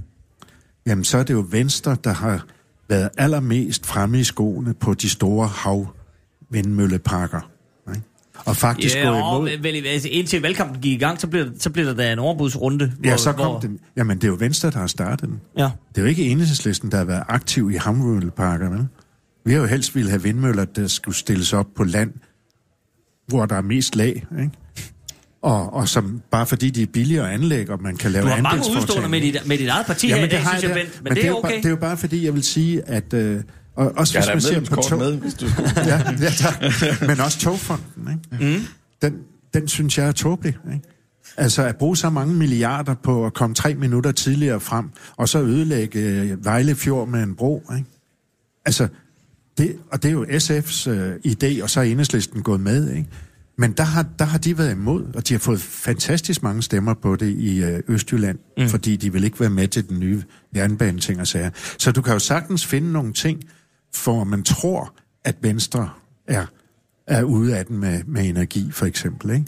jamen 0.85 1.03
så 1.03 1.17
er 1.17 1.23
det 1.23 1.33
jo 1.33 1.45
Venstre, 1.49 1.97
der 2.03 2.13
har 2.13 2.45
været 2.89 3.09
allermest 3.17 3.85
fremme 3.85 4.19
i 4.19 4.23
skoene 4.23 4.73
på 4.73 4.93
de 4.93 5.09
store 5.09 5.47
havvindmølleparker. 6.49 7.51
Ikke? 7.89 8.01
Og 8.45 8.55
faktisk 8.55 8.95
Ja, 8.95 9.09
gå 9.09 9.15
og, 9.15 9.49
imod... 9.49 9.61
vel, 9.61 9.85
altså, 9.85 10.09
indtil 10.11 10.41
valgkampen 10.41 10.81
gik 10.81 10.93
i 10.93 10.97
gang, 10.97 11.21
så 11.21 11.27
blev, 11.27 11.47
så 11.59 11.69
blev 11.69 11.85
der 11.85 11.93
da 11.93 12.13
en 12.13 12.19
overbudsrunde. 12.19 12.93
Ja, 13.03 13.17
så 13.17 13.33
kom 13.33 13.61
den. 13.61 13.79
Jamen, 13.95 14.17
det 14.17 14.23
er 14.23 14.27
jo 14.27 14.37
Venstre, 14.39 14.71
der 14.71 14.79
har 14.79 14.87
startet 14.87 15.29
den. 15.29 15.39
Ja. 15.57 15.69
Det 15.89 15.97
er 15.97 16.01
jo 16.01 16.07
ikke 16.07 16.23
enhedslisten, 16.23 16.91
der 16.91 16.97
har 16.97 17.05
været 17.05 17.23
aktiv 17.27 17.71
i 17.71 17.75
havvindmølleparker, 17.75 18.69
vel? 18.69 18.87
Vi 19.45 19.51
har 19.51 19.59
jo 19.59 19.65
helst 19.65 19.95
ville 19.95 20.09
have 20.09 20.23
vindmøller, 20.23 20.65
der 20.65 20.87
skulle 20.87 21.15
stilles 21.15 21.53
op 21.53 21.67
på 21.75 21.83
land, 21.83 22.13
hvor 23.27 23.45
der 23.45 23.55
er 23.55 23.61
mest 23.61 23.95
lag, 23.95 24.25
ikke? 24.39 24.51
Og, 25.41 25.73
og 25.73 25.89
som, 25.89 26.21
bare 26.31 26.45
fordi 26.45 26.69
de 26.69 26.81
er 26.81 26.87
billigere 26.93 27.31
anlæg, 27.31 27.69
og 27.69 27.81
man 27.81 27.97
kan 27.97 28.11
lave 28.11 28.23
Du 28.23 28.29
har 28.29 28.41
mange 28.41 28.63
udstående 28.77 29.09
med 29.09 29.21
dit, 29.21 29.37
med 29.45 29.57
dit 29.57 29.67
eget 29.67 29.85
parti 29.85 30.07
her 30.07 30.15
i 30.15 30.17
Jamen, 30.17 30.31
det 30.31 30.37
dag, 30.37 30.47
synes 30.47 30.63
jeg 30.63 30.69
jeg, 30.69 30.77
da. 30.77 30.83
Bent, 30.83 31.03
men, 31.03 31.15
det 31.15 31.23
er 31.23 31.27
jo 31.27 31.37
okay. 31.37 31.49
bare, 31.49 31.57
det 31.57 31.65
er 31.65 31.69
jo 31.69 31.75
bare 31.75 31.97
fordi, 31.97 32.25
jeg 32.25 32.33
vil 32.33 32.43
sige, 32.43 32.89
at... 32.89 33.13
Øh, 33.13 33.41
og 33.75 33.93
også 33.97 34.17
Jeg 34.17 34.33
hvis 34.33 34.51
man 34.51 34.65
ser 34.65 34.75
på 34.75 34.81
tog... 34.81 34.99
med, 34.99 35.17
hvis 35.17 35.33
du 35.33 35.45
ja, 35.75 36.01
ja, 36.21 36.29
tak. 36.37 36.63
Men 37.07 37.19
også 37.19 37.39
togfonden, 37.39 38.19
ikke? 38.31 38.55
Mm. 38.57 38.61
Den, 39.01 39.13
den 39.53 39.67
synes 39.67 39.97
jeg 39.97 40.07
er 40.07 40.11
tåbelig, 40.11 40.57
ikke? 40.73 40.87
Altså 41.37 41.63
at 41.63 41.75
bruge 41.75 41.97
så 41.97 42.09
mange 42.09 42.35
milliarder 42.35 42.93
på 42.93 43.25
at 43.25 43.33
komme 43.33 43.55
tre 43.55 43.75
minutter 43.75 44.11
tidligere 44.11 44.59
frem, 44.59 44.89
og 45.17 45.29
så 45.29 45.41
ødelægge 45.41 45.99
øh, 45.99 46.45
Vejle 46.45 46.75
Fjord 46.75 47.07
med 47.07 47.23
en 47.23 47.35
bro, 47.35 47.63
ikke? 47.77 47.89
Altså, 48.65 48.87
det, 49.57 49.75
og 49.91 50.03
det 50.03 50.09
er 50.09 50.13
jo 50.13 50.25
SF's 50.25 50.89
øh, 50.89 51.15
idé, 51.27 51.63
og 51.63 51.69
så 51.69 51.79
er 51.79 51.83
enhedslisten 51.83 52.43
gået 52.43 52.59
med, 52.59 52.93
ikke? 52.93 53.09
Men 53.57 53.71
der 53.71 53.83
har, 53.83 54.05
der 54.19 54.25
har 54.25 54.37
de 54.37 54.57
været 54.57 54.71
imod, 54.71 55.05
og 55.13 55.27
de 55.27 55.33
har 55.33 55.39
fået 55.39 55.61
fantastisk 55.61 56.43
mange 56.43 56.63
stemmer 56.63 56.93
på 56.93 57.15
det 57.15 57.29
i 57.29 57.63
øh, 57.63 57.79
Østjylland, 57.87 58.39
mm. 58.57 58.69
fordi 58.69 58.95
de 58.95 59.13
vil 59.13 59.23
ikke 59.23 59.39
være 59.39 59.49
med 59.49 59.67
til 59.67 59.89
den 59.89 59.99
nye 59.99 60.23
jernbaneting 60.55 61.19
og 61.19 61.27
sager. 61.27 61.49
Så 61.77 61.91
du 61.91 62.01
kan 62.01 62.13
jo 62.13 62.19
sagtens 62.19 62.65
finde 62.65 62.91
nogle 62.91 63.13
ting, 63.13 63.43
for 63.95 64.23
man 64.23 64.43
tror, 64.43 64.93
at 65.23 65.35
Venstre 65.41 65.89
er, 66.27 66.45
er 67.07 67.23
ude 67.23 67.57
af 67.57 67.65
den 67.65 67.77
med, 67.77 68.03
med 68.03 68.29
energi, 68.29 68.71
for 68.71 68.85
eksempel, 68.85 69.31
ikke? 69.31 69.45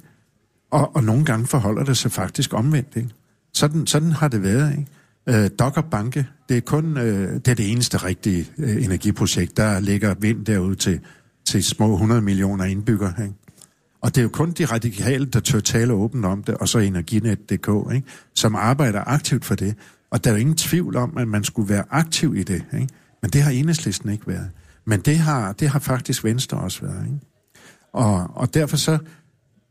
Og, 0.72 0.96
og 0.96 1.04
nogle 1.04 1.26
gange 1.26 1.48
forholder 1.48 1.84
det 1.84 1.98
sig 1.98 2.12
faktisk 2.12 2.54
omvendt, 2.54 2.96
ikke? 2.96 3.10
Sådan, 3.54 3.88
sådan 3.88 4.12
har 4.12 4.28
det 4.28 4.44
været, 4.44 4.72
ikke? 4.72 5.44
Øh, 5.44 5.50
Dogger 5.60 5.82
Banke, 5.82 6.28
det 6.50 6.58
er 6.58 6.62
kun 6.62 6.98
øh, 6.98 7.34
det, 7.34 7.48
er 7.48 7.56
det 7.56 7.72
eneste 7.72 7.98
rigtige 7.98 8.50
øh, 8.58 8.84
energiprojekt. 8.84 9.58
Der 9.58 9.80
ligger 9.80 10.14
vind 10.20 10.46
derude 10.46 10.76
til, 10.76 11.00
til 11.46 11.64
små 11.64 11.94
100 11.94 12.22
millioner 12.22 12.66
indbyggere, 12.66 13.14
ikke? 13.22 13.34
Og 14.02 14.16
det 14.16 14.18
er 14.18 14.24
jo 14.24 14.30
kun 14.30 14.52
de 14.52 14.66
radikale, 14.66 15.26
der 15.26 15.40
tør 15.40 15.60
tale 15.60 15.94
åbent 15.94 16.26
om 16.26 16.44
det, 16.44 16.56
og 16.56 16.70
så 16.70 16.80
Energinet.dk, 16.80 17.94
ikke? 17.94 18.08
som 18.36 18.56
arbejder 18.56 19.04
aktivt 19.08 19.46
for 19.46 19.56
det. 19.56 19.76
Og 20.10 20.24
der 20.24 20.30
er 20.30 20.34
jo 20.34 20.40
ingen 20.40 20.56
tvivl 20.56 20.96
om, 20.96 21.18
at 21.18 21.28
man 21.28 21.44
skulle 21.44 21.70
være 21.70 21.84
aktiv 21.90 22.36
i 22.36 22.44
det. 22.44 22.66
Ikke? 22.74 22.88
Men 23.22 23.32
det 23.32 23.42
har 23.42 23.52
enhedslisten 23.52 24.10
ikke 24.10 24.28
været. 24.28 24.50
Men 24.86 25.00
det 25.00 25.18
har, 25.18 25.54
det 25.54 25.70
har 25.70 25.80
faktisk 25.80 26.24
Venstre 26.24 26.58
også 26.58 26.82
været. 26.82 27.06
Ikke? 27.06 27.20
Og, 27.94 28.38
og 28.38 28.54
derfor 28.54 28.78
så, 28.78 28.98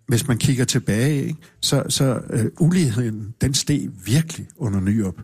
hvis 0.07 0.29
man 0.29 0.39
kigger 0.39 0.65
tilbage, 0.65 1.23
ikke? 1.23 1.39
så, 1.61 1.85
så 1.89 2.21
uh, 2.35 2.67
uligheden, 2.67 3.35
den 3.41 3.55
steg 3.55 3.89
virkelig 4.05 4.49
under 4.57 4.81
Nyrup. 4.81 5.19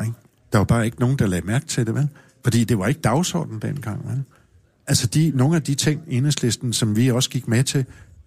Ikke? 0.00 0.12
Der 0.52 0.58
var 0.58 0.64
bare 0.64 0.84
ikke 0.84 1.00
nogen, 1.00 1.18
der 1.18 1.26
lagde 1.26 1.46
mærke 1.46 1.66
til 1.66 1.86
det, 1.86 1.94
vel? 1.94 2.08
Fordi 2.44 2.64
det 2.64 2.78
var 2.78 2.86
ikke 2.86 3.00
dagsordenen 3.00 3.62
dengang, 3.62 4.08
vel? 4.08 4.22
Altså 4.86 5.06
de, 5.06 5.32
nogle 5.34 5.56
af 5.56 5.62
de 5.62 5.74
ting, 5.74 6.02
enhedslisten, 6.08 6.72
som 6.72 6.96
vi 6.96 7.10
også 7.10 7.30
gik 7.30 7.48
med 7.48 7.64
til, 7.64 7.84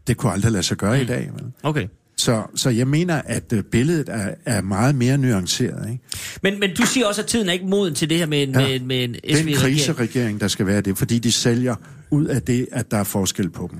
det 0.07 0.17
kunne 0.17 0.31
aldrig 0.31 0.51
lade 0.51 0.63
sig 0.63 0.77
gøre 0.77 0.95
mm. 0.95 1.01
i 1.01 1.05
dag. 1.05 1.31
Vel? 1.33 1.51
Okay. 1.63 1.87
Så, 2.21 2.43
så 2.55 2.69
jeg 2.69 2.87
mener, 2.87 3.21
at 3.25 3.53
øh, 3.53 3.63
billedet 3.63 4.09
er, 4.09 4.33
er 4.45 4.61
meget 4.61 4.95
mere 4.95 5.17
nuanceret. 5.17 5.89
Ikke? 5.91 6.03
Men, 6.43 6.59
men 6.59 6.75
du 6.75 6.85
siger 6.85 7.07
også, 7.07 7.21
at 7.21 7.27
tiden 7.27 7.49
er 7.49 7.53
ikke 7.53 7.65
moden 7.65 7.95
til 7.95 8.09
det 8.09 8.17
her 8.17 8.25
med 8.25 8.43
en, 8.43 8.49
Ja. 8.59 8.67
med, 8.67 8.79
med 8.79 9.03
en 9.03 9.15
Den 9.45 9.53
kriseregering, 9.55 10.41
der 10.41 10.47
skal 10.47 10.65
være 10.65 10.81
det, 10.81 10.97
fordi 10.97 11.19
de 11.19 11.31
sælger 11.31 11.75
ud 12.11 12.25
af 12.25 12.41
det, 12.41 12.67
at 12.71 12.91
der 12.91 12.97
er 12.97 13.03
forskel 13.03 13.49
på 13.49 13.69
dem. 13.71 13.79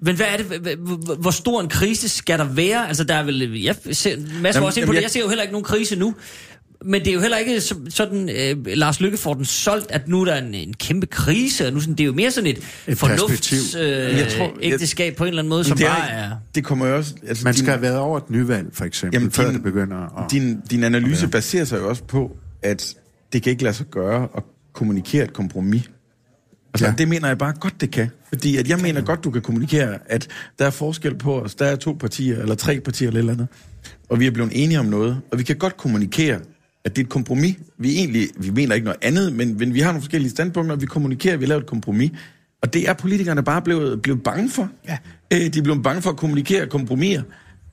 Men 0.00 0.16
hvad 0.16 0.26
er 0.26 0.36
det, 0.36 0.78
hvor 1.18 1.30
stor 1.30 1.60
en 1.60 1.68
krise 1.68 2.08
skal 2.08 2.38
der 2.38 2.44
være? 2.44 2.88
Altså, 2.88 3.04
der 3.04 3.14
er 3.14 3.22
vel... 3.24 3.62
Jeg 3.62 3.76
ser, 3.92 4.16
Mads 4.16 4.26
var 4.42 4.48
Jamen, 4.54 4.66
også 4.66 4.80
ind 4.80 4.86
på 4.86 4.92
jamen, 4.92 4.96
det. 4.96 5.02
Jeg 5.02 5.10
ser 5.10 5.20
jo 5.20 5.28
heller 5.28 5.42
ikke 5.42 5.52
nogen 5.52 5.64
krise 5.64 5.96
nu. 5.96 6.14
Men 6.88 7.00
det 7.00 7.08
er 7.08 7.14
jo 7.14 7.20
heller 7.20 7.36
ikke 7.38 7.60
så- 7.60 7.80
sådan, 7.88 8.28
øh, 8.28 8.66
Lars 8.66 9.00
Lykke 9.00 9.16
får 9.16 9.34
den 9.34 9.44
solgt, 9.44 9.90
at 9.90 10.08
nu 10.08 10.20
er 10.20 10.24
der 10.24 10.36
en, 10.36 10.54
en 10.54 10.74
kæmpe 10.74 11.06
krise, 11.06 11.66
og 11.66 11.72
nu 11.72 11.80
sådan, 11.80 11.94
det 11.94 12.00
er 12.00 12.06
jo 12.06 12.12
mere 12.12 12.30
sådan 12.30 12.50
et, 12.50 12.58
Et 12.86 12.98
fornufts 12.98 13.24
perspektiv. 13.28 13.80
øh, 13.80 13.88
Jeg 13.88 14.28
tror- 14.36 14.44
jeg- 14.62 14.72
ægteskab 14.72 15.16
på 15.16 15.24
en 15.24 15.28
eller 15.28 15.42
anden 15.42 15.48
måde, 15.48 15.64
som 15.64 15.76
det, 15.76 15.86
bare 15.86 16.10
er... 16.10 16.30
det 16.54 16.64
kommer 16.64 16.86
jo 16.86 16.96
også... 16.96 17.14
Altså, 17.28 17.44
Man 17.44 17.54
din- 17.54 17.58
skal 17.62 17.70
have 17.72 17.82
været 17.82 17.98
over 17.98 18.18
et 18.18 18.30
nyvalg, 18.30 18.66
for 18.72 18.84
eksempel, 18.84 19.14
Jamen, 19.18 19.30
før 19.32 19.44
din- 19.44 19.54
det 19.54 19.62
begynder 19.62 20.18
at... 20.24 20.30
Din, 20.30 20.60
din 20.70 20.84
analyse 20.84 21.28
baserer 21.28 21.64
sig 21.64 21.78
jo 21.78 21.88
også 21.88 22.02
på, 22.04 22.36
at 22.62 22.94
det 23.32 23.42
kan 23.42 23.50
ikke 23.50 23.62
lade 23.62 23.74
sig 23.74 23.86
gøre 23.86 24.28
at 24.36 24.42
kommunikere 24.72 25.24
et 25.24 25.32
kompromis. 25.32 25.82
Altså, 26.74 26.86
ja. 26.86 26.90
Ja. 26.90 26.96
det 26.96 27.08
mener 27.08 27.28
jeg 27.28 27.38
bare 27.38 27.52
godt, 27.60 27.80
det 27.80 27.90
kan. 27.90 28.10
Fordi 28.28 28.56
at 28.56 28.68
jeg 28.68 28.78
mener 28.78 29.00
godt, 29.00 29.24
du 29.24 29.30
kan 29.30 29.42
kommunikere, 29.42 29.98
at 30.06 30.28
der 30.58 30.66
er 30.66 30.70
forskel 30.70 31.14
på 31.18 31.40
os. 31.40 31.54
Der 31.54 31.66
er 31.66 31.76
to 31.76 31.96
partier, 32.00 32.38
eller 32.42 32.54
tre 32.54 32.80
partier, 32.80 33.08
eller 33.08 33.18
et 33.18 33.22
eller 33.22 33.32
andet. 33.32 33.48
Og 34.08 34.20
vi 34.20 34.26
er 34.26 34.30
blevet 34.30 34.52
enige 34.54 34.78
om 34.80 34.86
noget. 34.86 35.20
Og 35.32 35.38
vi 35.38 35.42
kan 35.42 35.56
godt 35.56 35.76
kommunikere, 35.76 36.38
at 36.86 36.96
det 36.96 37.02
er 37.02 37.06
et 37.06 37.10
kompromis. 37.10 37.56
Vi 37.78 37.96
egentlig, 37.96 38.28
vi 38.36 38.50
mener 38.50 38.74
ikke 38.74 38.84
noget 38.84 38.98
andet, 39.02 39.32
men, 39.32 39.58
men 39.58 39.74
vi 39.74 39.80
har 39.80 39.88
nogle 39.88 40.02
forskellige 40.02 40.30
standpunkter, 40.30 40.74
og 40.74 40.80
vi 40.80 40.86
kommunikerer, 40.86 41.36
vi 41.36 41.44
har 41.44 41.48
lavet 41.48 41.60
et 41.60 41.66
kompromis. 41.66 42.10
Og 42.62 42.74
det 42.74 42.88
er 42.88 42.94
politikerne 42.94 43.42
bare 43.42 43.62
blevet, 43.62 44.02
blevet 44.02 44.22
bange 44.22 44.50
for. 44.50 44.68
Ja. 44.88 44.98
Øh, 45.32 45.40
de 45.40 45.58
er 45.58 45.62
blevet 45.62 45.82
bange 45.82 46.02
for 46.02 46.10
at 46.10 46.16
kommunikere 46.16 46.66
kompromiser. 46.66 47.22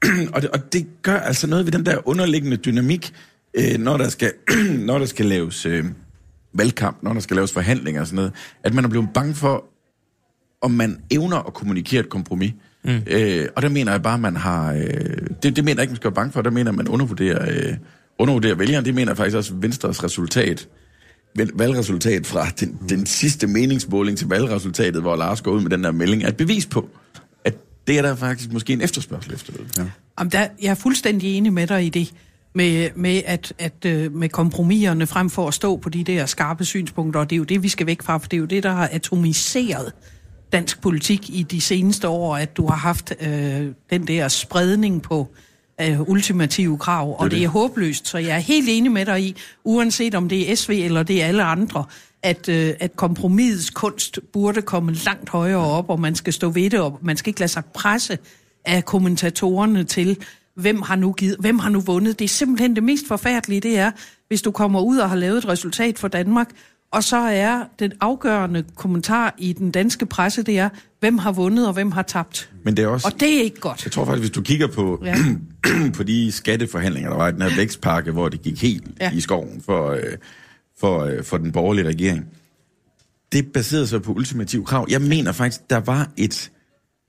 og, 0.34 0.42
det, 0.42 0.50
og 0.50 0.74
det 0.74 0.88
gør 1.02 1.18
altså 1.18 1.48
noget 1.48 1.66
ved 1.66 1.72
den 1.72 1.86
der 1.86 2.08
underliggende 2.08 2.58
dynamik, 2.58 3.14
øh, 3.54 3.80
når, 3.80 3.98
der 3.98 4.10
skal, 4.10 4.32
når 4.88 5.00
der 5.00 5.06
skal 5.06 5.26
laves 5.26 5.66
øh, 5.66 5.86
valgkamp, 6.54 7.04
når 7.04 7.14
der 7.14 7.20
skal 7.20 7.36
laves 7.36 7.52
forhandlinger 7.52 8.02
og 8.02 8.08
sådan 8.08 8.16
noget, 8.16 8.32
at 8.64 8.74
man 8.74 8.86
er 8.86 8.90
blevet 8.90 9.10
bange 9.14 9.36
for, 9.36 9.66
om 10.62 10.72
man 10.72 11.02
evner 11.12 11.38
at 11.38 11.54
kommunikere 11.54 12.00
et 12.00 12.10
kompromis. 12.10 12.54
Mm. 12.84 13.02
Øh, 13.08 13.48
og 13.56 13.62
der 13.62 13.70
mener 13.70 13.92
jeg 13.92 14.02
bare, 14.02 14.18
man 14.18 14.36
har... 14.36 14.74
Øh, 14.74 15.28
det, 15.44 15.56
det 15.56 15.64
mener 15.64 15.76
jeg 15.76 15.82
ikke, 15.82 15.92
man 15.92 15.96
skal 15.96 16.10
være 16.10 16.16
bange 16.16 16.32
for. 16.32 16.42
Der 16.42 16.52
mener 16.52 16.72
man 16.72 16.88
undervurderer, 16.88 17.52
øh, 17.52 17.78
undervurderer 18.20 18.56
vælgerne. 18.56 18.86
Det 18.86 18.96
mener 18.96 19.14
faktisk 19.14 19.38
også 19.38 19.54
Venstres 19.54 20.04
resultat 20.04 20.68
valgresultat 21.36 22.26
fra 22.26 22.48
den, 22.60 22.80
den 22.90 23.06
sidste 23.06 23.48
meningsmåling 23.48 24.18
til 24.18 24.28
valgresultatet, 24.28 25.02
hvor 25.02 25.16
Lars 25.16 25.42
går 25.42 25.52
ud 25.52 25.62
med 25.62 25.70
den 25.70 25.84
der 25.84 25.92
melding, 25.92 26.24
er 26.24 26.28
et 26.28 26.38
bevis 26.38 26.66
på, 26.66 26.90
at 27.44 27.56
det 27.88 27.98
er 27.98 28.02
der 28.02 28.16
faktisk 28.16 28.52
måske 28.52 28.74
en 28.74 28.82
efterspørgsel 28.82 29.34
efter. 29.34 29.54
Det. 29.54 29.78
Ja. 29.78 29.84
Jamen, 30.20 30.32
der, 30.32 30.48
jeg 30.62 30.70
er 30.70 30.76
fuldstændig 30.76 31.38
enig 31.38 31.54
med 31.54 31.68
dig 31.68 31.86
i 31.86 31.90
det. 31.90 32.14
Med, 32.56 32.90
med, 32.96 33.22
at, 33.26 33.54
at, 33.60 33.86
øh, 33.86 34.16
med 34.16 34.30
kompromiserne 34.30 35.08
frem 35.08 35.30
for 35.30 35.48
at 35.48 35.54
stå 35.54 35.78
på 35.78 35.90
de 35.90 36.04
der 36.04 36.26
skarpe 36.26 36.66
synspunkter, 36.66 37.20
og 37.20 37.30
det 37.30 37.36
er 37.36 37.38
jo 37.38 37.44
det, 37.44 37.64
vi 37.64 37.70
skal 37.70 37.88
væk 37.88 38.02
fra, 38.02 38.18
for 38.18 38.28
det 38.28 38.38
er 38.38 38.40
jo 38.40 38.46
det, 38.46 38.64
der 38.64 38.72
har 38.72 38.90
atomiseret 38.92 39.94
dansk 40.52 40.82
politik 40.82 41.30
i 41.30 41.44
de 41.44 41.62
seneste 41.62 42.08
år, 42.08 42.38
at 42.38 42.58
du 42.58 42.68
har 42.68 42.76
haft 42.76 43.14
øh, 43.22 43.68
den 43.90 44.08
der 44.08 44.28
spredning 44.28 45.02
på 45.02 45.28
øh, 45.32 45.53
ultimative 46.08 46.78
krav, 46.78 47.20
og 47.20 47.32
det, 47.32 47.38
det 47.38 47.44
er 47.44 47.50
håbløst. 47.50 48.08
Så 48.08 48.18
jeg 48.18 48.36
er 48.36 48.40
helt 48.40 48.70
enig 48.70 48.92
med 48.92 49.06
dig 49.06 49.24
i, 49.24 49.36
uanset 49.64 50.16
om 50.16 50.30
det 50.30 50.52
er 50.52 50.56
SV 50.56 50.70
eller 50.70 51.04
det 51.04 51.24
er 51.24 51.28
alle 51.28 51.44
andre, 51.44 51.86
at, 52.24 52.50
øh, 52.50 52.74
at 52.80 52.96
kompromisets 52.96 53.70
kunst 53.70 54.20
burde 54.34 54.62
komme 54.62 54.94
langt 54.94 55.30
højere 55.30 55.60
op, 55.60 55.90
og 55.90 56.00
man 56.00 56.16
skal 56.16 56.34
stå 56.34 56.50
ved 56.50 56.70
det, 56.70 56.80
og 56.80 57.00
man 57.02 57.18
skal 57.18 57.30
ikke 57.30 57.40
lade 57.40 57.52
sig 57.52 57.66
presse 57.66 58.18
af 58.66 58.86
kommentatorerne 58.86 59.84
til, 59.84 60.18
hvem 60.56 60.82
har 60.82 60.96
nu 60.96 61.12
givet, 61.12 61.36
hvem 61.40 61.60
har 61.60 61.70
nu 61.70 61.80
vundet. 61.80 62.20
Det 62.20 62.26
er 62.26 62.30
simpelthen 62.30 62.76
det 62.76 62.84
mest 62.84 63.08
forfærdelige, 63.08 63.62
det 63.62 63.78
er, 63.78 63.92
hvis 64.28 64.42
du 64.42 64.52
kommer 64.52 64.82
ud 64.82 64.98
og 64.98 65.10
har 65.10 65.16
lavet 65.16 65.38
et 65.38 65.48
resultat 65.48 66.00
for 66.00 66.08
Danmark, 66.08 66.50
og 66.94 67.04
så 67.04 67.18
er 67.18 67.64
den 67.80 67.92
afgørende 68.02 68.64
kommentar 68.76 69.36
i 69.38 69.54
den 69.54 69.72
danske 69.72 70.06
presse, 70.06 70.44
det 70.44 70.60
er, 70.60 70.70
hvem 71.00 71.18
har 71.18 71.32
vundet 71.32 71.68
og 71.68 71.74
hvem 71.74 71.92
har 71.92 72.02
tabt. 72.02 72.50
Men 72.64 72.78
det 72.78 72.84
er 72.84 72.88
også... 72.88 73.08
Og 73.14 73.20
det 73.20 73.38
er 73.38 73.42
ikke 73.44 73.60
godt. 73.60 73.86
Jeg 73.86 73.92
tror 73.92 74.06
faktisk, 74.06 74.22
hvis 74.22 74.32
du 74.32 74.42
kigger 74.42 74.68
på, 74.68 75.04
Ja. 75.06 75.16
på 75.98 76.04
de 76.04 76.32
skatteforhandlinger, 76.32 77.10
der 77.10 77.18
var 77.18 77.28
i 77.28 77.32
den 77.32 77.42
her 77.42 77.56
vækstpakke, 77.56 78.12
hvor 78.12 78.30
det 78.30 78.42
gik 78.42 78.62
helt 78.62 78.84
Ja. 79.02 79.12
i 79.12 79.20
skoven 79.20 79.62
for, 79.66 79.90
øh, 79.92 80.00
for, 80.80 81.00
øh, 81.04 81.24
for 81.24 81.38
den 81.38 81.52
borgerlige 81.52 81.88
regering, 81.88 82.26
det 83.32 83.52
baserede 83.54 83.88
sig 83.88 84.02
på 84.02 84.12
ultimative 84.12 84.66
krav. 84.66 84.88
Jeg 84.90 85.02
mener 85.02 85.32
faktisk, 85.32 85.70
der 85.70 85.80
var 85.80 86.10
et 86.18 86.52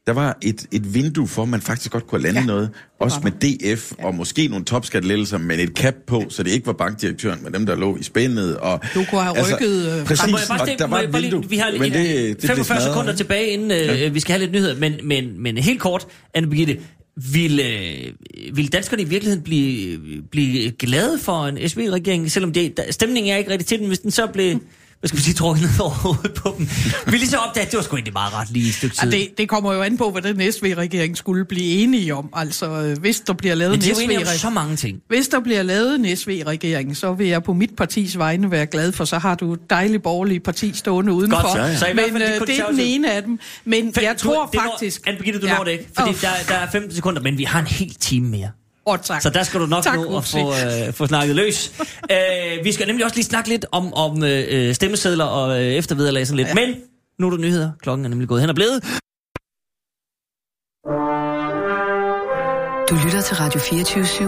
der 0.07 0.13
var 0.13 0.39
et, 0.43 0.67
et 0.73 0.95
vindue 0.95 1.29
for, 1.29 1.43
at 1.43 1.49
man 1.49 1.61
faktisk 1.61 1.91
godt 1.93 2.07
kunne 2.07 2.23
lande 2.23 2.39
Ja, 2.39 2.41
ja, 2.41 2.47
noget. 2.47 2.71
Også 3.01 3.21
med 3.23 3.33
DF, 3.33 3.93
ja. 3.99 4.07
og 4.07 4.15
måske 4.15 4.49
nogle 4.49 4.65
topskattelettelser, 4.65 5.39
men 5.39 5.61
et 5.61 5.69
cap 5.77 5.95
på, 6.07 6.23
så 6.29 6.43
det 6.43 6.51
ikke 6.51 6.67
var 6.67 6.73
bankdirektøren, 6.73 7.39
men 7.45 7.55
dem, 7.55 7.67
der 7.67 7.75
lå 7.77 7.97
i 7.97 8.03
spændet. 8.03 8.57
Og, 8.57 8.81
Du 8.95 9.05
kunne 9.11 9.21
have 9.23 9.37
rykket, 9.55 9.99
øh, 10.01 10.05
præcis, 10.07 10.25
bare 10.49 10.61
og 10.61 10.69
der 10.79 10.87
var 10.87 11.01
et 11.01 11.11
bare 11.11 11.21
lige- 11.23 11.33
vindue. 11.33 11.51
Vi 11.51 11.57
har 11.57 11.71
men 11.79 11.93
lige 11.93 11.99
det, 12.29 12.29
det 12.29 12.37
blev 12.39 12.49
45 12.49 12.65
smadret. 12.67 12.83
sekunder 12.83 13.15
tilbage, 13.17 13.47
inden 13.47 13.71
øh, 14.05 14.15
vi 14.15 14.21
skal 14.21 14.33
have 14.33 14.41
lidt 14.41 14.53
nyheder. 14.53 14.77
Men, 14.79 14.93
men, 15.05 15.43
men 15.43 15.57
helt 15.59 15.81
kort, 15.81 16.07
Anne 16.35 16.49
Birgitte, 16.51 16.79
vil, 17.33 17.61
øh, 17.61 18.57
vil 18.57 18.73
danskerne 18.73 19.03
i 19.03 19.05
virkeligheden 19.05 19.45
blive, 19.45 19.99
blive 20.31 20.71
glade 20.71 21.19
for 21.19 21.47
en 21.47 21.69
SV-regering, 21.69 22.31
selvom 22.31 22.53
det, 22.53 22.77
der, 22.77 22.83
stemningen 22.93 23.33
er 23.33 23.37
ikke 23.37 23.51
rigtig 23.51 23.67
til 23.67 23.79
den, 23.79 23.87
hvis 23.87 23.99
den 23.99 24.11
så 24.11 24.27
blev 24.27 24.61
hvad 25.01 25.09
skal 25.09 25.19
vi 25.19 25.23
sige, 25.23 25.35
trukket 25.35 25.63
ned 25.63 25.81
over 25.81 25.91
hovedet 25.91 26.35
på 26.35 26.55
dem. 26.59 26.69
Vi 27.07 27.17
lige 27.17 27.29
så 27.29 27.37
opdaget, 27.37 27.67
at 27.67 27.71
det 27.73 27.77
var 27.77 27.83
sgu 27.83 27.97
egentlig 27.97 28.13
meget 28.13 28.33
ret 28.33 28.51
lige 28.51 28.69
et 28.69 28.75
stykke 28.75 28.97
tid. 28.97 29.11
Ja, 29.11 29.17
det, 29.19 29.29
det 29.39 29.49
kommer 29.49 29.73
jo 29.75 29.83
an 29.83 29.97
på, 29.99 30.11
hvad 30.11 30.23
den 30.23 30.53
SV-regering 30.53 31.17
skulle 31.17 31.45
blive 31.45 31.65
enige 31.83 32.15
om. 32.15 32.29
Altså, 32.33 32.67
øh, 32.71 32.99
hvis 32.99 33.21
der 33.21 33.33
bliver 33.33 33.55
lavet 33.55 33.75
en 33.75 33.81
er 33.91 33.95
SV-regering... 33.95 34.27
så 34.29 34.51
mange 34.51 34.77
ting. 34.77 35.01
Hvis 35.09 35.29
der 35.29 35.41
bliver 35.41 35.63
lavet 35.63 35.95
en 35.95 36.17
SV-regering, 36.17 36.97
så 36.97 37.13
vil 37.13 37.27
jeg 37.27 37.43
på 37.43 37.53
mit 37.53 37.77
partis 37.77 38.19
vegne 38.19 38.51
være 38.51 38.67
glad, 38.67 38.93
for 38.93 39.05
så 39.05 39.19
har 39.19 39.35
du 39.35 39.53
et 39.53 39.61
dejligt 39.71 40.03
borgerligt 40.03 40.45
parti 40.45 40.73
stående 40.75 41.13
udenfor. 41.13 41.43
Godt, 41.43 41.59
ja, 41.59 41.67
ja. 41.67 41.77
så 41.77 41.87
i 41.87 41.95
Men 41.95 42.05
fald 42.11 42.23
de 42.23 42.41
øh, 42.41 42.47
det 42.47 42.59
er 42.59 42.67
den 42.71 42.81
ene 42.81 43.13
af 43.13 43.23
dem. 43.23 43.39
Men 43.65 43.95
Fem- 43.95 44.05
jeg 44.05 44.17
tror 44.17 44.47
det 44.53 44.61
faktisk... 44.61 45.03
Anne 45.07 45.19
Birgitte, 45.19 45.41
du 45.41 45.47
Ja. 45.47 45.57
når 45.57 45.65
det 45.65 45.71
ikke, 45.71 45.87
fordi 45.99 46.11
Åh, 46.11 46.17
der, 46.21 46.29
der 46.49 46.55
er 46.55 46.71
15 46.71 46.95
sekunder, 46.95 47.23
men 47.23 47.39
vi 47.39 47.45
har 47.45 47.61
en 47.61 47.67
hel 47.67 47.95
time 47.95 48.29
mere. 48.29 48.49
Åh, 48.87 48.99
tak. 48.99 49.23
Så 49.23 49.31
der 49.31 49.43
skal 49.43 49.61
du 49.61 49.67
nok 49.67 49.85
tak, 49.85 49.97
nå 49.97 50.17
at 50.17 50.25
få, 50.25 50.53
øh, 50.53 50.93
få 50.93 51.07
snakket 51.07 51.37
løs. 51.37 51.73
øh, 52.13 52.65
vi 52.65 52.73
skal 52.73 52.87
nemlig 52.87 53.05
også 53.05 53.17
lige 53.17 53.25
snakke 53.25 53.49
lidt 53.49 53.67
om, 53.73 53.95
om 53.95 54.25
øh, 54.25 54.75
stemmesedler 54.75 55.25
og 55.25 55.61
øh, 55.61 55.67
eftervederlag 55.67 56.27
sådan 56.27 56.37
lidt. 56.37 56.49
Ja. 56.49 56.55
Men 56.55 56.75
nu 57.19 57.27
er 57.27 57.31
der 57.31 57.39
nyheder. 57.39 57.73
Klokken 57.83 58.05
er 58.05 58.09
nemlig 58.09 58.29
gået 58.29 58.41
hen 58.41 58.51
og 58.51 58.55
blevet. 58.55 58.85
Du 62.91 62.95
lytter 63.05 63.21
til 63.21 63.37
Radio 63.37 63.61
24 63.61 64.05
/7. 64.05 64.25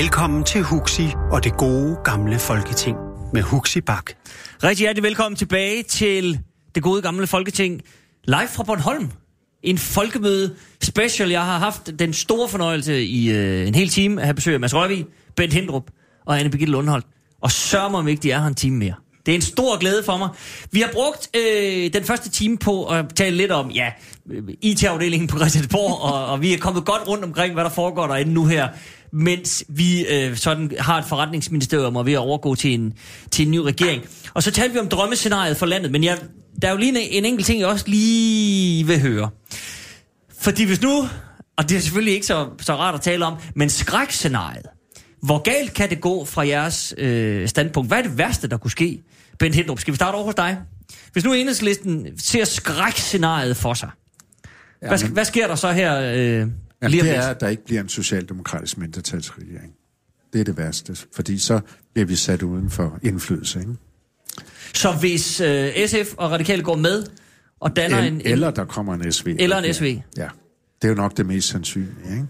Velkommen 0.00 0.44
til 0.44 0.62
Huxi 0.62 1.08
og 1.30 1.44
det 1.44 1.56
gode 1.56 1.96
gamle 2.04 2.38
folketing 2.38 2.96
med 3.32 3.42
Huxi 3.42 3.80
Bak. 3.80 4.10
Rigtig 4.64 4.84
hjertelig 4.84 5.02
velkommen 5.02 5.36
tilbage 5.36 5.82
til 5.82 6.40
det 6.74 6.82
gode 6.82 7.02
gamle 7.02 7.26
Folketing. 7.26 7.82
Live 8.24 8.48
fra 8.48 8.62
Bornholm. 8.62 9.10
En 9.64 9.78
folkemøde 9.78 10.54
special. 10.82 11.30
Jeg 11.30 11.44
har 11.44 11.58
haft 11.58 11.90
den 11.98 12.12
store 12.12 12.48
fornøjelse 12.48 13.04
i 13.04 13.30
øh, 13.30 13.68
en 13.68 13.74
hel 13.74 13.88
time 13.88 14.20
at 14.20 14.26
have 14.26 14.34
besøg 14.34 14.54
af 14.54 14.60
Mads 14.60 14.74
Rørvig, 14.74 15.06
Bent 15.36 15.52
Hindrup 15.52 15.90
og 16.26 16.38
Anne 16.38 16.50
Birgitte 16.50 16.72
Lundholdt. 16.72 17.06
Og 17.42 17.50
sørg 17.50 17.90
mig 17.90 18.00
om 18.00 18.08
ikke, 18.08 18.22
de 18.22 18.30
er 18.30 18.40
her 18.40 18.46
en 18.46 18.54
time 18.54 18.76
mere. 18.76 18.94
Det 19.26 19.32
er 19.32 19.36
en 19.36 19.42
stor 19.42 19.78
glæde 19.78 20.02
for 20.04 20.16
mig. 20.16 20.28
Vi 20.70 20.80
har 20.80 20.90
brugt 20.92 21.36
øh, 21.36 21.92
den 21.92 22.04
første 22.04 22.30
time 22.30 22.58
på 22.58 22.86
at 22.86 23.04
tale 23.14 23.36
lidt 23.36 23.50
om 23.50 23.70
ja, 23.70 23.92
øh, 24.30 24.42
IT-afdelingen 24.62 25.28
på 25.28 25.38
Christiansborg, 25.38 26.00
og, 26.12 26.26
og 26.26 26.42
vi 26.42 26.52
er 26.52 26.58
kommet 26.58 26.84
godt 26.84 27.08
rundt 27.08 27.24
omkring, 27.24 27.54
hvad 27.54 27.64
der 27.64 27.70
foregår 27.70 28.06
derinde 28.06 28.32
nu 28.32 28.46
her, 28.46 28.68
mens 29.12 29.64
vi 29.68 30.06
øh, 30.06 30.36
sådan 30.36 30.72
har 30.78 30.98
et 30.98 31.04
forretningsministerium 31.04 31.96
og 31.96 32.00
er 32.00 32.04
ved 32.04 32.12
at 32.12 32.18
overgå 32.18 32.54
til 32.54 32.74
en, 32.74 32.92
til 33.30 33.44
en 33.44 33.50
ny 33.50 33.58
regering. 33.58 34.02
Og 34.34 34.42
så 34.42 34.50
talte 34.50 34.72
vi 34.72 34.78
om 34.78 34.88
drømmescenariet 34.88 35.56
for 35.56 35.66
landet, 35.66 35.90
men 35.92 36.04
jeg, 36.04 36.18
der 36.62 36.68
er 36.68 36.72
jo 36.72 36.78
lige 36.78 36.88
en, 36.90 36.96
en 36.96 37.24
enkelt 37.24 37.46
ting, 37.46 37.60
jeg 37.60 37.68
også 37.68 37.84
lige 37.88 38.86
vil 38.86 39.00
høre. 39.00 39.30
Fordi 40.38 40.64
hvis 40.64 40.82
nu, 40.82 41.08
og 41.56 41.68
det 41.68 41.76
er 41.76 41.80
selvfølgelig 41.80 42.14
ikke 42.14 42.26
så, 42.26 42.48
så 42.60 42.74
rart 42.76 42.94
at 42.94 43.00
tale 43.00 43.24
om, 43.26 43.34
men 43.54 43.70
skrækscenariet, 43.70 44.66
hvor 45.22 45.38
galt 45.42 45.74
kan 45.74 45.90
det 45.90 46.00
gå 46.00 46.24
fra 46.24 46.46
jeres 46.46 46.94
øh, 46.98 47.48
standpunkt? 47.48 47.90
Hvad 47.90 47.98
er 47.98 48.02
det 48.02 48.18
værste, 48.18 48.48
der 48.48 48.56
kunne 48.56 48.70
ske? 48.70 49.02
Bent 49.38 49.54
Hindrup, 49.54 49.78
skal 49.80 49.92
vi 49.92 49.96
starte 49.96 50.14
over 50.14 50.24
hos 50.24 50.34
dig? 50.34 50.58
Hvis 51.12 51.24
nu 51.24 51.32
enhedslisten 51.32 52.08
ser 52.18 52.44
skrækscenariet 52.44 53.56
for 53.56 53.74
sig, 53.74 53.90
ja, 54.82 54.88
hvad, 54.88 54.98
sk- 54.98 55.12
hvad 55.12 55.24
sker 55.24 55.46
der 55.46 55.54
så 55.54 55.72
her 55.72 55.96
øh, 56.00 56.14
Jamen, 56.16 56.50
det 56.82 57.16
er, 57.16 57.22
at 57.22 57.40
der 57.40 57.48
ikke 57.48 57.64
bliver 57.64 57.80
en 57.80 57.88
socialdemokratisk 57.88 58.78
mindretalsregering. 58.78 59.72
Det 60.32 60.40
er 60.40 60.44
det 60.44 60.56
værste, 60.56 60.96
fordi 61.14 61.38
så 61.38 61.60
bliver 61.92 62.06
vi 62.06 62.16
sat 62.16 62.42
uden 62.42 62.70
for 62.70 62.98
indflydelse. 63.02 63.60
Ikke? 63.60 63.72
Så 64.74 64.92
hvis 64.92 65.40
øh, 65.40 65.70
SF 65.86 66.14
og 66.16 66.30
Radikale 66.30 66.62
går 66.62 66.76
med 66.76 67.04
og 67.60 67.76
danner 67.76 67.98
en, 67.98 68.14
En, 68.14 68.20
eller 68.24 68.50
der 68.50 68.64
kommer 68.64 68.94
en 68.94 69.12
SV. 69.12 69.36
Eller 69.38 69.58
en 69.58 69.74
SV. 69.74 69.84
Ja, 70.16 70.28
det 70.82 70.88
er 70.88 70.88
jo 70.88 70.94
nok 70.94 71.16
det 71.16 71.26
mest 71.26 71.48
sandsynlige, 71.48 72.10
ikke? 72.10 72.26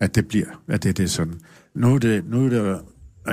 At 0.00 0.14
det 0.14 0.28
bliver, 0.28 0.46
at 0.68 0.82
det, 0.82 0.96
det 0.96 1.04
er 1.04 1.08
sådan. 1.08 1.34
Nu 1.74 1.94
er, 1.94 1.98
det, 1.98 2.24
nu 2.30 2.44
er 2.44 2.48
der 2.50 2.68
jo 2.68 2.78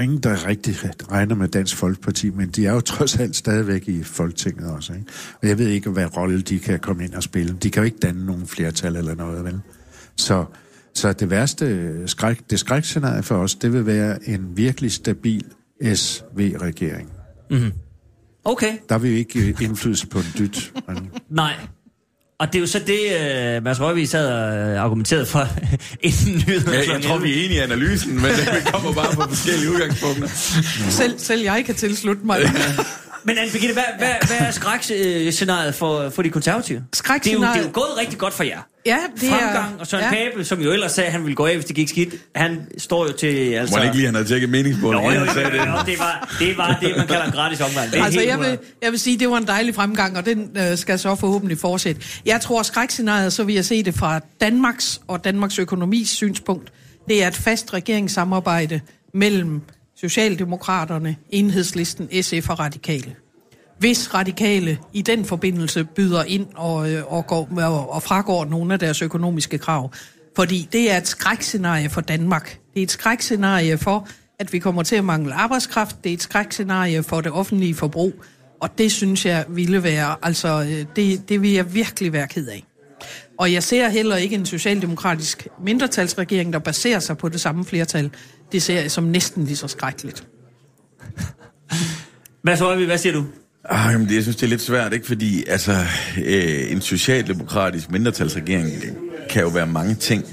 ingen, 0.02 0.20
der 0.20 0.48
rigtig 0.48 0.76
regner 1.12 1.36
med 1.36 1.48
Dansk 1.48 1.76
Folkeparti, 1.76 2.30
men 2.30 2.50
de 2.50 2.66
er 2.68 2.74
jo 2.74 2.82
trods 2.82 3.20
alt 3.20 3.36
stadigvæk 3.36 3.88
i 3.88 4.04
Folketinget 4.04 4.72
også, 4.72 4.94
ikke? 4.94 5.06
Og 5.42 5.48
jeg 5.48 5.58
ved 5.58 5.68
ikke, 5.68 5.90
hvad 5.90 6.18
rolle 6.18 6.42
de 6.42 6.60
kan 6.60 6.80
komme 6.80 7.04
ind 7.04 7.14
og 7.14 7.24
spille. 7.24 7.58
De 7.64 7.70
kan 7.72 7.82
jo 7.82 7.86
ikke 7.86 7.98
danne 7.98 8.26
nogen 8.26 8.48
flertal 8.48 8.96
eller 8.96 9.16
noget, 9.16 9.44
vel? 9.44 9.60
Så, 10.18 10.46
så 10.94 11.14
det 11.14 11.30
værste 11.30 12.08
skræk, 12.08 12.42
det 12.50 12.60
skrækscenarie 12.60 13.24
for 13.24 13.36
os, 13.36 13.56
det 13.56 13.74
vil 13.74 13.86
være 13.86 14.30
en 14.30 14.58
virkelig 14.58 14.92
stabil 14.92 15.46
SV-regering. 15.94 17.10
Okay, 18.50 18.74
Der 18.90 18.98
vil 18.98 19.12
vi 19.12 19.18
ikke 19.18 19.56
indflydelse 19.62 20.08
på 20.08 20.20
en 20.20 20.26
dyt. 20.38 20.72
Men 20.88 21.12
nej. 21.30 21.54
Og 22.40 22.48
det 22.48 22.56
er 22.56 22.60
jo 22.60 22.68
så 22.68 22.80
det, 22.80 23.00
øh, 23.56 23.64
Mads 23.64 23.82
Røvig 23.82 24.10
sad 24.10 24.28
og 24.32 24.58
øh, 24.58 24.84
argumenterede 24.84 25.26
for 25.26 25.40
inden 26.02 26.44
nyheder. 26.48 26.74
Ja, 26.74 26.94
jeg 26.94 27.04
tror, 27.04 27.18
vi 27.18 27.30
er 27.40 27.46
enige 27.46 27.58
i 27.60 27.60
analysen, 27.60 28.16
men 28.16 28.24
vi 28.56 28.72
kommer 28.72 28.94
bare 28.94 29.16
på 29.16 29.22
forskellige 29.22 29.72
udgangspunkter. 29.72 30.28
Selv, 30.90 31.20
selv 31.20 31.42
jeg 31.42 31.64
kan 31.66 31.76
tilslutte 31.76 32.26
mig. 32.26 32.40
Men 33.24 33.38
Anne 33.38 33.52
Birgitte, 33.52 33.74
hvad, 33.74 33.84
hvad, 33.98 34.10
hvad 34.28 34.48
er 34.48 34.52
skrækscenariet 34.52 35.76
for, 35.76 36.10
for 36.10 36.22
de 36.22 36.30
konservative? 36.30 36.78
Det 36.78 36.84
er, 36.84 36.88
jo, 36.88 36.96
Skrækscenariet- 37.14 37.54
det 37.54 37.60
er 37.62 37.64
jo 37.64 37.70
gået 37.74 37.98
rigtig 38.00 38.18
godt 38.20 38.34
for 38.34 38.44
jer. 38.44 38.60
Ja, 38.86 38.98
det 39.22 39.30
Fremgang, 39.30 39.80
og 39.80 39.88
Søren 39.88 40.04
ja. 40.04 40.10
Pape, 40.32 40.46
som 40.46 40.62
jo 40.62 40.72
ellers 40.72 40.92
sagde, 40.92 41.06
at 41.08 41.12
han 41.12 41.22
ville 41.24 41.36
gå 41.36 41.46
af, 41.46 41.56
hvis 41.56 41.66
det 41.66 41.76
gik 41.76 41.90
skidt, 41.90 42.16
han 42.36 42.68
står 42.78 43.06
jo 43.08 43.12
til... 43.14 43.28
Altså, 43.54 43.78
Må 43.78 43.84
ikke 43.84 43.96
lige, 43.96 44.06
han 44.06 44.16
havde 44.16 44.28
tjekket 44.28 44.50
meningsmålet, 44.50 45.00
Jo, 45.00 45.06
jo, 45.06 45.12
jo, 45.14 45.20
han 45.20 45.34
sagde 45.34 45.52
det. 45.52 45.58
jo, 45.58 45.64
det, 45.86 46.00
var, 46.00 46.36
det 46.40 46.58
var 46.58 46.78
det, 46.82 46.98
man 46.98 47.08
kalder 47.08 47.26
en 47.26 47.32
gratis 47.32 47.62
omgang. 47.62 47.92
Det 47.92 48.00
er 48.00 48.04
Altså, 48.04 48.20
helt 48.20 48.32
jeg 48.32 48.40
vil, 48.40 48.58
jeg 48.82 48.92
vil 48.92 49.00
sige, 49.00 49.20
det 49.20 49.30
var 49.30 49.38
en 49.38 49.48
dejlig 49.48 49.76
fremgang, 49.76 50.18
og 50.18 50.26
den 50.26 50.50
øh, 50.58 50.78
skal 50.78 51.00
så 51.00 51.16
forhåbentlig 51.16 51.58
fortsætte. 51.60 52.02
Jeg 52.26 52.42
tror, 52.42 52.64
skrækscenariet, 52.64 53.34
så 53.34 53.44
vil 53.44 53.56
jeg 53.56 53.66
se 53.66 53.84
det 53.84 53.96
fra 53.96 54.20
Danmarks 54.42 55.02
og 55.08 55.24
Danmarks 55.24 55.60
økonomis 55.60 56.10
synspunkt, 56.10 56.72
det 57.08 57.24
er 57.24 57.28
et 57.28 57.36
fast 57.36 57.74
regeringssamarbejde 57.74 58.82
mellem 59.14 59.62
Socialdemokraterne, 60.02 61.16
Enhedslisten, 61.30 62.24
SF 62.24 62.50
og 62.50 62.60
Radikale. 62.60 63.16
Hvis 63.80 64.14
radikale 64.14 64.80
i 64.94 65.02
den 65.02 65.26
forbindelse 65.26 65.84
byder 65.84 66.24
ind 66.24 66.46
og, 66.56 66.92
øh, 66.92 67.14
og, 67.14 67.28
går, 67.28 67.50
og, 67.58 67.94
og 67.94 68.04
fragår 68.04 68.46
nogle 68.46 68.74
af 68.74 68.80
deres 68.80 69.02
økonomiske 69.02 69.58
krav. 69.58 69.92
Fordi 70.36 70.70
det 70.72 70.92
er 70.92 70.98
et 70.98 71.08
skrækscenarie 71.08 71.90
for 71.90 72.02
Danmark. 72.02 72.60
Det 72.74 72.80
er 72.80 72.84
et 72.84 72.92
skrækscenarie 72.92 73.78
for, 73.78 74.08
at 74.40 74.54
vi 74.54 74.60
kommer 74.60 74.84
til 74.84 74.96
at 74.96 75.04
mangle 75.04 75.34
arbejdskraft. 75.34 76.04
Det 76.04 76.10
er 76.10 76.14
et 76.14 76.22
skrækscenarie 76.22 77.04
for 77.04 77.22
det 77.22 77.32
offentlige 77.32 77.76
forbrug. 77.76 78.14
Og 78.60 78.78
det 78.78 78.92
synes 78.92 79.26
jeg 79.26 79.46
ville 79.50 79.84
være, 79.84 80.16
altså 80.22 80.62
øh, 80.62 80.86
det, 80.96 81.30
det 81.30 81.42
vil 81.42 81.52
jeg 81.52 81.74
virkelig 81.74 82.14
være 82.14 82.28
ked 82.28 82.48
af. 82.48 82.64
Og 83.38 83.54
jeg 83.54 83.64
ser 83.64 83.90
heller 83.90 84.16
ikke 84.16 84.36
en 84.36 84.46
socialdemokratisk 84.46 85.48
mindretalsregering, 85.64 86.54
der 86.54 86.60
baserer 86.60 87.00
sig 87.00 87.18
på 87.18 87.30
det 87.30 87.42
samme 87.42 87.66
flertal. 87.66 88.12
Det 88.52 88.62
ser 88.62 88.82
jeg 88.82 88.92
som 88.92 89.04
næsten 89.04 89.44
lige 89.44 89.58
så 89.58 89.68
skrækkeligt. 89.68 90.28
Hvad 92.44 92.58
så, 92.58 92.86
hvad 92.86 92.98
siger 92.98 93.14
du? 93.14 93.26
Ah, 93.66 93.94
jamen, 93.94 94.08
det, 94.08 94.16
jeg 94.16 94.24
synes, 94.24 94.36
det 94.36 94.44
er 94.44 94.50
lidt 94.50 94.62
svært, 94.62 94.94
ikke? 94.94 95.08
Fordi 95.08 95.44
altså, 95.48 95.72
øh, 96.26 96.72
en 96.72 96.82
socialdemokratisk 96.82 97.92
mindretalsregering 97.92 98.72
kan 99.30 99.42
jo 99.42 99.48
være 99.48 99.68
mange 99.68 99.96
ting. 99.96 100.26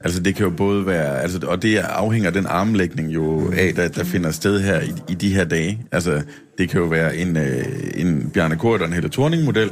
Altså, 0.00 0.20
det 0.20 0.34
kan 0.34 0.44
jo 0.44 0.50
både 0.50 0.86
være... 0.86 1.22
Altså, 1.22 1.40
og 1.46 1.62
det 1.62 1.76
afhænger 1.76 2.28
af 2.28 2.32
den 2.32 2.46
armlægning 2.46 3.14
jo 3.14 3.52
af, 3.52 3.74
der, 3.74 3.88
der 3.88 4.04
finder 4.04 4.30
sted 4.30 4.60
her 4.60 4.80
i, 4.80 4.92
i 5.08 5.14
de 5.14 5.34
her 5.34 5.44
dage. 5.44 5.86
Altså, 5.92 6.22
det 6.58 6.68
kan 6.68 6.80
jo 6.80 6.86
være 6.86 7.16
en, 7.16 7.36
øh, 7.36 7.64
en 7.94 8.30
Bjarne 8.30 8.56
Kort 8.56 8.80
og 8.80 8.86
en 8.86 8.92
Helle 8.92 9.10
Thorning-model, 9.10 9.70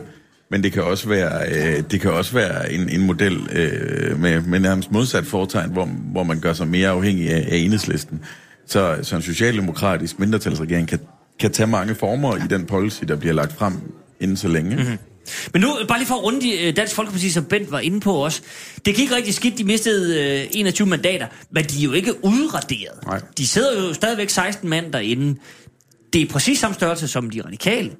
men 0.50 0.62
det 0.62 0.72
kan 0.72 0.82
også 0.82 1.08
være, 1.08 1.48
øh, 1.48 1.82
det 1.90 2.00
kan 2.00 2.10
også 2.10 2.32
være 2.32 2.72
en, 2.72 2.88
en 2.88 3.00
model 3.00 3.48
øh, 3.52 4.20
med, 4.20 4.40
med 4.40 4.60
nærmest 4.60 4.90
modsat 4.90 5.26
foretegn, 5.26 5.70
hvor, 5.70 5.84
hvor 5.84 6.22
man 6.22 6.40
gør 6.40 6.52
sig 6.52 6.68
mere 6.68 6.88
afhængig 6.88 7.30
af, 7.30 7.48
af 7.50 7.56
enhedslisten. 7.56 8.20
Så, 8.66 8.98
så 9.02 9.16
en 9.16 9.22
socialdemokratisk 9.22 10.18
mindretalsregering 10.18 10.88
kan, 10.88 10.98
kan 11.40 11.52
tage 11.52 11.66
mange 11.66 11.94
former 11.94 12.36
i 12.36 12.48
den 12.50 12.64
policy, 12.64 13.04
der 13.08 13.16
bliver 13.16 13.34
lagt 13.34 13.52
frem 13.52 13.74
inden 14.20 14.36
så 14.36 14.48
længe. 14.48 14.76
Mm-hmm. 14.76 14.98
Men 15.52 15.62
nu, 15.62 15.68
bare 15.88 15.98
lige 15.98 16.08
for 16.08 16.14
at 16.14 16.22
runde 16.22 16.40
de, 16.40 16.62
øh, 16.62 16.76
Dansk 16.76 16.94
Folkeparti, 16.94 17.30
som 17.30 17.44
Bent 17.44 17.70
var 17.70 17.80
inde 17.80 18.00
på 18.00 18.12
også. 18.12 18.42
Det 18.86 18.94
gik 18.94 19.12
rigtig 19.12 19.34
skidt, 19.34 19.58
de 19.58 19.64
mistede 19.64 20.40
øh, 20.42 20.46
21 20.50 20.88
mandater, 20.88 21.26
men 21.50 21.64
de 21.64 21.80
er 21.80 21.84
jo 21.84 21.92
ikke 21.92 22.24
udraderet. 22.24 23.06
Nej. 23.06 23.20
De 23.38 23.46
sidder 23.46 23.86
jo 23.86 23.94
stadigvæk 23.94 24.30
16 24.30 24.68
mand 24.68 24.92
derinde. 24.92 25.40
Det 26.12 26.22
er 26.22 26.26
præcis 26.26 26.58
samme 26.58 26.74
størrelse 26.74 27.08
som 27.08 27.30
de 27.30 27.42
radikale. 27.44 27.90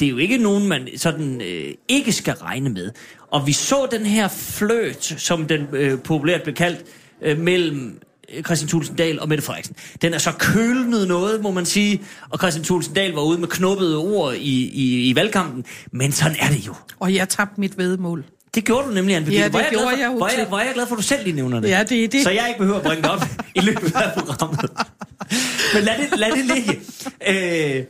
Det 0.00 0.06
er 0.06 0.10
jo 0.10 0.16
ikke 0.18 0.36
nogen, 0.38 0.68
man 0.68 0.88
sådan 0.96 1.40
øh, 1.40 1.74
ikke 1.88 2.12
skal 2.12 2.34
regne 2.34 2.70
med. 2.70 2.90
Og 3.30 3.46
vi 3.46 3.52
så 3.52 3.88
den 3.90 4.06
her 4.06 4.28
fløt, 4.28 5.14
som 5.18 5.46
den 5.46 5.66
øh, 5.72 5.98
populært 6.02 6.42
blev 6.42 6.54
kaldt, 6.54 6.84
øh, 7.22 7.38
mellem 7.38 8.00
øh, 8.34 8.42
Christian 8.42 8.68
Tulsendal 8.68 9.20
og 9.20 9.28
Mette 9.28 9.44
Frederiksen. 9.44 9.76
Den 10.02 10.14
er 10.14 10.18
så 10.18 10.32
kølnet 10.38 11.08
noget, 11.08 11.42
må 11.42 11.50
man 11.50 11.66
sige, 11.66 12.02
og 12.30 12.38
Christian 12.38 12.64
Tulsendal 12.64 13.12
var 13.12 13.22
ude 13.22 13.38
med 13.38 13.48
knuppede 13.48 13.96
ord 13.98 14.34
i, 14.34 14.70
i, 14.72 15.08
i 15.08 15.16
valgkampen, 15.16 15.64
men 15.92 16.12
sådan 16.12 16.36
er 16.40 16.48
det 16.48 16.66
jo. 16.66 16.74
Og 17.00 17.14
jeg 17.14 17.28
tabte 17.28 17.60
mit 17.60 17.78
vedmål. 17.78 18.24
Det 18.54 18.64
gjorde 18.64 18.88
du 18.88 18.92
nemlig, 18.94 19.16
Anne. 19.16 19.32
Ja, 19.32 19.42
det 19.44 19.50
hvor 19.50 19.60
jeg 19.60 19.68
gjorde 19.70 19.84
for, 19.84 19.96
jeg 19.98 20.08
hvor 20.10 20.26
er, 20.26 20.38
jeg, 20.38 20.46
hvor 20.46 20.58
jeg 20.58 20.70
glad 20.74 20.86
for, 20.86 20.94
at 20.94 20.98
du 20.98 21.02
selv 21.02 21.24
lige 21.24 21.36
nævner 21.36 21.60
det. 21.60 21.68
Ja, 21.68 21.82
det 21.82 22.04
er 22.04 22.08
det. 22.08 22.22
Så 22.22 22.30
jeg 22.30 22.44
ikke 22.48 22.58
behøver 22.58 22.78
at 22.78 22.84
bringe 22.84 23.02
det 23.02 23.10
op 23.10 23.22
i 23.54 23.60
løbet 23.60 23.94
af 23.94 24.12
programmet. 24.16 24.70
Men 25.74 25.84
lad 25.84 25.94
det, 25.98 26.18
lad 26.18 26.30
det 26.30 26.44
ligge. 26.56 26.80
Øh, 27.28 27.84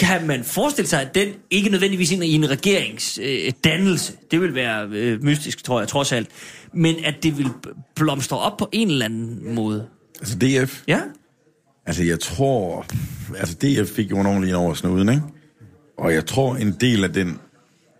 kan 0.00 0.26
man 0.26 0.44
forestille 0.44 0.88
sig, 0.88 1.00
at 1.00 1.14
den 1.14 1.28
ikke 1.50 1.70
nødvendigvis 1.70 2.12
ind 2.12 2.24
i 2.24 2.34
en 2.34 2.50
regeringsdannelse, 2.50 4.12
øh, 4.12 4.18
det 4.30 4.40
vil 4.40 4.54
være 4.54 4.88
øh, 4.92 5.24
mystisk, 5.24 5.64
tror 5.64 5.80
jeg, 5.80 5.88
trods 5.88 6.12
alt, 6.12 6.28
men 6.74 7.04
at 7.04 7.14
det 7.22 7.38
vil 7.38 7.48
blomstre 7.94 8.38
op 8.38 8.56
på 8.56 8.68
en 8.72 8.90
eller 8.90 9.04
anden 9.04 9.54
måde? 9.54 9.86
Altså 10.20 10.36
DF, 10.38 10.82
Ja? 10.88 11.00
altså 11.86 12.04
jeg 12.04 12.20
tror, 12.20 12.86
altså 13.38 13.56
DF 13.56 13.88
fik 13.90 14.10
jo 14.10 14.22
nogen 14.22 14.44
lige 14.44 14.56
over 14.56 14.74
snuden, 14.74 15.08
ikke? 15.08 15.22
Og 15.98 16.12
jeg 16.14 16.26
tror, 16.26 16.56
en 16.56 16.72
del 16.80 17.04
af 17.04 17.12
den 17.12 17.38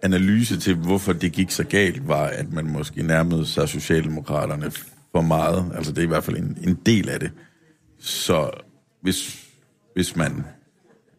analyse 0.03 0.61
til, 0.61 0.75
hvorfor 0.75 1.13
det 1.13 1.33
gik 1.33 1.51
så 1.51 1.65
galt, 1.65 2.09
var, 2.09 2.25
at 2.25 2.53
man 2.53 2.67
måske 2.67 3.03
nærmede 3.03 3.47
sig 3.47 3.69
Socialdemokraterne 3.69 4.71
for 5.13 5.21
meget. 5.21 5.73
Altså 5.77 5.93
det 5.93 5.99
er 5.99 6.03
i 6.03 6.09
hvert 6.09 6.25
fald 6.25 6.37
en, 6.37 6.59
en 6.63 6.79
del 6.87 7.09
af 7.09 7.21
det. 7.21 7.31
Så 7.99 8.51
hvis, 9.03 9.39
hvis 9.95 10.17
man 10.17 10.45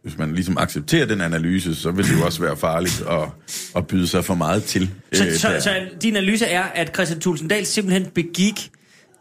hvis 0.04 0.18
man 0.18 0.34
ligesom 0.36 0.58
accepterer 0.58 1.06
den 1.06 1.22
analyse, 1.22 1.76
så 1.76 1.91
vil 1.91 2.06
det 2.06 2.20
jo 2.20 2.26
også 2.26 2.41
være 2.41 2.58
farligt 2.58 3.04
at, 3.10 3.28
at 3.76 3.88
byde 3.88 4.08
sig 4.08 4.26
for 4.26 4.36
meget 4.36 4.64
til. 4.64 4.89
Så, 5.14 5.26
øh, 5.26 5.34
så, 5.34 5.49
der. 5.49 5.60
så 5.60 5.89
din 6.02 6.16
analyse 6.16 6.45
er, 6.45 6.64
at 6.64 6.93
Christian 6.93 7.20
Tulsendal 7.20 7.66
simpelthen 7.66 8.06
begik 8.06 8.72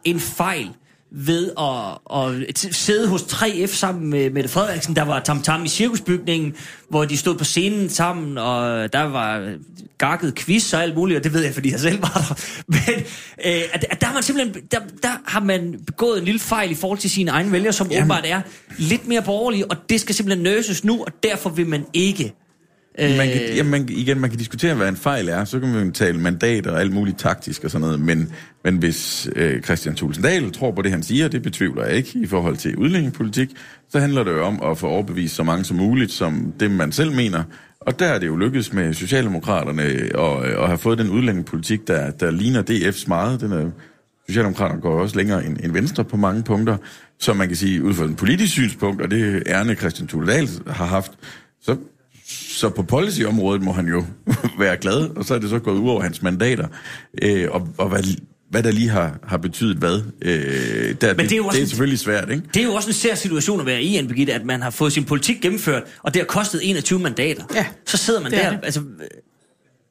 en 0.04 0.20
fejl 0.20 0.70
ved 1.12 1.50
at, 1.58 1.98
at 2.18 2.74
sidde 2.74 3.08
hos 3.08 3.22
3F 3.22 3.66
sammen 3.66 4.10
med 4.10 4.30
Mette 4.30 4.48
Frederiksen. 4.48 4.96
Der 4.96 5.02
var 5.02 5.20
tam-tam 5.20 5.64
i 5.64 5.68
cirkusbygningen, 5.68 6.54
hvor 6.88 7.04
de 7.04 7.16
stod 7.16 7.34
på 7.34 7.44
scenen 7.44 7.88
sammen, 7.88 8.38
og 8.38 8.92
der 8.92 9.02
var 9.02 9.54
gakket 9.98 10.34
quiz 10.34 10.74
og 10.74 10.82
alt 10.82 10.94
muligt, 10.94 11.18
og 11.18 11.24
det 11.24 11.32
ved 11.32 11.44
jeg, 11.44 11.54
fordi 11.54 11.70
jeg 11.70 11.80
selv 11.80 12.02
var 12.02 12.08
der. 12.28 12.34
Men 12.66 13.00
øh, 13.44 13.62
at, 13.72 13.84
at 13.90 14.00
der, 14.00 14.06
har 14.06 14.14
man 14.14 14.22
simpelthen, 14.22 14.62
der, 14.70 14.80
der 15.02 15.08
har 15.26 15.40
man 15.40 15.80
begået 15.86 16.18
en 16.18 16.24
lille 16.24 16.40
fejl 16.40 16.70
i 16.70 16.74
forhold 16.74 16.98
til 16.98 17.10
sine 17.10 17.30
egne 17.30 17.52
vælgere, 17.52 17.72
som 17.72 17.86
Jamen. 17.86 18.02
åbenbart 18.02 18.24
er 18.26 18.40
lidt 18.78 19.06
mere 19.06 19.22
borgerlige, 19.22 19.70
og 19.70 19.76
det 19.88 20.00
skal 20.00 20.14
simpelthen 20.14 20.42
nøses 20.42 20.84
nu, 20.84 21.04
og 21.04 21.12
derfor 21.22 21.50
vil 21.50 21.66
man 21.66 21.86
ikke 21.92 22.34
Man 23.00 23.28
kan, 23.28 23.56
jamen, 23.56 23.70
man, 23.70 23.88
igen, 23.88 24.20
man 24.20 24.30
kan 24.30 24.38
diskutere, 24.38 24.74
hvad 24.74 24.88
en 24.88 24.96
fejl 24.96 25.28
er. 25.28 25.44
Så 25.44 25.60
kan 25.60 25.68
man 25.68 25.92
tale 25.92 26.18
mandater 26.18 26.70
og 26.70 26.80
alt 26.80 26.92
muligt 26.92 27.18
taktisk 27.18 27.64
og 27.64 27.70
sådan 27.70 27.80
noget. 27.86 28.00
Men, 28.00 28.32
men 28.64 28.76
hvis 28.76 29.28
øh, 29.36 29.62
Christian 29.62 29.94
Tulsendal 29.94 30.52
tror 30.52 30.70
på 30.70 30.82
det, 30.82 30.90
han 30.90 31.02
siger, 31.02 31.28
det 31.28 31.42
betvivler 31.42 31.84
jeg 31.84 31.96
ikke 31.96 32.18
i 32.18 32.26
forhold 32.26 32.56
til 32.56 32.76
udlændingepolitik, 32.76 33.48
så 33.88 33.98
handler 33.98 34.24
det 34.24 34.30
jo 34.30 34.44
om 34.44 34.62
at 34.62 34.78
få 34.78 34.86
overbevist 34.86 35.34
så 35.34 35.42
mange 35.42 35.64
som 35.64 35.76
muligt, 35.76 36.12
som 36.12 36.52
det 36.60 36.70
man 36.70 36.92
selv 36.92 37.12
mener. 37.12 37.42
Og 37.80 37.98
der 37.98 38.06
er 38.06 38.18
det 38.18 38.26
jo 38.26 38.36
lykkedes 38.36 38.72
med 38.72 38.94
Socialdemokraterne 38.94 39.82
at, 39.82 40.44
at 40.44 40.66
have 40.66 40.78
fået 40.78 40.98
den 40.98 41.10
udlændingepolitik, 41.10 41.88
der, 41.88 42.10
der 42.10 42.30
ligner 42.30 42.62
DF's 42.62 43.04
meget. 43.08 43.40
Den 43.40 43.52
er, 43.52 43.70
Socialdemokraterne 44.28 44.80
går 44.80 45.00
også 45.00 45.16
længere 45.16 45.46
end, 45.46 45.56
end 45.64 45.72
Venstre 45.72 46.04
på 46.04 46.16
mange 46.16 46.42
punkter. 46.42 46.76
Så 47.18 47.34
man 47.34 47.48
kan 47.48 47.56
sige, 47.56 47.84
ud 47.84 47.94
fra 47.94 48.04
en 48.04 48.14
politisk 48.14 48.52
synspunkt, 48.52 49.02
og 49.02 49.10
det 49.10 49.42
ærne 49.46 49.74
Christian 49.74 50.08
Tulsendal 50.08 50.48
har 50.66 50.86
haft, 50.86 51.12
så 51.62 51.76
så 52.30 52.68
på 52.68 52.82
policyområdet 52.82 53.62
må 53.62 53.72
han 53.72 53.86
jo 53.88 54.04
være 54.58 54.76
glad, 54.76 55.16
og 55.16 55.24
så 55.24 55.34
er 55.34 55.38
det 55.38 55.50
så 55.50 55.58
gået 55.58 55.78
ud 55.78 55.88
over 55.88 56.02
hans 56.02 56.22
mandater. 56.22 56.68
Øh, 57.22 57.48
og 57.50 57.68
og 57.78 57.88
hvad, 57.88 58.02
hvad 58.50 58.62
der 58.62 58.70
lige 58.70 58.88
har, 58.88 59.18
har 59.24 59.36
betydet 59.36 59.76
hvad, 59.76 60.02
øh, 60.22 60.94
der, 61.00 61.12
det 61.14 61.32
er 61.32 61.36
jo 61.36 61.44
også 61.46 61.54
det 61.56 61.60
er 61.60 61.64
en- 61.64 61.68
selvfølgelig 61.68 61.98
svært, 61.98 62.30
ikke? 62.30 62.42
Det 62.54 62.60
er 62.60 62.64
jo 62.64 62.74
også 62.74 62.88
en 62.88 62.94
sær 62.94 63.14
situation 63.14 63.60
at 63.60 63.66
være 63.66 63.82
i, 63.82 63.96
Anne 63.96 64.08
Birgitte, 64.08 64.32
at 64.34 64.44
man 64.44 64.62
har 64.62 64.70
fået 64.70 64.92
sin 64.92 65.04
politik 65.04 65.36
gennemført, 65.42 65.82
og 66.02 66.14
det 66.14 66.20
har 66.22 66.26
kostet 66.26 66.60
21 66.70 66.98
mandater. 66.98 67.44
Ja, 67.54 67.66
Så 67.86 67.96
sidder 67.96 68.20
man 68.20 68.30
det 68.32 68.44
er 68.44 68.50
der, 68.50 68.56
det. 68.56 68.64
altså... 68.64 68.82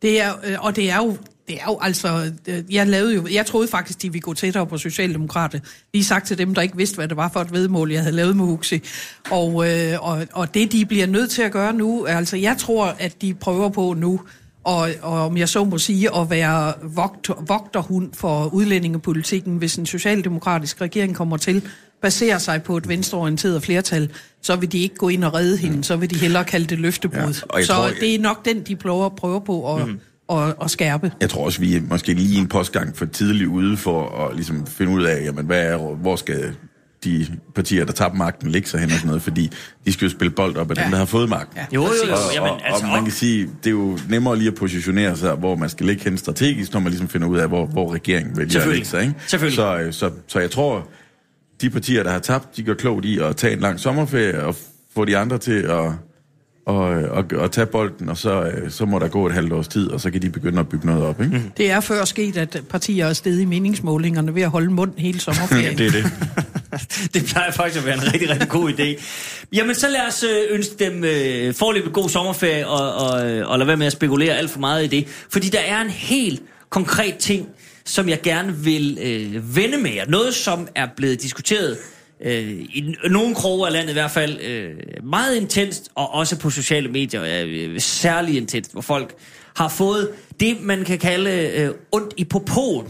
Det 0.02 0.22
er, 0.22 0.34
øh, 0.48 0.56
og 0.66 0.76
det 0.76 0.90
er 0.92 0.98
jo, 0.98 1.18
det 1.50 1.58
er 1.58 1.66
jo 1.68 1.78
altså, 1.82 2.32
øh, 2.48 2.64
jeg 2.70 2.88
lavede 2.88 3.16
jo, 3.16 3.28
jeg 3.32 3.46
troede 3.46 3.68
faktisk, 3.68 4.02
de 4.02 4.12
ville 4.12 4.22
gå 4.22 4.34
tættere 4.34 4.68
på 4.68 4.78
Socialdemokrater. 4.78 5.60
Lige 5.94 6.04
sagt 6.04 6.28
til 6.28 6.38
dem, 6.38 6.54
der 6.54 6.62
ikke 6.62 6.78
vidste, 6.78 6.96
hvad 6.96 7.08
det 7.08 7.18
var 7.18 7.30
for 7.34 7.40
et 7.40 7.52
vedmål, 7.52 7.92
jeg 7.92 8.02
havde 8.02 8.16
lavet 8.16 8.36
med 8.36 8.46
Huxi. 8.46 8.82
Og, 9.32 9.70
øh, 9.70 9.98
og, 10.02 10.28
og 10.34 10.54
det, 10.54 10.72
de 10.72 10.86
bliver 10.86 11.08
nødt 11.08 11.32
til 11.32 11.42
at 11.42 11.52
gøre 11.52 11.74
nu, 11.74 12.06
altså 12.06 12.38
jeg 12.38 12.58
tror, 12.58 12.96
at 13.00 13.22
de 13.22 13.34
prøver 13.34 13.70
på 13.70 13.94
nu, 13.98 14.22
og, 14.64 14.90
og 15.02 15.26
om 15.26 15.38
jeg 15.38 15.50
så 15.50 15.64
må 15.64 15.78
sige, 15.78 16.16
at 16.16 16.30
være 16.30 16.74
vogt, 16.84 17.30
vogterhund 17.48 18.10
for 18.14 18.46
udlændingepolitikken, 18.46 19.58
hvis 19.58 19.76
en 19.76 19.86
socialdemokratisk 19.86 20.82
regering 20.82 21.16
kommer 21.16 21.38
til, 21.38 21.64
baserer 22.02 22.38
sig 22.38 22.64
på 22.64 22.78
et 22.78 22.88
venstreorienteret 22.88 23.64
flertal, 23.64 24.10
så 24.42 24.56
vil 24.56 24.72
de 24.72 24.80
ikke 24.80 24.96
gå 24.96 25.10
ind 25.10 25.24
og 25.24 25.34
redde 25.34 25.58
hende, 25.58 25.84
så 25.84 25.96
vil 25.96 26.10
de 26.10 26.16
hellere 26.16 26.46
kalde 26.46 26.66
det 26.66 26.80
løftebrud. 26.80 27.20
Ja, 27.20 27.58
jeg 27.58 27.66
så 27.66 27.74
tror, 27.74 27.90
det 28.00 28.16
er 28.16 28.20
nok 28.20 28.46
den, 28.46 28.62
de 28.62 28.76
prøver, 28.76 29.10
prøver 29.10 29.40
på 29.40 29.76
at, 29.76 29.88
mm. 29.88 30.00
At, 30.32 30.56
at 30.62 30.72
skærpe. 30.72 31.12
Jeg 31.22 31.30
tror 31.30 31.46
også, 31.46 31.60
vi 31.60 31.76
er 31.76 31.82
måske 31.90 32.14
lige 32.14 32.40
en 32.40 32.48
postgang 32.48 32.98
for 32.98 33.06
tidligt 33.06 33.48
ude 33.48 33.78
for 33.78 34.26
at 34.26 34.36
ligesom 34.36 34.68
finde 34.68 34.92
ud 34.92 35.04
af, 35.04 35.24
jamen, 35.26 35.46
hvad 35.46 35.64
er, 35.64 35.78
hvor 35.78 36.16
skal 36.16 36.56
de 37.04 37.28
partier, 37.56 37.86
der 37.86 37.94
tager 37.94 38.14
magten, 38.14 38.52
ligge 38.52 38.70
sig 38.70 38.80
hen 38.80 38.90
og 38.90 38.96
sådan 38.96 39.08
noget, 39.08 39.22
fordi 39.22 39.52
de 39.86 39.94
skal 39.94 40.06
jo 40.06 40.12
spille 40.12 40.32
bold 40.32 40.56
op 40.58 40.72
af 40.72 40.76
ja. 40.76 40.84
Dem, 40.84 40.92
der 40.92 40.98
har 40.98 41.06
fået 41.06 41.30
magten. 41.30 41.58
Ja. 41.58 41.66
Jo, 41.76 41.84
jo, 41.84 41.90
jo. 42.08 42.14
Og, 42.14 42.20
Jamen, 42.34 42.50
og, 42.50 42.68
altså, 42.68 42.86
og 42.86 42.92
man 42.92 43.04
kan 43.04 43.14
sige, 43.14 43.50
det 43.64 43.68
er 43.68 43.72
jo 43.72 44.00
nemmere 44.10 44.38
lige 44.38 44.48
at 44.48 44.56
positionere 44.56 45.18
sig, 45.18 45.36
hvor 45.36 45.56
man 45.56 45.70
skal 45.70 45.86
ligge 45.86 46.04
hen 46.04 46.18
strategisk, 46.18 46.74
når 46.74 46.80
man 46.80 46.90
ligesom 46.90 47.08
finder 47.08 47.28
ud 47.28 47.38
af, 47.38 47.48
hvor, 47.48 47.66
hvor 47.66 47.94
regeringen 47.94 48.38
vælger 48.38 48.62
at 48.62 48.68
ligge 48.68 48.86
sig. 48.86 49.02
Ikke? 49.02 49.14
Selvfølgelig. 49.28 49.56
Så, 49.56 49.80
øh, 49.80 49.94
så, 49.94 50.12
så 50.28 50.40
jeg 50.40 50.52
tror, 50.52 50.88
de 51.62 51.70
partier, 51.70 52.04
der 52.04 52.12
har 52.12 52.20
tabt, 52.20 52.58
de 52.58 52.64
gør 52.64 52.74
klogt 52.74 53.06
i 53.06 53.20
at 53.20 53.36
tage 53.36 53.54
en 53.54 53.60
lang 53.60 53.80
sommerferie 53.80 54.44
og 54.44 54.56
få 54.96 55.06
de 55.06 55.18
andre 55.18 55.38
til 55.38 55.62
at, 55.62 55.92
og, 56.66 56.88
og, 56.88 57.26
og 57.36 57.52
tage 57.52 57.66
bolden, 57.66 58.10
og 58.10 58.18
så, 58.18 58.44
øh, 58.44 58.72
så 58.72 58.86
må 58.86 59.00
der 59.00 59.08
gå 59.08 59.28
et 59.28 59.34
halvt 59.34 59.54
års 59.54 59.68
tid, 59.68 59.88
og 59.92 60.02
så 60.02 60.12
kan 60.12 60.22
de 60.22 60.30
begynde 60.30 60.60
at 60.60 60.70
bygge 60.70 60.86
noget 60.86 61.04
op. 61.04 61.22
Ikke? 61.22 61.38
Mm. 61.38 61.52
Det 61.58 61.72
er 61.72 61.80
før 61.80 62.06
sket, 62.06 62.38
at 62.38 62.64
partier 62.70 63.06
er 63.06 63.14
steget 63.14 63.42
i 63.42 63.46
meningsmålingerne 63.46 64.36
ved 64.36 64.42
at 64.42 64.50
holde 64.50 64.72
mund 64.72 64.92
hele 64.98 65.20
sommerferien. 65.20 65.78
Det 65.78 65.88
er 65.88 65.92
det. 65.92 66.06
det 67.14 67.26
plejer 67.26 67.52
faktisk 67.52 67.80
at 67.80 67.86
være 67.86 67.96
en 67.96 68.14
rigtig, 68.14 68.30
rigtig 68.30 68.50
god 68.50 68.72
idé. 68.72 69.04
Jamen, 69.54 69.76
så 69.76 69.88
lad 69.90 70.08
os 70.08 70.24
øh, 70.24 70.56
ønske 70.56 70.86
dem 70.86 71.04
øh, 71.04 71.54
forløbet 71.54 71.94
god 71.94 72.10
sommerferie, 72.10 72.68
og, 72.68 72.94
og, 72.94 73.32
øh, 73.32 73.50
og 73.50 73.60
lade 73.60 73.68
være 73.68 73.78
med 73.78 73.86
at 73.88 73.94
spekulere 73.94 74.38
alt 74.38 74.50
for 74.50 74.60
meget 74.60 74.84
i 74.84 74.88
det. 74.88 75.08
Fordi 75.30 75.50
der 75.50 75.60
er 75.60 75.82
en 75.82 75.90
helt 75.90 76.42
konkret 76.70 77.18
ting, 77.18 77.48
som 77.86 78.10
jeg 78.10 78.22
gerne 78.22 78.56
vil 78.56 78.98
øh, 79.02 79.56
vende 79.56 79.78
med 79.78 79.92
jer. 79.92 80.06
Noget, 80.08 80.34
som 80.34 80.68
er 80.76 80.88
blevet 80.96 81.22
diskuteret 81.22 81.78
øh, 82.26 82.50
i 82.50 82.96
nogle 83.10 83.36
kroge 83.36 83.68
af 83.68 83.74
landet 83.74 83.90
i 83.90 83.94
hvert 83.94 84.12
fald 84.12 84.42
øh, 84.42 84.76
meget 85.04 85.36
intenst, 85.36 85.90
og 85.96 86.14
også 86.14 86.40
på 86.40 86.50
sociale 86.50 86.88
medier 86.90 87.46
øh, 87.46 87.80
særlig 87.80 88.38
intenst, 88.38 88.72
hvor 88.72 88.82
folk 88.82 89.16
har 89.56 89.68
fået 89.68 90.10
det, 90.40 90.62
man 90.62 90.84
kan 90.84 91.00
kalde 91.00 91.52
øh, 91.56 91.72
ondt 91.92 92.14
i 92.18 92.24
popoen. 92.24 92.88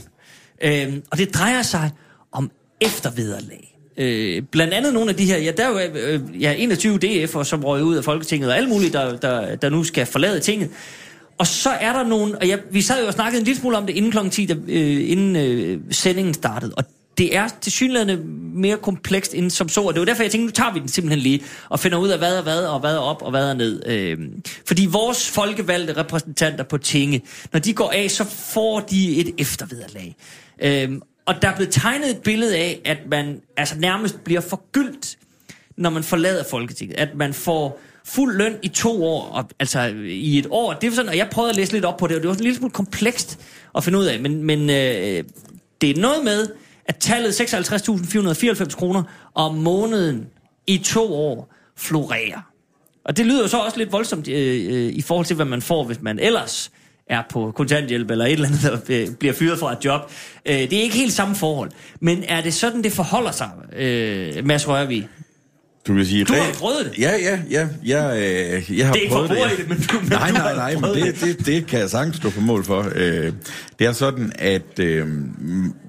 Øh, 0.63 0.93
og 1.11 1.17
det 1.17 1.33
drejer 1.33 1.61
sig 1.61 1.91
om 2.31 2.51
eftervederlag. 2.81 3.75
Øh, 3.97 4.41
blandt 4.51 4.73
andet 4.73 4.93
nogle 4.93 5.09
af 5.09 5.15
de 5.15 5.25
her, 5.25 5.37
ja, 5.37 5.51
der 5.57 5.65
er 5.65 5.69
jo 5.69 5.99
øh, 5.99 6.41
ja, 6.41 6.53
21 6.57 6.99
DF'er, 7.05 7.43
som 7.43 7.63
røg 7.63 7.83
ud 7.83 7.95
af 7.95 8.03
Folketinget, 8.03 8.49
og 8.49 8.57
alle 8.57 8.69
mulige, 8.69 8.91
der, 8.91 9.17
der, 9.17 9.55
der 9.55 9.69
nu 9.69 9.83
skal 9.83 10.05
forlade 10.05 10.39
tinget. 10.39 10.69
Og 11.37 11.47
så 11.47 11.69
er 11.69 11.93
der 11.93 12.03
nogen, 12.03 12.35
og 12.35 12.47
ja, 12.47 12.57
vi 12.71 12.81
sad 12.81 13.01
jo 13.01 13.07
og 13.07 13.13
snakkede 13.13 13.39
en 13.39 13.45
lille 13.45 13.59
smule 13.59 13.77
om 13.77 13.85
det 13.85 13.95
inden 13.95 14.11
kl. 14.11 14.29
10, 14.29 14.45
da, 14.45 14.55
øh, 14.67 15.09
inden 15.09 15.35
øh, 15.35 15.79
sendingen 15.91 16.33
startede, 16.33 16.73
og 16.77 16.83
det 17.19 17.35
er 17.35 17.47
til 17.61 17.71
synligheden 17.71 18.39
mere 18.53 18.77
komplekst 18.77 19.33
end 19.33 19.49
som 19.49 19.69
så, 19.69 19.81
og 19.81 19.93
det 19.93 19.99
var 19.99 20.05
derfor, 20.05 20.23
jeg 20.23 20.31
tænkte, 20.31 20.45
nu 20.45 20.51
tager 20.51 20.73
vi 20.73 20.79
den 20.79 20.87
simpelthen 20.87 21.19
lige, 21.19 21.43
og 21.69 21.79
finder 21.79 21.97
ud 21.97 22.09
af, 22.09 22.17
hvad 22.17 22.37
er 22.37 22.41
hvad, 22.41 22.65
og 22.65 22.79
hvad 22.79 22.93
er 22.95 22.99
op, 22.99 23.21
og 23.21 23.31
hvad 23.31 23.49
er 23.49 23.53
ned. 23.53 23.87
Øh, 23.87 24.17
fordi 24.67 24.85
vores 24.85 25.29
folkevalgte 25.29 25.97
repræsentanter 25.97 26.63
på 26.63 26.77
tinge, 26.77 27.21
når 27.53 27.59
de 27.59 27.73
går 27.73 27.91
af, 27.95 28.11
så 28.11 28.23
får 28.23 28.79
de 28.79 29.17
et 29.17 29.35
eftervederlag. 29.37 30.15
Øh, 30.61 30.91
og 31.25 31.41
der 31.41 31.47
er 31.49 31.55
blevet 31.55 31.73
tegnet 31.73 32.09
et 32.09 32.17
billede 32.17 32.57
af, 32.57 32.81
at 32.85 32.97
man 33.11 33.41
altså 33.57 33.79
nærmest 33.79 34.23
bliver 34.23 34.41
forgyldt, 34.41 35.17
når 35.77 35.89
man 35.89 36.03
forlader 36.03 36.43
Folketinget. 36.51 36.95
At 36.97 37.09
man 37.15 37.33
får 37.33 37.81
fuld 38.05 38.37
løn 38.37 38.55
i 38.63 38.67
to 38.67 39.05
år, 39.05 39.23
og, 39.23 39.49
altså 39.59 39.93
i 40.05 40.39
et 40.39 40.47
år. 40.49 40.73
Det 40.73 40.87
er 40.87 40.95
sådan, 40.95 41.09
og 41.09 41.17
jeg 41.17 41.27
prøvede 41.31 41.49
at 41.49 41.55
læse 41.55 41.73
lidt 41.73 41.85
op 41.85 41.97
på 41.97 42.07
det, 42.07 42.15
og 42.15 42.21
det 42.21 42.27
var 42.27 42.33
sådan 42.33 42.41
en 42.41 42.45
lille 42.45 42.57
smule 42.57 42.71
komplekst 42.71 43.39
at 43.75 43.83
finde 43.83 43.99
ud 43.99 44.05
af. 44.05 44.19
Men, 44.19 44.43
men 44.43 44.69
øh, 44.69 45.23
det 45.81 45.89
er 45.89 46.01
noget 46.01 46.23
med, 46.23 46.47
at 46.89 46.95
tallet 46.95 47.41
56.494 47.41 48.75
kroner 48.75 49.03
om 49.35 49.55
måneden 49.55 50.27
i 50.67 50.77
to 50.77 51.13
år 51.13 51.53
florerer. 51.77 52.51
Og 53.05 53.17
det 53.17 53.25
lyder 53.25 53.41
jo 53.41 53.47
så 53.47 53.57
også 53.57 53.77
lidt 53.77 53.91
voldsomt 53.91 54.27
øh, 54.27 54.73
øh, 54.73 54.93
i 54.93 55.01
forhold 55.01 55.25
til, 55.25 55.35
hvad 55.35 55.45
man 55.45 55.61
får, 55.61 55.83
hvis 55.83 56.01
man 56.01 56.19
ellers 56.19 56.71
er 57.07 57.23
på 57.29 57.51
kontanthjælp 57.51 58.11
eller 58.11 58.25
et 58.25 58.31
eller 58.31 58.47
andet, 58.47 58.61
der 58.63 58.79
øh, 58.89 59.15
bliver 59.15 59.33
fyret 59.33 59.59
fra 59.59 59.71
et 59.71 59.85
job. 59.85 60.11
Øh, 60.45 60.55
det 60.55 60.73
er 60.73 60.81
ikke 60.81 60.95
helt 60.95 61.13
samme 61.13 61.35
forhold. 61.35 61.71
Men 61.99 62.23
er 62.23 62.41
det 62.41 62.53
sådan, 62.53 62.83
det 62.83 62.91
forholder 62.91 63.31
sig, 63.31 63.49
øh, 63.75 64.45
Mads 64.45 64.67
Rørvig? 64.67 65.07
Du 65.89 65.93
vil 65.93 66.07
sige... 66.07 66.23
Du 66.25 66.33
har 66.33 66.53
prøvet 66.53 66.85
det. 66.85 66.99
Ja, 66.99 67.11
ja, 67.17 67.39
ja. 67.51 67.67
Jeg, 67.85 68.17
øh, 68.17 68.77
jeg 68.77 68.85
har 68.85 68.93
Det 68.93 68.99
er 68.99 69.03
ikke 69.03 69.13
prøvet 69.13 69.29
ja. 69.29 69.49
i 69.49 69.55
det, 69.57 69.69
men 69.69 69.77
du- 69.77 69.99
men 69.99 70.09
nej, 70.09 70.27
du 70.27 70.33
nej, 70.33 70.55
nej, 70.55 70.73
men 70.75 70.83
det, 71.03 71.21
det, 71.21 71.45
det 71.45 71.67
kan 71.67 71.79
jeg 71.79 71.89
sagtens 71.89 72.15
stå 72.15 72.29
på 72.29 72.41
mål 72.41 72.63
for. 72.65 72.91
Øh, 72.95 73.33
det 73.79 73.87
er 73.87 73.91
sådan, 73.91 74.31
at 74.39 74.79
øh, 74.79 75.07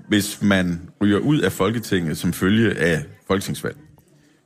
hvis 0.09 0.39
man 0.43 0.81
ryger 1.03 1.19
ud 1.19 1.39
af 1.39 1.53
Folketinget 1.53 2.19
som 2.19 2.33
følge 2.33 2.79
af 2.79 3.03
folketingsvalg, 3.27 3.77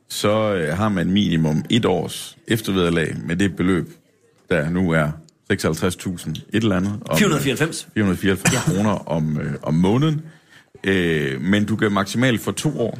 så 0.09 0.53
øh, 0.53 0.77
har 0.77 0.89
man 0.89 1.11
minimum 1.11 1.63
et 1.69 1.85
års 1.85 2.37
eftervederlag 2.47 3.15
med 3.27 3.35
det 3.35 3.55
beløb, 3.55 3.89
der 4.49 4.69
nu 4.69 4.91
er 4.91 5.07
56.000 5.53 6.29
et 6.29 6.43
eller 6.63 6.75
andet. 6.77 6.93
Om, 7.05 7.17
494. 7.17 7.87
494 7.93 8.53
ja. 8.53 8.59
kroner 8.73 9.09
om, 9.09 9.39
øh, 9.41 9.53
om 9.61 9.73
måneden. 9.73 10.21
Øh, 10.83 11.41
men 11.41 11.65
du 11.65 11.75
kan 11.75 11.91
maksimalt 11.91 12.41
for 12.41 12.51
to 12.51 12.79
år. 12.79 12.99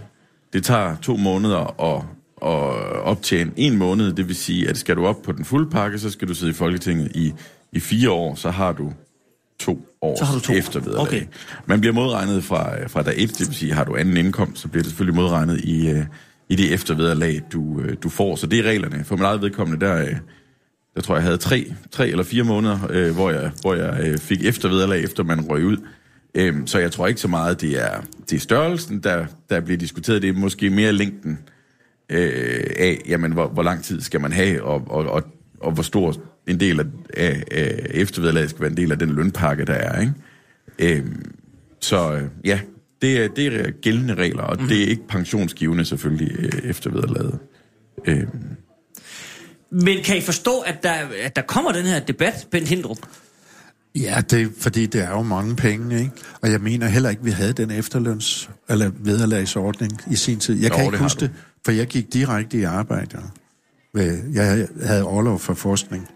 Det 0.54 0.64
tager 0.64 0.96
to 1.02 1.16
måneder 1.18 1.82
at, 1.96 2.04
at 2.42 3.02
optjene 3.04 3.52
en 3.56 3.78
måned. 3.78 4.14
Det 4.14 4.28
vil 4.28 4.36
sige, 4.36 4.70
at 4.70 4.78
skal 4.78 4.96
du 4.96 5.06
op 5.06 5.22
på 5.22 5.32
den 5.32 5.46
fulde 5.46 5.70
pakke, 5.70 6.00
så 6.00 6.10
skal 6.10 6.28
du 6.28 6.34
sidde 6.34 6.52
i 6.52 6.54
Folketinget 6.54 7.12
i, 7.16 7.34
i 7.72 7.80
fire 7.80 8.12
år. 8.12 8.36
Så 8.36 8.50
har 8.50 8.72
du 8.72 8.94
to 9.60 9.88
års 10.02 10.20
Så 10.20 10.26
har 10.26 10.34
du 10.34 10.40
to. 10.40 10.54
eftervederlag. 10.54 11.02
Okay. 11.02 11.22
Man 11.66 11.80
bliver 11.80 11.94
modregnet 11.94 12.44
fra, 12.44 12.88
fra 12.88 13.04
dag 13.04 13.14
et, 13.18 13.30
det 13.30 13.48
vil 13.48 13.56
sige, 13.56 13.74
har 13.74 13.84
du 13.84 13.96
anden 13.96 14.18
indkomst, 14.18 14.62
så 14.62 14.68
bliver 14.68 14.84
det 14.84 14.90
selvfølgelig 14.92 15.16
modregnet 15.16 15.60
i, 15.62 15.90
øh, 15.90 16.06
i 16.50 16.56
det 16.56 16.74
eftervederlag, 16.74 17.42
du, 17.54 17.82
øh, 17.82 17.96
du 18.04 18.10
får. 18.10 18.36
Så 18.36 18.48
det 18.48 18.60
er 18.60 18.64
reglerne. 18.64 19.04
For 19.04 19.16
mit 19.16 19.26
eget 19.26 19.42
vedkommende, 19.42 19.86
der, 19.86 20.02
øh, 20.02 20.16
der 20.96 21.02
tror 21.02 21.16
jeg, 21.16 21.20
jeg 21.20 21.24
havde 21.24 21.38
tre, 21.38 21.74
tre 21.92 22.10
eller 22.10 22.24
fire 22.24 22.44
måneder, 22.44 23.12
hvor 23.12 23.32
jeg, 23.32 23.52
hvor 23.62 23.76
jeg 23.76 24.20
fik 24.20 24.46
eftervederlag, 24.46 25.04
efter 25.04 25.24
man 25.24 25.42
røg 25.42 25.66
ud. 25.66 25.78
Øhm, 26.36 26.68
så 26.68 26.80
jeg 26.80 26.92
tror 26.92 27.08
ikke 27.08 27.22
så 27.22 27.28
meget, 27.28 27.62
det 27.62 27.84
er, 27.84 28.02
det 28.30 28.36
er 28.36 28.40
størrelsen, 28.40 29.00
der, 29.00 29.26
der 29.50 29.60
bliver 29.60 29.78
diskuteret. 29.78 30.22
Det 30.22 30.30
er 30.30 30.34
måske 30.34 30.70
mere 30.70 30.92
længden 30.92 31.40
øh, 32.10 32.64
af, 32.78 33.02
jamen, 33.08 33.32
hvor, 33.32 33.48
hvor 33.48 33.64
lang 33.64 33.84
tid 33.84 34.02
skal 34.02 34.22
man 34.22 34.32
have, 34.32 34.64
og, 34.64 34.84
og, 34.88 35.06
og, 35.06 35.24
og 35.60 35.72
hvor 35.72 35.84
stor 35.84 36.16
en 36.48 36.60
del 36.60 36.80
af, 36.80 36.86
af, 37.14 37.44
af 37.52 37.88
eftervederlaget 37.90 38.50
skal 38.50 38.62
være 38.62 38.72
en 38.72 38.78
del 38.78 38.92
af 38.92 39.00
den 39.00 39.10
lønpakke, 39.10 39.66
der 39.66 39.74
er. 39.74 40.02
Ikke? 40.02 40.14
Øhm, 40.80 41.32
så 41.82 42.14
øh, 42.14 42.24
ja, 42.46 42.60
det 43.02 43.18
er, 43.24 43.28
det 43.28 43.48
er 43.48 43.72
gældende 43.72 44.16
regler, 44.16 44.44
og 44.44 44.62
mm. 44.62 44.68
det 44.68 44.84
er 44.84 44.88
ikke 44.88 45.08
pensionsgivende 45.08 45.86
selvfølgelig 45.86 46.36
øh, 46.40 46.70
eftervederlaget. 46.70 47.40
Øhm, 48.06 48.28
Men 49.72 50.04
kan 50.04 50.18
I 50.18 50.22
forstå, 50.22 50.60
at 50.60 50.84
der, 50.84 50.94
at 51.24 51.36
der 51.36 51.42
kommer 51.42 51.72
den 51.72 51.86
her 51.86 52.00
debat, 52.00 52.48
Bent 52.52 52.68
Hindrup? 52.68 52.98
Ja, 53.96 54.22
det 54.30 54.52
fordi 54.60 54.86
det 54.86 55.02
er 55.04 55.10
jo 55.10 55.22
mange 55.22 55.56
penge, 55.56 56.00
ikke? 56.00 56.12
Og 56.42 56.52
jeg 56.52 56.62
mener 56.62 56.88
heller 56.88 57.10
ikke, 57.10 57.24
vi 57.24 57.32
havde 57.32 57.54
den 57.54 57.72
efterløns- 57.72 58.50
eller 58.70 58.92
vederlagsordning 59.00 60.02
i 60.12 60.16
sin 60.16 60.40
tid. 60.40 60.62
Jeg 60.62 60.70
Jo, 60.70 60.76
kan 60.76 60.86
ikke 60.86 60.98
huske 60.98 61.20
det, 61.20 61.32
for 61.66 61.72
jeg 61.72 61.88
gik 61.88 62.14
direkte 62.14 62.58
i 62.58 62.64
arbejde. 62.64 63.18
Jeg 64.34 64.68
havde 64.84 65.04
overlov 65.04 65.40
for 65.40 65.54
forskning 65.54 66.08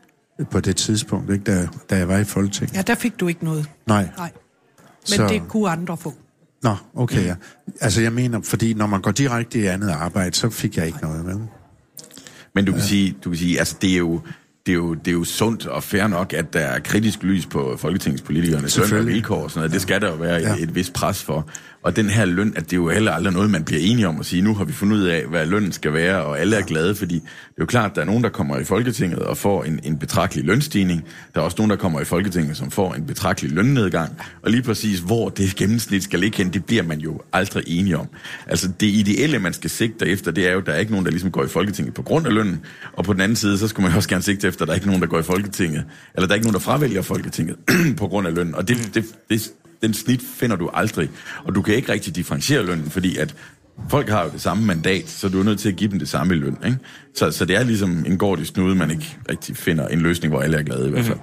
på 0.51 0.59
det 0.59 0.75
tidspunkt, 0.75 1.31
ikke? 1.31 1.43
Da, 1.43 1.67
da 1.89 1.97
jeg 1.97 2.07
var 2.07 2.17
i 2.17 2.23
Folketinget. 2.23 2.75
Ja, 2.75 2.81
der 2.81 2.95
fik 2.95 3.19
du 3.19 3.27
ikke 3.27 3.45
noget. 3.45 3.69
Nej. 3.87 4.07
Nej. 4.17 4.31
Men 5.09 5.17
Så- 5.17 5.27
det 5.27 5.41
kunne 5.47 5.69
andre 5.69 5.97
få. 5.97 6.13
Nå, 6.63 6.75
okay, 6.95 7.25
ja. 7.25 7.35
Altså, 7.81 8.01
jeg 8.01 8.13
mener, 8.13 8.41
fordi 8.41 8.73
når 8.73 8.87
man 8.87 9.01
går 9.01 9.11
direkte 9.11 9.59
i 9.59 9.65
andet 9.65 9.89
arbejde, 9.89 10.35
så 10.35 10.49
fik 10.49 10.77
jeg 10.77 10.85
ikke 10.87 10.99
noget, 11.01 11.25
vel? 11.25 11.37
Men 12.55 12.65
du 12.65 12.71
kan, 12.71 12.81
sige, 12.81 13.15
du 13.23 13.29
kan 13.29 13.37
sige, 13.39 13.59
altså 13.59 13.75
det 13.81 13.93
er 13.93 13.97
jo, 13.97 14.21
det 14.65 14.71
er, 14.71 14.75
jo, 14.75 14.93
det 14.93 15.07
er 15.07 15.11
jo 15.11 15.23
sundt 15.23 15.65
og 15.65 15.83
fair 15.83 16.07
nok, 16.07 16.33
at 16.33 16.53
der 16.53 16.59
er 16.59 16.79
kritisk 16.79 17.23
lys 17.23 17.45
på 17.45 17.75
folketingspolitikernes 17.77 18.77
løn 18.91 18.99
og 18.99 19.07
vilkår 19.07 19.43
og 19.43 19.49
sådan 19.51 19.59
noget. 19.59 19.71
Det 19.71 19.81
skal 19.81 20.01
der 20.01 20.09
jo 20.09 20.15
være 20.15 20.35
Ja. 20.41 20.53
et, 20.53 20.63
et 20.63 20.75
vist 20.75 20.93
pres 20.93 21.23
for. 21.23 21.47
Og 21.81 21.95
den 21.95 22.09
her 22.09 22.25
løn, 22.25 22.53
at 22.55 22.63
det 22.63 22.73
er 22.73 22.77
jo 22.77 22.89
heller 22.89 23.11
aldrig 23.11 23.33
noget, 23.33 23.49
man 23.49 23.63
bliver 23.63 23.81
enige 23.81 24.07
om 24.07 24.19
at 24.19 24.25
sige, 24.25 24.41
nu 24.41 24.55
har 24.55 24.65
vi 24.65 24.73
fundet 24.73 24.97
ud 24.97 25.03
af, 25.03 25.25
hvad 25.25 25.45
lønnen 25.45 25.71
skal 25.71 25.93
være, 25.93 26.23
og 26.23 26.39
alle 26.39 26.55
er 26.55 26.61
glade, 26.61 26.95
fordi 26.95 27.15
det 27.15 27.23
er 27.57 27.59
jo 27.59 27.65
klart, 27.65 27.89
at 27.89 27.95
der 27.95 28.01
er 28.01 28.05
nogen, 28.05 28.23
der 28.23 28.29
kommer 28.29 28.57
i 28.57 28.63
Folketinget 28.63 29.19
og 29.19 29.37
får 29.37 29.63
en, 29.63 29.79
en 29.83 29.97
betragtelig 29.97 30.45
lønstigning. 30.45 31.05
Der 31.33 31.39
er 31.39 31.45
også 31.45 31.55
nogen, 31.57 31.69
der 31.69 31.75
kommer 31.75 32.01
i 32.01 32.05
Folketinget, 32.05 32.57
som 32.57 32.71
får 32.71 32.93
en 32.93 33.05
betragtelig 33.05 33.51
lønnedgang. 33.51 34.17
Og 34.41 34.51
lige 34.51 34.61
præcis, 34.61 34.99
hvor 34.99 35.29
det 35.29 35.55
gennemsnit 35.55 36.03
skal 36.03 36.19
ligge 36.19 36.37
hen, 36.37 36.53
det 36.53 36.65
bliver 36.65 36.83
man 36.83 36.99
jo 36.99 37.21
aldrig 37.33 37.63
enige 37.67 37.97
om. 37.97 38.07
Altså 38.47 38.71
det 38.79 38.87
ideelle, 38.87 39.39
man 39.39 39.53
skal 39.53 39.69
sigte 39.69 40.05
efter, 40.05 40.31
det 40.31 40.47
er 40.47 40.51
jo, 40.51 40.59
at 40.59 40.65
der 40.65 40.71
er 40.71 40.79
ikke 40.79 40.91
nogen, 40.91 41.05
der 41.05 41.11
ligesom 41.11 41.31
går 41.31 41.43
i 41.43 41.47
Folketinget 41.47 41.93
på 41.93 42.01
grund 42.01 42.27
af 42.27 42.33
lønnen. 42.33 42.59
Og 42.93 43.03
på 43.03 43.13
den 43.13 43.21
anden 43.21 43.35
side, 43.35 43.57
så 43.57 43.67
skal 43.67 43.81
man 43.81 43.91
jo 43.91 43.97
også 43.97 44.09
gerne 44.09 44.23
sigte 44.23 44.47
efter, 44.47 44.61
at 44.61 44.67
der 44.67 44.73
er 44.73 44.75
ikke 44.75 44.87
nogen, 44.87 45.01
der 45.01 45.07
går 45.07 45.19
i 45.19 45.23
Folketinget. 45.23 45.83
Eller 46.15 46.27
der 46.27 46.33
er 46.33 46.35
ikke 46.35 46.47
nogen, 46.47 46.53
der 46.53 46.59
fravælger 46.59 47.01
Folketinget 47.01 47.55
på 47.97 48.07
grund 48.07 48.27
af 48.27 48.35
lønnen. 48.35 48.55
Og 48.55 48.67
det, 48.67 48.91
det, 48.93 49.05
det, 49.29 49.51
den 49.81 49.93
snit 49.93 50.21
finder 50.35 50.55
du 50.55 50.69
aldrig. 50.73 51.09
Og 51.43 51.55
du 51.55 51.61
kan 51.61 51.75
ikke 51.75 51.91
rigtig 51.91 52.15
differentiere 52.15 52.65
lønnen, 52.65 52.89
fordi 52.89 53.17
at 53.17 53.35
folk 53.89 54.09
har 54.09 54.23
jo 54.23 54.29
det 54.29 54.41
samme 54.41 54.65
mandat, 54.65 55.09
så 55.09 55.29
du 55.29 55.39
er 55.39 55.43
nødt 55.43 55.59
til 55.59 55.69
at 55.69 55.75
give 55.75 55.91
dem 55.91 55.99
det 55.99 56.09
samme 56.09 56.33
i 56.35 56.37
løn. 56.37 56.57
Ikke? 56.65 56.77
Så, 57.15 57.31
så 57.31 57.45
det 57.45 57.55
er 57.55 57.63
ligesom 57.63 58.05
en 58.05 58.17
gård 58.17 58.39
i 58.39 58.45
snude, 58.45 58.75
man 58.75 58.91
ikke 58.91 59.17
rigtig 59.29 59.57
finder 59.57 59.87
en 59.87 59.99
løsning, 59.99 60.33
hvor 60.33 60.41
alle 60.41 60.57
er 60.57 60.63
glade 60.63 60.87
i 60.87 60.91
hvert 60.91 61.05
fald. 61.05 61.17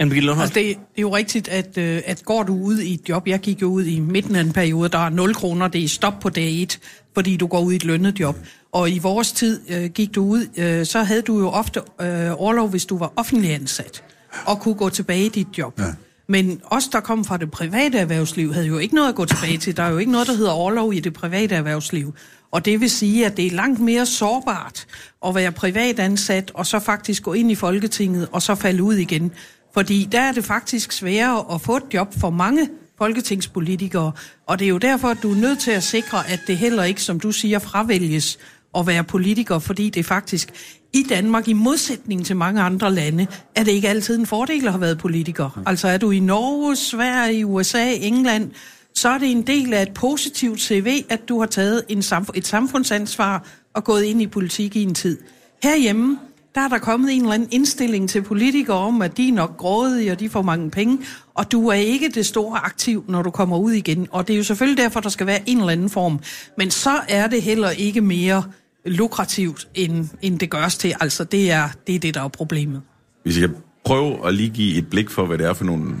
Lundholm? 0.00 0.40
Altså, 0.40 0.54
det, 0.54 0.64
det 0.64 0.98
er 0.98 1.02
jo 1.02 1.16
rigtigt, 1.16 1.48
at, 1.48 1.78
øh, 1.78 2.02
at 2.06 2.22
går 2.24 2.42
du 2.42 2.54
ud 2.54 2.78
i 2.78 2.94
et 2.94 3.08
job, 3.08 3.28
jeg 3.28 3.40
gik 3.40 3.62
jo 3.62 3.66
ud 3.66 3.84
i 3.84 4.00
midten 4.00 4.36
af 4.36 4.40
en 4.40 4.52
periode, 4.52 4.88
der 4.88 4.98
er 4.98 5.08
0 5.08 5.34
kroner, 5.34 5.68
det 5.68 5.84
er 5.84 5.88
stop 5.88 6.20
på 6.20 6.28
dag 6.28 6.62
1, 6.62 6.78
fordi 7.14 7.36
du 7.36 7.46
går 7.46 7.60
ud 7.60 7.72
i 7.72 7.76
et 7.76 7.84
lønnet 7.84 8.20
job. 8.20 8.36
Og 8.72 8.90
i 8.90 8.98
vores 8.98 9.32
tid 9.32 9.60
øh, 9.68 9.90
gik 9.90 10.14
du 10.14 10.24
ud, 10.24 10.46
øh, 10.56 10.86
så 10.86 11.02
havde 11.02 11.22
du 11.22 11.38
jo 11.38 11.48
ofte 11.48 11.80
øh, 12.00 12.42
overlov, 12.42 12.68
hvis 12.68 12.86
du 12.86 12.98
var 12.98 13.12
offentlig 13.16 13.54
ansat, 13.54 14.04
og 14.46 14.60
kunne 14.60 14.74
gå 14.74 14.88
tilbage 14.88 15.26
i 15.26 15.28
dit 15.28 15.58
job. 15.58 15.80
Ja. 15.80 15.84
Men 16.28 16.60
os, 16.64 16.88
der 16.88 17.00
kom 17.00 17.24
fra 17.24 17.36
det 17.36 17.50
private 17.50 17.98
erhvervsliv, 17.98 18.52
havde 18.52 18.66
jo 18.66 18.78
ikke 18.78 18.94
noget 18.94 19.08
at 19.08 19.14
gå 19.14 19.24
tilbage 19.24 19.58
til. 19.58 19.76
Der 19.76 19.82
er 19.82 19.90
jo 19.90 19.98
ikke 19.98 20.12
noget, 20.12 20.26
der 20.26 20.34
hedder 20.34 20.50
overlov 20.50 20.94
i 20.94 21.00
det 21.00 21.12
private 21.12 21.54
erhvervsliv. 21.54 22.14
Og 22.50 22.64
det 22.64 22.80
vil 22.80 22.90
sige, 22.90 23.26
at 23.26 23.36
det 23.36 23.46
er 23.46 23.50
langt 23.50 23.80
mere 23.80 24.06
sårbart 24.06 24.86
at 25.26 25.34
være 25.34 25.52
privatansat, 25.52 26.50
og 26.54 26.66
så 26.66 26.78
faktisk 26.78 27.22
gå 27.22 27.32
ind 27.32 27.50
i 27.50 27.54
Folketinget, 27.54 28.28
og 28.32 28.42
så 28.42 28.54
falde 28.54 28.82
ud 28.82 28.94
igen. 28.94 29.32
Fordi 29.74 30.08
der 30.12 30.20
er 30.20 30.32
det 30.32 30.44
faktisk 30.44 30.92
sværere 30.92 31.54
at 31.54 31.60
få 31.60 31.76
et 31.76 31.94
job 31.94 32.14
for 32.20 32.30
mange 32.30 32.68
folketingspolitikere. 32.98 34.12
Og 34.46 34.58
det 34.58 34.64
er 34.64 34.68
jo 34.68 34.78
derfor, 34.78 35.08
at 35.08 35.18
du 35.22 35.32
er 35.32 35.36
nødt 35.36 35.58
til 35.58 35.70
at 35.70 35.82
sikre, 35.82 36.28
at 36.28 36.40
det 36.46 36.58
heller 36.58 36.84
ikke, 36.84 37.02
som 37.02 37.20
du 37.20 37.32
siger, 37.32 37.58
fravælges 37.58 38.38
at 38.78 38.86
være 38.86 39.04
politiker, 39.04 39.58
fordi 39.58 39.90
det 39.90 40.06
faktisk 40.06 40.77
i 40.92 41.02
Danmark, 41.08 41.48
i 41.48 41.52
modsætning 41.52 42.26
til 42.26 42.36
mange 42.36 42.62
andre 42.62 42.94
lande, 42.94 43.26
er 43.54 43.64
det 43.64 43.72
ikke 43.72 43.88
altid 43.88 44.18
en 44.18 44.26
fordel 44.26 44.66
at 44.66 44.72
have 44.72 44.80
været 44.80 44.98
politiker. 44.98 45.62
Altså 45.66 45.88
er 45.88 45.96
du 45.98 46.10
i 46.10 46.20
Norge, 46.20 46.76
Sverige, 46.76 47.46
USA, 47.46 47.92
England, 47.94 48.50
så 48.94 49.08
er 49.08 49.18
det 49.18 49.30
en 49.30 49.42
del 49.42 49.74
af 49.74 49.82
et 49.82 49.94
positivt 49.94 50.60
CV, 50.60 51.04
at 51.08 51.28
du 51.28 51.40
har 51.40 51.46
taget 51.46 51.84
en 51.88 51.98
samf- 51.98 52.30
et 52.34 52.46
samfundsansvar 52.46 53.46
og 53.74 53.84
gået 53.84 54.02
ind 54.02 54.22
i 54.22 54.26
politik 54.26 54.76
i 54.76 54.82
en 54.82 54.94
tid. 54.94 55.18
Herhjemme, 55.62 56.18
der 56.54 56.60
er 56.60 56.68
der 56.68 56.78
kommet 56.78 57.12
en 57.14 57.20
eller 57.20 57.34
anden 57.34 57.48
indstilling 57.52 58.10
til 58.10 58.22
politikere 58.22 58.76
om, 58.76 59.02
at 59.02 59.16
de 59.16 59.28
er 59.28 59.32
nok 59.32 59.56
grådige, 59.56 60.12
og 60.12 60.20
de 60.20 60.28
får 60.28 60.42
mange 60.42 60.70
penge, 60.70 60.98
og 61.34 61.52
du 61.52 61.68
er 61.68 61.74
ikke 61.74 62.08
det 62.08 62.26
store 62.26 62.58
aktiv, 62.58 63.04
når 63.08 63.22
du 63.22 63.30
kommer 63.30 63.58
ud 63.58 63.72
igen. 63.72 64.08
Og 64.10 64.28
det 64.28 64.34
er 64.34 64.36
jo 64.36 64.44
selvfølgelig 64.44 64.82
derfor, 64.84 65.00
der 65.00 65.08
skal 65.08 65.26
være 65.26 65.40
en 65.46 65.58
eller 65.58 65.72
anden 65.72 65.90
form. 65.90 66.20
Men 66.56 66.70
så 66.70 67.00
er 67.08 67.26
det 67.26 67.42
heller 67.42 67.70
ikke 67.70 68.00
mere 68.00 68.42
lukrativt, 68.86 69.68
end, 69.74 70.08
end 70.22 70.38
det 70.38 70.50
gørs 70.50 70.78
til. 70.78 70.94
Altså, 71.00 71.24
det 71.24 71.50
er, 71.50 71.68
det 71.86 71.94
er 71.94 71.98
det, 71.98 72.14
der 72.14 72.22
er 72.22 72.28
problemet. 72.28 72.82
Hvis 73.22 73.40
jeg 73.40 73.48
kan 73.48 73.56
prøve 73.84 74.28
at 74.28 74.34
lige 74.34 74.50
give 74.50 74.78
et 74.78 74.90
blik 74.90 75.10
for, 75.10 75.26
hvad 75.26 75.38
det 75.38 75.46
er 75.46 75.52
for 75.52 75.64
nogle 75.64 76.00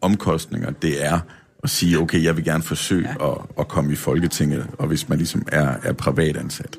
omkostninger, 0.00 0.70
det 0.70 1.04
er 1.04 1.20
at 1.62 1.70
sige, 1.70 1.98
okay, 1.98 2.22
jeg 2.24 2.36
vil 2.36 2.44
gerne 2.44 2.62
forsøge 2.62 3.08
ja. 3.20 3.32
at, 3.32 3.38
at 3.58 3.68
komme 3.68 3.92
i 3.92 3.96
Folketinget, 3.96 4.66
og 4.78 4.86
hvis 4.86 5.08
man 5.08 5.18
ligesom 5.18 5.42
er, 5.52 5.76
er 5.82 5.92
privatansat. 5.92 6.78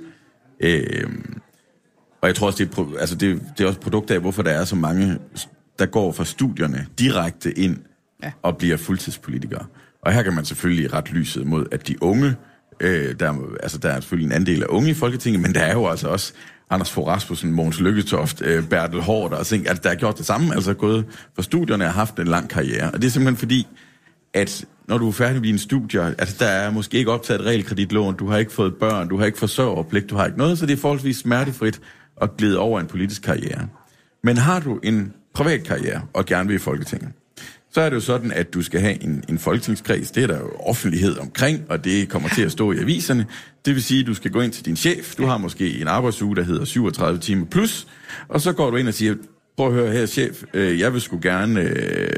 Øhm, 0.59 1.41
og 2.21 2.27
jeg 2.27 2.35
tror 2.35 2.47
også, 2.47 2.65
det 2.65 2.77
er, 2.77 2.99
altså 2.99 3.15
det, 3.15 3.41
det 3.57 3.63
er 3.63 3.67
også 3.67 3.77
et 3.77 3.83
produkt 3.83 4.11
af, 4.11 4.19
hvorfor 4.19 4.41
der 4.41 4.51
er 4.51 4.65
så 4.65 4.75
mange, 4.75 5.17
der 5.79 5.85
går 5.85 6.11
fra 6.11 6.25
studierne 6.25 6.87
direkte 6.99 7.59
ind 7.59 7.77
ja. 8.23 8.31
og 8.41 8.57
bliver 8.57 8.77
fuldtidspolitikere. 8.77 9.65
Og 10.01 10.13
her 10.13 10.23
kan 10.23 10.33
man 10.33 10.45
selvfølgelig 10.45 10.93
ret 10.93 11.11
lyset 11.11 11.47
mod, 11.47 11.65
at 11.71 11.87
de 11.87 12.03
unge, 12.03 12.35
øh, 12.79 13.15
der, 13.19 13.33
altså 13.63 13.77
der 13.77 13.89
er 13.89 13.99
selvfølgelig 13.99 14.25
en 14.25 14.41
andel 14.41 14.63
af 14.63 14.67
unge 14.69 14.89
i 14.89 14.93
Folketinget, 14.93 15.41
men 15.41 15.55
der 15.55 15.61
er 15.61 15.73
jo 15.73 15.87
altså 15.87 16.07
også 16.07 16.33
Anders 16.69 16.91
Fogh 16.91 17.07
Rasmussen, 17.07 17.51
Mogens 17.51 17.79
Lykketoft, 17.79 18.41
øh, 18.41 18.69
Bertel 18.69 19.01
Hård 19.01 19.33
og 19.33 19.45
ting, 19.45 19.67
altså 19.67 19.81
der 19.83 19.89
har 19.89 19.95
gjort 19.95 20.17
det 20.17 20.25
samme, 20.25 20.55
altså 20.55 20.73
gået 20.73 21.05
fra 21.35 21.43
studierne 21.43 21.85
og 21.85 21.93
haft 21.93 22.19
en 22.19 22.27
lang 22.27 22.49
karriere. 22.49 22.91
Og 22.91 23.01
det 23.01 23.07
er 23.07 23.11
simpelthen 23.11 23.37
fordi, 23.37 23.67
at 24.33 24.65
når 24.87 24.97
du 24.97 25.07
er 25.07 25.11
færdig 25.11 25.35
med 25.35 25.43
dine 25.43 25.59
studier, 25.59 26.03
altså 26.03 26.35
der 26.39 26.45
er 26.45 26.71
måske 26.71 26.97
ikke 26.97 27.11
optaget 27.11 27.41
et 27.41 27.47
realkreditlån, 27.47 28.15
du 28.15 28.27
har 28.27 28.37
ikke 28.37 28.51
fået 28.51 28.75
børn, 28.75 29.09
du 29.09 29.17
har 29.17 29.25
ikke 29.25 29.37
forsørgerpligt, 29.37 30.09
du 30.09 30.15
har 30.15 30.25
ikke 30.25 30.37
noget, 30.37 30.59
så 30.59 30.65
det 30.65 30.73
er 30.73 30.77
forholdsvis 30.77 31.17
smertefrit 31.17 31.81
at 32.21 32.37
glide 32.37 32.59
over 32.59 32.79
en 32.79 32.87
politisk 32.87 33.21
karriere. 33.21 33.67
Men 34.23 34.37
har 34.37 34.59
du 34.59 34.79
en 34.83 35.13
privat 35.33 35.63
karriere 35.63 36.01
og 36.13 36.25
gerne 36.25 36.47
vil 36.47 36.55
i 36.55 36.59
Folketinget, 36.59 37.09
så 37.71 37.81
er 37.81 37.89
det 37.89 37.95
jo 37.95 38.01
sådan, 38.01 38.31
at 38.31 38.53
du 38.53 38.61
skal 38.61 38.79
have 38.79 39.03
en, 39.03 39.23
en 39.29 39.39
folketingskreds. 39.39 40.11
Det 40.11 40.23
er 40.23 40.27
der 40.27 40.39
jo 40.39 40.51
offentlighed 40.59 41.17
omkring, 41.17 41.65
og 41.69 41.83
det 41.83 42.09
kommer 42.09 42.29
til 42.29 42.41
at 42.41 42.51
stå 42.51 42.71
i 42.71 42.77
aviserne. 42.77 43.25
Det 43.65 43.75
vil 43.75 43.83
sige, 43.83 43.99
at 43.99 44.07
du 44.07 44.13
skal 44.13 44.31
gå 44.31 44.41
ind 44.41 44.51
til 44.51 44.65
din 44.65 44.75
chef. 44.75 45.15
Du 45.15 45.25
har 45.25 45.37
måske 45.37 45.81
en 45.81 45.87
arbejdsuge, 45.87 46.35
der 46.35 46.43
hedder 46.43 46.65
37 46.65 47.19
timer 47.19 47.45
plus, 47.45 47.87
og 48.27 48.41
så 48.41 48.53
går 48.53 48.69
du 48.69 48.77
ind 48.77 48.87
og 48.87 48.93
siger, 48.93 49.15
prøv 49.57 49.67
at 49.67 49.73
høre 49.73 49.91
her, 49.91 50.05
chef, 50.05 50.43
øh, 50.53 50.79
jeg 50.79 50.93
vil 50.93 51.01
sgu 51.01 51.19
gerne 51.21 51.61
øh, 51.61 52.09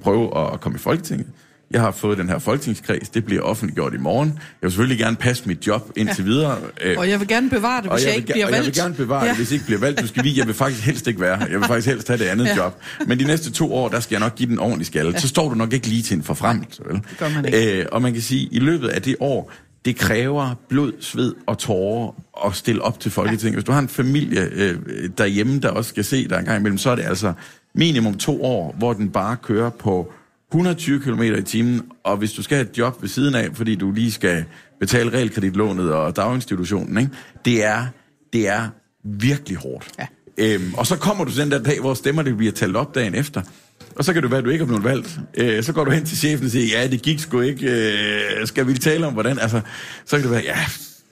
prøve 0.00 0.38
at, 0.38 0.52
at 0.52 0.60
komme 0.60 0.76
i 0.76 0.78
Folketinget 0.78 1.26
jeg 1.70 1.80
har 1.80 1.90
fået 1.90 2.18
den 2.18 2.28
her 2.28 2.38
folketingskreds, 2.38 3.08
det 3.08 3.24
bliver 3.24 3.42
offentliggjort 3.42 3.94
i 3.94 3.96
morgen. 3.96 4.28
Jeg 4.28 4.38
vil 4.62 4.70
selvfølgelig 4.70 4.98
gerne 4.98 5.16
passe 5.16 5.42
mit 5.46 5.66
job 5.66 5.92
indtil 5.96 6.24
ja. 6.24 6.30
videre. 6.30 6.58
Øh, 6.82 6.94
Og 6.98 7.08
jeg 7.10 7.20
vil 7.20 7.28
gerne 7.28 7.50
bevare 7.50 7.82
det, 7.82 7.90
og 7.90 7.96
hvis 7.96 8.04
jeg, 8.04 8.10
jeg, 8.10 8.16
ikke 8.16 8.32
bliver 8.32 8.46
og 8.46 8.52
valgt. 8.52 8.66
jeg 8.66 8.74
vil 8.74 8.82
gerne 8.82 8.94
bevare 8.94 9.22
ja. 9.24 9.28
Det, 9.28 9.36
hvis 9.36 9.50
jeg 9.50 9.54
ikke 9.54 9.66
bliver 9.66 9.80
valgt. 9.80 10.00
Du 10.00 10.06
skal 10.06 10.24
vide, 10.24 10.38
jeg 10.38 10.46
vil 10.46 10.54
faktisk 10.54 10.84
helst 10.86 11.06
ikke 11.06 11.20
være 11.20 11.36
her. 11.36 11.46
Jeg 11.46 11.58
vil 11.60 11.66
faktisk 11.66 11.86
helst 11.88 12.08
have 12.08 12.18
det 12.18 12.24
andet 12.24 12.44
Ja. 12.44 12.56
job. 12.56 12.80
Men 13.06 13.18
de 13.18 13.24
næste 13.24 13.50
to 13.52 13.74
år, 13.74 13.88
der 13.88 14.00
skal 14.00 14.14
jeg 14.14 14.20
nok 14.20 14.34
give 14.34 14.48
den 14.48 14.58
ordentlig 14.58 14.86
skalle. 14.86 15.12
Ja. 15.12 15.18
Så 15.18 15.28
står 15.28 15.48
du 15.48 15.54
nok 15.54 15.72
ikke 15.72 15.86
lige 15.86 16.02
til 16.02 16.16
en 16.16 16.22
forfremmelse. 16.22 16.82
Vel? 16.86 16.94
det 17.20 17.34
man 17.34 17.44
ikke. 17.44 17.80
Øh, 17.80 17.86
og 17.92 18.02
man 18.02 18.12
kan 18.12 18.22
sige, 18.22 18.46
at 18.46 18.52
i 18.52 18.58
løbet 18.58 18.88
af 18.88 19.02
det 19.02 19.16
år, 19.20 19.52
det 19.84 19.96
kræver 19.96 20.54
blod, 20.68 20.92
sved 21.00 21.34
og 21.46 21.58
tårer 21.58 22.12
at 22.46 22.54
stille 22.54 22.82
op 22.82 23.00
til 23.00 23.10
Folketinget. 23.10 23.52
Ja. 23.52 23.56
Hvis 23.56 23.64
du 23.64 23.72
har 23.72 23.78
en 23.78 23.88
familie 23.88 24.48
øh, 24.52 24.76
derhjemme, 25.18 25.58
der 25.60 25.68
også 25.68 25.88
skal 25.88 26.04
se 26.04 26.28
dig 26.28 26.38
en 26.38 26.44
gang 26.44 26.58
imellem, 26.60 26.78
så 26.78 26.90
er 26.90 26.94
det 26.96 27.04
altså 27.04 27.32
minimum 27.74 28.18
to 28.18 28.44
år, 28.44 28.74
hvor 28.78 28.92
den 28.92 29.10
bare 29.10 29.36
kører 29.42 29.70
på 29.70 30.12
120 30.50 31.00
km 31.00 31.22
i 31.22 31.42
timen, 31.42 31.82
og 32.04 32.16
hvis 32.16 32.32
du 32.32 32.42
skal 32.42 32.56
have 32.56 32.70
et 32.70 32.78
job 32.78 33.02
ved 33.02 33.08
siden 33.08 33.34
af, 33.34 33.48
fordi 33.54 33.74
du 33.74 33.92
lige 33.92 34.12
skal 34.12 34.44
betale 34.80 35.12
realkreditlånet 35.12 35.92
og 35.92 36.16
daginstitutionen, 36.16 36.98
ikke? 36.98 37.10
Det, 37.44 37.64
er, 37.64 37.86
det 38.32 38.48
er 38.48 38.68
virkelig 39.04 39.56
hårdt. 39.56 39.88
Ja. 39.98 40.06
Øhm, 40.38 40.74
og 40.74 40.86
så 40.86 40.96
kommer 40.96 41.24
du 41.24 41.30
den 41.36 41.50
der 41.50 41.62
dag, 41.62 41.80
hvor 41.80 41.94
stemmer 41.94 42.22
det 42.22 42.36
bliver 42.36 42.52
talt 42.52 42.76
op 42.76 42.94
dagen 42.94 43.14
efter. 43.14 43.42
Og 43.96 44.04
så 44.04 44.12
kan 44.12 44.22
det 44.22 44.30
være, 44.30 44.38
at 44.38 44.44
du 44.44 44.50
ikke 44.50 44.62
er 44.62 44.66
blevet 44.66 44.84
valgt. 44.84 45.20
Øh, 45.34 45.62
så 45.62 45.72
går 45.72 45.84
du 45.84 45.90
hen 45.90 46.04
til 46.04 46.18
chefen 46.18 46.44
og 46.44 46.50
siger, 46.50 46.80
ja, 46.80 46.86
det 46.86 47.02
gik 47.02 47.20
sgu 47.20 47.40
ikke. 47.40 47.92
Øh, 48.40 48.46
skal 48.46 48.66
vi 48.66 48.74
tale 48.74 49.06
om, 49.06 49.12
hvordan? 49.12 49.38
Altså, 49.38 49.60
så 50.04 50.16
kan 50.16 50.22
det 50.22 50.30
være, 50.30 50.42
ja, 50.44 50.58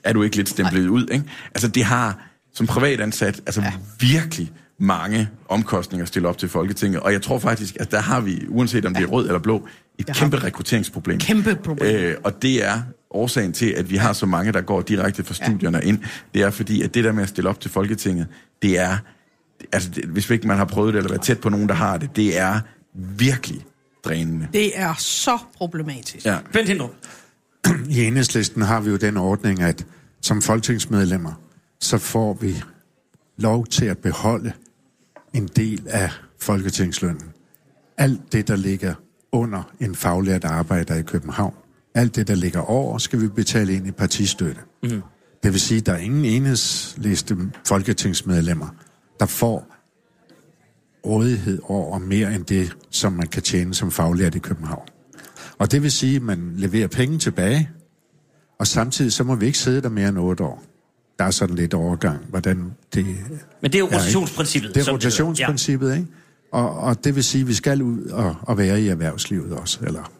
er 0.03 0.13
du 0.13 0.23
ikke 0.23 0.35
lidt 0.35 0.49
stemplet 0.49 0.87
ud? 0.87 1.07
Ikke? 1.11 1.25
Altså, 1.55 1.67
det 1.67 1.83
har 1.83 2.31
som 2.53 2.67
privatansat 2.67 3.41
altså, 3.45 3.61
ja. 3.61 3.73
virkelig 3.99 4.51
mange 4.79 5.29
omkostninger 5.49 6.03
at 6.03 6.07
stille 6.07 6.27
op 6.27 6.37
til 6.37 6.49
Folketinget. 6.49 6.99
Og 7.01 7.11
jeg 7.11 7.21
tror 7.21 7.39
faktisk, 7.39 7.77
at 7.79 7.91
der 7.91 7.99
har 7.99 8.19
vi, 8.21 8.45
uanset 8.49 8.85
om 8.85 8.93
det 8.93 9.03
er 9.03 9.07
rød 9.07 9.25
eller 9.27 9.39
blå, 9.39 9.57
et 9.97 10.07
Jeg 10.07 10.13
har- 10.15 10.19
kæmpe 10.19 10.37
rekrutteringsproblem. 10.37 11.19
Kæmpe 11.19 11.55
problem. 11.63 11.95
Øh, 11.95 12.15
og 12.23 12.41
det 12.41 12.65
er 12.65 12.81
årsagen 13.11 13.53
til, 13.53 13.65
at 13.69 13.89
vi 13.89 13.95
har 13.95 14.13
så 14.13 14.25
mange, 14.25 14.51
der 14.51 14.61
går 14.61 14.81
direkte 14.81 15.23
fra 15.23 15.33
studierne 15.33 15.81
ind. 15.83 15.99
Det 16.33 16.41
er 16.41 16.49
fordi, 16.49 16.81
at 16.81 16.93
det 16.93 17.03
der 17.03 17.11
med 17.11 17.23
at 17.23 17.29
stille 17.29 17.49
op 17.49 17.59
til 17.59 17.71
Folketinget, 17.71 18.27
det 18.61 18.79
er, 18.79 18.97
altså 19.71 19.89
det, 19.89 20.05
hvis 20.05 20.29
ikke 20.29 20.47
man 20.47 20.57
har 20.57 20.65
prøvet 20.65 20.93
det, 20.93 20.97
eller 20.99 21.09
været 21.09 21.21
tæt 21.21 21.39
på 21.39 21.49
nogen, 21.49 21.69
der 21.69 21.75
har 21.75 21.97
det, 21.97 22.15
det 22.15 22.39
er 22.39 22.59
virkelig 22.95 23.65
drænende. 24.05 24.47
Det 24.53 24.79
er 24.79 24.93
så 24.97 25.37
problematisk. 25.57 26.25
Ja. 26.25 26.37
Bent 26.53 26.67
Hindrup. 26.69 26.91
I 27.89 28.03
enhedslisten 28.05 28.61
har 28.61 28.79
vi 28.79 28.89
jo 28.89 28.95
den 28.97 29.17
ordning, 29.17 29.61
at 29.61 29.85
som 30.21 30.41
folketingsmedlemmer, 30.41 31.31
så 31.79 31.97
får 31.97 32.33
vi 32.41 32.63
lov 33.37 33.67
til 33.67 33.85
at 33.85 33.97
beholde 33.97 34.51
en 35.35 35.49
del 35.55 35.87
af 35.87 36.09
folketingslønnen. 36.39 37.31
Alt 37.97 38.33
det, 38.33 38.47
der 38.47 38.55
ligger 38.55 38.93
under 39.31 39.73
en 39.79 39.95
faglært 39.95 40.43
arbejder 40.43 40.95
i 40.95 41.01
København, 41.01 41.53
alt 41.93 42.15
det, 42.15 42.27
der 42.27 42.35
ligger 42.35 42.59
over, 42.59 42.97
skal 42.97 43.21
vi 43.21 43.27
betale 43.27 43.73
ind 43.73 43.87
i 43.87 43.91
partistøtte. 43.91 44.61
Mm. 44.83 45.01
Det 45.43 45.53
vil 45.53 45.59
sige, 45.59 45.77
at 45.77 45.85
der 45.85 45.93
er 45.93 45.97
ingen 45.97 46.25
enhedsliste 46.25 47.37
folketingsmedlemmer, 47.67 48.67
der 49.19 49.25
får 49.25 49.75
rådighed 51.05 51.59
over 51.63 51.99
mere 51.99 52.35
end 52.35 52.45
det, 52.45 52.77
som 52.89 53.13
man 53.13 53.27
kan 53.27 53.43
tjene 53.43 53.73
som 53.73 53.91
faglært 53.91 54.35
i 54.35 54.39
København. 54.39 54.87
Og 55.57 55.71
det 55.71 55.83
vil 55.83 55.91
sige, 55.91 56.15
at 56.15 56.21
man 56.21 56.53
leverer 56.55 56.87
penge 56.87 57.17
tilbage, 57.17 57.69
og 58.59 58.67
samtidig 58.67 59.13
så 59.13 59.23
må 59.23 59.35
vi 59.35 59.45
ikke 59.45 59.57
sidde 59.57 59.81
der 59.81 59.89
mere 59.89 60.09
end 60.09 60.17
otte 60.17 60.43
år. 60.43 60.63
Der 61.19 61.25
er 61.25 61.31
sådan 61.31 61.55
lidt 61.55 61.73
overgang, 61.73 62.19
hvordan 62.29 62.71
det... 62.93 63.05
Men 63.05 63.15
det 63.63 63.75
er 63.75 63.79
jo 63.79 63.85
ikke? 63.85 63.95
rotationsprincippet. 63.97 64.75
Det 64.75 64.79
er 64.81 64.83
som 64.83 64.93
hedder. 64.93 65.05
rotationsprincippet, 65.07 65.93
ikke? 65.95 66.07
Og, 66.51 66.77
og 66.79 67.03
det 67.03 67.15
vil 67.15 67.23
sige, 67.23 67.41
at 67.41 67.47
vi 67.47 67.53
skal 67.53 67.81
ud 67.81 68.05
og, 68.05 68.35
og 68.41 68.57
være 68.57 68.81
i 68.81 68.87
erhvervslivet 68.87 69.53
også, 69.53 69.79
eller... 69.83 70.11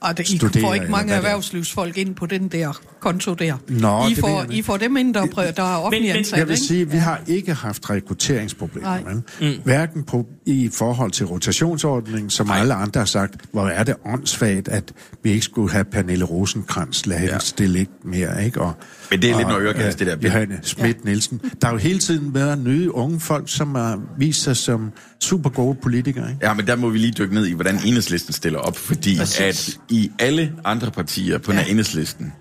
Og 0.00 0.16
det, 0.18 0.28
I 0.30 0.36
Studere, 0.36 0.62
får 0.62 0.74
ikke 0.74 0.86
mange 0.90 1.08
det 1.08 1.12
er. 1.12 1.16
erhvervsfolk 1.16 1.98
ind 1.98 2.14
på 2.14 2.26
den 2.26 2.48
der 2.48 2.80
konto 3.00 3.34
der. 3.34 3.54
Nå, 3.68 4.06
I, 4.06 4.10
det 4.10 4.18
får, 4.18 4.44
I 4.50 4.52
ikke. 4.54 4.66
får 4.66 4.76
dem 4.76 4.96
ind, 4.96 5.14
der, 5.14 5.26
prø- 5.26 5.50
der 5.56 5.62
er 5.62 5.76
offentlig 5.76 6.10
men- 6.10 6.16
ansat, 6.18 6.38
Jeg 6.38 6.46
vil 6.48 6.52
ikke? 6.54 6.66
sige, 6.66 6.82
at 6.82 6.92
vi 6.92 6.96
har 6.96 7.20
ikke 7.26 7.54
haft 7.54 7.90
rekrutteringsproblemer. 7.90 8.88
Nej. 9.00 9.14
vel? 9.40 9.60
Hverken 9.64 10.02
på, 10.04 10.26
i 10.46 10.70
forhold 10.72 11.10
til 11.10 11.26
rotationsordningen, 11.26 12.30
som 12.30 12.50
alle 12.50 12.74
andre 12.74 12.98
har 13.00 13.04
sagt, 13.06 13.34
hvor 13.52 13.68
er 13.68 13.84
det 13.84 13.94
åndssvagt, 14.06 14.68
at 14.68 14.92
vi 15.22 15.30
ikke 15.30 15.44
skulle 15.44 15.72
have 15.72 15.84
Pernille 15.84 16.24
Rosenkrantz, 16.24 17.06
lad 17.06 17.18
hende 17.18 17.32
Ja. 17.32 17.38
stille 17.38 17.78
lidt 17.78 18.04
mere. 18.04 18.44
Ikke? 18.44 18.60
Og, 18.60 18.72
Men 19.10 19.22
det 19.22 19.30
er 19.30 19.36
lidt 19.36 19.46
og, 19.46 19.52
noget 19.52 19.64
øregas, 19.64 19.94
det 19.94 20.06
der. 20.06 20.16
øh, 20.16 20.24
Johanne 20.24 20.58
Schmidt 20.62 21.04
Nielsen. 21.04 21.40
Der 21.60 21.66
har 21.66 21.72
jo 21.74 21.78
hele 21.78 21.98
tiden 21.98 22.34
været 22.34 22.58
nye 22.58 22.94
unge 22.94 23.20
folk, 23.20 23.44
som 23.48 23.74
har 23.74 24.00
vist 24.18 24.42
sig 24.42 24.56
som 24.56 24.92
super 25.20 25.50
gode 25.50 25.78
politikere. 25.82 26.30
Ikke? 26.30 26.46
Ja, 26.46 26.54
men 26.54 26.66
der 26.66 26.76
må 26.76 26.88
vi 26.88 26.98
lige 26.98 27.12
dykke 27.18 27.34
ned 27.34 27.46
i, 27.46 27.52
hvordan 27.52 27.74
enhedslisten 27.84 28.32
stiller 28.32 28.58
op, 28.58 28.76
fordi 28.76 29.16
Præcis. 29.18 29.40
at 29.40 29.80
i 29.90 30.10
alle 30.18 30.52
andre 30.64 30.90
partier 30.90 31.38
på 31.38 31.52
den 31.52 31.58
her 31.60 31.66
enhedslisten, 31.66 32.32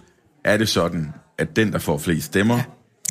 er 0.46 0.58
det 0.58 0.70
sådan, 0.70 1.08
at 1.40 1.56
den, 1.56 1.72
der 1.72 1.80
får 1.80 1.98
flest 1.98 2.26
stemmer, 2.26 2.60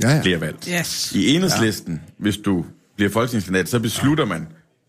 Ja, 0.02 0.14
ja. 0.14 0.20
bliver 0.22 0.38
valgt. 0.38 0.68
Yes. 0.80 1.12
I 1.14 1.34
enhedslisten, 1.34 2.00
hvis 2.18 2.36
du 2.36 2.64
bliver 2.96 3.10
folketingskandidat, 3.10 3.68
så 3.68 3.78
beslutter 3.80 4.24
man, 4.24 4.46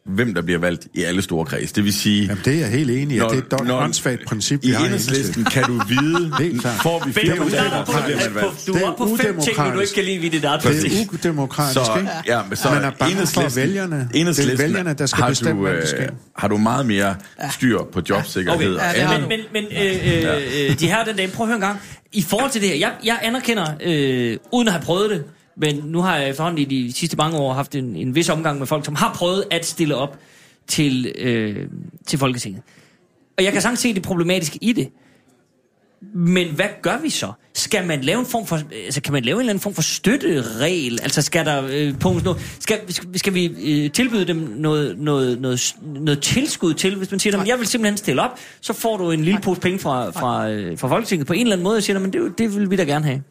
hvem 0.08 0.34
der 0.34 0.42
bliver 0.42 0.60
valgt 0.60 0.88
i 0.94 1.04
alle 1.04 1.22
store 1.22 1.46
kreds. 1.46 1.72
Det 1.72 1.84
vil 1.84 1.94
sige... 1.94 2.22
Jamen, 2.26 2.42
det 2.46 2.54
er 2.56 2.60
jeg 2.60 2.68
helt 2.70 2.92
enig 2.92 3.18
i, 3.18 3.20
at 3.20 3.26
det 3.32 3.54
er 3.54 3.58
et 3.64 3.72
åndssvagt 3.72 4.26
princip, 4.26 4.64
vi 4.64 4.68
I 4.68 4.72
har 4.72 4.82
i 4.84 4.86
enhedslisten 4.86 5.44
kan 5.44 5.64
du 5.64 5.82
vide, 5.88 6.32
Helt 6.44 6.62
klart. 6.62 6.82
får 6.82 7.04
vi 7.06 7.14
fire 7.14 7.36
du 7.36 7.40
mandater, 7.44 7.86
så 7.86 8.02
bliver 8.06 8.18
man 8.26 8.36
valgt. 8.36 8.68
du 8.68 8.74
Det 8.74 8.82
er 8.84 8.88
er 8.88 8.96
på 8.98 9.06
fem 9.08 9.18
ting, 9.18 9.36
du 9.36 9.50
ikke 9.50 9.62
udemokratisk. 9.62 9.96
kan 9.96 10.04
lide 10.04 10.22
ved 10.22 10.30
dit 10.30 10.44
eget 10.44 10.64
Det 10.64 10.70
er 10.70 11.06
udemokratisk, 11.28 11.74
Så, 11.86 11.92
ikke? 11.98 12.10
ja, 12.28 12.40
men 12.50 12.58
så 12.58 12.70
Man 12.70 12.84
er 12.84 12.90
bange 12.90 13.16
for 13.28 13.42
enhedslisten- 13.42 13.56
vælgerne. 13.56 14.10
Det 14.14 14.40
er 14.54 14.58
vælgerne, 14.58 14.94
der 14.94 15.06
skal 15.06 15.22
har 15.24 15.30
bestemme, 15.30 15.62
du, 15.62 15.68
hvad 15.68 15.82
der 15.82 15.88
sker. 15.88 16.04
øh, 16.04 16.10
Har 16.38 16.48
du 16.48 16.58
meget 16.58 16.86
mere 16.86 17.16
styr 17.54 17.78
på 17.94 18.02
jobsikkerhed 18.10 18.76
Okay, 18.76 18.88
og 18.90 18.96
det 18.96 19.02
andet? 19.02 19.20
men, 19.30 19.40
men, 19.54 19.64
men 19.72 19.84
øh, 19.84 20.70
øh, 20.70 20.80
de 20.80 20.88
her 20.88 21.04
den 21.04 21.16
dag, 21.16 21.32
prøv 21.32 21.44
at 21.44 21.48
høre 21.48 21.56
en 21.56 21.62
gang. 21.62 21.80
I 22.14 22.22
forhold 22.22 22.52
til 22.52 22.62
det 22.62 22.70
her, 22.70 22.76
jeg, 22.78 22.92
jeg 23.04 23.20
anerkender, 23.22 23.66
øh, 23.84 24.38
uden 24.52 24.68
at 24.68 24.74
have 24.74 24.84
prøvet 24.84 25.10
det, 25.10 25.24
men 25.58 25.76
nu 25.76 26.02
har 26.02 26.18
jeg 26.18 26.30
efterhånden 26.30 26.62
i 26.62 26.66
de 26.66 26.94
sidste 26.94 27.18
mange 27.18 27.38
år 27.38 27.54
haft 27.54 27.76
en, 27.76 27.96
en 27.96 28.16
vis 28.16 28.30
omgang 28.30 28.60
med 28.60 28.68
folk, 28.68 28.86
som 28.86 28.96
har 28.96 29.14
prøvet 29.14 29.44
at 29.52 29.66
stille 29.66 29.96
op 29.96 30.18
til, 30.68 31.14
øh, 31.18 31.70
til 32.06 32.20
Folketinget. 32.20 32.62
Og 33.38 33.44
jeg 33.44 33.54
kan 33.54 33.62
sagtens 33.62 33.80
se 33.80 33.94
det 33.94 34.04
problematiske 34.04 34.60
i 34.62 34.74
det. 34.74 34.90
Men 36.14 36.56
hvad 36.56 36.70
gør 36.82 36.98
vi 37.02 37.10
så? 37.10 37.32
Skal 37.58 37.88
man 37.88 38.02
lave 38.02 38.20
en 38.20 38.26
form 38.26 38.46
for, 38.46 38.60
altså 38.86 39.02
kan 39.02 39.14
man 39.14 39.24
lave 39.24 39.36
en 39.36 39.40
eller 39.40 39.50
anden 39.50 39.62
form 39.62 39.74
for 39.74 39.82
støtteregel? 39.82 41.00
Altså 41.04 41.22
skal 41.22 41.46
der 41.46 41.68
øh, 41.72 42.00
punkt 42.00 42.24
noget, 42.24 42.42
skal, 42.60 42.80
skal, 42.90 43.20
skal 43.20 43.34
vi 43.34 43.46
øh, 43.46 43.92
tilbyde 43.92 44.26
dem 44.26 44.36
noget, 44.36 44.98
noget, 45.00 45.42
noget, 45.42 45.76
noget 45.82 46.22
tilskud 46.22 46.74
til, 46.74 46.96
hvis 46.96 47.12
man 47.12 47.20
siger, 47.20 47.42
at 47.42 47.48
jeg 47.48 47.60
vil 47.60 47.68
simpelthen 47.68 47.98
stille 47.98 48.22
op, 48.22 48.40
så 48.62 48.74
får 48.74 48.98
du 48.98 49.12
en 49.12 49.24
lille 49.24 49.40
pose 49.42 49.62
penge 49.62 49.80
fra, 49.80 50.10
fra, 50.10 50.50
øh, 50.50 50.78
fra 50.78 50.88
Folketinget 50.88 51.28
på 51.28 51.34
en 51.34 51.42
eller 51.42 51.56
anden 51.56 51.64
måde, 51.64 51.78
og 51.78 51.84
siger, 51.84 52.00
men 52.00 52.14
det, 52.14 52.38
det 52.38 52.56
vil 52.56 52.72
vi 52.72 52.76
da 52.76 52.84
gerne 52.84 53.06
have. 53.06 53.22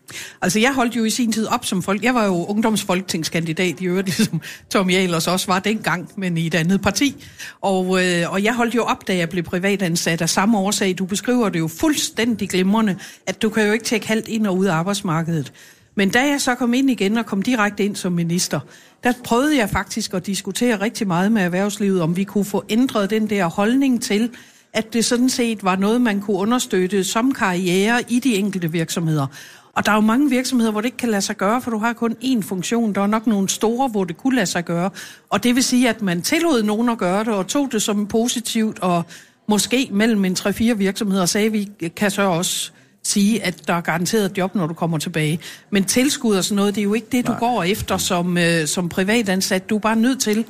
Altså, 0.42 0.60
jeg 0.60 0.74
holdt 0.74 0.96
jo 0.96 1.04
i 1.04 1.10
sin 1.10 1.32
tid 1.32 1.46
op 1.46 1.64
som 1.64 1.82
folk. 1.82 2.02
Jeg 2.02 2.14
var 2.14 2.24
jo 2.24 2.44
ungdomsfolketingskandidat 2.44 3.80
i 3.80 3.86
øvrigt, 3.86 4.06
ligesom 4.18 4.40
Tom 4.70 4.90
Jalers 4.90 5.26
også 5.26 5.46
var 5.46 5.58
dengang, 5.58 6.10
men 6.16 6.38
i 6.38 6.46
et 6.46 6.54
andet 6.54 6.82
parti. 6.82 7.24
Og, 7.60 8.04
øh, 8.04 8.32
og 8.32 8.44
jeg 8.44 8.54
holdt 8.54 8.74
jo 8.74 8.82
op, 8.82 9.08
da 9.08 9.16
jeg 9.16 9.28
blev 9.28 9.44
privatansat 9.44 10.22
af 10.22 10.28
samme 10.28 10.58
årsag. 10.58 10.94
Du 10.98 11.04
beskriver 11.04 11.48
det 11.48 11.58
jo 11.58 11.68
fuldstændig 11.68 12.48
glimrende, 12.48 12.96
at 13.26 13.42
du 13.42 13.48
kan 13.48 13.66
jo 13.66 13.72
ikke 13.72 13.84
tjekke 13.84 14.06
halvt 14.16 14.28
ind 14.28 14.47
og 14.47 14.56
ud 14.56 14.66
af 14.66 14.74
arbejdsmarkedet. 14.74 15.52
Men 15.94 16.10
da 16.10 16.28
jeg 16.28 16.40
så 16.40 16.55
kom 16.55 16.74
ind 16.74 16.90
igen 16.90 17.16
og 17.16 17.26
kom 17.26 17.43
direkte 17.43 17.84
ind 17.84 17.97
som 17.97 18.12
minister, 18.12 18.60
der 19.05 19.12
prøvede 19.24 19.59
jeg 19.59 19.70
faktisk 19.70 20.14
at 20.14 20.26
diskutere 20.26 20.80
rigtig 20.80 21.06
meget 21.06 21.32
med 21.32 21.43
erhvervslivet, 21.43 22.02
om 22.02 22.16
vi 22.16 22.24
kunne 22.24 22.44
få 22.44 22.64
ændret 22.68 23.10
den 23.10 23.30
der 23.30 23.47
holdning 23.47 24.02
til, 24.02 24.30
at 24.72 24.93
det 24.93 25.05
sådan 25.05 25.28
set 25.28 25.64
var 25.64 25.76
noget, 25.76 26.01
man 26.01 26.20
kunne 26.20 26.36
understøtte 26.36 27.05
som 27.05 27.32
karriere 27.32 28.02
i 28.09 28.18
de 28.18 28.34
enkelte 28.34 28.72
virksomheder. 28.72 29.26
Og 29.72 29.86
der 29.86 29.93
er 29.93 29.97
jo 29.97 30.01
mange 30.01 30.30
virksomheder, 30.30 30.72
hvor 30.72 30.80
det 30.80 30.86
ikke 30.86 30.97
kan 30.97 31.09
lade 31.09 31.22
sig 31.22 31.36
gøre, 31.36 31.62
for 31.62 31.70
du 31.70 31.78
har 31.78 31.93
kun 31.93 32.14
én 32.24 32.43
funktion. 32.43 32.93
Der 32.93 33.01
er 33.01 33.06
nok 33.06 33.26
nogle 33.26 33.48
store, 33.48 33.88
hvor 33.88 34.05
det 34.05 34.16
kunne 34.16 34.34
lade 34.34 34.47
sig 34.47 34.64
gøre. 34.64 34.90
Og 35.30 35.43
det 35.43 35.55
vil 35.55 35.62
sige, 35.62 35.88
at 35.88 36.02
man 36.02 36.22
tillod 36.22 36.62
nogen 36.62 36.88
at 36.88 36.98
gøre 36.98 37.24
det, 37.24 37.32
og 37.32 37.47
tog 37.47 37.72
det 37.72 37.82
som 37.82 38.06
positivt, 38.06 38.78
og 38.78 39.02
måske 39.48 39.88
mellem 39.93 40.24
en 40.24 40.36
3-4 40.38 40.74
virksomheder 40.74 41.26
sagde, 41.26 41.52
vi 41.52 41.68
kan 41.97 42.10
så 42.10 42.22
også 42.22 42.72
sige, 43.06 43.42
at 43.44 43.68
der 43.68 43.74
er 43.74 43.80
garanteret 43.80 44.30
et 44.30 44.38
job, 44.38 44.54
når 44.54 44.66
du 44.66 44.74
kommer 44.74 44.98
tilbage. 44.98 45.38
Men 45.70 45.84
tilskud 45.84 46.36
og 46.36 46.44
sådan 46.44 46.56
noget, 46.56 46.74
det 46.74 46.80
er 46.80 46.84
jo 46.84 46.94
ikke 46.94 47.06
det, 47.12 47.26
du 47.26 47.32
går 47.32 47.62
efter 47.62 47.96
som, 47.96 48.38
øh, 48.38 48.66
som 48.66 48.88
privatansat. 48.88 49.70
Du 49.70 49.76
er 49.76 49.80
bare 49.80 49.96
nødt 49.96 50.20
til 50.20 50.44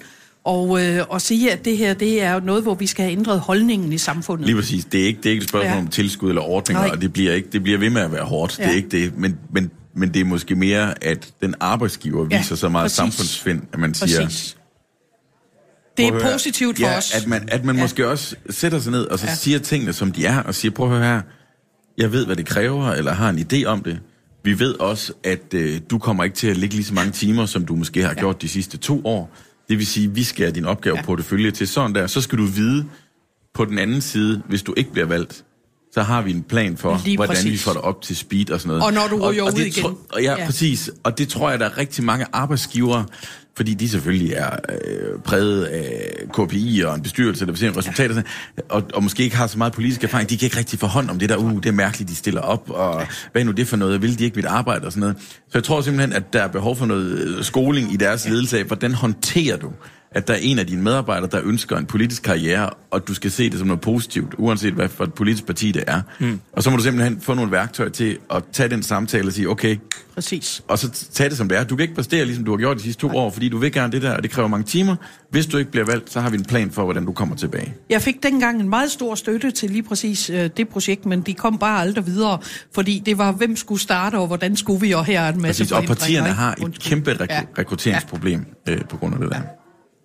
og, 0.44 0.84
øh, 0.84 1.04
og 1.08 1.20
sige, 1.20 1.52
at 1.52 1.64
det 1.64 1.76
her 1.76 1.94
det 1.94 2.22
er 2.22 2.40
noget, 2.40 2.62
hvor 2.62 2.74
vi 2.74 2.86
skal 2.86 3.04
have 3.04 3.12
ændret 3.12 3.40
holdningen 3.40 3.92
i 3.92 3.98
samfundet. 3.98 4.46
Lige 4.46 4.56
præcis. 4.56 4.84
Det 4.84 5.02
er 5.02 5.06
ikke, 5.06 5.18
det 5.18 5.26
er 5.26 5.30
ikke 5.30 5.42
et 5.42 5.48
spørgsmål 5.48 5.72
Ja. 5.72 5.78
om 5.78 5.88
tilskud 5.88 6.28
eller 6.28 6.42
ordninger, 6.42 6.82
Nej. 6.82 6.90
og 6.90 7.00
det 7.02 7.12
bliver, 7.12 7.32
ikke, 7.32 7.48
det 7.52 7.62
bliver 7.62 7.78
ved 7.78 7.90
med 7.90 8.02
at 8.02 8.12
være 8.12 8.24
hårdt. 8.24 8.58
Ja. 8.58 8.64
Det 8.64 8.70
er 8.72 8.76
ikke 8.76 8.88
det. 8.88 9.18
Men, 9.18 9.38
men, 9.52 9.70
men 9.94 10.14
det 10.14 10.20
er 10.20 10.24
måske 10.24 10.54
mere, 10.54 11.04
at 11.04 11.28
den 11.42 11.54
arbejdsgiver 11.60 12.26
Ja, 12.30 12.38
viser 12.38 12.54
så 12.56 12.68
meget 12.68 12.84
præcis. 12.84 12.96
samfundsfind, 12.96 13.62
at 13.72 13.78
man 13.78 13.94
siger... 13.94 14.24
Præcis. 14.24 14.56
Det 15.96 16.06
er 16.06 16.12
høre. 16.12 16.32
positivt 16.32 16.76
for 16.78 16.86
ja, 16.86 16.96
os. 16.96 17.14
At 17.14 17.26
man, 17.26 17.48
at 17.48 17.64
man 17.64 17.76
ja. 17.76 17.82
måske 17.82 18.08
også 18.08 18.36
sætter 18.50 18.78
sig 18.78 18.92
ned 18.92 19.04
og 19.04 19.18
så. 19.18 19.26
Ja. 19.26 19.34
siger 19.34 19.58
tingene, 19.58 19.92
som 19.92 20.12
de 20.12 20.26
er, 20.26 20.42
og 20.42 20.54
siger, 20.54 20.72
prøv 20.72 20.92
at 20.92 20.98
høre 20.98 21.06
her, 21.08 21.22
jeg 21.98 22.12
ved, 22.12 22.27
hvad 22.27 22.36
det 22.36 22.47
kræver, 22.47 22.93
eller 22.93 23.12
har 23.12 23.31
en 23.31 23.39
idé 23.39 23.64
om 23.64 23.82
det. 23.82 23.98
Vi 24.44 24.59
ved 24.59 24.74
også, 24.81 25.12
at 25.24 25.55
øh, 25.55 25.81
du 25.90 25.98
kommer 25.98 26.24
ikke 26.24 26.36
til 26.36 26.47
at 26.48 26.56
ligge 26.56 26.74
lige 26.74 26.85
så 26.85 26.94
mange 26.94 27.12
timer, 27.12 27.47
som 27.47 27.66
du 27.66 27.74
måske 27.74 28.02
har 28.02 28.09
ja. 28.09 28.18
gjort 28.18 28.43
de 28.43 28.48
sidste 28.48 28.77
to 28.77 29.01
år. 29.05 29.36
Det 29.68 29.78
vil 29.78 29.86
sige, 29.86 30.10
vi 30.10 30.23
skærer 30.23 30.51
din 30.51 30.64
opgave 30.64 30.97
ja. 30.97 31.01
Ja. 31.01 31.06
portefølje 31.06 31.51
til 31.51 31.68
sådan 31.68 31.94
der. 31.94 32.06
Så 32.06 32.20
skal 32.20 32.39
du 32.39 32.44
vide 32.44 32.85
på 33.55 33.64
den 33.64 33.78
anden 33.78 34.01
side, 34.01 34.43
hvis 34.48 34.62
du 34.62 34.74
ikke 34.77 34.93
bliver 34.93 35.06
valgt, 35.06 35.44
så 35.93 36.02
har 36.02 36.23
vi 36.23 36.31
en 36.31 36.43
plan 36.43 36.77
for, 36.77 37.01
Lige 37.05 37.16
hvordan 37.16 37.44
vi 37.44 37.56
får 37.56 37.73
det 37.73 37.81
op 37.81 38.02
til 38.02 38.16
speed 38.16 38.51
og 38.51 38.60
sådan 38.60 38.68
noget. 38.68 38.85
Og 38.85 38.93
når 38.93 39.09
du 39.09 39.31
ryger 39.31 39.43
og 39.43 39.48
ud 39.48 39.52
det 39.52 39.66
igen. 39.66 39.82
Tro, 39.82 39.89
og 40.12 40.23
Ja. 40.23 40.35
ja, 40.39 40.47
præcis. 40.47 40.90
Og 41.02 41.18
det 41.18 41.28
tror 41.28 41.51
jeg, 41.51 41.60
der 41.60 41.66
er 41.66 41.78
rigtig 41.78 42.05
mange 42.05 42.27
arbejdsgivere, 42.32 43.06
fordi 43.56 43.74
de 43.74 43.88
selvfølgelig 43.88 44.32
er 44.32 44.50
øh, 44.68 45.20
præget 45.24 45.64
af 45.64 46.12
KPI 46.32 46.82
og 46.86 46.94
en 46.94 47.02
bestyrelse, 47.02 47.46
der 47.46 47.52
vil 47.52 47.58
se 47.58 47.66
en 47.66 47.76
resultat, 47.76 48.10
og, 48.10 48.14
sådan, 48.14 48.30
og, 48.68 48.82
og 48.94 49.02
måske 49.02 49.22
ikke 49.22 49.36
har 49.36 49.46
så 49.46 49.58
meget 49.58 49.72
politisk 49.72 50.04
erfaring, 50.04 50.30
de 50.30 50.38
kan 50.38 50.46
ikke 50.46 50.58
rigtig 50.58 50.78
få 50.78 50.86
hånd 50.86 51.10
om 51.10 51.18
det 51.18 51.28
der, 51.28 51.36
uh, 51.36 51.56
det 51.56 51.66
er 51.66 51.72
mærkeligt, 51.72 52.10
de 52.10 52.16
stiller 52.16 52.40
op, 52.40 52.70
og 52.70 53.06
hvad 53.32 53.42
er 53.42 53.46
nu 53.46 53.52
det 53.52 53.68
for 53.68 53.76
noget, 53.76 54.02
vil 54.02 54.18
de 54.18 54.24
ikke 54.24 54.36
mit 54.36 54.44
arbejde 54.44 54.86
og 54.86 54.92
sådan 54.92 55.00
noget. 55.00 55.16
Så 55.20 55.50
jeg 55.54 55.64
tror 55.64 55.80
simpelthen, 55.80 56.12
at 56.12 56.32
der 56.32 56.42
er 56.42 56.48
behov 56.48 56.76
for 56.76 56.86
noget 56.86 57.18
øh, 57.18 57.44
skoling 57.44 57.92
i 57.92 57.96
deres 57.96 58.28
ledelse 58.28 58.58
af, 58.58 58.64
hvordan 58.64 58.94
håndterer 58.94 59.56
du 59.56 59.72
at 60.16 60.28
der 60.28 60.34
er 60.34 60.38
en 60.43 60.59
af 60.59 60.66
dine 60.66 60.82
medarbejdere, 60.82 61.30
der 61.30 61.40
ønsker 61.44 61.76
en 61.76 61.86
politisk 61.86 62.22
karriere, 62.22 62.70
og 62.90 63.09
du 63.09 63.14
skal 63.14 63.30
se 63.30 63.51
det 63.51 63.59
som 63.59 63.66
noget 63.66 63.80
positivt, 63.80 64.34
uanset 64.38 64.72
hvad 64.74 64.88
for 64.88 65.05
et 65.05 65.14
politisk 65.14 65.47
parti 65.47 65.72
det 65.72 65.84
er. 65.86 66.01
Mm. 66.20 66.40
Og 66.52 66.62
så 66.62 66.70
må 66.70 66.76
du 66.76 66.82
simpelthen 66.82 67.20
få 67.20 67.34
nogle 67.34 67.52
værktøjer 67.52 67.90
til 67.90 68.18
at 68.34 68.43
tage 68.52 68.68
den 68.68 68.82
samtale 68.82 69.26
og 69.28 69.32
sige, 69.32 69.48
okay, 69.51 69.76
Præcis. 70.14 70.62
og 70.68 70.78
så 70.78 70.90
tage 71.12 71.28
det 71.28 71.38
som 71.38 71.48
det 71.48 71.59
er. 71.59 71.64
Du 71.64 71.76
kan 71.76 71.82
ikke 71.82 71.94
præstere, 71.94 72.24
ligesom 72.24 72.44
du 72.44 72.51
har 72.51 72.59
gjort 72.59 72.76
de 72.76 72.82
sidste 72.82 73.01
to 73.01 73.16
år, 73.16 73.30
fordi 73.30 73.48
du 73.48 73.59
vil 73.59 73.72
gerne 73.72 73.93
det 73.93 74.02
der, 74.02 74.16
og 74.16 74.22
det 74.22 74.30
kræver 74.30 74.48
mange 74.48 74.64
timer. 74.64 74.97
Hvis 75.30 75.47
du 75.47 75.59
ikke 75.59 75.70
bliver 75.70 75.86
valgt, 75.86 76.12
så 76.12 76.20
har 76.20 76.30
vi 76.30 76.36
en 76.36 76.44
plan 76.44 76.70
for, 76.70 76.84
hvordan 76.84 77.05
du 77.05 77.12
kommer 77.12 77.36
tilbage. 77.36 77.74
Jeg 77.90 78.02
fik 78.02 78.22
dengang 78.22 78.60
en 78.60 78.68
meget 78.68 78.90
stor 78.90 79.14
støtte 79.14 79.51
til 79.51 79.70
lige 79.70 79.82
præcis 79.82 80.30
øh, 80.30 80.51
det 80.56 80.68
projekt, 80.68 81.06
men 81.06 81.20
de 81.20 81.34
kom 81.34 81.59
bare 81.59 81.80
aldrig 81.80 82.06
videre, 82.06 82.38
fordi 82.74 83.02
det 83.06 83.18
var, 83.18 83.32
hvem 83.32 83.56
skulle 83.56 83.80
starte, 83.80 84.14
og 84.18 84.26
hvordan 84.26 84.56
skulle 84.56 84.80
vi, 84.80 84.93
og 84.93 85.05
her 85.05 85.20
er 85.20 85.32
en 85.32 85.43
masse 85.43 85.62
Præcis. 85.62 85.72
Og 85.72 85.84
partierne 85.84 86.28
har 86.28 86.52
et 86.66 86.78
kæmpe 86.80 87.12
rek- 87.12 87.26
Ja. 87.30 87.40
rekrutteringsproblem 87.59 88.47
øh, 88.68 88.78
på 88.90 88.97
grund 88.97 89.14
af 89.14 89.20
det 89.20 89.30
der. 89.30 89.40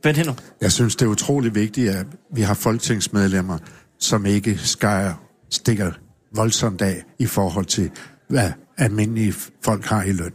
Bent 0.03 0.18
Henno. 0.18 0.34
Jeg 0.61 0.72
synes, 0.72 0.95
det 0.95 1.06
er 1.06 1.10
utrolig 1.10 1.56
vigtigt, 1.56 1.90
at 1.90 2.06
vi 2.34 2.41
har 2.41 2.53
folketingsmedlemmer, 2.53 3.57
som 3.99 4.26
ikke 4.26 4.57
skærer, 4.57 5.14
stikker 5.49 5.91
voldsomt 6.36 6.82
af 6.82 7.03
i 7.19 7.26
forhold 7.26 7.65
til, 7.65 7.91
hvad 8.28 8.52
almindelige 8.78 9.34
folk 9.64 9.86
har 9.86 10.03
i 10.03 10.11
løn. 10.11 10.32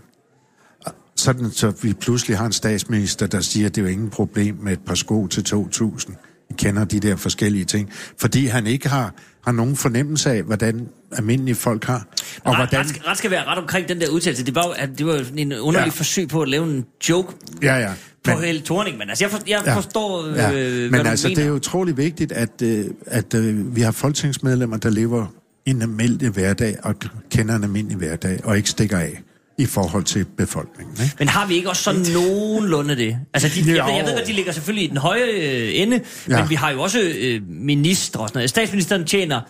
Sådan, 1.16 1.50
så 1.50 1.70
vi 1.82 1.92
pludselig 1.92 2.38
har 2.38 2.46
en 2.46 2.52
statsminister, 2.52 3.26
der 3.26 3.40
siger, 3.40 3.66
at 3.66 3.74
det 3.74 3.80
er 3.80 3.86
jo 3.86 3.92
ingen 3.92 4.10
problem 4.10 4.56
med 4.56 4.72
et 4.72 4.80
par 4.86 4.94
sko 4.94 5.26
til 5.26 5.44
2.000. 5.54 6.14
Kender 6.56 6.84
de 6.84 7.00
der 7.00 7.16
forskellige 7.16 7.64
ting. 7.64 7.90
Fordi 8.18 8.46
han 8.46 8.66
ikke 8.66 8.88
har, 8.88 9.14
har 9.44 9.52
nogen 9.52 9.76
fornemmelse 9.76 10.30
af, 10.30 10.42
hvordan 10.42 10.88
almindelige 11.12 11.54
folk 11.54 11.84
har. 11.84 12.06
Og 12.44 12.52
ret, 12.52 12.56
hvordan, 12.56 12.80
ret, 12.80 12.88
skal, 12.88 13.02
ret 13.02 13.18
skal 13.18 13.30
være 13.30 13.44
ret 13.44 13.58
omkring 13.58 13.88
den 13.88 14.00
der 14.00 14.08
udtalelse. 14.08 14.44
Det 14.46 14.54
var 14.54 14.76
det 14.98 15.06
var 15.06 15.24
en 15.36 15.52
underlig 15.52 15.86
Ja. 15.86 15.90
forsøg 15.90 16.28
på 16.28 16.42
at 16.42 16.48
lave 16.48 16.64
en 16.76 16.84
joke 17.08 17.32
ja, 17.62 17.76
ja. 17.76 17.92
på 18.24 18.30
Men- 18.30 18.44
Helle 18.44 18.62
Thorning, 18.64 18.98
men 18.98 19.08
altså, 19.08 19.24
jeg, 19.24 19.30
for, 19.30 19.38
jeg 19.48 19.62
Ja. 19.66 19.76
forstår, 19.76 20.26
Ja. 20.34 20.52
øh, 20.52 20.90
Men 20.90 21.06
altså, 21.06 21.28
mener. 21.28 21.40
det 21.40 21.48
er 21.48 21.52
utrolig 21.52 21.96
vigtigt, 21.96 22.32
at, 22.32 22.62
øh, 22.62 22.84
at 23.06 23.34
øh, 23.34 23.76
vi 23.76 23.80
har 23.80 23.90
folketingsmedlemmer, 23.92 24.76
der 24.76 24.90
lever 24.90 25.26
en 25.66 25.82
almindelig 25.82 26.30
hverdag 26.30 26.76
og 26.82 26.94
kender 27.30 27.56
en 27.56 27.64
almindelig 27.64 27.96
hverdag 27.98 28.40
og 28.44 28.56
ikke 28.56 28.70
stikker 28.70 28.98
af 28.98 29.22
i 29.58 29.66
forhold 29.66 30.04
til 30.04 30.24
befolkningen. 30.36 30.96
Ikke? 31.02 31.16
Men 31.18 31.28
har 31.28 31.46
vi 31.46 31.54
ikke 31.54 31.68
også 31.68 31.82
sådan 31.82 32.06
nogenlunde 32.12 32.96
det? 32.96 33.18
Altså, 33.34 33.48
de, 33.48 33.68
jeg, 33.68 33.76
jeg 33.76 34.04
ved 34.06 34.14
godt, 34.16 34.26
de 34.26 34.32
ligger 34.32 34.52
selvfølgelig 34.52 34.84
i 34.84 34.88
den 34.88 34.96
høje 34.96 35.22
øh, 35.22 35.70
ende, 35.74 36.00
ja. 36.28 36.40
Men 36.40 36.50
vi 36.50 36.54
har 36.54 36.70
jo 36.70 36.82
også 36.82 37.00
øh, 37.18 37.40
ministre 37.48 38.20
og 38.20 38.28
sådan 38.28 38.38
noget. 38.38 38.50
Statsministeren 38.50 39.04
tjener 39.04 39.40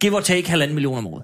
give 0.00 0.16
or 0.16 0.20
take 0.20 0.50
halvanden 0.50 0.74
million 0.74 0.98
om 0.98 1.06
året. 1.06 1.22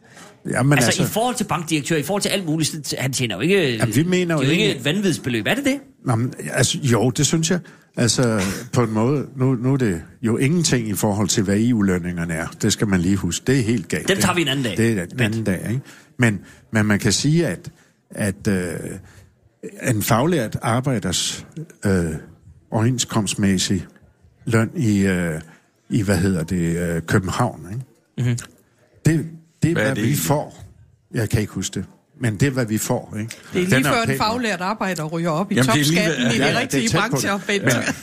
Jamen, 0.51 0.73
Altså, 0.73 0.89
altså, 0.89 1.03
i 1.03 1.07
forhold 1.07 1.35
til 1.35 1.45
bankdirektør, 1.45 1.97
i 1.97 2.03
forhold 2.03 2.23
til 2.23 2.29
alt 2.29 2.47
muligt, 2.47 2.95
han 2.99 3.13
tjener 3.13 3.35
jo 3.35 3.41
ikke, 3.41 3.77
Jamen, 3.77 3.95
vi 3.95 4.03
mener 4.03 4.35
jo 4.35 4.41
det 4.41 4.47
er 4.47 4.55
jo 4.55 4.61
ikke 4.61 4.77
et 4.77 4.85
vanvidsbeløb. 4.85 5.47
Er 5.47 5.55
det 5.55 5.65
det? 5.65 5.79
Nå, 6.05 6.17
men, 6.17 6.35
altså, 6.53 6.79
jo, 6.83 7.11
det 7.11 7.27
synes 7.27 7.51
jeg. 7.51 7.59
Altså, 7.97 8.41
på 8.73 8.83
en 8.83 8.91
måde, 8.91 9.27
nu, 9.37 9.55
nu 9.55 9.73
er 9.73 9.77
det 9.77 10.03
jo 10.23 10.37
ingenting 10.37 10.89
i 10.89 10.95
forhold 10.95 11.29
til, 11.29 11.43
hvad 11.43 11.59
EU-lønningerne 11.59 12.35
er. 12.35 12.47
Det 12.63 12.73
skal 12.73 12.89
man 12.89 13.01
lige 13.01 13.17
huske. 13.17 13.45
Det 13.47 13.59
er 13.59 13.63
helt 13.63 13.89
galt. 13.89 14.09
Dem 14.09 14.19
tager 14.19 14.35
vi 14.35 14.43
en 14.43 14.49
anden 14.49 14.65
dag. 14.65 14.77
Det 14.77 14.99
er 14.99 15.03
en 15.03 15.21
anden 15.21 15.45
dag, 15.45 15.67
ikke? 15.69 15.81
Men, 16.19 16.41
men 16.73 16.87
man 16.87 16.99
kan 16.99 17.13
sige, 17.13 17.47
at, 17.47 17.71
at 18.11 18.49
øh, 18.49 18.91
en 19.83 20.03
faglært 20.03 20.57
arbejders 20.63 21.47
øh, 21.87 22.15
overenskomstmæssig 22.71 23.87
løn 24.45 24.71
i, 24.77 25.07
øh, 25.07 25.41
i 25.89 26.03
hvad 26.03 26.19
hedder 26.19 26.45
det, 26.45 26.77
øh, 26.77 27.03
København, 27.03 27.67
ikke? 27.73 27.85
Mm-hmm. 28.19 28.37
Det, 29.07 29.27
det 29.63 29.71
er, 29.71 29.75
Hvad 29.75 29.83
hvad, 29.83 29.91
er 29.91 29.95
det 29.95 30.03
vi 30.03 30.09
egentlig? 30.09 30.19
får. 30.19 30.65
Jeg 31.15 31.31
kan 31.31 31.41
ikke 31.41 31.53
huske 31.53 31.75
det. 31.75 31.85
Men 32.21 32.37
det 32.37 32.47
er, 32.47 32.51
hvad 32.51 32.67
vi 32.67 32.79
får, 32.79 33.17
ikke? 33.21 33.37
Det 33.53 33.63
er 33.63 33.67
Den 33.67 33.83
lige 33.83 33.85
før 33.85 34.05
pæn 34.05 34.13
en 34.13 34.19
faglært 34.19 34.61
arbejder 34.61 35.05
ryger 35.05 35.31
op 35.31 35.53
i 35.53 35.55
Jamen, 35.55 35.71
det 35.73 35.81
er 35.81 35.85
lige 35.85 35.97
topskatten 35.97 36.27
i 36.27 36.37
ja, 36.37 36.47
de 36.47 36.53
ja, 36.53 36.59
rigtige 36.61 36.89
tæt 36.89 37.01
på 37.01 37.09
brancher. 37.11 37.39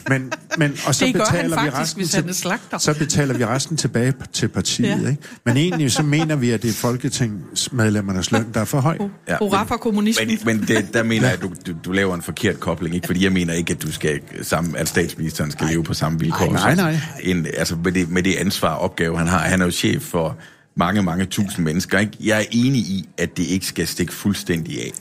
Men, 0.10 0.22
men, 0.22 0.32
men, 0.58 0.78
og 0.88 0.96
så 0.96 1.06
Det 1.06 1.14
gør 1.16 1.24
han 1.24 1.36
betaler 1.36 1.50
vi 1.50 1.56
faktisk, 1.56 1.82
resten 1.82 2.00
hvis 2.02 2.10
til, 2.12 2.22
han 2.22 2.30
er 2.30 2.34
slagter. 2.34 2.78
Så 2.78 2.94
betaler 2.98 3.34
vi 3.38 3.46
resten 3.46 3.78
tilbage 3.78 4.14
til 4.34 4.48
partiet, 4.48 4.88
Ja. 4.88 4.98
ja. 5.04 5.10
ikke? 5.10 5.22
Men 5.46 5.58
egentlig 5.58 5.92
så 5.92 6.04
mener 6.04 6.36
vi, 6.36 6.52
at 6.52 6.62
det 6.62 6.70
er 6.70 6.74
folketingsmedlemmernes 6.74 8.32
løn, 8.32 8.46
der 8.54 8.62
er 8.62 8.66
for 8.66 8.80
høj. 8.80 8.98
Ja, 9.28 9.38
Hurra 9.40 9.64
for 9.64 9.78
kommunismen. 9.78 10.28
Men, 10.46 10.58
men 10.60 10.68
det, 10.68 10.94
der 10.94 11.04
mener 11.04 11.24
jeg, 11.28 11.34
at 11.34 11.42
du, 11.42 11.52
du, 11.68 11.74
du 11.86 11.92
laver 11.92 12.16
en 12.16 12.22
forkert 12.22 12.60
kobling, 12.60 12.96
ikke? 12.96 13.08
Fordi 13.08 13.24
jeg 13.24 13.32
mener 13.32 13.54
ikke, 13.54 13.74
at 13.74 13.82
du 13.82 13.92
skal 13.92 14.20
sammen, 14.42 14.76
at 14.76 14.88
statsministeren 14.88 15.52
skal 15.52 15.68
leve 15.68 15.84
på 15.84 15.94
samme 15.94 16.20
vilkår. 16.20 16.52
Nej, 16.52 16.76
nej, 16.76 16.92
nej. 16.92 17.02
En, 17.24 17.48
altså 17.58 17.76
med 17.84 17.92
det, 17.92 18.10
med 18.10 18.24
det 18.24 18.36
ansvar 18.36 18.70
og 18.70 18.80
opgave, 18.82 19.18
han 19.18 19.28
har. 19.28 19.38
Han 19.40 19.62
er 19.62 19.66
jo 19.66 19.72
chef 19.72 20.02
for 20.02 20.38
mange, 20.76 21.04
mange 21.04 21.26
tusind 21.26 21.66
mennesker. 21.66 22.00
Ikke? 22.00 22.18
Jeg 22.24 22.40
er 22.40 22.46
enig 22.52 22.82
i, 22.82 23.10
at 23.18 23.38
det 23.38 23.44
ikke 23.44 23.66
skal 23.66 23.88
stikke 23.88 24.14
fuldstændig 24.14 24.82
af. 24.82 24.92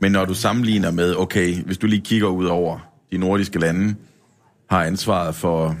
Men 0.00 0.12
når 0.12 0.24
du 0.24 0.34
sammenligner 0.34 0.90
med, 0.90 1.14
okay, 1.16 1.54
hvis 1.54 1.78
du 1.78 1.86
lige 1.86 2.02
kigger 2.02 2.28
ud 2.28 2.46
over 2.46 2.78
de 3.12 3.18
nordiske 3.18 3.58
lande, 3.58 3.94
har 4.70 4.84
ansvaret 4.84 5.34
for 5.34 5.76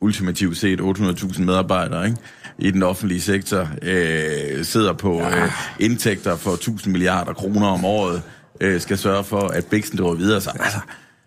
ultimativt 0.00 0.56
set 0.56 0.80
800.000 0.80 1.42
medarbejdere 1.42 2.06
ikke? 2.06 2.18
i 2.58 2.70
den 2.70 2.82
offentlige 2.82 3.20
sektor, 3.20 3.68
øh, 3.82 4.64
sidder 4.64 4.92
på 4.92 5.20
øh, 5.20 5.50
indtægter 5.80 6.36
for 6.36 6.52
1000 6.52 6.92
milliarder 6.92 7.32
kroner 7.32 7.66
om 7.66 7.84
året, 7.84 8.22
øh, 8.60 8.80
skal 8.80 8.98
sørge 8.98 9.24
for, 9.24 9.40
at 9.40 9.66
Bixen 9.66 9.98
drøber 9.98 10.14
videre. 10.14 10.40
Så, 10.40 10.50
altså, 10.50 10.78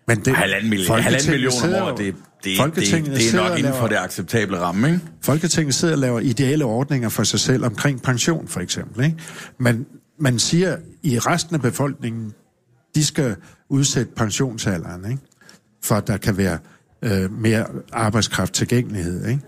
Men 0.08 0.20
det, 0.20 0.36
halvanden 0.36 0.70
million, 0.70 1.00
halvanden 1.00 1.30
million 1.30 1.52
om 1.64 1.82
året, 1.82 1.98
det, 1.98 2.14
det, 2.50 2.56
det, 2.56 2.62
Folketinget 2.62 3.12
det 3.12 3.26
er 3.26 3.30
sidder 3.30 3.48
nok 3.48 3.58
inden 3.58 3.74
for 3.74 3.86
det 3.86 3.96
acceptable 3.96 4.58
ramme, 4.58 4.88
ikke? 4.88 5.00
Folketinget 5.22 5.74
sidder 5.74 5.94
og 5.94 6.00
laver 6.00 6.20
ideelle 6.20 6.64
ordninger 6.64 7.08
for 7.08 7.22
sig 7.22 7.40
selv 7.40 7.64
omkring 7.64 8.02
pension, 8.02 8.48
for 8.48 8.60
eksempel. 8.60 9.04
Ikke? 9.04 9.16
Men 9.58 9.86
man 10.20 10.38
siger, 10.38 10.76
i 11.02 11.18
resten 11.18 11.54
af 11.54 11.62
befolkningen, 11.62 12.32
de 12.94 13.04
skal 13.04 13.36
udsætte 13.68 14.12
pensionsalderen, 14.16 15.10
ikke? 15.10 15.22
for 15.84 15.94
at 15.94 16.06
der 16.06 16.16
kan 16.16 16.36
være 16.36 16.58
øh, 17.02 17.32
mere 17.32 17.66
arbejdskraft 17.92 18.52
tilgængelighed. 18.52 19.26
Ikke? 19.28 19.40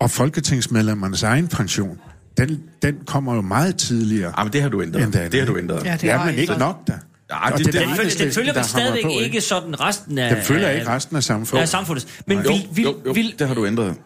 Og 0.00 0.10
folketingsmedlemmernes 0.10 1.22
egen 1.22 1.48
pension, 1.48 1.98
den, 2.38 2.62
den 2.82 2.94
kommer 3.06 3.34
jo 3.34 3.40
meget 3.40 3.76
tidligere. 3.76 4.32
Ah, 4.38 4.46
men 4.46 4.52
det 4.52 4.62
har 4.62 4.68
du 4.68 4.82
ændret. 4.82 5.02
end 5.02 5.12
det 5.12 5.18
andet, 5.18 5.32
Det 5.32 5.40
har 5.40 5.46
du 5.46 5.58
ændret. 5.58 5.84
Ja, 5.84 5.92
det 5.92 6.04
Ja, 6.04 6.16
har 6.16 6.26
men 6.26 6.34
ikke 6.34 6.52
nok 6.58 6.86
da. 6.88 6.98
Nej, 7.42 7.52
Og 7.52 7.58
det- 7.58 7.66
er 7.66 7.72
det- 7.72 7.80
Den, 7.88 7.96
følger, 7.96 8.14
den 8.18 8.32
følger 8.32 8.52
vel 8.54 8.64
stadigvæk 8.64 9.02
på, 9.04 9.10
ikke 9.10 9.40
sådan 9.40 9.80
resten 9.80 10.18
af... 10.18 10.34
Den 10.36 10.44
følger 10.44 10.70
ikke 10.70 10.88
resten 10.88 11.16
af 11.16 11.22
samfundet. 11.24 11.62
af 11.62 11.68
samfundet. 11.68 12.06
Men 12.26 12.38
Jo, 12.38 12.52
vil, 12.52 12.66
vil, 12.72 12.82
jo, 12.84 12.94
jo, 13.06 13.12
vil, 13.12 13.34
det 13.38 13.48
har 13.48 13.54
du 13.54 13.66
ændret. 13.66 13.96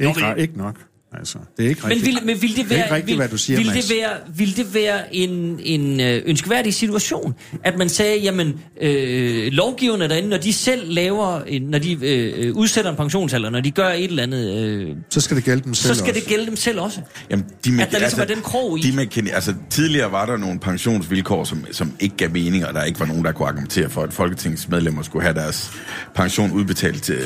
Ikke, 0.00 0.34
ikke 0.38 0.58
nok. 0.58 0.74
Altså, 1.12 1.38
det 1.56 1.64
er 1.64 1.68
ikke 1.68 1.80
Men 1.82 1.90
rigtigt. 1.90 2.16
vil, 2.16 2.24
men 2.26 2.42
vil 2.42 2.50
det 2.50 2.56
det 2.56 2.64
er 2.64 2.68
være, 2.68 2.78
ikke 2.78 2.94
rigtigt, 2.94 3.06
vil, 3.06 3.16
hvad 3.16 3.28
du 3.28 3.38
siger, 3.38 3.58
vil 3.58 3.66
det 3.74 3.90
være, 3.90 4.10
vil 4.36 4.56
det 4.56 4.74
være 4.74 5.14
en, 5.16 5.60
en 5.62 6.00
øh, 6.00 6.22
ønskværdig 6.26 6.74
situation, 6.74 7.34
at 7.64 7.78
man 7.78 7.88
sagde, 7.88 8.18
jamen, 8.18 8.60
øh, 8.80 9.52
lovgiverne 9.52 10.08
derinde, 10.08 10.28
når 10.28 10.36
de 10.36 10.52
selv 10.52 10.92
laver, 10.92 11.40
en, 11.46 11.62
når 11.62 11.78
de 11.78 11.98
øh, 12.02 12.54
udsætter 12.56 12.90
en 12.90 12.96
pensionsalder, 12.96 13.50
når 13.50 13.60
de 13.60 13.70
gør 13.70 13.88
et 13.88 14.04
eller 14.04 14.22
andet, 14.22 14.54
øh, 14.64 14.96
Så 15.10 15.20
skal 15.20 15.36
det 15.36 15.44
gælde 15.44 15.62
dem 15.64 15.74
selv 15.74 15.88
så 15.94 15.94
skal 15.98 16.10
også. 16.10 16.20
det 16.20 16.28
gælde 16.28 16.46
dem 16.46 16.56
selv 16.56 16.80
også. 16.80 17.00
Jamen, 17.30 17.44
de 17.64 17.82
At 17.82 17.92
der 17.92 17.98
ligesom 17.98 18.20
er 18.20 18.24
den 18.24 18.40
krog 18.42 18.78
i. 18.78 18.82
De 18.82 19.02
mekani- 19.02 19.34
altså, 19.34 19.54
tidligere 19.70 20.12
var 20.12 20.26
der 20.26 20.36
nogle 20.36 20.60
pensionsvilkår, 20.60 21.44
som, 21.44 21.64
som 21.72 21.92
ikke 22.00 22.16
gav 22.16 22.30
mening, 22.30 22.66
og 22.66 22.74
der 22.74 22.84
ikke 22.84 23.00
var 23.00 23.06
nogen, 23.06 23.24
der 23.24 23.32
kunne 23.32 23.48
argumentere 23.48 23.90
for, 23.90 24.02
at 24.02 24.12
folketingsmedlemmer 24.12 25.02
skulle 25.02 25.22
have 25.22 25.34
deres 25.34 25.70
pension 26.14 26.52
udbetalt 26.52 27.10
øh, 27.10 27.18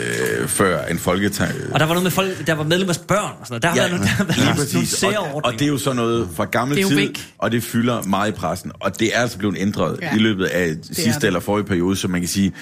før 0.49 0.85
en 0.85 0.99
folketing. 0.99 1.51
Og 1.73 1.81
der 1.81 1.87
var 1.87 1.95
noget 1.95 2.03
med 2.03 2.11
folk, 2.11 2.47
der 2.47 2.55
var 2.55 2.65
medlemmers 2.65 2.99
børn 2.99 3.33
og 3.41 3.47
sådan 3.47 3.51
noget. 3.51 3.63
Der 3.63 3.72
har 3.81 3.89
været, 3.89 3.91
nogle- 3.91 4.05
der 4.05 4.11
har 4.11 4.25
været 4.25 4.37
lige 4.37 4.45
nogle 4.47 4.59
præcis. 4.61 4.93
Og, 4.93 4.99
særordninger. 5.13 5.41
og 5.43 5.53
det 5.53 5.63
er 5.63 5.67
jo 5.67 5.79
sådan 5.79 5.97
noget 5.97 6.29
fra 6.35 6.45
gammel 6.45 6.77
tid, 6.89 6.97
væk. 6.97 7.29
og 7.39 7.53
det 7.53 7.63
fylder 7.63 8.03
meget 8.03 8.29
i 8.29 8.33
pressen. 8.33 8.73
Og 8.81 9.01
det 9.01 9.17
er 9.17 9.21
altså 9.21 9.39
blevet 9.39 9.57
ændret 9.59 9.99
Ja. 10.03 10.15
i 10.17 10.19
løbet 10.19 10.45
af 10.45 10.75
sidste 10.83 11.21
det. 11.21 11.25
eller 11.25 11.41
forrige 11.41 11.65
periode, 11.65 11.97
så 11.97 12.09
man 12.09 12.21
kan 12.21 12.29
sige, 12.29 12.53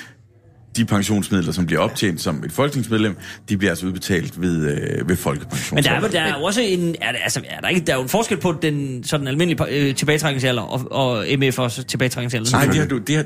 de 0.76 0.84
pensionsmidler, 0.84 1.52
som 1.52 1.66
bliver 1.66 1.80
optjent 1.82 2.20
som 2.20 2.44
et 2.44 2.52
folketingsmedlem, 2.52 3.16
de 3.48 3.56
bliver 3.56 3.70
altså 3.70 3.86
udbetalt 3.86 4.40
ved, 4.40 4.68
øh, 4.68 5.08
ved 5.08 5.16
folkepension. 5.16 5.74
Men 5.74 5.84
der 5.84 5.90
er, 5.90 6.08
der 6.08 6.20
er 6.20 6.38
jo 6.38 6.42
også 6.44 6.60
en, 6.60 6.94
er 7.00 7.12
der, 7.12 7.18
altså, 7.18 7.40
er 7.48 7.60
der, 7.60 7.68
ikke, 7.68 7.80
der 7.86 7.92
er 7.92 7.96
jo 7.96 8.02
en 8.02 8.08
forskel 8.08 8.36
på 8.36 8.54
den 8.62 9.04
sådan 9.04 9.28
almindelige 9.28 9.88
øh, 9.88 9.94
tilbagetrækningsalder 9.94 10.62
og, 10.62 10.92
og 10.92 11.26
MF's 11.26 11.82
tilbagetrækningsalder. 11.84 12.50
Nej, 12.52 12.64
det 12.64 12.74
har 12.76 12.86
du, 12.86 12.98
det 12.98 13.16
har, 13.16 13.24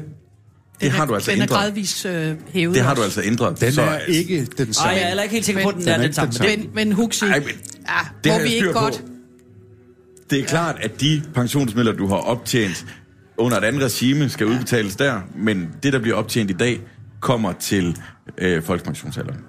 det 0.81 0.91
har 0.91 1.03
er- 1.03 1.07
du 1.07 1.15
altså 1.15 1.31
Den 1.31 1.39
er 1.39 1.43
ændret. 1.43 1.59
gradvist 1.59 2.07
øh, 2.07 2.35
hævet 2.53 2.75
Det 2.75 2.85
har 2.85 2.95
du 2.95 3.03
altså 3.03 3.23
ændret. 3.25 3.61
Den 3.61 3.73
så, 3.73 3.83
er 3.83 3.99
ikke 3.99 4.45
den 4.59 4.67
Ej, 4.69 4.73
samme. 4.73 4.91
jeg 4.91 5.03
er 5.03 5.07
heller 5.07 5.23
ikke 5.23 5.33
helt 5.33 5.47
sikker 5.47 5.63
på, 5.63 5.69
at 5.69 5.75
den, 5.75 5.83
Den 5.85 5.91
er 5.93 5.97
den 5.99 6.13
samme. 6.13 6.33
Men, 6.57 6.71
men 6.75 6.93
Huxi, 6.93 7.25
Ej, 7.25 7.39
men 7.39 7.49
ja, 7.49 7.53
det 8.25 8.33
må 8.33 8.39
har 8.39 8.43
vi 8.45 8.55
ikke 8.55 8.73
på. 8.73 8.79
godt... 8.79 9.03
Det 10.31 10.41
er 10.41 10.45
klart, 10.45 10.77
at 10.81 11.01
de 11.01 11.23
pensionsmidler, 11.35 11.93
du 11.93 12.07
har 12.07 12.17
optjent 12.17 12.87
under 13.37 13.59
et 13.59 13.65
andet 13.65 13.83
regime, 13.83 14.29
skal 14.29 14.47
udbetales 14.47 14.97
der, 14.97 15.21
men 15.37 15.69
det, 15.83 15.93
der 15.93 15.99
bliver 15.99 16.17
optjent 16.17 16.51
i 16.51 16.55
dag, 16.55 16.81
kommer 17.21 17.53
til 17.53 17.97
øh, 18.39 18.63
folkepensionsalderen. 18.63 19.41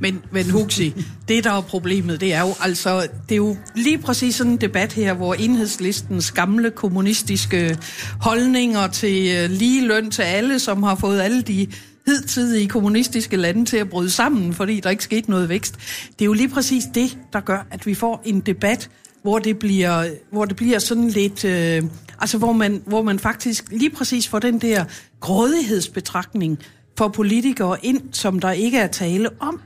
Men, 0.00 0.22
men 0.32 0.50
Huxi, 0.50 0.94
det 1.28 1.44
der 1.44 1.52
er 1.52 1.60
problemet, 1.60 2.20
det 2.20 2.34
er 2.34 2.40
jo 2.40 2.54
altså, 2.60 3.00
det 3.00 3.32
er 3.32 3.36
jo 3.36 3.56
lige 3.74 3.98
præcis 3.98 4.34
sådan 4.34 4.52
en 4.52 4.60
debat 4.60 4.92
her, 4.92 5.14
hvor 5.14 5.34
enhedslistens 5.34 6.32
gamle 6.32 6.70
kommunistiske 6.70 7.78
holdninger 8.20 8.86
til 8.86 9.36
øh, 9.36 9.50
lige 9.50 9.86
løn 9.86 10.10
til 10.10 10.22
alle, 10.22 10.58
som 10.58 10.82
har 10.82 10.94
fået 10.94 11.20
alle 11.20 11.42
de 11.42 11.66
hidtidige 12.06 12.68
kommunistiske 12.68 13.36
lande 13.36 13.64
til 13.64 13.76
at 13.76 13.90
bryde 13.90 14.10
sammen, 14.10 14.54
fordi 14.54 14.80
der 14.80 14.90
ikke 14.90 15.04
skete 15.04 15.30
noget 15.30 15.48
vækst. 15.48 15.74
Det 16.18 16.20
er 16.20 16.26
jo 16.26 16.32
lige 16.32 16.48
præcis 16.48 16.84
det, 16.94 17.18
der 17.32 17.40
gør, 17.40 17.66
at 17.70 17.86
vi 17.86 17.94
får 17.94 18.22
en 18.24 18.40
debat, 18.40 18.90
hvor 19.22 19.38
det 19.38 19.58
bliver, 19.58 20.08
hvor 20.32 20.44
det 20.44 20.56
bliver 20.56 20.78
sådan 20.78 21.08
lidt... 21.08 21.44
Øh, 21.44 21.82
altså, 22.20 22.38
hvor 22.38 22.52
man, 22.52 22.82
hvor 22.86 23.02
man 23.02 23.18
faktisk 23.18 23.64
lige 23.70 23.90
præcis 23.90 24.28
får 24.28 24.38
den 24.38 24.58
der 24.58 24.84
grådighedsbetragtning 25.20 26.58
for 26.98 27.08
politikere 27.08 27.76
ind, 27.82 28.00
som 28.12 28.38
der 28.38 28.50
ikke 28.50 28.78
er 28.78 28.86
tale 28.86 29.28
om. 29.40 29.60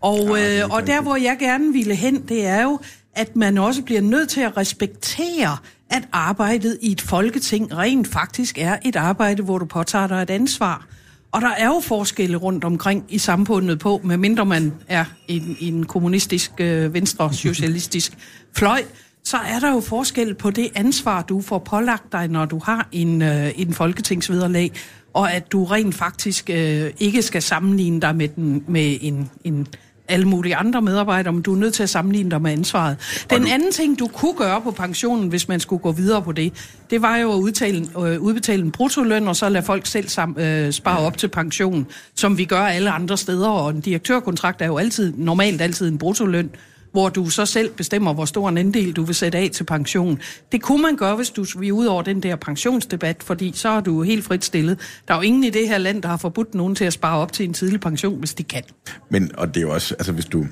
Og, 0.00 0.40
øh, 0.40 0.68
og 0.70 0.86
der, 0.86 1.02
hvor 1.02 1.16
jeg 1.16 1.36
gerne 1.38 1.72
ville 1.72 1.94
hen, 1.94 2.22
det 2.28 2.46
er 2.46 2.62
jo, 2.62 2.80
at 3.14 3.36
man 3.36 3.58
også 3.58 3.82
bliver 3.82 4.00
nødt 4.00 4.28
til 4.28 4.40
at 4.40 4.56
respektere, 4.56 5.56
at 5.90 6.08
arbejdet 6.12 6.78
i 6.80 6.92
et 6.92 7.00
folketing 7.00 7.76
rent 7.76 8.08
faktisk 8.08 8.58
er 8.58 8.76
et 8.84 8.96
arbejde, 8.96 9.42
hvor 9.42 9.58
du 9.58 9.64
påtager 9.64 10.06
dig 10.06 10.22
et 10.22 10.30
ansvar. 10.30 10.86
Og 11.32 11.40
der 11.40 11.50
er 11.50 11.66
jo 11.66 11.80
forskelle 11.80 12.36
rundt 12.36 12.64
omkring 12.64 13.04
i 13.08 13.18
samfundet 13.18 13.78
på, 13.78 14.00
medmindre 14.04 14.46
man 14.46 14.72
er 14.88 15.04
i 15.28 15.36
en, 15.36 15.56
en 15.60 15.86
kommunistisk, 15.86 16.52
øh, 16.58 16.94
venstre-socialistisk 16.94 18.12
fløj, 18.58 18.82
så 19.24 19.36
er 19.36 19.58
der 19.58 19.70
jo 19.70 19.80
forskel 19.80 20.34
på 20.34 20.50
det 20.50 20.68
ansvar, 20.74 21.22
du 21.22 21.40
får 21.40 21.58
pålagt 21.58 22.12
dig, 22.12 22.28
når 22.28 22.44
du 22.44 22.60
har 22.64 22.88
en, 22.92 23.22
øh, 23.22 23.50
en 23.56 23.74
folketingsvederlag, 23.74 24.72
og 25.14 25.32
at 25.32 25.52
du 25.52 25.64
rent 25.64 25.94
faktisk 25.94 26.50
øh, 26.50 26.90
ikke 26.98 27.22
skal 27.22 27.42
sammenligne 27.42 28.00
dig 28.00 28.16
med, 28.16 28.28
den, 28.28 28.64
med 28.68 28.98
en, 29.00 29.30
en 29.44 29.66
alle 30.08 30.28
mulige 30.28 30.56
andre 30.56 30.82
medarbejdere, 30.82 31.32
men 31.32 31.42
du 31.42 31.54
er 31.54 31.58
nødt 31.58 31.74
til 31.74 31.82
at 31.82 31.90
sammenligne 31.90 32.30
dig 32.30 32.42
med 32.42 32.52
ansvaret. 32.52 32.96
Den 33.30 33.46
anden 33.46 33.72
ting, 33.72 33.98
du 33.98 34.06
kunne 34.06 34.34
gøre 34.34 34.60
på 34.60 34.70
pensionen, 34.70 35.28
hvis 35.28 35.48
man 35.48 35.60
skulle 35.60 35.82
gå 35.82 35.92
videre 35.92 36.22
på 36.22 36.32
det, 36.32 36.52
det 36.90 37.02
var 37.02 37.16
jo 37.16 37.32
at 37.32 37.36
udtale, 37.36 37.86
øh, 37.98 38.20
udbetale 38.20 38.62
en 38.62 38.70
bruttoløn, 38.70 39.28
og 39.28 39.36
så 39.36 39.48
lade 39.48 39.64
folk 39.64 39.86
selv 39.86 40.08
sam, 40.08 40.36
øh, 40.38 40.72
spare 40.72 40.98
op 40.98 41.18
til 41.18 41.28
pension, 41.28 41.86
som 42.14 42.38
vi 42.38 42.44
gør 42.44 42.60
alle 42.60 42.90
andre 42.90 43.16
steder, 43.16 43.48
og 43.48 43.70
en 43.70 43.80
direktørkontrakt 43.80 44.62
er 44.62 44.66
jo 44.66 44.78
altid, 44.78 45.12
normalt 45.16 45.60
altid 45.60 45.88
en 45.88 45.98
bruttoløn 45.98 46.50
hvor 46.92 47.08
du 47.08 47.30
så 47.30 47.46
selv 47.46 47.70
bestemmer, 47.70 48.14
hvor 48.14 48.24
stor 48.24 48.48
en 48.48 48.58
andel 48.58 48.92
du 48.92 49.02
vil 49.02 49.14
sætte 49.14 49.38
af 49.38 49.50
til 49.52 49.64
pension. 49.64 50.20
Det 50.52 50.62
kunne 50.62 50.82
man 50.82 50.96
gøre, 50.96 51.16
hvis 51.16 51.30
du 51.30 51.44
vi 51.58 51.72
ud 51.72 51.86
over 51.86 52.02
den 52.02 52.22
der 52.22 52.36
pensionsdebat, 52.36 53.22
fordi 53.22 53.52
så 53.54 53.68
er 53.68 53.80
du 53.80 54.02
helt 54.02 54.24
frit 54.24 54.44
stillet. 54.44 54.78
Der 55.08 55.14
er 55.14 55.18
jo 55.18 55.22
ingen 55.22 55.44
i 55.44 55.50
det 55.50 55.68
her 55.68 55.78
land, 55.78 56.02
der 56.02 56.08
har 56.08 56.16
forbudt 56.16 56.54
nogen 56.54 56.74
til 56.74 56.84
at 56.84 56.92
spare 56.92 57.18
op 57.18 57.32
til 57.32 57.44
en 57.44 57.54
tidlig 57.54 57.80
pension, 57.80 58.18
hvis 58.18 58.34
de 58.34 58.42
kan. 58.42 58.62
Men, 59.10 59.30
og 59.38 59.48
det 59.48 59.56
er 59.56 59.60
jo 59.60 59.74
også, 59.74 59.94
altså 59.94 60.12
hvis 60.12 60.24
du 60.24 60.46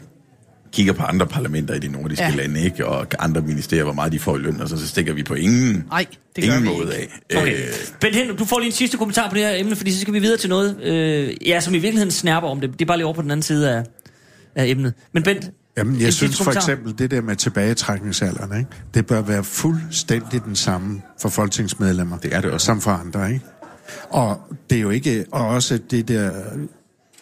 kigger 0.73 0.93
på 0.93 1.03
andre 1.03 1.27
parlamenter 1.27 1.75
i 1.75 1.79
de 1.79 1.89
nordiske 1.89 2.25
ja. 2.25 2.35
lande, 2.35 2.61
ikke, 2.61 2.87
og 2.87 3.07
andre 3.19 3.41
ministerier, 3.41 3.85
hvor 3.85 3.93
meget 3.93 4.13
de 4.13 4.19
får 4.19 4.37
i 4.37 4.39
løn, 4.39 4.61
altså, 4.61 4.77
så 4.79 4.89
stikker 4.89 5.13
vi 5.13 5.23
på 5.23 5.35
ingen, 5.35 5.85
Nej, 5.91 6.07
det 6.37 6.45
gør 6.45 6.57
ingen 6.57 6.73
vi 6.73 6.79
måde 6.79 7.01
ikke. 7.01 7.13
af. 7.31 7.41
Okay. 7.43 7.55
Øh, 7.55 7.73
Bent 8.01 8.17
Hen, 8.17 8.37
du 8.37 8.45
får 8.45 8.59
lige 8.59 8.67
en 8.67 8.73
sidste 8.73 8.97
kommentar 8.97 9.29
på 9.29 9.35
det 9.35 9.43
her 9.43 9.55
emne, 9.57 9.77
fordi 9.77 9.93
så 9.93 10.01
skal 10.01 10.15
vi 10.15 10.19
videre 10.19 10.39
til 10.39 10.51
noget, 10.51 10.83
øh, 10.83 11.49
ja, 11.49 11.61
som 11.61 11.75
i 11.75 11.79
virkeligheden 11.79 12.11
snærper 12.11 12.49
om 12.49 12.61
det. 12.61 12.73
Det 12.73 12.81
er 12.81 12.87
bare 12.87 12.97
lige 12.97 13.07
over 13.07 13.15
på 13.15 13.23
den 13.23 13.31
anden 13.31 13.43
side 13.43 13.71
af, 13.77 13.85
af 14.55 14.67
emnet. 14.67 14.95
Men 15.13 15.23
Bent, 15.23 15.51
Jamen, 15.77 15.95
en 15.95 16.01
jeg 16.01 16.13
sidste 16.13 16.19
synes 16.19 16.37
for 16.37 16.45
kommentar? 16.45 16.61
eksempel, 16.61 16.99
det 16.99 17.11
der 17.11 17.21
med 17.21 17.37
tilbagetrækningsalderen, 17.37 18.59
ikke? 18.59 18.71
det 18.95 19.07
bør 19.07 19.23
være 19.23 19.45
fuldstændig 19.45 20.45
den 20.45 20.57
samme 20.57 21.03
for 21.21 21.29
folketingsmedlemmer. 21.29 22.19
Det 22.19 22.35
er 22.35 22.41
det 22.41 22.51
også. 22.51 22.65
Som 22.65 22.81
for 22.81 22.91
andre, 22.91 23.33
ikke? 23.33 23.45
Og 24.11 24.41
det 24.71 24.79
er 24.79 24.83
jo 24.83 24.91
ikke, 24.91 25.25
og 25.33 25.49
også 25.49 25.79
det 25.91 26.09
der, 26.09 26.33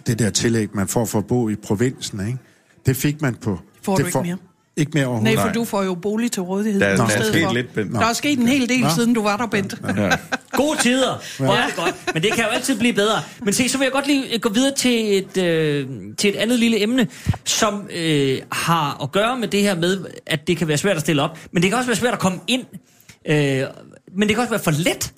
det 0.06 0.18
der 0.18 0.30
tillæg, 0.30 0.68
man 0.72 0.88
får 0.88 1.04
for 1.04 1.18
at 1.18 1.26
bo 1.26 1.48
i 1.48 1.56
provinsen, 1.56 2.26
ikke? 2.26 2.38
Det 2.86 2.96
fik 2.96 3.22
man 3.22 3.34
på... 3.34 3.58
Får 3.82 3.96
det 3.96 4.02
du 4.02 4.06
ikke 4.06 4.22
mere? 4.22 4.36
Ikke 4.78 4.90
mere 4.94 5.06
overhovedet. 5.06 5.34
Nej, 5.36 5.46
for 5.46 5.52
du 5.52 5.64
får 5.64 5.82
jo 5.82 5.94
bolig 5.94 6.32
til 6.32 6.42
rådighed. 6.42 6.80
Der- 6.80 6.92
i 6.92 6.96
der 6.96 7.02
er 7.05 7.09
sket 7.22 7.44
for. 7.44 7.52
lidt, 7.52 7.74
Bent. 7.74 7.92
Der 7.92 8.06
er 8.06 8.12
sket 8.12 8.38
en 8.38 8.48
hel 8.48 8.68
del, 8.68 8.80
Nå. 8.80 8.88
siden 8.94 9.14
du 9.14 9.22
var 9.22 9.36
der, 9.36 9.46
Bent. 9.46 9.74
ja. 9.96 10.10
Gode 10.56 10.78
tider. 10.78 11.22
Hvor 11.38 11.52
er 11.55 11.66
det 11.66 11.76
godt. 11.76 11.94
Men 12.14 12.22
det 12.22 12.32
kan 12.32 12.44
jo 12.44 12.50
altid 12.50 12.78
blive 12.78 12.92
bedre. 12.92 13.22
Men 13.42 13.55
se, 13.55 13.68
så 13.68 13.78
vil 13.78 13.84
jeg 13.84 13.92
godt 13.92 14.06
lige 14.06 14.38
gå 14.38 14.48
videre 14.48 14.74
til 14.74 15.18
et, 15.18 15.36
øh, 15.42 15.86
til 16.18 16.30
et 16.30 16.36
andet 16.36 16.59
lille 16.59 16.82
emne, 16.82 17.06
som 17.44 17.88
øh, 17.96 18.38
har 18.52 19.02
at 19.02 19.12
gøre 19.12 19.38
med 19.38 19.48
det 19.48 19.62
her 19.62 19.74
med, 19.74 20.05
at 20.26 20.46
det 20.46 20.56
kan 20.56 20.68
være 20.68 20.78
svært 20.78 20.96
at 20.96 21.02
stille 21.02 21.22
op. 21.22 21.38
Men 21.52 21.62
det 21.62 21.70
kan 21.70 21.78
også 21.78 21.88
være 21.88 21.96
svært 21.96 22.12
at 22.12 22.18
komme 22.20 22.38
ind. 22.46 22.64
Øh, 23.28 23.62
men 24.16 24.28
det 24.28 24.36
kan 24.36 24.38
også 24.38 24.50
være 24.50 24.60
for 24.60 24.70
let 24.70 25.12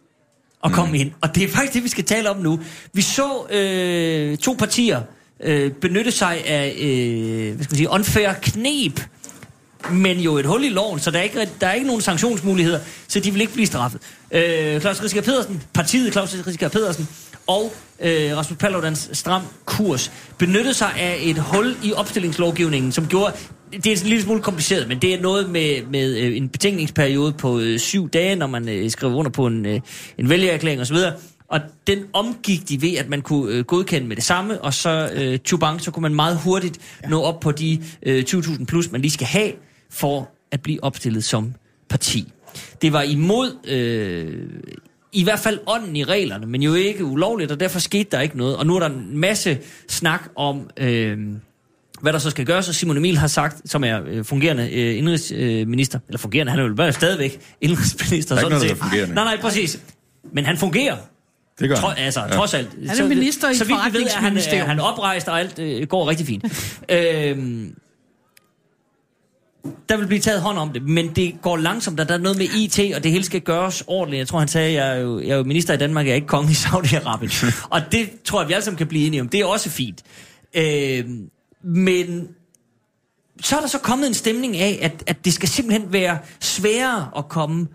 at 0.64 0.72
komme 0.72 0.98
ind. 0.98 1.10
Og 1.20 1.34
det 1.34 1.42
er 1.44 1.48
faktisk 1.48 1.74
det, 1.74 1.84
vi 1.84 1.88
skal 1.88 2.04
tale 2.04 2.30
om 2.30 2.36
nu. 2.36 2.60
Vi 2.92 3.02
så 3.02 3.46
øh, 3.50 4.36
to 4.36 4.56
partier 4.58 5.00
øh, 5.44 5.72
benytte 5.72 6.10
sig 6.10 6.46
af 6.46 6.76
øh, 6.80 7.54
hvad 7.54 7.64
skal 7.64 7.72
man 7.72 7.76
sige, 7.76 7.90
unfair 7.90 8.32
knep 8.42 9.00
men 9.90 10.18
jo 10.18 10.38
et 10.38 10.46
hul 10.46 10.64
i 10.64 10.68
loven, 10.68 11.00
så 11.00 11.10
der 11.10 11.18
er 11.18 11.22
ikke, 11.22 11.48
der 11.60 11.66
er 11.66 11.72
ikke 11.72 11.86
nogen 11.86 12.02
sanktionsmuligheder, 12.02 12.80
så 13.08 13.20
de 13.20 13.30
vil 13.30 13.40
ikke 13.40 13.52
blive 13.52 13.66
straffet. 13.66 14.00
Øh, 14.30 14.80
Claus 14.80 15.02
Risker 15.02 15.22
Pedersen, 15.22 15.62
partiet 15.72 16.12
Claus 16.12 16.36
Risker 16.46 16.68
Pedersen 16.68 17.08
og 17.46 17.72
øh, 18.00 18.36
Rasmus 18.36 18.58
Paludans 18.58 19.10
stram 19.12 19.42
kurs 19.64 20.12
benyttede 20.38 20.74
sig 20.74 20.92
af 20.98 21.18
et 21.22 21.38
hul 21.38 21.76
i 21.82 21.92
opstillingslovgivningen, 21.92 22.92
som 22.92 23.06
gjorde, 23.06 23.32
det 23.72 23.86
er 23.86 23.90
en 23.90 24.06
lille 24.06 24.22
smule 24.22 24.42
kompliceret, 24.42 24.88
men 24.88 24.98
det 24.98 25.14
er 25.14 25.20
noget 25.20 25.50
med, 25.50 25.86
med 25.90 26.16
øh, 26.16 26.36
en 26.36 26.48
betænkningsperiode 26.48 27.32
på 27.32 27.58
øh, 27.58 27.78
syv 27.78 28.08
dage, 28.08 28.36
når 28.36 28.46
man 28.46 28.68
øh, 28.68 28.90
skriver 28.90 29.14
under 29.14 29.30
på 29.30 29.46
en, 29.46 29.66
øh, 29.66 29.80
en 30.18 30.28
vælgererklæring 30.28 30.80
osv., 30.80 30.96
og 31.48 31.60
den 31.86 31.98
omgik 32.12 32.68
de 32.68 32.82
ved, 32.82 32.96
at 32.96 33.08
man 33.08 33.22
kunne 33.22 33.54
øh, 33.54 33.64
godkende 33.64 34.08
med 34.08 34.16
det 34.16 34.24
samme, 34.24 34.60
og 34.60 34.74
så 34.74 35.10
øh, 35.14 35.38
Chubank, 35.46 35.80
så 35.80 35.90
kunne 35.90 36.02
man 36.02 36.14
meget 36.14 36.38
hurtigt 36.38 36.78
ja. 37.02 37.08
nå 37.08 37.22
op 37.22 37.40
på 37.40 37.52
de 37.52 37.82
øh, 38.02 38.24
20.000 38.28 38.64
plus, 38.64 38.90
man 38.90 39.00
lige 39.00 39.10
skal 39.10 39.26
have, 39.26 39.52
for 39.90 40.30
at 40.50 40.60
blive 40.62 40.84
opstillet 40.84 41.24
som 41.24 41.54
parti. 41.88 42.32
Det 42.82 42.92
var 42.92 43.02
imod 43.02 43.68
øh, 43.68 44.42
i 45.12 45.24
hvert 45.24 45.38
fald 45.38 45.58
ånden 45.66 45.96
i 45.96 46.04
reglerne, 46.04 46.46
men 46.46 46.62
jo 46.62 46.74
ikke 46.74 47.04
ulovligt, 47.04 47.52
og 47.52 47.60
derfor 47.60 47.78
skete 47.78 48.08
der 48.12 48.20
ikke 48.20 48.38
noget. 48.38 48.56
Og 48.56 48.66
nu 48.66 48.76
er 48.76 48.80
der 48.80 48.86
en 48.86 49.18
masse 49.18 49.58
snak 49.88 50.22
om, 50.36 50.70
øh, 50.76 51.18
hvad 52.00 52.12
der 52.12 52.18
så 52.18 52.30
skal 52.30 52.46
gøres, 52.46 52.68
og 52.68 52.74
Simon 52.74 52.96
Emil 52.96 53.18
har 53.18 53.26
sagt, 53.26 53.70
som 53.70 53.84
er 53.84 54.00
øh, 54.06 54.24
fungerende 54.24 54.70
øh, 54.72 54.98
indrigsminister, 54.98 55.98
eller 56.08 56.18
fungerende, 56.18 56.50
han 56.50 56.60
er 56.60 56.64
jo 56.68 56.74
bare 56.74 56.92
stadigvæk 56.92 57.40
indrigsminister. 57.60 58.34
Der 58.34 58.42
er 58.42 58.46
ikke 58.46 58.58
sådan 58.58 58.68
noget, 58.68 58.80
der 58.80 58.84
er 58.84 58.88
set. 58.88 58.90
fungerende. 58.90 59.14
Nej, 59.14 59.24
nej, 59.24 59.40
præcis. 59.40 59.80
Men 60.32 60.44
han 60.44 60.56
fungerer. 60.56 60.96
Det 61.60 61.68
gør 61.68 61.76
Tro, 61.76 61.88
han. 61.88 62.04
altså, 62.04 62.20
ja. 62.20 62.28
trods 62.28 62.54
alt. 62.54 62.68
Han 62.88 63.00
er 63.00 63.08
minister 63.08 63.50
i 63.50 63.54
så 63.54 63.64
vidt 63.64 63.78
vi 63.92 63.98
ved, 63.98 64.06
er 64.06 64.10
han, 64.10 64.36
er 64.36 64.64
han 64.64 64.80
oprejst, 64.80 65.28
og 65.28 65.40
alt 65.40 65.58
øh, 65.58 65.86
går 65.86 66.08
rigtig 66.08 66.26
fint. 66.26 66.44
øhm, 66.88 67.74
der 69.88 69.96
vil 69.96 70.06
blive 70.06 70.20
taget 70.20 70.40
hånd 70.40 70.58
om 70.58 70.72
det, 70.72 70.82
men 70.82 71.08
det 71.16 71.34
går 71.42 71.56
langsomt, 71.56 72.00
og 72.00 72.08
der 72.08 72.14
er 72.14 72.18
noget 72.18 72.38
med 72.38 72.46
IT, 72.46 72.94
og 72.96 73.04
det 73.04 73.12
hele 73.12 73.24
skal 73.24 73.40
gøres 73.40 73.84
ordentligt. 73.86 74.18
Jeg 74.18 74.28
tror, 74.28 74.38
han 74.38 74.48
sagde, 74.48 74.72
jeg 74.72 74.96
er 74.96 75.00
jo, 75.00 75.20
jeg 75.20 75.28
er 75.28 75.36
jo 75.36 75.42
minister 75.42 75.74
i 75.74 75.76
Danmark, 75.76 76.06
jeg 76.06 76.10
er 76.10 76.14
ikke 76.14 76.26
konge 76.26 76.50
i 76.50 76.54
Saudi-Arabien. 76.54 77.54
og 77.74 77.80
det 77.92 78.10
tror 78.24 78.40
jeg, 78.40 78.48
vi 78.48 78.52
alle 78.52 78.64
sammen 78.64 78.78
kan 78.78 78.86
blive 78.86 79.06
enige 79.06 79.20
om. 79.20 79.28
Det 79.28 79.40
er 79.40 79.44
også 79.44 79.70
fint. 79.70 80.02
Øhm, 80.54 81.30
men 81.64 82.28
så 83.42 83.56
er 83.56 83.60
der 83.60 83.68
så 83.68 83.78
kommet 83.78 84.06
en 84.06 84.14
stemning 84.14 84.56
af, 84.56 84.78
at, 84.82 85.02
at 85.06 85.24
det 85.24 85.32
skal 85.32 85.48
simpelthen 85.48 85.92
være 85.92 86.18
sværere 86.40 87.10
at 87.16 87.28
komme 87.28 87.66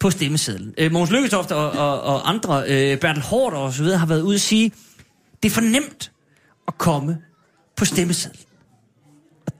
på 0.00 0.10
stemmesedlen. 0.10 0.74
Øh, 0.78 0.92
Mogens 0.92 1.10
Lykketoft 1.10 1.52
og, 1.52 1.70
og, 1.70 2.00
og 2.00 2.28
andre, 2.28 2.64
øh, 2.68 2.98
Bertel 2.98 3.22
Hård 3.22 3.52
og 3.52 3.72
så 3.72 3.82
videre, 3.82 3.98
har 3.98 4.06
været 4.06 4.22
ude 4.22 4.34
at 4.34 4.40
sige, 4.40 4.72
det 5.42 5.48
er 5.48 5.54
for 5.54 5.60
nemt 5.60 6.12
at 6.68 6.78
komme 6.78 7.18
på 7.76 7.84
stemmesedlen. 7.84 8.40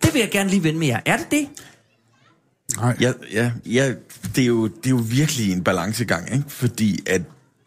Det 0.04 0.14
vil 0.14 0.20
jeg 0.20 0.30
gerne 0.30 0.50
lige 0.50 0.62
vende 0.62 0.78
med 0.78 0.86
jer. 0.86 1.00
Er 1.06 1.16
det 1.16 1.26
det? 1.30 1.48
Nej. 2.76 2.96
Ja, 3.00 3.12
ja, 3.32 3.50
ja 3.66 3.92
det, 4.36 4.42
er 4.42 4.46
jo, 4.46 4.66
det 4.66 4.86
er 4.86 4.90
jo 4.90 5.02
virkelig 5.10 5.52
en 5.52 5.64
balancegang, 5.64 6.32
ikke? 6.32 6.44
fordi 6.48 7.00
at 7.06 7.22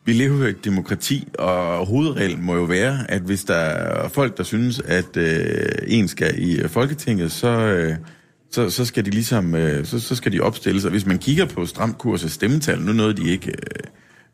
vi 0.06 0.14
lever 0.14 0.46
i 0.46 0.50
et 0.50 0.66
demokrati, 0.66 1.28
og 1.40 1.86
hovedreglen 1.86 2.42
må 2.42 2.56
jo 2.56 2.64
være, 2.64 3.12
at 3.12 3.22
hvis 3.22 3.44
der 3.44 3.56
er 3.56 4.10
folk, 4.10 4.38
der 4.38 4.44
synes, 4.44 4.80
at 4.80 5.18
øh, 5.18 5.70
en 5.88 6.08
skal 6.08 6.34
i 6.38 6.68
Folketinget, 6.68 7.32
så, 7.32 7.48
øh, 7.48 7.96
så, 8.52 8.70
så 8.70 8.86
skal 8.86 9.06
de 9.06 9.10
ligesom 9.10 9.56
øh, 9.56 9.86
så, 9.86 10.00
så 10.00 10.16
skal 10.16 10.32
de 10.32 10.40
opstille 10.40 10.82
sig. 10.82 10.92
hvis 10.92 11.06
man 11.06 11.18
kigger 11.18 11.46
på 11.46 11.66
stramkurs 11.66 12.24
og 12.24 12.30
stemmetal, 12.30 12.82
nu 12.82 12.94
nåede 12.94 13.14
de 13.14 13.30
ikke, 13.30 13.50
øh, 13.50 13.84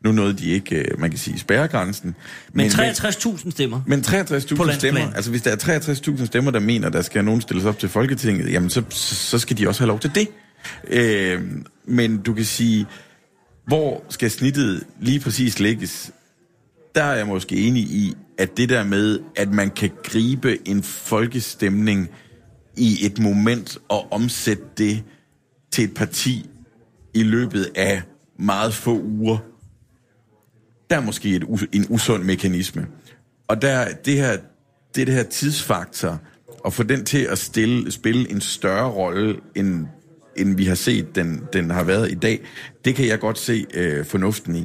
nu 0.04 0.12
nåede 0.12 0.32
de 0.32 0.46
ikke 0.50 0.76
øh, 0.76 1.00
man 1.00 1.10
kan 1.10 1.18
sige, 1.18 1.38
spærregrænsen. 1.38 2.14
Men 2.52 2.66
63.000 2.66 3.50
stemmer. 3.50 3.80
Men 3.86 4.02
På 4.02 4.08
63.000 4.10 4.16
landsplan. 4.16 4.78
stemmer, 4.78 5.12
altså 5.14 5.30
hvis 5.30 5.42
der 5.42 5.50
er 5.50 5.78
63.000 5.78 6.26
stemmer, 6.26 6.50
der 6.50 6.60
mener, 6.60 6.88
der 6.88 7.02
skal 7.02 7.24
nogen 7.24 7.40
stilles 7.40 7.64
op 7.64 7.78
til 7.78 7.88
Folketinget, 7.88 8.52
jamen 8.52 8.70
så, 8.70 8.82
så 8.90 9.38
skal 9.38 9.58
de 9.58 9.68
også 9.68 9.80
have 9.80 9.88
lov 9.88 10.00
til 10.00 10.10
det. 10.14 10.28
Øh, 10.88 11.40
men 11.86 12.16
du 12.22 12.34
kan 12.34 12.44
sige, 12.44 12.86
hvor 13.66 14.04
skal 14.08 14.30
snittet 14.30 14.84
lige 15.00 15.20
præcis 15.20 15.60
lægges? 15.60 16.10
Der 16.94 17.02
er 17.02 17.16
jeg 17.16 17.26
måske 17.26 17.56
enig 17.56 17.82
i, 17.82 18.14
at 18.38 18.56
det 18.56 18.68
der 18.68 18.84
med, 18.84 19.20
at 19.36 19.52
man 19.52 19.70
kan 19.70 19.90
gribe 20.04 20.68
en 20.68 20.82
folkestemning 20.82 22.10
i 22.76 23.06
et 23.06 23.18
moment 23.18 23.78
og 23.88 24.12
omsætte 24.12 24.64
det 24.78 25.02
til 25.72 25.84
et 25.84 25.94
parti 25.94 26.50
i 27.14 27.22
løbet 27.22 27.68
af 27.74 28.02
meget 28.38 28.74
få 28.74 29.00
uger, 29.00 29.38
der 30.94 31.00
er 31.00 31.04
måske 31.04 31.36
et, 31.36 31.44
en 31.72 31.86
usund 31.88 32.24
mekanisme. 32.24 32.86
Og 33.48 33.62
der, 33.62 33.88
det 34.04 34.14
her, 34.14 34.36
det 34.94 35.00
er 35.00 35.04
det 35.04 35.14
her 35.14 35.22
tidsfaktor, 35.22 36.20
at 36.66 36.72
få 36.72 36.82
den 36.82 37.04
til 37.04 37.18
at 37.18 37.38
stille, 37.38 37.92
spille 37.92 38.30
en 38.30 38.40
større 38.40 38.90
rolle, 38.90 39.36
end, 39.54 39.86
end 40.36 40.56
vi 40.56 40.64
har 40.64 40.74
set, 40.74 41.14
den, 41.14 41.42
den 41.52 41.70
har 41.70 41.84
været 41.84 42.10
i 42.10 42.14
dag, 42.14 42.40
det 42.84 42.94
kan 42.94 43.06
jeg 43.06 43.20
godt 43.20 43.38
se 43.38 43.66
øh, 43.74 44.04
fornuften 44.04 44.56
i. 44.56 44.64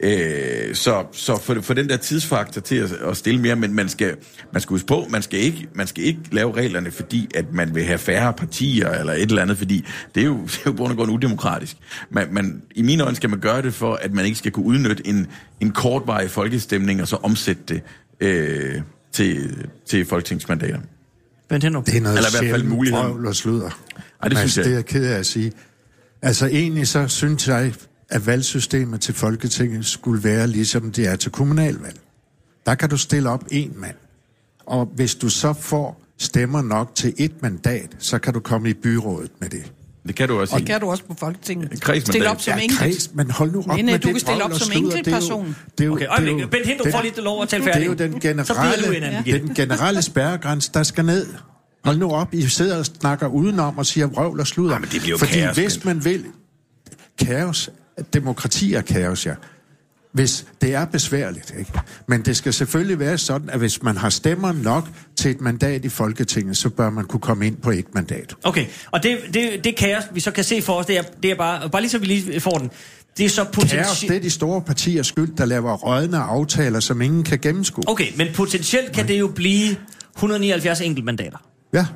Øh, 0.00 0.74
så 0.74 1.04
så 1.12 1.40
for, 1.42 1.60
for 1.60 1.74
den 1.74 1.88
der 1.88 1.96
tidsfaktor 1.96 2.60
til 2.60 2.76
at, 2.76 2.92
at 2.92 3.16
stille 3.16 3.40
mere, 3.40 3.56
men 3.56 3.74
man 3.74 3.88
skal, 3.88 4.16
man 4.52 4.62
skal 4.62 4.74
huske 4.74 4.86
på, 4.86 5.06
man 5.10 5.22
skal, 5.22 5.38
ikke, 5.40 5.68
man 5.74 5.86
skal 5.86 6.04
ikke 6.04 6.20
lave 6.32 6.52
reglerne, 6.52 6.90
fordi 6.90 7.28
at 7.34 7.52
man 7.52 7.74
vil 7.74 7.84
have 7.84 7.98
færre 7.98 8.32
partier 8.32 8.90
eller 8.90 9.12
et 9.12 9.22
eller 9.22 9.42
andet, 9.42 9.58
fordi 9.58 9.84
det 10.14 10.20
er 10.20 10.24
jo, 10.24 10.40
det 10.46 10.56
er 10.56 10.62
jo 10.66 10.72
på 10.72 10.76
grund 10.76 10.90
af 10.90 10.96
grund 10.96 11.10
udemokratisk. 11.10 11.76
Man, 12.10 12.28
man, 12.30 12.62
I 12.74 12.82
mine 12.82 13.02
øjne 13.02 13.16
skal 13.16 13.30
man 13.30 13.38
gøre 13.38 13.62
det 13.62 13.74
for, 13.74 13.94
at 13.94 14.12
man 14.12 14.24
ikke 14.24 14.38
skal 14.38 14.52
kunne 14.52 14.66
udnytte 14.66 15.06
en, 15.06 15.26
en 15.60 15.70
kortvarig 15.70 16.30
folkestemning 16.30 17.02
og 17.02 17.08
så 17.08 17.16
omsætte 17.16 17.62
det 17.68 17.82
øh, 18.20 18.80
til, 19.12 19.66
til 19.86 20.04
folketingsmandater. 20.04 20.78
Bent 21.48 21.64
Henrup. 21.64 21.86
Det 21.86 21.96
er 21.96 22.00
noget 22.00 22.16
Eller 22.16 22.28
i 22.28 22.32
hvert 22.40 22.50
fald 22.50 22.64
muligheden. 22.64 23.26
og 23.26 23.34
sludder. 23.34 23.70
Ej, 24.22 24.28
det 24.28 24.32
Mads, 24.32 24.38
synes 24.38 24.56
jeg 24.56 24.64
det 24.64 24.72
er 24.72 24.76
jeg 24.76 24.86
ked 24.86 25.04
af 25.04 25.18
at 25.18 25.26
sige. 25.26 25.52
Altså 26.22 26.46
egentlig 26.46 26.88
så 26.88 27.08
synes 27.08 27.48
jeg, 27.48 27.74
at 28.08 28.26
valgsystemet 28.26 29.00
til 29.00 29.14
Folketinget 29.14 29.86
skulle 29.86 30.24
være 30.24 30.46
ligesom 30.46 30.92
det 30.92 31.06
er 31.06 31.16
til 31.16 31.30
kommunalvalg. 31.32 31.96
Der 32.66 32.74
kan 32.74 32.88
du 32.90 32.96
stille 32.96 33.30
op 33.30 33.44
en 33.50 33.72
mand. 33.76 33.96
Og 34.66 34.88
hvis 34.94 35.14
du 35.14 35.28
så 35.28 35.52
får 35.52 36.02
stemmer 36.18 36.62
nok 36.62 36.94
til 36.94 37.14
et 37.18 37.42
mandat, 37.42 37.96
så 37.98 38.18
kan 38.18 38.32
du 38.34 38.40
komme 38.40 38.70
i 38.70 38.74
byrådet 38.74 39.30
med 39.40 39.48
det. 39.50 39.72
Det 40.06 40.14
kan 40.14 40.28
du 40.28 40.40
også 40.40 40.54
Og 40.54 40.58
sige. 40.58 40.66
kan 40.66 40.80
du 40.80 40.90
også 40.90 41.04
på 41.04 41.14
Folketinget. 41.18 41.80
Kredsmandat. 41.80 42.08
Stille 42.08 42.30
op 42.30 42.40
som 42.40 42.54
Ja, 42.58 42.62
enkelt. 42.62 42.78
Kreds, 42.80 43.10
men 43.14 43.30
hold 43.30 43.52
nu 43.52 43.58
op 43.58 43.66
nej, 43.66 43.82
med 43.82 43.98
du 43.98 44.08
det 44.08 44.14
kan 44.14 44.20
stille 44.20 44.44
op 44.44 44.52
som. 44.52 44.68
Det 44.68 44.76
er 44.76 44.80
jo- 44.80 44.86
enkeltperson. 44.88 45.56
det 45.78 45.84
er 45.84 45.86
jo- 45.86 45.92
Okay, 45.92 46.04
det 46.04 46.10
øjeblik. 46.10 46.50
Bent 46.50 46.66
Hindrup 46.66 46.84
det- 46.84 46.92
får 46.94 47.02
lige 47.02 47.20
lov 47.20 47.42
at 47.42 47.48
tale 47.48 47.64
Det 47.64 47.76
er 47.76 47.84
jo 47.84 47.92
den 47.94 47.98
Så 47.98 48.18
bliver 48.18 48.76
du 48.76 48.92
generelle, 48.92 49.22
det 49.24 49.34
er 49.34 49.38
den 49.38 49.54
generelle 49.54 50.02
spærregrænse, 50.02 50.70
der 50.74 50.82
skal 50.82 51.04
ned. 51.04 51.26
Hold 51.84 51.98
nu 51.98 52.10
op, 52.10 52.34
I 52.34 52.42
sidder 52.42 52.78
og 52.78 52.86
snakker 52.86 53.26
udenom 53.26 53.78
og 53.78 53.86
siger 53.86 54.06
vrøvl 54.06 54.40
og 54.40 54.46
sludder. 54.46 54.72
Jamen, 54.74 54.88
det 54.92 55.00
bliver 55.00 55.10
jo 55.14 55.18
Fordi 55.18 55.32
kaos, 55.32 55.56
hvis 55.56 55.84
man 55.84 56.04
vil 56.04 56.24
kaos, 57.18 57.70
demokrati 58.14 58.74
er 58.74 58.80
kaos, 58.80 59.26
ja. 59.26 59.34
Hvis 60.12 60.46
det 60.60 60.74
er 60.74 60.84
besværligt, 60.84 61.54
ikke? 61.58 61.72
Men 62.08 62.22
det 62.22 62.36
skal 62.36 62.52
selvfølgelig 62.52 62.98
være 62.98 63.18
sådan, 63.18 63.50
at 63.50 63.58
hvis 63.58 63.82
man 63.82 63.96
har 63.96 64.10
stemmer 64.10 64.52
nok 64.52 64.88
til 65.16 65.30
et 65.30 65.40
mandat 65.40 65.84
i 65.84 65.88
Folketinget, 65.88 66.56
så 66.56 66.68
bør 66.70 66.90
man 66.90 67.04
kunne 67.04 67.20
komme 67.20 67.46
ind 67.46 67.56
på 67.56 67.70
et 67.70 67.94
mandat. 67.94 68.34
Okay, 68.44 68.66
og 68.90 69.02
det, 69.02 69.18
det, 69.34 69.64
det 69.64 69.76
kaos, 69.76 70.02
vi 70.12 70.20
så 70.20 70.30
kan 70.30 70.44
se 70.44 70.62
for 70.62 70.72
os, 70.72 70.86
det 70.86 70.98
er, 70.98 71.02
det 71.22 71.30
er 71.30 71.34
bare, 71.34 71.70
bare 71.70 71.82
lige 71.82 71.90
så 71.90 71.98
vi 71.98 72.06
lige 72.06 72.40
får 72.40 72.50
den, 72.58 72.70
det 73.18 73.26
er 73.26 73.30
så 73.30 73.44
Kaos, 73.44 73.54
potentielt... 73.54 74.00
det 74.00 74.16
er 74.16 74.20
de 74.20 74.30
store 74.30 74.60
partiers 74.62 75.06
skyld, 75.06 75.36
der 75.36 75.44
laver 75.44 75.76
rådne 75.76 76.18
aftaler, 76.18 76.80
som 76.80 77.02
ingen 77.02 77.22
kan 77.24 77.38
gennemskue. 77.38 77.84
Okay, 77.86 78.06
men 78.16 78.26
potentielt 78.34 78.92
kan 78.92 79.08
det 79.08 79.18
jo 79.20 79.26
blive 79.34 79.76
179 80.16 80.80
enkeltmandater, 80.80 81.38
Ja, 81.72 81.86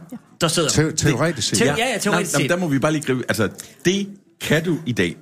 der 0.40 0.48
sidder... 0.48 0.68
Te- 0.68 0.92
teoretisk 0.92 1.48
set. 1.48 1.58
Te- 1.58 1.64
Ja. 1.64 1.74
ja, 1.78 1.98
teoretisk 1.98 2.32
Nej, 2.34 2.42
set. 2.42 2.50
der 2.50 2.56
må 2.56 2.68
vi 2.68 2.78
bare 2.78 2.92
lige 2.92 3.02
gribe... 3.02 3.24
Altså, 3.28 3.48
det 3.84 4.08
kan 4.40 4.64
du 4.64 4.78
i 4.86 4.92
dag, 4.92 5.16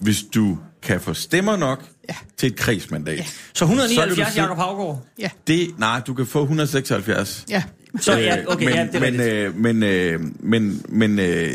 hvis 0.00 0.22
du 0.34 0.58
kan 0.82 1.00
få 1.00 1.14
stemmer 1.14 1.56
nok 1.56 1.82
Ja. 2.08 2.14
til 2.36 2.46
et 2.46 2.56
kredsmandat. 2.56 3.18
Ja. 3.18 3.24
Så 3.54 3.64
179, 3.64 4.32
Så 4.34 4.40
Jakob 4.40 4.56
Havgård? 4.58 5.06
Ja, 5.18 5.28
Det, 5.46 5.70
nej, 5.78 6.00
du 6.06 6.14
kan 6.14 6.26
få 6.26 6.42
176. 6.42 7.44
ja. 7.50 7.62
Så 8.00 8.12
ja, 8.18 8.36
okay, 8.48 8.64
men, 8.64 8.74
ja, 8.74 8.86
det 8.92 8.94
er 8.94 9.10
men, 9.10 9.20
øh, 9.20 9.56
men, 9.56 9.82
øh, 9.82 10.20
men, 10.40 10.82
men 10.88 11.18
øh, 11.18 11.52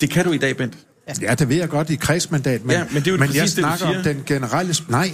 det 0.00 0.10
kan 0.10 0.24
du 0.24 0.32
i 0.32 0.38
dag, 0.38 0.56
Bent. 0.56 0.74
Ja, 1.22 1.34
det 1.34 1.48
ved 1.48 1.56
jeg 1.56 1.68
godt 1.68 1.90
i 1.90 1.94
kredsmandat, 1.96 2.64
men, 2.64 2.70
Ja, 2.76 2.84
men 2.84 2.94
det 3.02 3.06
er 3.06 3.10
jo 3.12 3.16
men 3.18 3.26
præcis 3.28 3.36
jeg 3.36 3.44
det, 3.44 3.52
snakker 3.52 3.86
om 3.86 3.92
siger. 3.92 4.02
den 4.02 4.22
generelle... 4.26 4.74
Nej, 4.88 5.10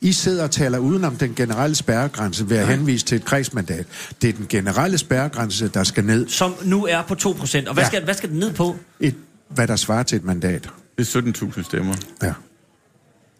I 0.00 0.12
sidder 0.12 0.44
og 0.44 0.50
taler 0.50 0.78
udenom 0.78 1.16
den 1.16 1.34
generelle 1.34 1.74
spærregrænse 1.76 2.50
ved 2.50 2.56
at 2.56 2.66
henvise 2.68 3.06
til 3.06 3.16
et 3.16 3.24
kredsmandat. 3.24 3.86
Det 4.22 4.28
er 4.28 4.32
den 4.32 4.46
generelle 4.48 4.98
spærregrænse, 4.98 5.68
der 5.68 5.84
skal 5.84 6.04
ned, 6.04 6.28
Som 6.28 6.54
nu 6.64 6.86
er 6.86 7.02
på 7.02 7.14
2%. 7.14 7.26
Og 7.68 7.74
hvad, 7.74 7.82
Ja. 7.84 7.86
skal, 7.88 8.04
hvad 8.04 8.14
skal 8.14 8.28
den 8.30 8.38
ned 8.38 8.52
på? 8.52 8.76
et, 9.00 9.14
hvad 9.48 9.66
der 9.68 9.76
svarer 9.76 10.02
til 10.02 10.16
et 10.16 10.24
mandat. 10.24 10.68
Det 11.04 11.16
er 11.16 11.20
17.000 11.46 11.62
stemmer. 11.62 11.94
Ja, 12.22 12.32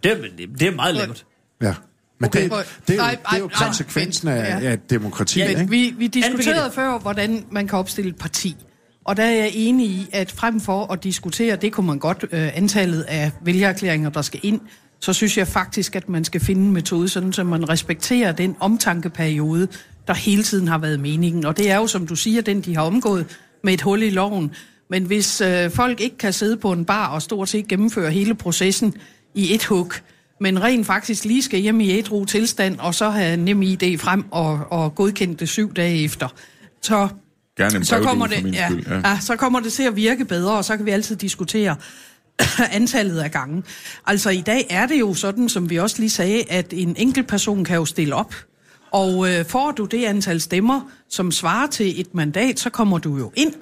Det, 0.02 0.12
er- 0.12 0.46
det 0.58 0.68
er 0.68 0.74
meget 0.74 0.94
lavt. 0.94 1.26
ja. 1.62 1.74
Men 2.18 2.26
Okay. 2.28 2.42
det, 2.42 2.50
det, 2.88 2.98
er 3.00 3.04
jo, 3.04 3.10
det 3.10 3.36
er 3.36 3.38
jo 3.38 3.48
konsekvensen 3.54 4.28
af, 4.28 4.62
Ja. 4.62 4.70
af 4.70 4.78
demokrati, 4.90 5.38
Ja, 5.40 5.46
ikke? 5.48 5.58
Men 5.60 5.70
vi, 5.70 5.94
vi 5.98 6.06
diskuterede 6.06 6.70
før, 6.74 6.98
hvordan 6.98 7.44
man 7.50 7.68
kan 7.68 7.78
opstille 7.78 8.08
et 8.10 8.16
parti. 8.16 8.56
Og 9.04 9.16
der 9.16 9.22
er 9.22 9.30
jeg 9.30 9.50
enig 9.54 9.86
i, 9.86 10.08
at 10.12 10.30
frem 10.32 10.60
for 10.60 10.92
at 10.92 11.04
diskutere, 11.04 11.56
det 11.56 11.72
kunne 11.72 11.86
man 11.86 11.98
godt, 11.98 12.24
øh, 12.32 12.56
antallet 12.56 13.02
af 13.02 13.30
vælgererklæringer, 13.44 14.10
der 14.10 14.22
skal 14.22 14.40
ind, 14.42 14.60
så 15.00 15.12
synes 15.12 15.38
jeg 15.38 15.48
faktisk, 15.48 15.96
at 15.96 16.08
man 16.08 16.24
skal 16.24 16.40
finde 16.40 16.62
en 16.62 16.72
metode, 16.72 17.08
sådan 17.08 17.32
så 17.32 17.44
man 17.44 17.68
respekterer 17.68 18.32
den 18.32 18.56
omtankeperiode, 18.60 19.68
der 20.06 20.14
hele 20.14 20.42
tiden 20.42 20.68
har 20.68 20.78
været 20.78 21.00
meningen. 21.00 21.44
Og 21.44 21.56
det 21.56 21.70
er 21.70 21.76
jo, 21.76 21.86
som 21.86 22.06
du 22.06 22.16
siger, 22.16 22.42
den 22.42 22.60
de 22.60 22.74
har 22.76 22.82
omgået 22.82 23.26
med 23.64 23.72
et 23.74 23.80
hul 23.82 24.02
i 24.02 24.10
loven. 24.10 24.50
Men 24.90 25.04
hvis 25.04 25.40
øh, 25.40 25.70
folk 25.70 26.00
ikke 26.00 26.18
kan 26.18 26.32
sidde 26.32 26.56
på 26.56 26.72
en 26.72 26.84
bar 26.84 27.06
og 27.06 27.22
stort 27.22 27.48
set 27.48 27.68
gennemføre 27.68 28.10
hele 28.10 28.34
processen 28.34 28.94
i 29.34 29.54
et 29.54 29.64
hug, 29.64 29.92
men 30.40 30.62
rent 30.62 30.86
faktisk 30.86 31.24
lige 31.24 31.42
skal 31.42 31.60
hjem 31.60 31.80
i 31.80 31.98
ædru 31.98 32.24
tilstand, 32.24 32.78
og 32.78 32.94
så 32.94 33.10
have 33.10 33.36
nem 33.36 33.62
ID 33.62 33.98
frem 33.98 34.24
og, 34.30 34.60
og 34.70 34.94
godkendt 34.94 35.40
det 35.40 35.48
syv 35.48 35.74
dage 35.74 36.04
efter, 36.04 36.28
så 36.82 37.08
Gerne 37.56 37.76
en 37.76 37.84
så 37.84 38.00
kommer, 38.00 38.26
det, 38.26 38.54
ja, 38.54 38.68
skyld. 38.68 38.86
ja. 38.88 39.08
Ja, 39.08 39.18
så 39.20 39.36
kommer 39.36 39.60
det 39.60 39.72
til 39.72 39.82
at 39.82 39.96
virke 39.96 40.24
bedre, 40.24 40.52
og 40.52 40.64
så 40.64 40.76
kan 40.76 40.86
vi 40.86 40.90
altid 40.90 41.16
diskutere 41.16 41.76
antallet 42.72 43.18
af 43.20 43.30
gange. 43.30 43.62
Altså 44.06 44.30
i 44.30 44.40
dag 44.40 44.66
er 44.70 44.86
det 44.86 45.00
jo 45.00 45.14
sådan, 45.14 45.48
som 45.48 45.70
vi 45.70 45.76
også 45.76 45.96
lige 45.98 46.10
sagde, 46.10 46.44
at 46.50 46.72
en 46.72 46.96
enkelt 46.98 47.28
person 47.28 47.64
kan 47.64 47.76
jo 47.76 47.84
stille 47.84 48.14
op. 48.14 48.34
Og 48.90 49.30
øh, 49.30 49.44
får 49.44 49.70
du 49.70 49.84
det 49.84 50.04
antal 50.04 50.40
stemmer, 50.40 50.90
som 51.08 51.32
svarer 51.32 51.66
til 51.66 52.00
et 52.00 52.14
mandat, 52.14 52.60
så 52.60 52.70
kommer 52.70 52.98
du 52.98 53.16
jo 53.16 53.32
ind. 53.36 53.52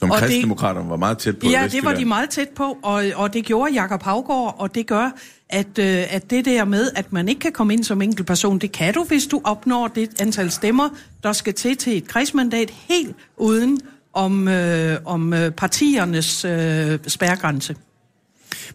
Som 0.00 0.10
Og 0.10 0.16
det- 0.20 0.28
kristdemokraterne 0.28 0.90
var 0.90 0.96
meget 0.96 1.18
tæt 1.18 1.38
på 1.38 1.46
Ja, 1.46 1.68
det 1.72 1.84
var 1.84 1.94
de 1.94 2.04
meget 2.04 2.30
tæt 2.30 2.48
på, 2.48 2.78
og, 2.82 3.04
og 3.14 3.32
det 3.34 3.44
gjorde 3.44 3.72
Jakob 3.72 4.02
Havgård, 4.02 4.54
og 4.58 4.74
det 4.74 4.86
gør, 4.86 5.10
at, 5.50 5.78
øh, 5.78 6.04
at 6.14 6.30
det 6.30 6.44
der 6.44 6.64
med, 6.64 6.90
at 6.96 7.12
man 7.12 7.28
ikke 7.28 7.38
kan 7.40 7.52
komme 7.52 7.72
ind 7.72 7.84
som 7.84 8.02
enkelt 8.02 8.26
person, 8.26 8.58
det 8.58 8.72
kan 8.72 8.94
du, 8.94 9.04
hvis 9.04 9.26
du 9.26 9.40
opnår 9.44 9.88
det 9.88 10.20
antal 10.20 10.50
stemmer, 10.50 10.88
der 11.22 11.32
skal 11.32 11.54
til 11.54 11.76
til 11.76 11.96
et 11.96 12.08
kredsmandat, 12.08 12.70
helt 12.88 13.16
uden 13.36 13.80
om, 14.14 14.48
øh, 14.48 14.96
om 15.04 15.34
øh, 15.34 15.50
partiernes 15.50 16.44
øh, 16.44 16.98
spærregrænse. 17.06 17.76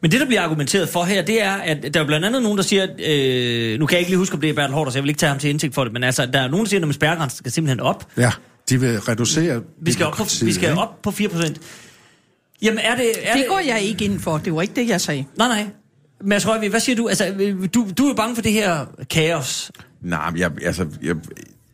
Men 0.02 0.12
det, 0.12 0.20
der 0.20 0.26
bliver 0.26 0.42
argumenteret 0.42 0.90
for 0.90 1.04
her, 1.04 1.22
det 1.22 1.44
er, 1.44 1.52
at 1.54 1.94
der 1.94 2.00
er 2.02 2.06
blandt 2.06 2.26
andet 2.26 2.42
nogen, 2.44 2.58
der 2.58 2.64
siger, 2.64 2.84
at, 2.84 2.90
øh, 3.10 3.80
nu 3.80 3.86
kan 3.86 3.94
jeg 3.94 4.00
ikke 4.00 4.12
lige 4.12 4.18
huske, 4.18 4.34
om 4.36 4.42
det 4.42 4.50
er 4.50 4.54
Bertel 4.54 4.74
Hårder, 4.74 4.92
så 4.92 4.98
jeg 4.98 5.04
vil 5.04 5.10
ikke 5.10 5.20
tage 5.20 5.30
ham 5.30 5.40
til 5.40 5.50
indtægt 5.50 5.74
for 5.76 5.84
det, 5.84 5.94
men 5.94 6.04
altså, 6.04 6.26
der 6.26 6.40
er 6.42 6.48
nogen, 6.48 6.66
der 6.66 6.70
siger, 6.70 6.88
at 6.88 6.96
spærregrænsen 6.96 7.38
skal 7.38 7.52
simpelthen 7.52 7.80
op. 7.80 8.08
Ja, 8.18 8.32
de 8.72 8.80
vil 8.80 9.00
reducere 9.00 9.62
Vi 9.82 9.92
skal 9.92 10.06
op 10.06 10.14
på, 10.14 10.24
vi 10.24 10.54
skal 10.54 10.70
ikke? 10.70 10.82
op 10.82 11.02
på 11.02 11.10
4%. 11.10 11.54
Jamen, 12.62 12.80
er 12.80 12.96
det... 12.96 13.12
Er 13.24 13.34
Det 13.34 13.46
går 13.50 13.60
jeg 13.60 13.82
ikke 13.82 14.06
ind 14.06 14.20
for, 14.20 14.38
det 14.38 14.54
var 14.54 14.62
ikke 14.62 14.74
det, 14.76 14.90
jeg 14.90 15.02
sagde. 15.02 15.26
Nej, 15.38 15.48
nej. 15.48 15.68
Mads 16.24 16.48
Røgvi, 16.48 16.68
hvad 16.68 16.80
siger 16.80 16.96
du? 16.96 17.08
Altså, 17.08 17.56
du, 17.74 17.88
du 17.98 18.04
er 18.04 18.16
bange 18.16 18.36
for 18.36 18.42
det 18.42 18.52
her 18.52 18.86
kaos. 19.10 19.72
Nej, 20.02 20.32
men 20.32 20.40
jeg, 20.40 20.52
altså, 20.66 20.88
jeg, 21.04 21.16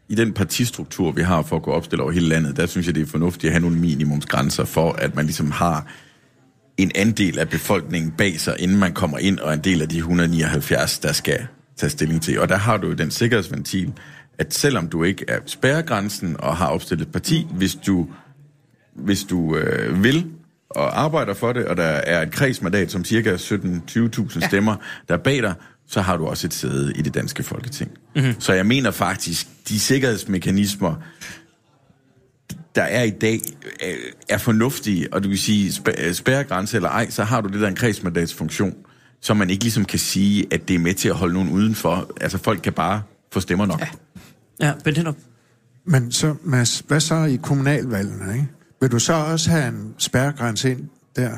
i 0.10 0.16
den 0.16 0.34
partistruktur, 0.34 1.12
vi 1.12 1.22
har 1.22 1.42
for 1.42 1.56
at 1.56 1.64
gå 1.64 1.72
opstille 1.72 2.04
over 2.04 2.12
hele 2.12 2.28
landet, 2.28 2.58
der 2.58 2.66
synes 2.66 2.88
jeg, 2.88 2.96
det 2.96 3.02
er 3.02 3.08
fornuftigt 3.08 3.46
at 3.46 3.52
have 3.52 3.62
nogle 3.62 3.78
minimumsgrænser 3.78 4.66
for, 4.66 4.92
at 4.92 5.16
man 5.16 5.26
ligesom 5.26 5.52
har 5.52 5.86
en 6.78 6.92
andel 6.96 7.40
af 7.40 7.50
befolkningen 7.50 8.12
bag 8.12 8.40
sig, 8.40 8.56
inden 8.60 8.78
man 8.78 8.94
kommer 8.94 9.18
ind, 9.18 9.40
og 9.40 9.54
en 9.54 9.60
del 9.60 9.82
af 9.82 9.90
de 9.90 9.98
179, 9.98 11.00
der 11.00 11.12
skal 11.12 11.48
tage 11.78 11.90
stilling 11.90 12.22
til. 12.22 12.40
Og 12.40 12.50
der 12.50 12.58
har 12.58 12.78
du 12.78 12.88
jo 12.88 12.94
den 12.94 13.12
sikkerhedsventil, 13.12 13.94
at 14.40 14.54
selvom 14.54 14.88
du 14.88 15.04
ikke 15.04 15.26
er 15.28 15.40
spærregrænsen 15.46 16.36
og 16.40 16.58
har 16.58 16.68
opstillet 16.68 17.06
et 17.06 17.12
parti, 17.12 17.48
hvis 17.52 17.76
du, 17.76 18.08
hvis 18.94 19.24
du 19.24 19.56
øh, 19.56 20.04
vil 20.04 20.26
og 20.70 21.02
arbejder 21.02 21.34
for 21.34 21.54
det, 21.54 21.66
og 21.66 21.78
der 21.78 21.84
er 21.84 22.22
et 22.22 22.32
kredsmandat, 22.32 22.92
som 22.92 23.06
cirka 23.06 23.36
17-20.000 23.36 24.40
ja. 24.40 24.48
stemmer, 24.48 24.76
der 25.08 25.14
er 25.14 25.18
bag 25.18 25.42
dig, 25.42 25.54
så 25.88 26.02
har 26.02 26.18
du 26.18 26.26
også 26.26 26.48
et 26.48 26.54
sæde 26.54 26.94
i 26.96 27.02
det 27.02 27.14
danske 27.14 27.44
folketing. 27.44 27.92
Mm-hmm. 28.16 28.40
Så 28.40 28.54
jeg 28.54 28.66
mener 28.66 28.92
faktisk, 28.92 29.48
de 29.70 29.80
sikkerhedsmekanismer, 29.80 30.96
der 32.76 32.84
er 32.84 33.04
i 33.04 33.10
dag, 33.10 33.40
øh, 33.86 33.96
er 34.30 34.38
fornuftige, 34.38 35.14
og 35.14 35.24
du 35.24 35.30
vil 35.30 35.40
sige, 35.40 35.82
øh, 35.98 36.14
spærregrænse 36.14 36.78
eller 36.78 36.90
ej, 36.90 37.10
så 37.10 37.24
har 37.24 37.42
du 37.42 37.50
det 37.50 37.62
der 37.62 37.68
en 37.68 37.76
kredsmandatsfunktion, 37.76 38.76
så 39.22 39.34
man 39.34 39.50
ikke 39.50 39.64
ligesom 39.64 39.86
kan 39.86 40.00
sige, 40.00 40.46
at 40.52 40.68
det 40.68 40.76
er 40.76 40.80
med 40.80 40.94
til 40.94 41.10
at 41.10 41.16
holde 41.16 41.34
nogen 41.34 41.50
udenfor. 41.50 42.12
Altså 42.22 42.38
folk 42.38 42.62
kan 42.62 42.74
bare 42.74 43.02
få 43.32 43.40
stemmer 43.40 43.66
nok. 43.66 43.80
Ja. 43.80 43.88
Ja, 44.62 44.74
Bent. 44.84 45.00
Men 45.86 46.12
så, 46.12 46.36
Mads, 46.44 46.84
hvad 46.88 47.00
så 47.00 47.16
i 47.24 47.36
kommunalvalgene, 47.36 48.34
ikke? 48.34 48.48
Vil 48.82 48.92
du 48.92 49.00
så 49.00 49.14
også 49.14 49.50
have 49.50 49.68
en 49.68 49.94
spærregrænse 49.98 50.72
ind 50.72 50.80
der? 51.16 51.30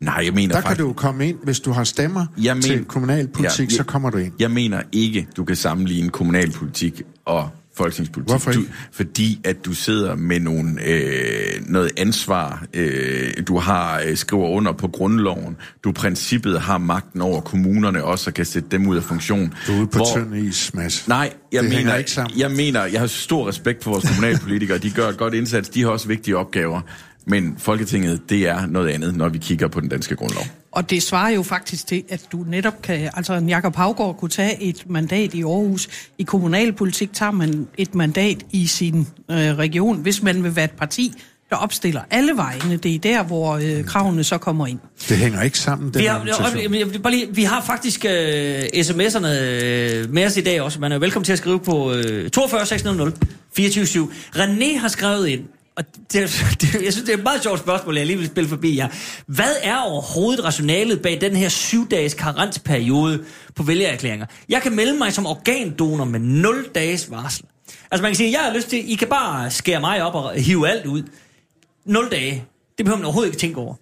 Nej, 0.00 0.22
jeg 0.24 0.34
mener 0.34 0.54
Der 0.54 0.60
kan 0.60 0.68
faktisk... 0.68 0.84
du 0.86 0.92
komme 0.92 1.28
ind, 1.28 1.38
hvis 1.44 1.60
du 1.60 1.72
har 1.72 1.84
stemmer 1.84 2.26
Jeg 2.38 2.56
til 2.62 2.76
men- 2.76 2.84
kommunalpolitik, 2.84 3.70
Ja, 3.70 3.74
så 3.74 3.76
jeg- 3.78 3.86
kommer 3.86 4.10
du 4.10 4.18
ind. 4.18 4.32
Jeg 4.38 4.50
mener 4.50 4.82
ikke, 4.92 5.28
du 5.36 5.44
kan 5.44 5.56
sammenligne 5.56 6.08
kommunalpolitik 6.10 7.02
og 7.24 7.50
folketingspolitik. 7.78 8.30
Hvorfor 8.32 8.50
ikke? 8.50 8.62
Du, 8.62 8.68
fordi 8.92 9.40
at 9.44 9.64
du 9.64 9.72
sidder 9.72 10.14
med 10.16 10.40
nogle, 10.40 10.84
øh, 10.86 11.52
noget 11.66 11.90
ansvar. 11.96 12.64
Øh, 12.74 13.30
du 13.48 13.58
har 13.58 14.02
øh, 14.06 14.16
skriver 14.16 14.48
under 14.48 14.72
på 14.72 14.88
grundloven. 14.88 15.56
Du 15.84 15.92
princippet 15.92 16.60
har 16.60 16.78
magten 16.78 17.20
over 17.20 17.40
kommunerne 17.40 18.04
også, 18.04 18.30
og 18.30 18.34
kan 18.34 18.44
sætte 18.44 18.68
dem 18.70 18.86
ud 18.86 18.96
af 18.96 19.02
funktion. 19.02 19.54
Du 19.66 19.72
er 19.72 19.78
ude 19.78 19.86
på 19.86 19.98
Hvor- 19.98 20.12
tynd 20.16 20.36
is, 20.36 20.74
Mads. 20.74 21.08
Nej, 21.08 21.32
jeg 21.52 21.62
det 21.62 21.70
mener, 21.70 21.96
ikke 21.96 22.10
sammen. 22.10 22.38
jeg 22.38 22.50
mener, 22.50 22.84
jeg 22.84 23.00
har 23.00 23.06
stor 23.06 23.48
respekt 23.48 23.84
for 23.84 23.90
vores 23.90 24.04
kommunalpolitikere. 24.08 24.78
De 24.78 24.90
gør 24.90 25.08
et 25.08 25.16
godt 25.16 25.34
indsats. 25.34 25.68
De 25.68 25.82
har 25.82 25.88
også 25.88 26.08
vigtige 26.08 26.36
opgaver. 26.36 26.80
Men 27.26 27.54
Folketinget, 27.58 28.30
det 28.30 28.48
er 28.48 28.66
noget 28.66 28.88
andet, 28.88 29.16
når 29.16 29.28
vi 29.28 29.38
kigger 29.38 29.68
på 29.68 29.80
den 29.80 29.88
danske 29.88 30.16
grundlov. 30.16 30.44
Og 30.72 30.90
det 30.90 31.02
svarer 31.02 31.30
jo 31.30 31.42
faktisk 31.42 31.86
til, 31.86 32.04
at 32.08 32.26
du 32.32 32.44
netop 32.48 32.82
kan, 32.82 33.10
altså 33.14 33.34
en 33.34 33.48
Jakob 33.48 33.76
Havgård 33.76 34.16
kunne 34.16 34.28
tage 34.28 34.62
et 34.62 34.84
mandat 34.90 35.34
i 35.34 35.42
Aarhus. 35.42 35.88
I 36.18 36.22
kommunalpolitik 36.22 37.12
tager 37.12 37.32
man 37.32 37.68
et 37.78 37.94
mandat 37.94 38.36
i 38.50 38.66
sin 38.66 39.06
øh, 39.30 39.36
region, 39.36 39.96
hvis 39.96 40.22
man 40.22 40.44
vil 40.44 40.56
være 40.56 40.64
et 40.64 40.70
parti, 40.70 41.12
der 41.50 41.56
opstiller 41.56 42.00
alle 42.10 42.32
vejene. 42.36 42.76
Det 42.76 42.94
er 42.94 42.98
der, 42.98 43.22
hvor 43.22 43.52
øh, 43.56 43.84
kravene 43.84 44.24
så 44.24 44.38
kommer 44.38 44.66
ind. 44.66 44.78
Det 45.08 45.16
hænger 45.16 45.42
ikke 45.42 45.58
sammen, 45.58 45.92
den 45.92 46.00
Vi 46.00 46.06
har, 46.06 46.14
argumentation. 46.14 46.62
jeg, 46.62 46.80
jeg, 46.80 46.92
vil 46.92 46.98
bare 46.98 47.12
lige, 47.12 47.34
vi 47.34 47.42
har 47.42 47.62
faktisk 47.62 48.04
øh, 48.04 48.62
sms'erne 48.62 49.26
øh, 49.26 50.10
med 50.10 50.26
os 50.26 50.36
i 50.36 50.40
dag 50.40 50.60
også. 50.60 50.80
Man 50.80 50.92
er 50.92 50.98
velkommen 50.98 51.24
til 51.24 51.32
at 51.32 51.38
skrive 51.38 51.60
på 51.60 51.92
øh, 51.92 52.30
42 52.30 52.66
600 52.66 53.12
24 53.56 54.08
René 54.36 54.78
har 54.78 54.88
skrevet 54.88 55.28
ind, 55.28 55.44
og 55.78 55.84
det, 56.12 56.44
det, 56.60 56.74
jeg 56.84 56.92
synes, 56.92 57.06
det 57.06 57.08
er 57.08 57.16
et 57.16 57.22
meget 57.22 57.42
sjovt 57.42 57.58
spørgsmål, 57.58 57.96
jeg 57.96 58.06
lige 58.06 58.18
vil 58.18 58.26
spille 58.26 58.48
forbi 58.48 58.76
jer. 58.76 58.88
Hvad 59.26 59.54
er 59.62 59.76
overhovedet 59.76 60.44
rationalet 60.44 61.02
bag 61.02 61.20
den 61.20 61.36
her 61.36 61.48
syv-dages 61.48 62.14
karensperiode 62.14 63.24
på 63.54 63.62
vælgererklæringer? 63.62 64.26
Jeg 64.48 64.62
kan 64.62 64.76
melde 64.76 64.98
mig 64.98 65.12
som 65.12 65.26
organdonor 65.26 66.04
med 66.04 66.20
0 66.20 66.66
dages 66.74 67.10
varsel. 67.10 67.44
Altså 67.90 68.02
man 68.02 68.10
kan 68.10 68.16
sige, 68.16 68.32
jeg 68.32 68.40
har 68.40 68.54
lyst 68.56 68.68
til, 68.68 68.92
I 68.92 68.94
kan 68.94 69.08
bare 69.08 69.50
skære 69.50 69.80
mig 69.80 70.02
op 70.02 70.14
og 70.14 70.32
hive 70.32 70.68
alt 70.68 70.86
ud. 70.86 71.02
0 71.84 72.08
dage. 72.10 72.44
Det 72.78 72.84
behøver 72.86 72.98
man 72.98 73.04
overhovedet 73.04 73.28
ikke 73.28 73.40
tænke 73.40 73.60
over. 73.60 73.74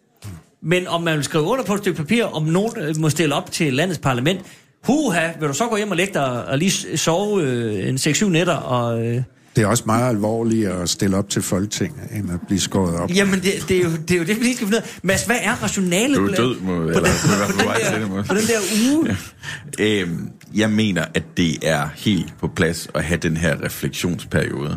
Men 0.63 0.89
om 0.89 1.03
man 1.03 1.17
vil 1.17 1.25
skrive 1.25 1.45
under 1.45 1.65
på 1.65 1.75
et 1.75 1.81
stykke 1.81 1.97
papir, 1.97 2.25
om 2.25 2.43
nogen 2.43 2.73
øh, 2.79 2.97
må 2.99 3.11
stille 3.11 3.35
op 3.35 3.53
til 3.53 3.75
landets 3.75 3.99
parlament, 3.99 4.41
huha, 4.85 5.31
vil 5.41 5.49
du 5.49 5.55
så 5.55 5.67
gå 5.67 5.77
hjem 5.77 5.91
og 5.91 5.97
lægge 5.97 6.15
dig 6.15 6.47
og 6.47 6.59
lige 6.59 6.99
sove 6.99 7.43
øh, 7.43 7.89
en 7.89 7.97
6-7 7.97 8.29
nætter? 8.29 8.55
Og, 8.55 9.07
øh, 9.07 9.23
det 9.57 9.63
er 9.63 9.67
også 9.67 9.83
meget 9.87 10.09
alvorligt 10.09 10.69
at 10.69 10.89
stille 10.89 11.17
op 11.17 11.29
til 11.29 11.43
Folketinget, 11.43 12.01
end 12.13 12.33
at 12.33 12.41
blive 12.47 12.61
skåret 12.61 12.97
op. 12.97 13.11
jamen, 13.11 13.41
det, 13.41 13.53
det, 13.69 13.77
er 13.77 13.83
jo, 13.83 13.91
det 14.09 14.11
er 14.15 14.19
jo 14.19 14.25
det, 14.25 14.37
vi 14.39 14.43
lige 14.45 14.57
skal 14.57 14.67
finde 14.67 14.79
ud 14.79 14.83
af. 14.83 14.99
Mads, 15.03 15.23
hvad 15.25 15.37
er 15.43 15.63
rationalet 15.63 16.17
Du 16.17 16.25
er 16.27 16.29
på- 16.31 16.35
død, 16.43 16.61
må, 16.61 16.75
på, 16.77 16.83
eller, 16.83 17.01
den, 17.01 17.09
på, 17.59 17.63
den 17.63 18.07
der, 18.09 18.23
på 18.23 18.35
den 18.35 18.43
der 18.47 18.59
uge? 18.97 19.17
Øhm, 19.79 20.31
jeg 20.55 20.71
mener, 20.71 21.05
at 21.15 21.23
det 21.37 21.59
er 21.69 21.89
helt 21.97 22.35
på 22.41 22.49
plads 22.49 22.89
at 22.95 23.05
have 23.05 23.19
den 23.19 23.37
her 23.37 23.65
refleksionsperiode. 23.65 24.77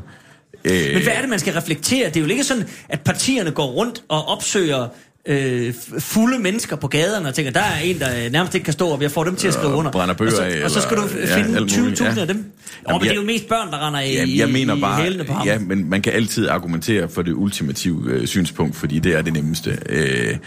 Øh, 0.65 0.93
Men 0.93 1.03
hvad 1.03 1.13
er 1.13 1.19
det, 1.21 1.29
man 1.29 1.39
skal 1.39 1.53
reflektere? 1.53 2.07
Det 2.07 2.17
er 2.17 2.21
jo 2.21 2.27
ikke 2.27 2.43
sådan, 2.43 2.63
at 2.89 3.01
partierne 3.01 3.51
går 3.51 3.65
rundt 3.71 4.03
og 4.07 4.25
opsøger 4.27 4.87
øh, 5.29 5.73
fulde 5.99 6.39
mennesker 6.39 6.75
på 6.75 6.87
gaderne 6.87 7.27
og 7.27 7.33
tænker, 7.35 7.51
der 7.51 7.59
er 7.59 7.79
en, 7.83 7.99
der 7.99 8.29
nærmest 8.29 8.55
ikke 8.55 8.65
kan 8.65 8.73
stå, 8.73 8.87
og 8.87 9.01
jeg 9.01 9.11
får 9.11 9.23
dem 9.23 9.35
til 9.35 9.47
at 9.47 9.53
skrive 9.53 9.67
Og 9.71 9.77
under. 9.77 9.91
brænder 9.91 10.13
bøger 10.15 10.31
og 10.31 10.37
så, 10.37 10.43
af, 10.43 10.63
Og 10.63 10.71
så 10.71 10.81
skal 10.81 10.97
du 10.97 11.01
ja, 11.17 11.37
finde 11.37 11.49
muligt, 11.59 12.01
20.000 12.01 12.03
ja. 12.15 12.21
af 12.21 12.27
dem. 12.27 12.35
Jamen, 12.37 12.51
Jamen, 12.87 12.93
men 12.93 13.01
det 13.01 13.07
er 13.07 13.13
jeg- 13.13 13.15
jo 13.21 13.25
mest 13.25 13.47
børn, 13.49 13.67
der 13.71 13.87
render 13.87 13.99
i, 13.99 14.13
Ja, 14.13 14.25
jeg 14.37 14.49
mener 14.49 14.75
i 14.75 14.79
bare, 14.79 15.01
hælene 15.01 15.23
på 15.23 15.33
ham. 15.33 15.47
ja, 15.47 15.59
men 15.59 15.89
man 15.89 16.01
kan 16.01 16.13
altid 16.13 16.47
argumentere 16.49 17.09
for 17.09 17.21
det 17.21 17.33
ultimative 17.33 18.11
øh, 18.11 18.27
synspunkt, 18.27 18.75
fordi 18.75 18.99
det 18.99 19.15
er 19.17 19.21
det 19.21 19.33
nemmeste, 19.33 19.77
øh, 19.89 20.37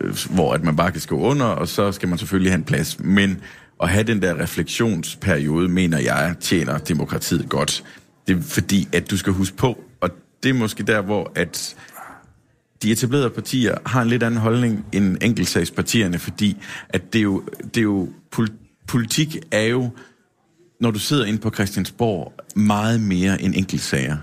øh, 0.00 0.16
hvor 0.30 0.54
at 0.54 0.64
man 0.64 0.76
bare 0.76 0.90
kan 0.92 1.00
skrive 1.00 1.20
under, 1.20 1.46
og 1.46 1.68
så 1.68 1.92
skal 1.92 2.08
man 2.08 2.18
selvfølgelig 2.18 2.52
have 2.52 2.58
en 2.58 2.64
plads. 2.64 2.96
Men 3.00 3.40
at 3.82 3.88
have 3.88 4.02
den 4.04 4.22
der 4.22 4.42
refleksionsperiode, 4.42 5.68
mener 5.68 5.98
jeg, 5.98 6.34
tjener 6.40 6.78
demokratiet 6.78 7.48
godt. 7.48 7.84
Det 8.28 8.36
er 8.36 8.42
fordi, 8.42 8.88
at 8.92 9.10
du 9.10 9.16
skal 9.16 9.32
huske 9.32 9.56
på, 9.56 9.78
og 10.00 10.10
det 10.42 10.48
er 10.48 10.54
måske 10.54 10.82
der, 10.82 11.00
hvor 11.02 11.32
at 11.34 11.74
de 12.82 12.92
etablerede 12.92 13.30
partier 13.30 13.74
har 13.86 14.02
en 14.02 14.08
lidt 14.08 14.22
anden 14.22 14.40
holdning 14.40 14.86
end 14.92 15.16
enkeltsagspartierne, 15.22 16.18
fordi 16.18 16.56
at 16.88 17.12
det 17.12 17.18
er 17.18 17.22
jo, 17.22 17.42
det 17.74 17.76
er 17.76 17.82
jo 17.82 18.08
politik 18.86 19.36
er 19.50 19.62
jo 19.62 19.90
når 20.82 20.90
du 20.90 20.98
sidder 20.98 21.24
inde 21.24 21.38
på 21.38 21.50
Christiansborg, 21.50 22.32
meget 22.56 23.00
mere 23.00 23.42
end 23.42 23.54
enkeltsager. 23.56 24.16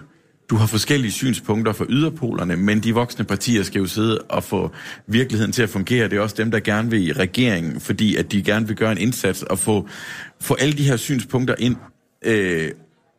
Du 0.49 0.55
har 0.55 0.65
forskellige 0.65 1.11
synspunkter 1.11 1.73
for 1.73 1.85
yderpolerne, 1.89 2.55
men 2.55 2.79
de 2.79 2.93
voksne 2.93 3.25
partier 3.25 3.63
skal 3.63 3.79
jo 3.79 3.85
sidde 3.85 4.17
og 4.17 4.43
få 4.43 4.71
virkeligheden 5.07 5.51
til 5.51 5.63
at 5.63 5.69
fungere. 5.69 6.09
Det 6.09 6.17
er 6.17 6.21
også 6.21 6.35
dem, 6.37 6.51
der 6.51 6.59
gerne 6.59 6.89
vil 6.89 7.07
i 7.07 7.11
regeringen, 7.11 7.79
fordi 7.79 8.15
at 8.15 8.31
de 8.31 8.43
gerne 8.43 8.67
vil 8.67 8.75
gøre 8.75 8.91
en 8.91 8.97
indsats 8.97 9.43
og 9.43 9.59
få, 9.59 9.87
få 10.41 10.53
alle 10.53 10.73
de 10.77 10.83
her 10.83 10.97
synspunkter 10.97 11.55
ind. 11.59 11.75
Øh, 12.25 12.71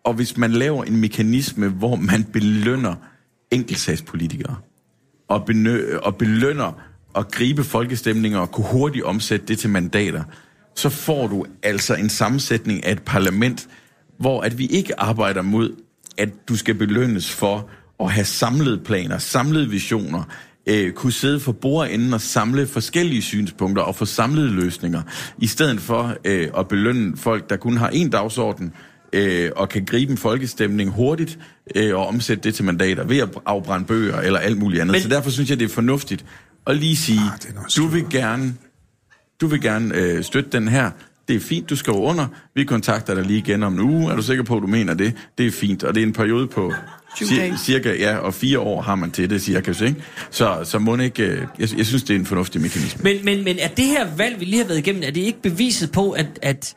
og 0.04 0.14
hvis 0.14 0.36
man 0.36 0.52
laver 0.52 0.84
en 0.84 0.96
mekanisme, 0.96 1.68
hvor 1.68 1.96
man 1.96 2.24
belønner 2.24 2.94
enkeltsagspolitikere, 3.50 4.56
og, 5.30 5.50
benø- 5.50 5.96
og 6.02 6.16
belønner 6.16 6.72
at 7.16 7.30
gribe 7.30 7.64
folkestemninger 7.64 8.38
og 8.38 8.50
kunne 8.50 8.66
hurtigt 8.66 9.04
omsætte 9.04 9.46
det 9.46 9.58
til 9.58 9.70
mandater, 9.70 10.24
så 10.74 10.88
får 10.88 11.26
du 11.26 11.46
altså 11.62 11.94
en 11.94 12.08
sammensætning 12.08 12.84
af 12.84 12.92
et 12.92 13.02
parlament, 13.02 13.68
hvor 14.18 14.40
at 14.40 14.58
vi 14.58 14.66
ikke 14.66 15.00
arbejder 15.00 15.42
mod, 15.42 15.76
at 16.18 16.28
du 16.48 16.56
skal 16.56 16.74
belønnes 16.74 17.30
for 17.30 17.68
at 18.00 18.12
have 18.12 18.24
samlede 18.24 18.78
planer, 18.78 19.18
samlede 19.18 19.70
visioner, 19.70 20.22
øh, 20.66 20.92
kunne 20.92 21.12
sidde 21.12 21.40
for 21.40 21.52
bordenden 21.52 22.14
og 22.14 22.20
samle 22.20 22.66
forskellige 22.66 23.22
synspunkter 23.22 23.82
og 23.82 23.94
få 23.94 24.04
samlede 24.04 24.50
løsninger, 24.50 25.02
i 25.38 25.46
stedet 25.46 25.80
for 25.80 26.16
øh, 26.24 26.48
at 26.58 26.68
belønne 26.68 27.16
folk, 27.16 27.50
der 27.50 27.56
kun 27.56 27.76
har 27.76 27.90
én 27.90 28.08
dagsorden, 28.08 28.72
øh, 29.12 29.50
og 29.56 29.68
kan 29.68 29.84
gribe 29.84 30.10
en 30.12 30.18
folkestemning 30.18 30.90
hurtigt 30.90 31.38
øh, 31.74 31.94
og 31.94 32.06
omsætte 32.06 32.42
det 32.42 32.54
til 32.54 32.64
mandater 32.64 33.04
ved 33.04 33.18
at 33.18 33.28
afbrænde 33.46 33.86
bøger 33.86 34.20
eller 34.20 34.38
alt 34.38 34.58
muligt 34.58 34.80
andet. 34.80 34.92
Men- 34.92 35.02
så 35.02 35.08
derfor 35.08 35.30
synes 35.30 35.50
jeg, 35.50 35.58
det 35.58 35.64
er 35.64 35.68
fornuftigt 35.74 36.24
at 36.66 36.76
lige 36.76 36.96
sige, 36.96 37.20
Ah, 37.20 37.64
du 37.76 37.86
vil 37.86 38.04
gerne, 38.10 38.54
du 39.40 39.46
vil 39.46 39.60
gerne 39.60 39.94
øh, 39.94 40.24
støtte 40.24 40.50
den 40.52 40.68
her. 40.68 40.90
Det 41.28 41.36
er 41.36 41.40
fint, 41.40 41.70
du 41.70 41.76
skriver 41.76 41.98
under. 41.98 42.26
Vi 42.54 42.64
kontakter 42.64 43.14
dig 43.14 43.24
lige 43.24 43.38
igen 43.38 43.62
om 43.62 43.72
en 43.74 43.80
uge. 43.80 44.12
Er 44.12 44.16
du 44.16 44.22
sikker 44.22 44.44
på, 44.44 44.56
at 44.56 44.62
du 44.62 44.66
mener 44.66 44.94
det? 44.94 45.12
Det 45.38 45.46
er 45.46 45.50
fint. 45.50 45.84
Og 45.84 45.94
det 45.94 46.02
er 46.02 46.06
en 46.06 46.12
periode 46.12 46.46
på 46.46 46.72
cir- 47.14 47.64
cirka, 47.64 47.94
ja, 47.98 48.16
og 48.16 48.34
fire 48.34 48.58
år 48.58 48.82
har 48.82 48.94
man 48.94 49.10
til 49.10 49.30
det, 49.30 49.42
cirka. 49.42 49.70
Ikke? 49.84 49.94
Så, 50.30 50.60
så 50.64 50.78
må 50.78 50.96
det 50.96 51.04
ikke... 51.04 51.22
Øh, 51.22 51.38
jeg, 51.58 51.68
jeg 51.78 51.86
synes, 51.86 52.02
det 52.02 52.14
er 52.16 52.18
en 52.18 52.26
fornuftig 52.26 52.60
mekanisme. 52.60 53.00
Men, 53.04 53.24
men, 53.24 53.44
men 53.44 53.56
er 53.58 53.68
det 53.68 53.84
her 53.84 54.06
valg, 54.16 54.40
vi 54.40 54.44
lige 54.44 54.58
har 54.58 54.66
været 54.66 54.78
igennem, 54.78 55.02
er 55.06 55.10
det 55.10 55.20
ikke 55.20 55.42
beviset 55.42 55.92
på, 55.92 56.10
at, 56.10 56.26
at 56.42 56.74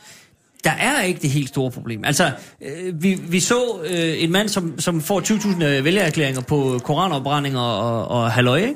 der 0.64 0.72
er 0.72 1.02
ikke 1.02 1.20
det 1.22 1.30
helt 1.30 1.48
store 1.50 1.72
problem? 1.72 2.04
Altså, 2.06 2.32
øh, 2.62 3.04
vi, 3.04 3.14
vi 3.14 3.40
så 3.40 3.80
øh, 3.86 4.24
en 4.24 4.32
mand, 4.32 4.50
som, 4.50 4.80
som 4.80 5.02
får 5.02 5.20
20.000 5.22 5.64
vælgererklæringer 5.64 6.42
på 6.42 6.80
koranopbrændinger 6.84 7.60
og, 7.60 8.08
og 8.08 8.32
halløj, 8.32 8.58
ikke? 8.60 8.76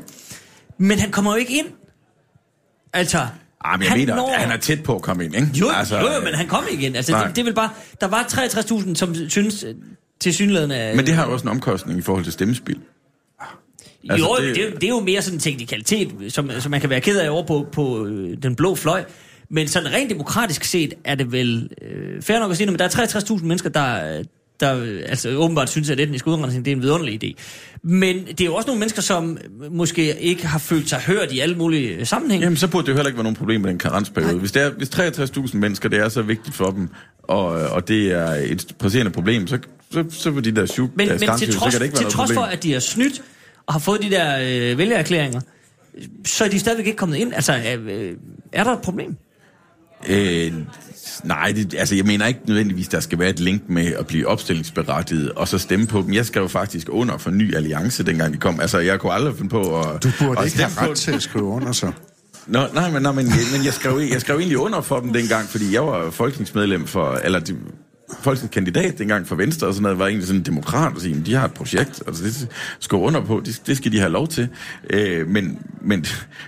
Men 0.77 0.99
han 0.99 1.11
kommer 1.11 1.31
jo 1.31 1.37
ikke 1.37 1.57
ind. 1.57 1.67
Altså, 2.93 3.27
Ah, 3.65 3.79
men 3.79 3.83
jeg 3.83 3.91
han 3.91 3.99
mener, 3.99 4.15
når- 4.15 4.33
han 4.37 4.51
er 4.51 4.57
tæt 4.57 4.83
på 4.83 4.95
at 4.95 5.01
komme 5.01 5.25
ind, 5.25 5.35
ikke? 5.35 5.47
Jo, 5.53 5.69
altså, 5.69 5.99
jo, 5.99 6.13
jo, 6.13 6.21
men 6.23 6.33
han 6.33 6.47
kom 6.47 6.63
ikke 6.71 6.85
ind. 6.87 6.95
Altså, 6.95 7.11
Nej. 7.11 7.27
det, 7.27 7.35
det 7.35 7.45
vel 7.45 7.53
bare... 7.53 7.69
Der 8.01 8.07
var 8.07 8.23
63.000, 8.23 8.95
som 8.95 9.29
synes 9.29 9.63
øh, 9.63 9.75
til 10.19 10.33
synligheden... 10.33 10.95
Men 10.97 11.05
det 11.05 11.13
har 11.13 11.25
jo 11.27 11.33
også 11.33 11.43
en 11.43 11.49
omkostning 11.49 11.99
i 11.99 12.01
forhold 12.01 12.23
til 12.23 12.33
stemmespil. 12.33 12.79
Altså, 14.09 14.27
jo, 14.27 14.47
det... 14.47 14.55
det- 14.55 14.73
Det, 14.75 14.83
er 14.83 14.87
jo- 14.89 14.97
er 14.99 15.03
mere 15.03 15.21
sådan 15.21 15.35
en 15.35 15.39
teknikalitet, 15.39 16.11
som, 16.29 16.51
som 16.59 16.71
man 16.71 16.81
kan 16.81 16.89
være 16.89 17.01
ked 17.01 17.19
af 17.19 17.29
over 17.29 17.43
på, 17.45 17.67
på 17.71 18.05
øh, 18.05 18.37
den 18.43 18.55
blå 18.55 18.75
fløj. 18.75 19.03
Men 19.49 19.67
sådan 19.67 19.93
rent 19.93 20.09
demokratisk 20.09 20.63
set 20.63 20.93
er 21.03 21.15
det 21.15 21.31
vel 21.31 21.69
øh, 21.81 22.21
fair 22.21 22.39
nok 22.39 22.51
at 22.51 22.57
sige, 22.57 22.71
at 22.71 22.79
der 22.79 22.85
er 22.85 22.89
63.000 22.89 23.45
mennesker, 23.45 23.69
der, 23.69 24.23
der 24.59 24.79
øh, 24.83 25.01
altså, 25.05 25.29
åbenbart 25.29 25.69
synes, 25.69 25.89
at 25.89 25.99
etnisk 25.99 26.27
udrensning 26.27 26.65
det 26.65 26.71
er 26.71 26.75
en 26.75 26.81
vidunderlig 26.81 27.23
idé. 27.23 27.33
Men 27.83 28.25
det 28.27 28.41
er 28.41 28.45
jo 28.45 28.55
også 28.55 28.67
nogle 28.67 28.79
mennesker, 28.79 29.01
som 29.01 29.37
måske 29.71 30.19
ikke 30.19 30.47
har 30.47 30.59
følt 30.59 30.89
sig 30.89 30.99
hørt 30.99 31.31
i 31.31 31.39
alle 31.39 31.55
mulige 31.55 32.05
sammenhænge. 32.05 32.43
Jamen, 32.43 32.57
så 32.57 32.67
burde 32.67 32.85
det 32.85 32.91
jo 32.91 32.95
heller 32.95 33.07
ikke 33.07 33.17
være 33.17 33.23
nogen 33.23 33.35
problem 33.35 33.61
med 33.61 33.69
den 33.69 33.79
karensperiode. 33.79 34.39
Hvis, 34.39 34.51
det 34.51 34.61
er, 34.61 34.69
hvis 34.69 34.89
63.000 34.89 35.57
mennesker, 35.57 35.89
det 35.89 35.99
er 35.99 36.09
så 36.09 36.21
vigtigt 36.21 36.55
for 36.55 36.71
dem, 36.71 36.89
og, 37.23 37.45
og 37.47 37.87
det 37.87 38.11
er 38.11 38.27
et 38.31 38.75
presserende 38.79 39.11
problem, 39.11 39.47
så, 39.47 39.59
så, 39.91 40.03
så 40.09 40.31
vil 40.31 40.43
de 40.43 40.51
der 40.51 40.65
syv 40.65 40.89
Men, 40.95 41.07
men 41.07 41.19
til 41.37 41.53
trods, 41.53 41.73
ikke 41.73 41.93
være 41.93 42.03
til 42.03 42.11
trods 42.11 42.33
for, 42.33 42.41
at 42.41 42.63
de 42.63 42.73
har 42.73 42.79
snydt 42.79 43.21
og 43.65 43.73
har 43.73 43.79
fået 43.79 44.01
de 44.01 44.09
der 44.09 44.37
øh, 44.71 44.77
vælgererklæringer, 44.77 45.41
så 46.25 46.43
er 46.45 46.49
de 46.49 46.59
stadigvæk 46.59 46.85
ikke 46.87 46.97
kommet 46.97 47.17
ind. 47.17 47.33
Altså, 47.33 47.53
øh, 47.87 48.13
er 48.51 48.63
der 48.63 48.71
et 48.71 48.81
problem? 48.81 49.17
Øh, 50.09 50.53
nej, 51.23 51.51
det, 51.51 51.75
altså 51.77 51.95
jeg 51.95 52.05
mener 52.05 52.25
ikke 52.25 52.39
nødvendigvis, 52.47 52.87
der 52.87 52.99
skal 52.99 53.19
være 53.19 53.29
et 53.29 53.39
link 53.39 53.61
med 53.69 53.85
at 53.85 54.07
blive 54.07 54.27
opstillingsberettiget 54.27 55.31
og 55.31 55.47
så 55.47 55.57
stemme 55.57 55.87
på 55.87 56.01
dem. 56.01 56.13
Jeg 56.13 56.25
skrev 56.25 56.49
faktisk 56.49 56.87
under 56.89 57.17
for 57.17 57.31
ny 57.31 57.55
alliance, 57.55 58.03
dengang 58.03 58.33
de 58.33 58.37
kom. 58.37 58.59
Altså, 58.59 58.79
jeg 58.79 58.99
kunne 58.99 59.13
aldrig 59.13 59.35
finde 59.35 59.49
på 59.49 59.79
at... 59.79 60.03
Du 60.03 60.09
burde 60.19 60.39
at 60.39 60.45
ikke 60.45 60.57
have 60.57 60.71
på 60.77 60.91
ret 60.91 60.97
til 60.97 61.11
at 61.11 61.21
skrive 61.21 61.45
under 61.45 61.71
så. 61.71 61.91
Nå, 62.47 62.59
nej, 62.73 62.91
men, 62.91 63.01
nej, 63.01 63.11
men, 63.11 63.25
men 63.25 63.65
jeg, 63.65 63.73
skrev, 63.73 64.01
jeg 64.11 64.21
skrev 64.21 64.37
egentlig 64.37 64.57
under 64.57 64.81
for 64.81 64.99
dem 64.99 65.13
dengang, 65.13 65.47
fordi 65.47 65.73
jeg 65.73 65.85
var 65.85 66.11
folketingsmedlem 66.11 66.87
for, 66.87 67.13
eller 67.13 67.39
de, 67.39 67.55
folketingskandidat 68.19 68.97
dengang 68.97 69.27
for 69.27 69.35
Venstre 69.35 69.67
og 69.67 69.73
sådan 69.73 69.83
noget, 69.83 69.99
var 69.99 70.07
egentlig 70.07 70.27
sådan 70.27 70.39
en 70.39 70.45
demokrat 70.45 70.95
og 70.95 71.01
sige, 71.01 71.21
de 71.25 71.33
har 71.33 71.45
et 71.45 71.53
projekt, 71.53 72.03
altså 72.07 72.23
det 72.23 72.47
skal 72.79 72.95
under 72.95 73.21
på, 73.21 73.41
det, 73.45 73.61
det 73.67 73.77
skal 73.77 73.91
de 73.91 73.99
have 73.99 74.11
lov 74.11 74.27
til. 74.27 74.49
Øh, 74.89 75.27
men 75.27 75.59
men, 75.81 76.05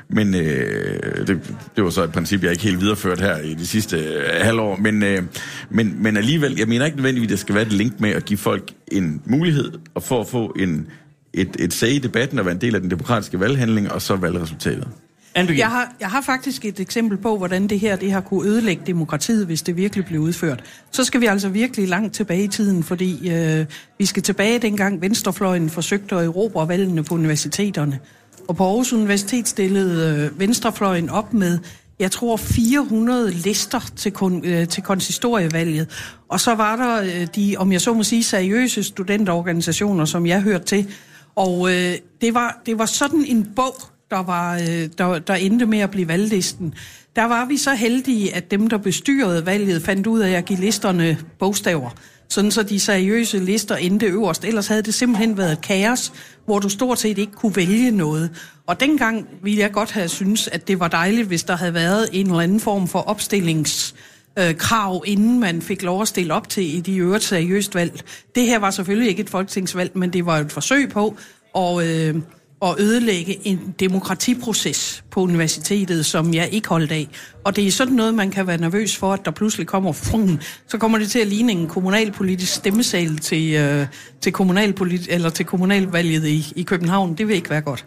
men 0.09 0.35
øh, 0.35 1.27
det, 1.27 1.55
det 1.75 1.83
var 1.83 1.89
så 1.89 2.03
et 2.03 2.11
princip, 2.11 2.43
jeg 2.43 2.51
ikke 2.51 2.63
helt 2.63 2.81
videreført 2.81 3.21
her 3.21 3.37
i 3.37 3.53
de 3.53 3.67
sidste 3.67 3.97
øh, 3.97 4.23
halvår, 4.41 4.75
men, 4.75 5.03
øh, 5.03 5.23
men, 5.69 6.03
men 6.03 6.17
alligevel, 6.17 6.55
jeg 6.57 6.67
mener 6.67 6.85
ikke 6.85 6.97
nødvendigvis, 6.97 7.27
at 7.27 7.31
det 7.31 7.39
skal 7.39 7.55
være 7.55 7.65
et 7.65 7.73
link 7.73 7.99
med 7.99 8.09
at 8.09 8.25
give 8.25 8.37
folk 8.37 8.71
en 8.91 9.21
mulighed 9.25 9.71
og 9.95 10.03
for 10.03 10.21
at 10.21 10.27
få 10.27 10.55
en, 10.59 10.87
et, 11.33 11.55
et 11.59 11.73
sag 11.73 11.91
i 11.91 11.99
debatten 11.99 12.39
og 12.39 12.45
være 12.45 12.55
en 12.55 12.61
del 12.61 12.75
af 12.75 12.81
den 12.81 12.91
demokratiske 12.91 13.39
valghandling, 13.39 13.91
og 13.91 14.01
så 14.01 14.15
valgresultatet. 14.15 14.87
Jeg 15.35 15.67
har, 15.67 15.93
jeg 15.99 16.09
har 16.09 16.21
faktisk 16.21 16.65
et 16.65 16.79
eksempel 16.79 17.17
på, 17.17 17.37
hvordan 17.37 17.67
det 17.67 17.79
her 17.79 17.95
det 17.95 18.11
har 18.11 18.21
kunne 18.21 18.49
ødelægge 18.49 18.83
demokratiet, 18.87 19.45
hvis 19.45 19.61
det 19.61 19.75
virkelig 19.75 20.05
blev 20.05 20.21
udført. 20.21 20.63
Så 20.91 21.03
skal 21.03 21.21
vi 21.21 21.25
altså 21.25 21.49
virkelig 21.49 21.87
langt 21.87 22.13
tilbage 22.13 22.43
i 22.43 22.47
tiden, 22.47 22.83
fordi 22.83 23.29
øh, 23.29 23.65
vi 23.97 24.05
skal 24.05 24.23
tilbage 24.23 24.59
dengang 24.59 25.01
Venstrefløjen 25.01 25.69
forsøgte 25.69 26.15
at 26.15 26.25
erobre 26.25 26.67
valgene 26.67 27.03
på 27.03 27.13
universiteterne. 27.13 27.99
Og 28.47 28.55
på 28.55 28.63
Aarhus 28.63 28.93
Universitet 28.93 29.47
stillede 29.47 30.25
øh, 30.25 30.39
Venstrefløjen 30.39 31.09
op 31.09 31.33
med, 31.33 31.59
jeg 31.99 32.11
tror, 32.11 32.37
400 32.37 33.31
lister 33.31 33.91
til, 33.95 34.11
kon, 34.11 34.45
øh, 34.45 34.67
til 34.67 34.83
konsistorievalget. 34.83 35.89
Og 36.29 36.39
så 36.39 36.55
var 36.55 36.75
der 36.75 37.01
øh, 37.01 37.27
de, 37.35 37.55
om 37.57 37.71
jeg 37.71 37.81
så 37.81 37.93
må 37.93 38.03
sige, 38.03 38.23
seriøse 38.23 38.83
studenterorganisationer, 38.83 40.05
som 40.05 40.25
jeg 40.25 40.41
hørte 40.41 40.65
til. 40.65 40.87
Og 41.35 41.69
øh, 41.69 41.93
det, 42.21 42.33
var, 42.33 42.61
det 42.65 42.79
var 42.79 42.85
sådan 42.85 43.25
en 43.25 43.51
bog, 43.55 43.75
der, 44.11 44.23
var, 44.23 44.55
øh, 44.55 44.89
der, 44.97 45.19
der 45.19 45.33
endte 45.33 45.65
med 45.65 45.79
at 45.79 45.91
blive 45.91 46.07
valglisten. 46.07 46.73
Der 47.15 47.25
var 47.25 47.45
vi 47.45 47.57
så 47.57 47.73
heldige, 47.73 48.35
at 48.35 48.51
dem, 48.51 48.67
der 48.67 48.77
bestyrede 48.77 49.45
valget, 49.45 49.81
fandt 49.81 50.07
ud 50.07 50.19
af 50.19 50.31
at 50.31 50.45
give 50.45 50.59
listerne 50.59 51.17
bogstaver. 51.39 51.89
Sådan 52.29 52.51
så 52.51 52.63
de 52.63 52.79
seriøse 52.79 53.39
lister 53.39 53.75
endte 53.75 54.05
øverst. 54.05 54.45
Ellers 54.45 54.67
havde 54.67 54.81
det 54.81 54.93
simpelthen 54.93 55.37
været 55.37 55.51
et 55.51 55.61
kaos, 55.61 56.13
hvor 56.45 56.59
du 56.59 56.69
stort 56.69 56.99
set 56.99 57.17
ikke 57.17 57.31
kunne 57.31 57.55
vælge 57.55 57.91
noget. 57.91 58.29
Og 58.67 58.79
dengang 58.79 59.27
ville 59.43 59.59
jeg 59.59 59.71
godt 59.71 59.91
have 59.91 60.07
synes, 60.07 60.47
at 60.47 60.67
det 60.67 60.79
var 60.79 60.87
dejligt, 60.87 61.27
hvis 61.27 61.43
der 61.43 61.55
havde 61.55 61.73
været 61.73 62.09
en 62.13 62.25
eller 62.25 62.39
anden 62.39 62.59
form 62.59 62.87
for 62.87 62.99
opstillings 62.99 63.95
øh, 64.39 64.55
krav, 64.55 65.03
inden 65.05 65.39
man 65.39 65.61
fik 65.61 65.83
lov 65.83 66.01
at 66.01 66.07
stille 66.07 66.33
op 66.33 66.49
til 66.49 66.75
i 66.75 66.79
de 66.79 66.97
øvrigt 66.97 67.23
seriøst 67.23 67.75
valg. 67.75 68.01
Det 68.35 68.45
her 68.45 68.59
var 68.59 68.71
selvfølgelig 68.71 69.09
ikke 69.09 69.21
et 69.21 69.29
folketingsvalg, 69.29 69.91
men 69.97 70.13
det 70.13 70.25
var 70.25 70.37
et 70.37 70.51
forsøg 70.51 70.89
på 70.89 71.17
og 71.53 71.87
øh, 71.87 72.15
at 72.61 72.75
ødelægge 72.79 73.47
en 73.47 73.75
demokratiproces 73.79 75.03
på 75.11 75.21
universitetet, 75.21 76.05
som 76.05 76.33
jeg 76.33 76.49
ikke 76.51 76.69
holdt 76.69 76.91
af. 76.91 77.07
Og 77.43 77.55
det 77.55 77.67
er 77.67 77.71
sådan 77.71 77.93
noget, 77.93 78.13
man 78.13 78.31
kan 78.31 78.47
være 78.47 78.57
nervøs 78.57 78.95
for, 78.95 79.13
at 79.13 79.25
der 79.25 79.31
pludselig 79.31 79.67
kommer 79.67 79.91
frun, 79.91 80.41
så 80.67 80.77
kommer 80.77 80.97
det 80.97 81.11
til 81.11 81.19
at 81.19 81.27
ligne 81.27 81.51
en 81.51 81.67
kommunalpolitisk 81.67 82.53
stemmesal 82.53 83.17
til, 83.17 83.53
øh, 83.53 83.87
til, 84.21 84.33
kommunalpolit 84.33 85.07
eller 85.09 85.29
til 85.29 85.45
kommunalvalget 85.45 86.27
i, 86.27 86.53
i 86.55 86.63
København. 86.63 87.17
Det 87.17 87.27
vil 87.27 87.35
ikke 87.35 87.49
være 87.49 87.61
godt. 87.61 87.85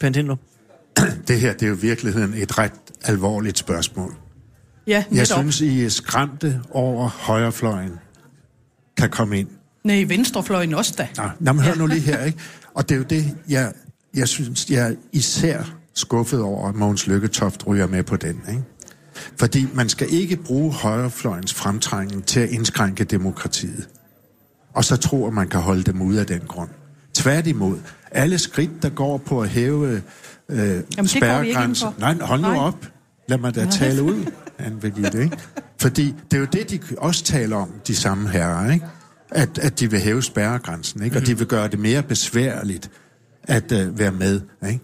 Pantindler. 0.00 0.36
Det 1.28 1.40
her, 1.40 1.52
det 1.52 1.62
er 1.62 1.68
jo 1.68 1.74
i 1.74 1.80
virkeligheden 1.80 2.34
et 2.34 2.58
ret 2.58 2.72
alvorligt 3.04 3.58
spørgsmål. 3.58 4.14
Ja, 4.86 5.04
Jeg 5.12 5.26
synes, 5.26 5.60
I 5.60 5.84
er 5.84 5.88
skræmte 5.88 6.60
over 6.70 7.08
højrefløjen 7.08 7.92
kan 8.96 9.10
komme 9.10 9.38
ind. 9.38 9.48
Nej, 9.84 10.04
venstrefløjen 10.08 10.74
også 10.74 10.94
da. 10.98 11.08
Nå, 11.16 11.22
nå 11.40 11.52
men 11.52 11.64
hør 11.64 11.74
nu 11.74 11.86
lige 11.86 12.00
her, 12.00 12.24
ikke? 12.24 12.38
Og 12.74 12.88
det 12.88 12.94
er 12.94 12.98
jo 12.98 13.04
det, 13.04 13.36
jeg, 13.48 13.72
jeg 14.14 14.28
synes, 14.28 14.70
jeg 14.70 14.90
er 14.90 14.94
især 15.12 15.62
skuffet 15.94 16.40
over, 16.40 16.68
at 16.68 16.74
Mogens 16.74 17.06
Lykketoft 17.06 17.66
ryger 17.66 17.86
med 17.86 18.02
på 18.02 18.16
den, 18.16 18.40
ikke? 18.48 18.62
Fordi 19.38 19.68
man 19.74 19.88
skal 19.88 20.12
ikke 20.12 20.36
bruge 20.36 20.72
højrefløjens 20.72 21.54
fremtrængning 21.54 22.26
til 22.26 22.40
at 22.40 22.48
indskrænke 22.50 23.04
demokratiet. 23.04 23.88
Og 24.74 24.84
så 24.84 24.96
tro, 24.96 25.26
at 25.26 25.32
man 25.32 25.48
kan 25.48 25.60
holde 25.60 25.82
dem 25.82 26.02
ude 26.02 26.20
af 26.20 26.26
den 26.26 26.40
grund. 26.40 26.68
Tværtimod, 27.14 27.78
alle 28.10 28.38
skridt, 28.38 28.82
der 28.82 28.88
går 28.88 29.18
på 29.18 29.40
at 29.42 29.48
hæve 29.48 30.02
øh, 30.48 30.82
for. 31.80 31.94
Nej, 31.98 32.16
hold 32.20 32.40
nu 32.40 32.48
Nej. 32.48 32.58
op. 32.58 32.86
Lad 33.28 33.38
mig 33.38 33.54
da 33.54 33.66
tale 33.70 34.02
ud, 34.02 34.30
Anne 34.58 34.80
Birgitte, 34.80 35.22
ikke? 35.22 35.36
Fordi 35.80 36.14
det 36.30 36.36
er 36.36 36.40
jo 36.40 36.46
det, 36.52 36.70
de 36.70 36.80
også 36.98 37.24
taler 37.24 37.56
om, 37.56 37.70
de 37.86 37.96
samme 37.96 38.28
herrer, 38.28 38.72
ikke? 38.72 38.86
At, 39.34 39.58
at 39.58 39.80
de 39.80 39.90
vil 39.90 40.00
hæve 40.00 40.22
spærregrænsen, 40.22 41.02
ikke? 41.02 41.16
Og 41.16 41.26
de 41.26 41.38
vil 41.38 41.46
gøre 41.46 41.68
det 41.68 41.78
mere 41.78 42.02
besværligt 42.02 42.90
at 43.42 43.72
uh, 43.72 43.98
være 43.98 44.12
med, 44.12 44.40
ikke? 44.66 44.80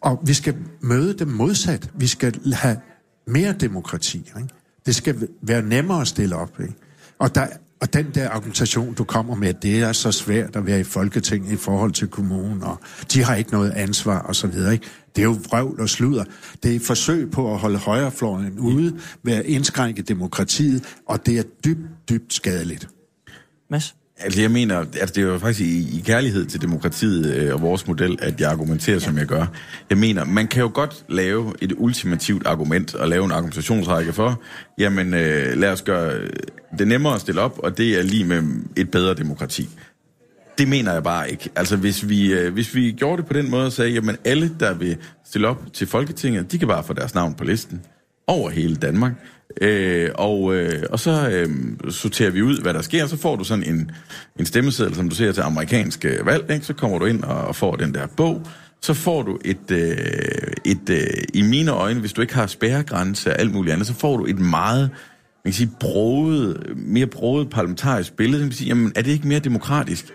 Og 0.00 0.22
vi 0.26 0.34
skal 0.34 0.54
møde 0.80 1.18
dem 1.18 1.28
modsat. 1.28 1.90
Vi 1.94 2.06
skal 2.06 2.52
have 2.52 2.76
mere 3.26 3.52
demokrati, 3.52 4.18
ikke? 4.18 4.48
Det 4.86 4.94
skal 4.94 5.28
være 5.42 5.62
nemmere 5.62 6.00
at 6.00 6.08
stille 6.08 6.36
op, 6.36 6.60
ikke? 6.60 6.74
Og, 7.18 7.34
der, 7.34 7.46
og 7.80 7.92
den 7.92 8.06
der 8.14 8.28
argumentation, 8.28 8.94
du 8.94 9.04
kommer 9.04 9.34
med, 9.34 9.54
det 9.54 9.82
er 9.82 9.92
så 9.92 10.12
svært 10.12 10.56
at 10.56 10.66
være 10.66 10.80
i 10.80 10.84
Folketinget 10.84 11.52
i 11.52 11.56
forhold 11.56 11.92
til 11.92 12.08
kommunen, 12.08 12.62
og 12.62 12.80
de 13.12 13.24
har 13.24 13.34
ikke 13.34 13.52
noget 13.52 13.70
ansvar, 13.70 14.18
og 14.18 14.36
så 14.36 14.46
videre, 14.46 14.72
ikke? 14.72 14.86
Det 15.16 15.22
er 15.22 15.26
jo 15.26 15.36
vrøvl 15.50 15.80
og 15.80 15.88
sludder. 15.88 16.24
Det 16.62 16.72
er 16.72 16.76
et 16.76 16.82
forsøg 16.82 17.30
på 17.30 17.52
at 17.52 17.58
holde 17.58 17.78
højrefløjen 17.78 18.58
ude 18.58 18.98
ved 19.22 19.32
at 19.32 19.44
indskrænke 19.44 20.02
demokratiet, 20.02 20.84
og 21.06 21.26
det 21.26 21.38
er 21.38 21.42
dybt, 21.64 22.08
dybt 22.08 22.34
skadeligt. 22.34 22.88
Mads? 23.70 23.94
Altså 24.18 24.40
jeg 24.40 24.50
mener, 24.50 24.78
altså 24.78 25.14
det 25.14 25.18
er 25.18 25.26
jo 25.26 25.38
faktisk 25.38 25.60
i, 25.60 25.98
i 25.98 26.02
kærlighed 26.06 26.46
til 26.46 26.62
demokratiet 26.62 27.34
øh, 27.34 27.54
og 27.54 27.60
vores 27.60 27.86
model, 27.86 28.18
at 28.22 28.40
jeg 28.40 28.50
argumenterer, 28.50 28.98
som 28.98 29.18
jeg 29.18 29.26
gør. 29.26 29.46
Jeg 29.90 29.98
mener, 29.98 30.24
man 30.24 30.46
kan 30.46 30.62
jo 30.62 30.70
godt 30.74 31.04
lave 31.08 31.52
et 31.62 31.72
ultimativt 31.76 32.46
argument 32.46 32.94
og 32.94 33.08
lave 33.08 33.24
en 33.24 33.32
argumentationsrække 33.32 34.12
for, 34.12 34.42
jamen 34.78 35.14
øh, 35.14 35.56
lad 35.58 35.72
os 35.72 35.82
gøre 35.82 36.20
det 36.78 36.88
nemmere 36.88 37.14
at 37.14 37.20
stille 37.20 37.40
op, 37.40 37.58
og 37.58 37.78
det 37.78 37.98
er 37.98 38.02
lige 38.02 38.24
med 38.24 38.42
et 38.76 38.90
bedre 38.90 39.14
demokrati. 39.14 39.68
Det 40.58 40.68
mener 40.68 40.92
jeg 40.92 41.02
bare 41.02 41.30
ikke. 41.30 41.50
Altså 41.56 41.76
hvis 41.76 42.08
vi, 42.08 42.32
øh, 42.32 42.52
hvis 42.52 42.74
vi 42.74 42.92
gjorde 42.92 43.22
det 43.22 43.26
på 43.26 43.32
den 43.32 43.50
måde 43.50 43.66
og 43.66 43.72
sagde, 43.72 43.90
jamen 43.90 44.16
alle, 44.24 44.50
der 44.60 44.74
vil 44.74 44.96
stille 45.24 45.48
op 45.48 45.62
til 45.72 45.86
Folketinget, 45.86 46.52
de 46.52 46.58
kan 46.58 46.68
bare 46.68 46.84
få 46.84 46.92
deres 46.92 47.14
navn 47.14 47.34
på 47.34 47.44
listen 47.44 47.82
over 48.26 48.50
hele 48.50 48.76
Danmark. 48.76 49.12
Øh, 49.60 50.10
og, 50.14 50.54
øh, 50.54 50.82
og 50.90 51.00
så 51.00 51.30
øh, 51.30 51.48
sorterer 51.90 52.30
vi 52.30 52.42
ud, 52.42 52.62
hvad 52.62 52.74
der 52.74 52.82
sker, 52.82 53.06
så 53.06 53.16
får 53.16 53.36
du 53.36 53.44
sådan 53.44 53.64
en, 53.64 53.90
en 54.38 54.46
stemmeseddel, 54.46 54.94
som 54.94 55.08
du 55.08 55.14
ser 55.14 55.32
til 55.32 55.40
amerikanske 55.40 56.18
valg, 56.24 56.50
ikke? 56.50 56.66
så 56.66 56.74
kommer 56.74 56.98
du 56.98 57.04
ind 57.04 57.22
og 57.22 57.56
får 57.56 57.76
den 57.76 57.94
der 57.94 58.06
bog, 58.06 58.42
så 58.82 58.94
får 58.94 59.22
du 59.22 59.38
et, 59.44 59.70
øh, 59.70 59.96
et 60.64 60.90
øh, 60.90 61.06
i 61.34 61.42
mine 61.42 61.70
øjne, 61.70 62.00
hvis 62.00 62.12
du 62.12 62.20
ikke 62.20 62.34
har 62.34 62.46
spærregrænse 62.46 63.30
og 63.30 63.40
alt 63.40 63.52
muligt 63.52 63.72
andet, 63.72 63.86
så 63.86 63.94
får 63.94 64.16
du 64.16 64.26
et 64.26 64.38
meget 64.38 64.90
man 65.46 65.52
kan 65.52 65.56
sige, 65.56 65.70
broget, 65.80 66.72
mere 66.76 67.06
broget 67.06 67.50
parlamentarisk 67.50 68.16
billede. 68.16 68.40
Man 68.40 68.48
kan 68.50 68.56
sige, 68.56 68.68
jamen, 68.68 68.92
er 68.96 69.02
det 69.02 69.10
ikke 69.10 69.28
mere 69.28 69.38
demokratisk? 69.38 70.12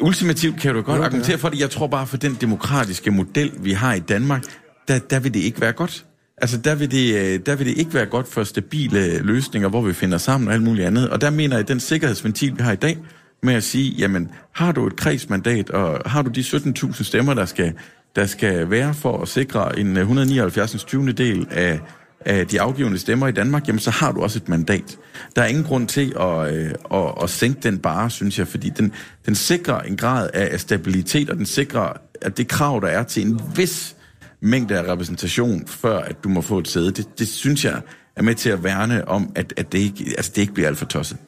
Ultimativt 0.00 0.60
kan 0.60 0.74
du 0.74 0.82
godt 0.82 0.96
Jo, 0.96 1.02
er. 1.02 1.06
argumentere 1.06 1.38
for 1.38 1.48
det. 1.48 1.60
Jeg 1.60 1.70
tror 1.70 1.86
bare, 1.86 2.06
for 2.06 2.16
den 2.16 2.36
demokratiske 2.40 3.10
model, 3.10 3.52
vi 3.58 3.72
har 3.72 3.94
i 3.94 4.00
Danmark, 4.00 4.44
der, 4.88 4.98
der 4.98 5.20
vil 5.20 5.34
det 5.34 5.40
ikke 5.40 5.60
være 5.60 5.72
godt. 5.72 6.04
Altså, 6.40 6.58
der 6.58 6.74
vil, 6.74 6.90
det, 6.90 7.14
øh, 7.14 7.40
der 7.46 7.56
vil 7.56 7.66
det 7.66 7.78
ikke 7.78 7.94
være 7.94 8.06
godt 8.06 8.28
for 8.28 8.44
stabile 8.44 9.18
løsninger, 9.18 9.68
hvor 9.68 9.82
vi 9.82 9.92
finder 9.92 10.18
sammen 10.18 10.48
og 10.48 10.54
alt 10.54 10.62
muligt 10.62 10.86
andet. 10.86 11.10
Og 11.10 11.20
der 11.20 11.30
mener 11.30 11.56
jeg, 11.56 11.62
at 11.62 11.68
den 11.68 11.80
sikkerhedsventil, 11.80 12.58
vi 12.58 12.62
har 12.62 12.72
i 12.72 12.76
dag, 12.76 12.98
med 13.42 13.54
at 13.54 13.64
sige, 13.64 13.90
jamen, 13.90 14.30
har 14.52 14.72
du 14.72 14.86
et 14.86 14.96
kredsmandat, 14.96 15.70
og 15.70 16.10
har 16.10 16.22
du 16.22 16.30
de 16.30 16.40
17.000 16.40 17.02
stemmer, 17.02 17.34
der 17.34 17.44
skal, 17.44 17.72
der 18.16 18.26
skal 18.26 18.70
være 18.70 18.94
for 18.94 19.22
at 19.22 19.28
sikre 19.28 19.78
en 19.78 19.96
øh, 19.96 20.00
179. 20.00 20.84
20. 20.84 21.12
del 21.12 21.46
af, 21.50 21.80
af 22.20 22.46
de 22.46 22.60
afgivende 22.60 22.98
stemmer 22.98 23.28
i 23.28 23.32
Danmark, 23.32 23.68
jamen 23.68 23.78
så 23.78 23.90
har 23.90 24.12
du 24.12 24.22
også 24.22 24.38
et 24.38 24.48
mandat. 24.48 24.98
Der 25.36 25.42
er 25.42 25.46
ingen 25.46 25.64
grund 25.64 25.88
til 25.88 26.14
at, 26.20 26.54
øh, 26.54 26.70
at, 26.94 27.14
at 27.22 27.30
sænke 27.30 27.60
den 27.62 27.78
bare, 27.78 28.10
synes 28.10 28.38
jeg, 28.38 28.48
fordi 28.48 28.70
den, 28.70 28.92
den 29.26 29.34
sikrer 29.34 29.80
en 29.80 29.96
grad 29.96 30.30
af 30.34 30.48
af 30.52 30.60
stabilitet, 30.60 31.30
og 31.30 31.36
den 31.36 31.46
sikrer, 31.46 31.92
at 32.22 32.38
det 32.38 32.48
krav, 32.48 32.80
der 32.82 32.88
er 32.88 33.02
til 33.02 33.26
en 33.26 33.40
vis 33.56 33.96
mængde 34.40 34.78
af 34.78 34.92
repræsentation, 34.92 35.66
før 35.66 35.98
at 35.98 36.24
du 36.24 36.28
må 36.28 36.40
få 36.40 36.58
et 36.58 36.68
sæde, 36.68 36.90
det, 36.90 37.18
det 37.18 37.28
synes 37.28 37.64
jeg 37.64 37.80
er 38.16 38.22
med 38.22 38.34
til 38.34 38.50
at 38.50 38.64
værne 38.64 39.08
om, 39.08 39.32
at, 39.34 39.54
at 39.56 39.72
det, 39.72 39.78
ikke, 39.78 40.04
altså 40.16 40.32
det 40.34 40.40
ikke 40.40 40.54
bliver 40.54 40.68
alt 40.68 40.78
for 40.78 40.86
tosset. 40.86 41.18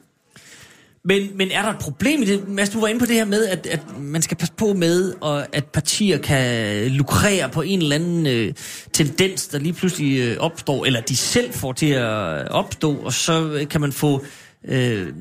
Men, 1.03 1.37
men 1.37 1.51
er 1.51 1.61
der 1.61 1.69
et 1.69 1.79
problem 1.79 2.21
i 2.21 2.25
det? 2.25 2.47
Mads, 2.47 2.69
du 2.69 2.79
var 2.79 2.87
inde 2.87 2.99
på 2.99 3.05
det 3.05 3.15
her 3.15 3.25
med, 3.25 3.47
at, 3.47 3.67
at 3.67 3.99
man 3.99 4.21
skal 4.21 4.37
passe 4.37 4.53
på 4.57 4.73
med, 4.73 5.13
og 5.21 5.55
at 5.55 5.65
partier 5.65 6.17
kan 6.17 6.87
lukrere 6.87 7.49
på 7.49 7.61
en 7.61 7.81
eller 7.81 7.95
anden 7.95 8.27
øh, 8.27 8.53
tendens, 8.93 9.47
der 9.47 9.59
lige 9.59 9.73
pludselig 9.73 10.19
øh, 10.19 10.37
opstår, 10.39 10.85
eller 10.85 11.01
de 11.01 11.15
selv 11.15 11.53
får 11.53 11.73
til 11.73 11.89
at 11.89 12.51
opstå, 12.51 12.95
og 12.95 13.13
så 13.13 13.51
øh, 13.51 13.67
kan 13.67 13.81
man 13.81 13.91
få 13.91 14.25
øh, 14.67 15.13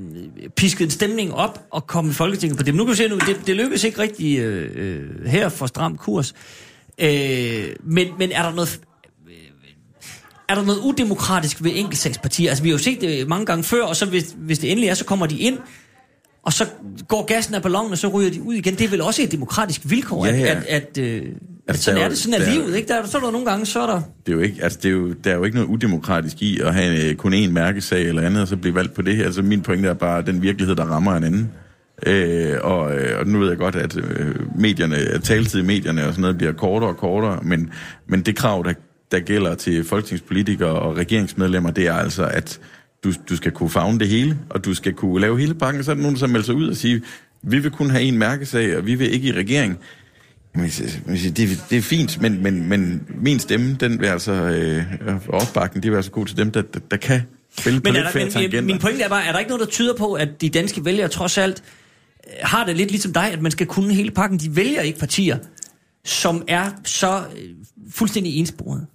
pisket 0.57 0.85
en 0.85 0.91
stemning 0.91 1.35
op 1.35 1.67
og 1.71 1.87
komme 1.87 2.11
i 2.11 2.15
Folketinget 2.15 2.59
på 2.59 2.65
det. 2.65 2.75
Men 2.75 2.79
nu 2.79 2.85
kan 2.85 2.91
vi 2.91 2.97
se, 2.97 3.09
nu, 3.09 3.19
det, 3.19 3.47
det 3.47 3.57
lykkes 3.57 3.85
ikke 3.85 3.99
rigtig 3.99 4.39
øh, 4.39 4.71
øh 4.75 5.27
her 5.27 5.49
for 5.49 5.67
stram 5.67 5.97
kurs. 5.97 6.33
Øh, 6.33 6.70
men, 7.85 8.07
men 8.19 8.33
er 8.33 8.43
der 8.43 8.55
noget 8.55 8.81
er 10.49 10.55
der 10.55 10.65
noget 10.65 10.79
udemokratisk 10.79 11.65
ved 11.65 11.71
enkeltsagspartier? 11.75 12.51
Altså, 12.51 12.63
vi 12.63 12.69
har 12.69 12.75
jo 12.75 12.79
set 12.79 13.01
det 13.01 13.29
mange 13.29 13.47
gange 13.47 13.65
før, 13.65 13.83
og 13.83 13.97
så 13.97 14.07
hvis, 14.07 14.35
hvis 14.39 14.59
det 14.59 14.71
endelig 14.71 14.89
er, 14.89 14.95
så 14.95 15.05
kommer 15.05 15.27
de 15.27 15.39
ind, 15.39 15.59
og 16.43 16.53
så 16.53 16.67
går 17.09 17.25
gassen 17.27 17.55
af 17.55 17.63
ballonen, 17.63 17.93
og 17.93 17.99
så 17.99 18.09
ryger 18.09 18.31
de 18.31 18.43
ud 18.43 18.55
igen. 18.55 18.75
Det 18.75 18.85
er 18.85 18.89
vel 18.89 19.01
også 19.01 19.23
et 19.23 19.33
demokratisk 19.33 19.81
vilkår, 19.85 20.27
Ja, 20.27 20.37
ja. 20.37 20.47
at, 20.51 20.65
at, 20.69 20.99
at 20.99 20.99
øh, 20.99 21.23
Altså, 21.69 21.83
sådan 21.85 22.01
er 22.01 22.05
jo- 22.05 22.11
det, 22.11 22.19
sådan 22.19 22.35
er 22.41 22.45
der 22.45 22.47
er 22.51 22.55
livet, 22.55 22.77
ikke? 22.77 22.89
Der, 22.89 22.95
er- 22.95 23.07
så 23.07 23.19
er 23.19 23.23
der 23.23 23.31
nogle 23.31 23.47
gange, 23.51 23.67
så 23.67 23.81
er 23.81 23.87
der... 23.87 24.01
Det 24.27 24.33
er 24.33 24.37
jo 24.37 24.43
ikke, 24.43 24.63
altså 24.63 24.79
det 24.83 24.89
er 24.89 24.93
jo, 24.93 25.13
der 25.13 25.31
er 25.31 25.35
jo 25.37 25.45
ikke 25.45 25.57
noget 25.57 25.69
udemokratisk 25.69 26.43
i 26.43 26.61
at 26.61 26.75
have 26.75 27.05
øh, 27.11 27.15
kun 27.15 27.35
én 27.35 27.49
mærkesag 27.51 28.03
eller 28.09 28.23
andet, 28.23 28.43
og 28.43 28.49
så 28.49 28.57
blive 28.57 28.75
valgt 28.75 28.95
på 28.95 29.03
det 29.03 29.17
her. 29.17 29.25
Altså 29.25 29.43
min 29.43 29.61
pointe 29.63 29.89
er 29.89 29.95
bare 29.95 30.23
den 30.23 30.43
virkelighed, 30.43 30.77
der 30.77 30.85
rammer 30.85 31.17
en 31.17 31.25
anden. 31.25 31.51
Øh, 32.07 32.57
og, 32.63 32.97
øh, 32.97 33.19
og 33.19 33.27
nu 33.27 33.39
ved 33.39 33.49
jeg 33.49 33.59
godt, 33.59 33.77
at 33.77 33.97
øh, 33.97 34.35
medierne, 34.59 35.19
taletid 35.19 35.61
i 35.61 35.65
medierne 35.65 36.07
og 36.07 36.13
sådan 36.13 36.21
noget 36.21 36.39
bliver 36.39 36.53
kortere 36.53 36.91
og 36.91 36.97
kortere, 36.97 37.39
men, 37.43 37.71
men 38.07 38.23
det 38.23 38.37
krav, 38.37 38.65
der, 38.67 38.73
der 39.11 39.21
gælder 39.21 39.55
til 39.55 39.85
folketingspolitikere 39.85 40.71
og 40.71 40.97
regeringsmedlemmer, 40.97 41.71
det 41.71 41.87
er 41.87 41.95
altså, 41.95 42.25
at 42.25 42.61
du, 43.05 43.13
du 43.29 43.37
skal 43.37 43.53
kunne 43.53 43.71
fagne 43.71 43.99
det 43.99 44.09
hele, 44.09 44.39
og 44.51 44.65
du 44.65 44.75
skal 44.75 44.93
kunne 44.93 45.21
lave 45.21 45.39
hele 45.39 45.55
pakken, 45.55 45.85
så 45.85 45.91
er 45.91 45.95
der 45.95 46.03
nogen, 46.03 46.17
der 46.17 46.27
melder 46.27 46.47
sig 46.47 46.55
ud 46.55 46.69
og 46.69 46.77
siger, 46.77 47.01
vi 47.43 47.59
vil 47.59 47.71
kun 47.71 47.91
have 47.91 48.03
en 48.03 48.19
mærkesag, 48.19 48.77
og 48.77 48.87
vi 48.87 48.95
vil 48.95 49.15
ikke 49.15 49.29
i 49.29 49.33
regering. 49.33 49.79
Jamen, 50.55 50.71
Det, 51.37 51.65
det 51.71 51.79
er 51.79 51.83
fint, 51.83 52.21
men, 52.21 52.43
men, 52.43 52.69
men 52.69 53.07
min 53.09 53.39
stemme, 53.39 53.77
den 53.81 54.01
vil 54.01 54.07
altså, 54.07 54.33
øh, 54.33 54.83
opbakken, 55.29 55.83
det 55.83 55.91
vil 55.91 55.97
altså 55.97 56.11
gå 56.11 56.25
til 56.25 56.37
dem, 56.37 56.51
der, 56.51 56.63
der, 56.63 56.81
der 56.91 56.97
kan 56.97 57.23
spille 57.59 57.81
på 57.81 57.85
Men, 57.85 57.97
er 57.97 58.19
lidt 58.19 58.53
der, 58.53 58.61
men 58.61 58.67
min 58.67 58.79
pointe 58.79 59.03
er 59.03 59.09
bare, 59.09 59.25
er 59.25 59.33
der 59.33 59.39
ikke 59.39 59.49
noget, 59.49 59.61
der 59.61 59.71
tyder 59.71 59.95
på, 59.95 60.13
at 60.13 60.41
de 60.41 60.49
danske 60.49 60.85
vælgere 60.85 61.09
trods 61.09 61.39
alt 61.39 61.63
har 62.43 62.67
det 62.67 62.77
lidt 62.77 62.91
ligesom 62.91 63.13
dig, 63.13 63.33
at 63.33 63.43
man 63.43 63.53
skal 63.53 63.67
kunne 63.67 63.95
hele 63.95 64.11
pakken. 64.11 64.39
De 64.39 64.57
vælger 64.57 64.81
ikke 64.81 64.99
partier, 64.99 65.39
som 66.05 66.45
er 66.49 66.71
så 66.85 67.23
øh, 67.37 67.49
fuldstændig 67.91 68.37
ensporede. 68.39 68.87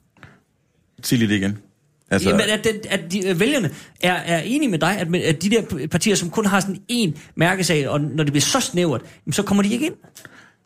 Sig 1.03 1.18
lige 1.18 1.30
det 1.30 1.35
igen. 1.35 1.57
Altså, 2.11 2.30
Jamen, 2.30 2.45
at, 2.49 2.64
den, 2.64 2.76
at 2.89 3.11
de, 3.11 3.27
øh, 3.27 3.39
vælgerne 3.39 3.69
er, 4.02 4.14
er 4.14 4.41
enige 4.41 4.69
med 4.69 4.80
dig, 4.80 4.97
at, 4.97 5.15
at 5.15 5.41
de 5.41 5.49
der 5.49 5.88
partier, 5.88 6.15
som 6.15 6.30
kun 6.30 6.45
har 6.45 6.60
sådan 6.60 6.81
en 6.88 7.15
mærkesag, 7.35 7.89
og 7.89 8.02
når 8.02 8.23
det 8.23 8.34
bliver 8.34 8.41
så 8.41 8.60
snævert, 8.60 9.02
så 9.31 9.43
kommer 9.43 9.64
de 9.64 9.73
ikke 9.73 9.85
ind. 9.85 9.93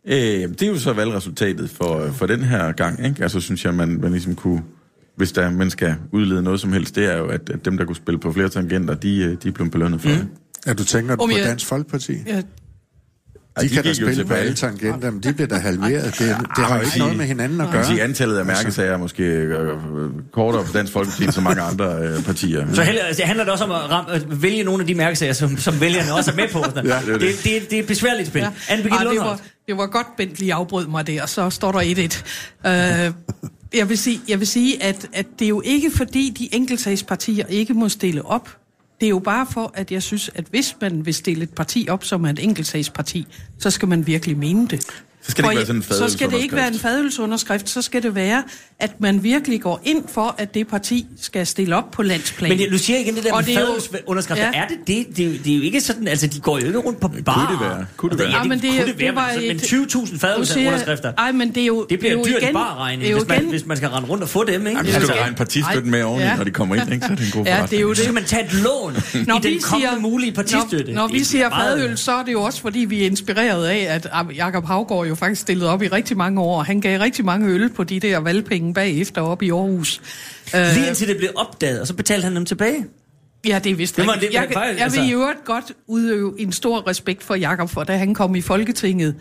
øh, 0.06 0.50
det 0.50 0.62
er 0.62 0.68
jo 0.68 0.80
så 0.80 0.94
valgresultatet 0.94 1.70
for, 1.70 2.12
for 2.12 2.26
den 2.26 2.44
her 2.44 2.72
gang, 2.72 3.06
ikke? 3.06 3.24
Altså, 3.24 3.40
synes 3.40 3.66
jeg, 3.66 3.74
man, 3.74 3.90
man 4.02 4.12
ligesom 4.12 4.36
kunne... 4.36 4.64
Hvis 5.16 5.32
der, 5.32 5.52
man 5.52 5.70
skal 5.70 5.96
udlede 6.12 6.44
noget 6.44 6.60
som 6.60 6.74
helst, 6.74 6.96
det 6.96 7.06
er 7.06 7.18
jo, 7.18 7.28
at, 7.28 7.50
at 7.50 7.66
dem, 7.66 7.78
der 7.78 7.86
kunne 7.86 7.96
spille 7.96 8.20
på 8.20 8.34
flere 8.34 8.50
tangenter, 8.50 8.94
de, 8.94 9.18
øh, 9.18 9.38
de 9.44 9.48
er 9.48 9.52
blevet 9.52 9.72
belønnet 9.72 10.02
for 10.02 10.10
mm. 10.10 10.16
det. 10.16 10.28
Ja, 10.68 10.74
du 10.74 10.84
tænker 10.84 11.16
Om 11.18 11.30
på 11.30 11.38
jeg- 11.38 11.46
Dansk 11.46 11.66
Folkeparti? 11.66 12.14
Ja, 12.28 12.42
De 13.62 13.70
de 13.70 13.70
kan 13.70 13.84
da 13.84 13.94
spille 13.94 14.26
på 14.26 14.34
alle 14.34 14.54
tangenter, 14.54 15.12
men 15.12 15.24
de 15.24 15.34
bliver 15.34 15.48
da 15.48 15.56
halveret. 15.56 16.04
Det, 16.20 16.20
det 16.56 16.66
har 16.66 16.78
jo 16.78 16.84
ikke 16.86 16.98
noget 17.00 17.18
med 17.18 17.26
hinanden 17.26 17.62
at 17.62 17.70
kan 17.72 17.86
sige, 17.86 17.96
gøre. 17.96 18.04
antallet 18.06 18.38
af 18.38 18.46
mærkesager 18.46 18.92
er 18.94 18.98
måske 18.98 19.24
øh, 19.24 19.78
kortere 20.34 20.64
på 20.66 20.72
Dansk 20.74 20.94
Folkeparti 20.94 21.24
end 21.24 21.32
så 21.32 21.42
mange 21.42 21.62
andre 21.62 21.96
øh, 21.98 22.24
partier. 22.24 22.74
Så 22.74 22.84
heller, 22.84 23.02
altså, 23.04 23.20
det 23.20 23.28
handler 23.28 23.44
det 23.44 23.52
også 23.54 23.64
om 23.64 23.72
at, 23.72 23.78
ramme, 23.90 24.12
at 24.12 24.42
vælge 24.42 24.64
nogle 24.64 24.82
af 24.84 24.88
de 24.88 24.96
mærkesager, 24.96 25.34
som, 25.34 25.58
som 25.58 25.82
vælgerne 25.82 26.14
også 26.14 26.32
er 26.32 26.36
med 26.36 26.48
på. 26.52 26.64
Sådan. 26.64 26.86
Ja, 26.92 27.00
det 27.06 27.14
er 27.14 27.18
det, 27.18 27.22
det. 27.22 27.44
det, 27.44 27.70
det, 27.70 27.78
er 27.78 27.82
et 27.82 27.88
besværligt 27.88 28.28
spil. 28.28 28.40
Ja. 28.42 28.50
Anne 28.70 28.90
Ej, 28.90 29.04
det, 29.04 29.20
var, 29.20 29.40
det 29.68 29.78
var 29.78 29.88
godt, 29.88 30.08
Bent 30.18 30.40
lige 30.40 30.54
afbrød 30.54 30.88
mig 30.88 31.08
der, 31.08 31.26
så 31.26 31.50
står 31.50 31.72
der 31.72 31.80
1-1. 31.80 32.70
Øh, 32.70 33.14
jeg, 33.80 33.90
vil 33.90 33.98
sige, 33.98 34.20
jeg 34.28 34.40
vil 34.40 34.48
sige, 34.48 34.84
at, 34.84 35.08
at 35.14 35.26
det 35.40 35.46
er 35.46 35.50
jo 35.50 35.62
ikke 35.66 35.92
fordi, 35.92 36.36
de 36.40 36.56
enkeltsagspartier 36.56 37.46
ikke 37.46 37.74
må 37.74 37.90
stille 37.90 38.26
op. 38.26 38.50
Det 39.00 39.06
er 39.06 39.10
jo 39.10 39.20
bare 39.20 39.46
for, 39.46 39.72
at 39.74 39.92
jeg 39.92 40.04
synes, 40.04 40.32
at 40.36 40.46
hvis 40.50 40.76
man 40.82 41.06
vil 41.06 41.14
stille 41.14 41.44
et 41.44 41.54
parti 41.54 41.88
op, 41.90 42.04
som 42.04 42.26
er 42.26 42.30
et 42.30 42.44
enkeltsagsparti, 42.44 43.28
så 43.58 43.70
skal 43.70 43.88
man 43.88 44.08
virkelig 44.08 44.38
mene 44.38 44.68
det. 44.68 45.04
Så 45.22 45.32
skal 45.32 45.44
det 45.44 45.50
ikke 45.52 45.58
være 45.58 45.66
sådan 45.66 45.76
en 45.82 45.84
Så 46.10 46.10
skal 46.10 46.30
det 46.32 46.40
ikke 46.42 46.56
være 46.56 46.68
en 46.68 46.80
fadelsunderskrift. 46.80 46.82
fadelsunderskrift, 46.84 47.70
så 47.70 47.82
skal 47.82 48.04
det 48.04 48.16
være, 48.16 48.44
at 48.80 48.92
man 49.02 49.24
virkelig 49.24 49.62
går 49.62 49.82
ind 49.84 50.04
for, 50.14 50.36
at 50.38 50.54
det 50.54 50.68
parti 50.68 51.06
skal 51.22 51.48
stille 51.48 51.76
op 51.76 51.92
på 51.92 52.04
landsplan. 52.04 52.50
Men 52.50 52.60
jeg- 52.60 52.72
du 52.72 52.78
siger 52.78 53.00
igen 53.00 53.16
det 53.16 53.24
der 53.24 53.34
Og 53.34 53.44
med 53.48 53.56
er 53.56 53.60
fadelsunderskrifter. 53.60 54.46
Ja. 54.46 54.52
Er 54.54 54.68
det 54.68 54.78
det? 54.88 55.18
Det 55.18 55.26
er, 55.26 55.30
jo, 55.30 55.34
det 55.44 55.54
er 55.54 55.58
jo 55.58 55.62
ikke 55.64 55.82
sådan, 55.82 56.08
altså 56.08 56.28
de 56.28 56.40
går 56.40 56.60
jo 56.60 56.66
ikke 56.66 56.80
rundt 56.80 57.00
på 57.00 57.08
bar. 57.26 57.46
kunne 57.48 57.58
det 57.60 57.76
være? 57.78 57.86
Kunne 57.98 58.10
det 58.12 58.20
være? 58.20 58.28
Ja, 58.30 58.36
Ja, 58.36 58.42
det, 58.42 58.50
men 58.50 58.60
det- 58.62 58.70
kunne 58.70 58.86
det 58.86 59.00
være, 59.00 59.08
det 59.08 59.16
var 59.16 59.32
men, 59.40 59.48
men 59.48 59.56
et- 59.56 59.62
20.000 59.62 60.14
Du 60.14 60.20
fadelsunderskrifter. 60.20 61.14
Ej, 61.18 61.32
men 61.32 61.56
det 61.56 61.62
er 61.64 61.68
jo... 61.68 61.86
Det 61.90 62.00
bliver 62.00 62.12
jo 62.14 62.20
en 62.20 62.26
dyr 62.26 62.38
igen- 62.38 62.54
barregning, 62.54 63.02
det 63.02 63.08
er 63.08 63.12
jo 63.12 63.18
hvis 63.18 63.28
man, 63.28 63.38
igen- 63.40 63.50
hvis 63.50 63.66
man 63.66 63.78
skal 63.78 63.90
rende 63.90 64.10
rundt 64.10 64.24
og 64.24 64.30
få 64.30 64.44
dem, 64.44 64.54
ikke? 64.68 64.70
Jamen, 64.70 64.86
så 64.86 64.92
skal 64.92 65.02
Altså, 65.02 65.14
du 65.14 65.20
regne 65.20 65.36
partistøtten 65.36 65.92
med 65.92 66.04
oveni, 66.04 66.24
Ja. 66.24 66.36
når 66.36 66.44
de 66.44 66.52
kommer 66.52 66.76
ind, 66.76 66.94
ikke? 66.94 67.06
så 67.08 67.12
er 67.12 67.16
det 67.16 67.26
en 67.26 67.32
god 67.32 67.46
Ja, 67.46 67.52
forretning. 67.52 67.70
det 67.70 67.78
er 67.78 67.82
jo 67.82 67.94
så 67.94 68.00
det. 68.00 68.04
skal 68.04 68.14
man 68.14 68.24
tage 68.24 68.46
et 68.46 68.54
lån 68.54 68.96
i 69.46 69.48
den 69.50 69.62
kommende 69.62 70.00
mulige 70.02 70.32
partistøtte. 70.32 70.92
Når, 70.94 71.02
når 71.02 71.08
vi 71.08 71.20
er 71.20 71.26
siger 71.26 71.50
fadøl, 71.50 71.98
så 71.98 72.12
er 72.12 72.24
det 72.24 72.32
jo 72.32 72.42
også, 72.42 72.62
fordi 72.62 72.80
vi 72.80 73.02
er 73.02 73.06
inspireret 73.06 73.66
af, 73.66 73.88
at 73.96 74.08
ah, 74.12 74.26
Jakob 74.36 74.66
Havgård 74.66 75.09
jo 75.10 75.16
faktisk 75.16 75.42
stillede 75.42 75.70
op 75.70 75.82
i 75.84 75.88
rigtig 75.88 76.18
mange 76.18 76.42
år. 76.42 76.64
Han 76.64 76.82
gav 76.82 77.00
rigtig 77.00 77.26
mange 77.26 77.48
øl 77.48 77.70
på 77.70 77.84
de 77.84 78.00
der 78.00 78.18
valgpenge 78.20 78.74
bagefter 78.74 79.22
op 79.22 79.42
i 79.44 79.50
Aarhus. 79.50 80.02
Lige 80.54 80.66
Øh, 80.82 80.88
indtil 80.88 81.08
det 81.08 81.18
blev 81.18 81.30
opdaget, 81.36 81.82
og 81.82 81.88
så 81.88 81.94
betalte 81.94 82.24
han 82.24 82.36
dem 82.36 82.46
tilbage. 82.46 82.86
ja, 83.48 83.60
det 83.64 83.72
er 83.72 83.76
vist 83.76 83.96
Det 83.98 84.06
var- 84.08 84.14
rigtigt. 84.14 84.32
det 84.32 84.38
Jeg, 84.38 84.48
jeg 84.56 84.78
altså- 84.80 85.00
vil 85.02 85.10
i 85.10 85.14
øvrigt 85.14 85.46
godt 85.46 85.66
udøve 85.88 86.36
en 86.42 86.52
stor 86.52 86.88
respekt 86.88 87.24
for 87.24 87.36
Jakob, 87.36 87.70
for 87.70 87.84
da 87.84 87.98
han 87.98 88.14
kom 88.14 88.36
i 88.36 88.42
Folketinget, 88.42 89.16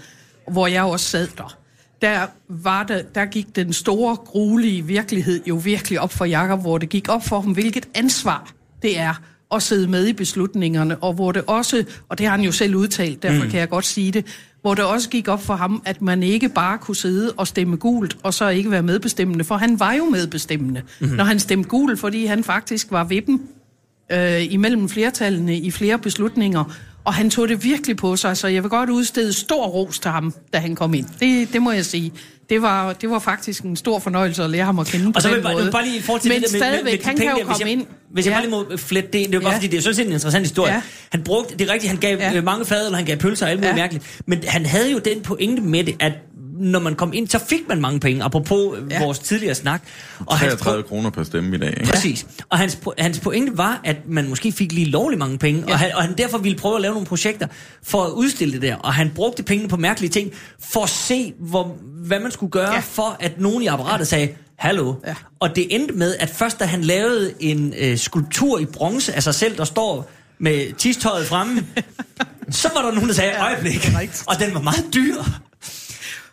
hvor 0.50 0.66
jeg 0.66 0.82
også 0.82 1.06
sad 1.06 1.28
der. 1.36 1.56
Der, 2.02 2.26
var 2.48 2.82
der, 2.82 3.02
der 3.14 3.24
gik 3.24 3.56
den 3.56 3.72
store, 3.72 4.16
gruelige 4.16 4.82
virkelighed 4.86 5.40
jo 5.46 5.54
virkelig 5.54 6.00
op 6.00 6.12
for 6.12 6.24
Jakob, 6.24 6.60
hvor 6.60 6.78
det 6.78 6.88
gik 6.88 7.08
op 7.08 7.24
for 7.24 7.40
ham, 7.40 7.52
hvilket 7.52 7.88
ansvar 7.94 8.52
det 8.82 8.98
er 8.98 9.14
at 9.54 9.62
sidde 9.62 9.86
med 9.88 10.06
i 10.06 10.12
beslutningerne, 10.12 10.96
og 10.96 11.12
hvor 11.12 11.32
det 11.32 11.42
også, 11.46 11.84
og 12.08 12.18
det 12.18 12.26
har 12.26 12.36
han 12.36 12.44
jo 12.44 12.52
selv 12.52 12.74
udtalt, 12.74 13.22
derfor 13.22 13.44
mm. 13.44 13.50
kan 13.50 13.60
jeg 13.60 13.68
godt 13.68 13.86
sige 13.86 14.12
det, 14.12 14.24
hvor 14.60 14.74
det 14.74 14.84
også 14.84 15.08
gik 15.08 15.28
op 15.28 15.42
for 15.42 15.54
ham, 15.54 15.82
at 15.84 16.02
man 16.02 16.22
ikke 16.22 16.48
bare 16.48 16.78
kunne 16.78 16.96
sidde 16.96 17.32
og 17.36 17.46
stemme 17.46 17.76
gult, 17.76 18.16
og 18.22 18.34
så 18.34 18.48
ikke 18.48 18.70
være 18.70 18.82
medbestemmende, 18.82 19.44
for 19.44 19.56
han 19.56 19.80
var 19.80 19.92
jo 19.92 20.04
medbestemmende, 20.04 20.82
mm. 21.00 21.08
når 21.08 21.24
han 21.24 21.38
stemte 21.38 21.68
gult, 21.68 22.00
fordi 22.00 22.26
han 22.26 22.44
faktisk 22.44 22.90
var 22.90 23.04
dem 23.04 23.40
øh, 24.12 24.52
imellem 24.52 24.88
flertallene 24.88 25.56
i 25.58 25.70
flere 25.70 25.98
beslutninger, 25.98 26.64
og 27.04 27.14
han 27.14 27.30
tog 27.30 27.48
det 27.48 27.64
virkelig 27.64 27.96
på 27.96 28.16
sig, 28.16 28.36
så 28.36 28.48
jeg 28.48 28.62
vil 28.62 28.70
godt 28.70 28.90
udstede 28.90 29.32
stor 29.32 29.66
ros 29.66 29.98
til 29.98 30.10
ham, 30.10 30.34
da 30.52 30.58
han 30.58 30.74
kom 30.74 30.94
ind. 30.94 31.06
Det, 31.20 31.52
det 31.52 31.62
må 31.62 31.70
jeg 31.72 31.84
sige. 31.84 32.12
Det 32.48 32.62
var, 32.62 32.92
det 32.92 33.10
var 33.10 33.18
faktisk 33.18 33.62
en 33.62 33.76
stor 33.76 33.98
fornøjelse 33.98 34.44
at 34.44 34.50
lære 34.50 34.64
ham 34.64 34.78
at 34.78 34.86
kende 34.86 35.12
Og 35.14 35.22
så 35.22 35.28
vil 35.28 35.34
jeg 35.34 35.42
bare, 35.42 35.70
bare 35.70 35.84
lige 35.84 36.00
til 36.00 36.08
Men 36.08 36.20
det 36.20 36.24
der 36.24 36.30
med, 36.32 36.40
med, 36.40 36.40
med, 36.40 36.48
stadigvæk, 36.48 37.00
de 37.00 37.06
han 37.06 37.16
kan 37.16 37.26
jo 37.26 37.44
komme 37.44 37.56
jeg, 37.60 37.68
ind. 37.68 37.86
Hvis 38.12 38.26
jeg 38.26 38.30
Ja. 38.30 38.36
bare 38.36 38.46
lige 38.66 38.70
må 38.70 38.76
flette 38.76 39.10
det, 39.12 39.26
det 39.26 39.28
er 39.28 39.38
jo 39.38 39.40
bare 39.40 39.50
Ja. 39.50 39.56
fordi, 39.56 39.66
det 39.66 39.76
er 39.76 39.80
sådan 39.82 39.94
set 39.96 40.06
en 40.06 40.12
interessant 40.12 40.44
historie. 40.44 40.72
Ja. 40.72 40.82
Han 41.10 41.22
brugte, 41.22 41.56
det 41.58 41.68
er 41.68 41.72
rigtigt, 41.72 41.90
han 41.90 42.00
gav 42.00 42.16
Ja. 42.18 42.32
ja. 42.32 42.40
mange 42.40 42.64
fadøl, 42.64 42.94
han 42.94 43.04
gav 43.04 43.16
pølser 43.16 43.46
og 43.46 43.50
alt 43.50 43.60
muligt 43.60 43.70
Ja. 43.70 43.74
mærkeligt. 43.76 44.20
Men 44.26 44.44
han 44.46 44.66
havde 44.66 44.92
jo 44.92 44.98
den 44.98 45.20
pointe 45.22 45.62
med 45.62 45.84
det, 45.84 45.96
at 46.00 46.12
når 46.60 46.78
man 46.78 46.94
kom 46.94 47.12
ind, 47.12 47.28
så 47.28 47.38
fik 47.38 47.68
man 47.68 47.80
mange 47.80 48.00
penge, 48.00 48.24
apropos 48.24 48.78
ja. 48.90 49.04
Vores 49.04 49.18
tidligere 49.18 49.54
snak. 49.54 49.82
Og 50.26 50.38
hans, 50.38 50.52
33 50.52 50.82
kroner 50.82 51.10
per 51.10 51.22
stemme 51.22 51.56
i 51.56 51.58
dag, 51.58 51.70
ikke? 51.70 51.84
Præcis. 51.84 52.26
Og 52.48 52.58
hans, 52.58 52.78
po- 52.86 52.94
hans 52.98 53.20
pointe 53.20 53.58
var, 53.58 53.80
at 53.84 53.96
man 54.08 54.28
måske 54.28 54.52
fik 54.52 54.72
lige 54.72 54.86
lovlig 54.86 55.18
mange 55.18 55.38
penge, 55.38 55.64
ja. 55.68 55.72
Og, 55.72 55.78
han, 55.78 55.94
og 55.94 56.02
han 56.02 56.18
derfor 56.18 56.38
ville 56.38 56.58
prøve 56.58 56.76
at 56.76 56.82
lave 56.82 56.92
nogle 56.94 57.06
projekter 57.06 57.46
for 57.82 58.04
at 58.04 58.10
udstille 58.10 58.52
det 58.54 58.62
der. 58.62 58.76
Og 58.76 58.94
han 58.94 59.10
brugte 59.14 59.42
pengene 59.42 59.68
på 59.68 59.76
mærkelige 59.76 60.10
ting, 60.10 60.32
for 60.60 60.82
at 60.82 60.90
se, 60.90 61.34
hvor, 61.38 61.76
hvad 62.06 62.20
man 62.20 62.30
skulle 62.30 62.50
gøre, 62.50 62.72
ja. 62.72 62.80
For 62.80 63.16
at 63.20 63.40
nogen 63.40 63.62
i 63.62 63.66
apparatet 63.66 63.98
ja. 63.98 64.04
sagde, 64.04 64.28
hallo. 64.56 64.94
Ja. 65.06 65.14
Og 65.40 65.56
det 65.56 65.66
endte 65.74 65.94
med, 65.94 66.16
at 66.20 66.30
først 66.30 66.60
da 66.60 66.64
han 66.64 66.82
lavede 66.82 67.34
en 67.40 67.74
øh, 67.78 67.98
skulptur 67.98 68.58
i 68.58 68.64
bronze 68.64 69.14
af 69.14 69.22
sig 69.22 69.34
selv, 69.34 69.56
der 69.56 69.64
står 69.64 70.10
med 70.38 70.72
tistøjet 70.72 71.26
fremme, 71.26 71.66
så 72.50 72.70
var 72.74 72.82
der 72.82 72.92
nogen, 72.92 73.08
der 73.08 73.14
sagde, 73.14 73.32
øjeblik. 73.40 73.90
Og 74.26 74.38
den 74.40 74.54
var 74.54 74.60
meget 74.60 74.84
dyr. 74.94 75.22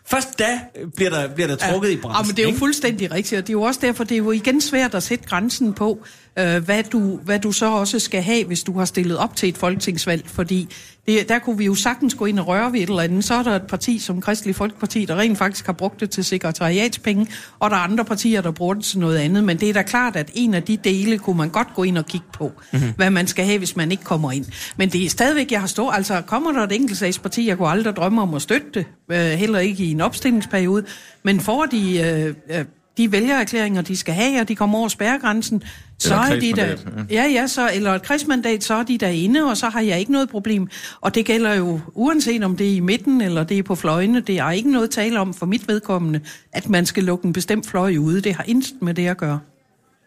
Først 0.06 0.38
da 0.38 0.60
bliver 0.96 1.10
der, 1.10 1.34
bliver 1.34 1.46
der 1.48 1.56
trukket 1.56 1.90
i 1.90 1.96
branchen. 1.96 2.24
Ja, 2.24 2.26
men 2.26 2.36
det 2.36 2.38
er 2.38 2.42
jo 2.42 2.48
ikke? 2.48 2.58
fuldstændig 2.58 3.12
rigtigt, 3.12 3.38
og 3.38 3.46
det 3.46 3.50
er 3.50 3.58
jo 3.58 3.62
også 3.62 3.80
derfor, 3.82 4.04
det 4.04 4.14
er 4.14 4.18
jo 4.18 4.30
igen 4.30 4.60
svært 4.60 4.94
at 4.94 5.02
sætte 5.02 5.24
grænsen 5.24 5.72
på, 5.72 6.04
øh, 6.38 6.64
hvad, 6.64 6.82
du, 6.82 7.16
hvad 7.16 7.38
du 7.38 7.52
så 7.52 7.70
også 7.70 7.98
skal 7.98 8.22
have, 8.22 8.44
hvis 8.44 8.62
du 8.62 8.78
har 8.78 8.84
stillet 8.84 9.18
op 9.18 9.36
til 9.36 9.48
et 9.48 9.58
folketingsvalg, 9.58 10.22
fordi 10.26 10.68
det, 11.06 11.28
der 11.28 11.38
kunne 11.38 11.58
vi 11.58 11.64
jo 11.64 11.74
sagtens 11.74 12.14
gå 12.14 12.24
ind 12.24 12.38
og 12.38 12.46
røre 12.46 12.72
ved 12.72 12.80
et 12.80 12.88
eller 12.88 13.02
andet. 13.02 13.24
Så 13.24 13.34
er 13.34 13.42
der 13.42 13.56
et 13.56 13.66
parti 13.66 13.98
som 13.98 14.20
Kristelig 14.20 14.56
Folkeparti, 14.56 15.04
der 15.04 15.16
rent 15.16 15.38
faktisk 15.38 15.66
har 15.66 15.72
brugt 15.72 16.00
det 16.00 16.10
til 16.10 16.24
sekretariatspenge, 16.24 17.26
og 17.58 17.70
der 17.70 17.76
er 17.76 17.80
andre 17.80 18.04
partier, 18.04 18.40
der 18.40 18.50
bruger 18.50 18.74
det 18.74 18.84
til 18.84 18.98
noget 18.98 19.18
andet, 19.18 19.44
men 19.44 19.60
det 19.60 19.68
er 19.68 19.72
da 19.72 19.82
klart, 19.82 20.16
at 20.16 20.30
en 20.34 20.54
af 20.54 20.62
de 20.62 20.76
dele 20.76 21.18
kunne 21.18 21.36
man 21.36 21.48
godt 21.48 21.68
gå 21.74 21.82
ind 21.82 21.98
og 21.98 22.06
kigge 22.06 22.26
på, 22.32 22.52
mm-hmm. 22.72 22.92
hvad 22.96 23.10
man 23.10 23.26
skal 23.26 23.44
have, 23.44 23.58
hvis 23.58 23.76
man 23.76 23.90
ikke 23.90 24.04
kommer 24.04 24.32
ind. 24.32 24.44
Men 24.76 24.88
det 24.88 25.04
er 25.04 25.10
stadigvæk, 25.10 25.52
jeg 25.52 25.60
har 25.60 25.66
stået, 25.66 25.94
altså 25.94 26.20
kommer 26.20 26.52
der 26.52 26.62
et 26.62 26.72
enkeltsagsparti, 26.72 27.48
jeg 27.48 27.56
kunne 27.56 27.68
aldrig 27.68 27.96
drømme 27.96 28.22
om 28.22 28.34
at 28.34 28.42
støtte 28.42 28.66
det, 28.74 28.86
øh, 29.10 29.18
heller 29.18 29.58
ikke 29.58 29.84
i 29.84 29.90
en 29.90 30.00
opstillingsperiode, 30.00 30.84
men 31.22 31.40
får 31.40 31.66
de... 31.66 32.00
Øh, 32.00 32.58
øh, 32.58 32.64
de 32.96 33.12
vælgererklæringer, 33.12 33.82
de 33.82 33.96
skal 33.96 34.14
have, 34.14 34.40
og 34.40 34.48
de 34.48 34.56
kommer 34.56 34.78
over 34.78 34.88
spærregrænsen, 34.88 35.62
så 35.98 36.14
er 36.14 36.40
de 36.40 36.52
der, 36.52 36.76
ja, 37.10 37.24
ja, 37.24 37.46
så, 37.46 37.70
eller 37.74 37.92
et 37.92 38.02
kredsmandat, 38.02 38.64
så 38.64 38.74
er 38.74 38.82
de 38.82 38.98
derinde, 38.98 39.42
og 39.42 39.56
så 39.56 39.68
har 39.68 39.80
jeg 39.80 40.00
ikke 40.00 40.12
noget 40.12 40.28
problem. 40.28 40.68
Og 41.00 41.14
det 41.14 41.26
gælder 41.26 41.54
jo, 41.54 41.80
uanset 41.94 42.44
om 42.44 42.56
det 42.56 42.70
er 42.70 42.74
i 42.74 42.80
midten, 42.80 43.20
eller 43.20 43.44
det 43.44 43.58
er 43.58 43.62
på 43.62 43.74
fløjene, 43.74 44.20
det 44.20 44.38
er 44.38 44.50
ikke 44.50 44.72
noget 44.72 44.90
tale 44.90 45.20
om 45.20 45.34
for 45.34 45.46
mit 45.46 45.68
vedkommende, 45.68 46.20
at 46.52 46.68
man 46.68 46.86
skal 46.86 47.04
lukke 47.04 47.26
en 47.26 47.32
bestemt 47.32 47.66
fløj 47.66 47.96
ude. 47.96 48.20
Det 48.20 48.34
har 48.34 48.44
intet 48.44 48.82
med 48.82 48.94
det 48.94 49.06
at 49.06 49.16
gøre. 49.16 49.40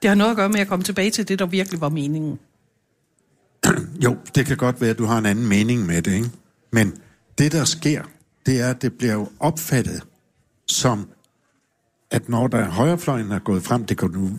Det 0.02 0.10
har 0.10 0.16
noget 0.16 0.32
at 0.32 0.38
gøre 0.38 0.50
med 0.50 0.60
at 0.60 0.68
komme 0.68 0.84
tilbage 0.84 1.12
til 1.12 1.28
det, 1.28 1.40
der 1.40 1.46
virkelig 1.46 1.82
var 1.82 1.90
meningen. 1.90 2.40
Jo, 4.04 4.18
det 4.36 4.46
kan 4.46 4.58
godt 4.58 4.82
være, 4.82 4.90
at 4.90 4.98
du 4.98 5.06
har 5.06 5.18
en 5.18 5.26
anden 5.26 5.48
mening 5.48 5.86
med 5.86 6.02
det, 6.02 6.14
ikke? 6.14 6.30
Men 6.72 6.94
det, 7.38 7.52
der 7.52 7.64
sker, 7.64 8.02
det 8.46 8.62
er, 8.62 8.70
at 8.70 8.82
det 8.82 8.94
bliver 8.94 9.14
jo 9.14 9.28
opfattet 9.40 10.02
som, 10.68 11.08
at 12.12 12.30
når 12.30 12.48
der 12.48 12.70
højrefløjen 12.70 13.32
er 13.32 13.40
gået 13.40 13.64
frem, 13.64 13.86
det 13.86 13.98
kan 13.98 14.12
du, 14.12 14.30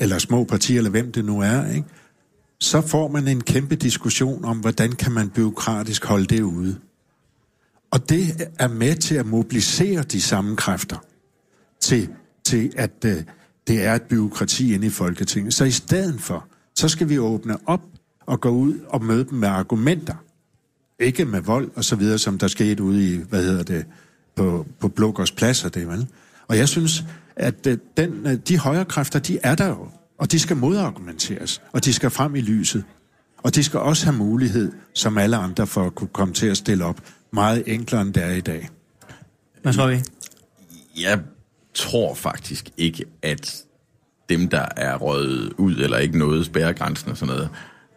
eller 0.00 0.18
små 0.18 0.44
partier, 0.44 0.78
eller 0.78 0.90
hvem 0.90 1.12
det 1.12 1.24
nu 1.24 1.40
er, 1.40 1.74
ikke? 1.74 1.88
så 2.60 2.80
får 2.80 3.08
man 3.08 3.28
en 3.28 3.40
kæmpe 3.40 3.74
diskussion 3.74 4.44
om, 4.44 4.58
hvordan 4.58 4.92
kan 4.92 5.12
man 5.12 5.30
byråkratisk 5.30 6.04
holde 6.04 6.26
det 6.26 6.42
ude. 6.42 6.76
Og 7.90 8.08
det 8.08 8.48
er 8.58 8.68
med 8.68 8.96
til 8.96 9.14
at 9.14 9.26
mobilisere 9.26 10.02
de 10.02 10.20
samme 10.20 10.56
kræfter 10.56 10.96
til, 11.80 12.08
til 12.44 12.72
at 12.76 13.04
øh, 13.04 13.22
det 13.68 13.84
er 13.84 13.94
et 13.94 14.02
byråkrati 14.02 14.74
inde 14.74 14.86
i 14.86 14.90
Folketinget. 14.90 15.54
Så 15.54 15.64
i 15.64 15.70
stedet 15.70 16.20
for, 16.20 16.46
så 16.74 16.88
skal 16.88 17.08
vi 17.08 17.18
åbne 17.18 17.56
op 17.66 17.82
og 18.26 18.40
gå 18.40 18.48
ud 18.48 18.78
og 18.88 19.04
møde 19.04 19.24
dem 19.24 19.38
med 19.38 19.48
argumenter. 19.48 20.14
Ikke 20.98 21.24
med 21.24 21.40
vold 21.40 21.70
og 21.74 21.84
så 21.84 21.96
videre, 21.96 22.18
som 22.18 22.38
der 22.38 22.48
skete 22.48 22.82
ude 22.82 23.14
i, 23.14 23.16
hvad 23.16 23.44
hedder 23.44 23.62
det, 23.62 23.86
på, 24.36 24.66
på 24.80 24.88
Blågårds 24.88 25.32
Plads 25.32 25.64
og 25.64 25.74
det, 25.74 25.88
vel? 25.88 26.08
Og 26.48 26.58
jeg 26.58 26.68
synes, 26.68 27.04
at 27.36 27.66
øh, 27.66 27.78
den, 27.96 28.26
øh, 28.26 28.34
de 28.34 28.58
højre 28.58 28.84
kræfter, 28.84 29.18
de 29.18 29.38
er 29.42 29.54
der 29.54 29.68
jo, 29.68 29.88
og 30.18 30.32
de 30.32 30.38
skal 30.38 30.56
modargumenteres, 30.56 31.62
og 31.72 31.84
de 31.84 31.92
skal 31.92 32.10
frem 32.10 32.34
i 32.34 32.40
lyset. 32.40 32.84
Og 33.42 33.54
de 33.54 33.64
skal 33.64 33.80
også 33.80 34.04
have 34.04 34.16
mulighed, 34.16 34.72
som 34.94 35.18
alle 35.18 35.36
andre, 35.36 35.66
for 35.66 35.84
at 35.84 35.94
kunne 35.94 36.08
komme 36.12 36.34
til 36.34 36.46
at 36.46 36.56
stille 36.56 36.84
op 36.84 37.00
meget 37.30 37.62
enklere, 37.66 38.02
end 38.02 38.14
det 38.14 38.22
er 38.22 38.32
i 38.32 38.40
dag. 38.40 38.68
Hvad 39.62 39.72
tror 39.72 39.86
vi? 39.86 40.00
Jeg 41.00 41.20
tror 41.74 42.14
faktisk 42.14 42.70
ikke, 42.76 43.04
at 43.22 43.64
dem, 44.28 44.48
der 44.48 44.66
er 44.76 44.96
røget 44.96 45.52
ud 45.56 45.76
eller 45.76 45.98
ikke 45.98 46.18
nåede 46.18 46.44
spærregrænsen 46.44 47.10
og 47.10 47.16
sådan 47.16 47.34
noget, 47.34 47.50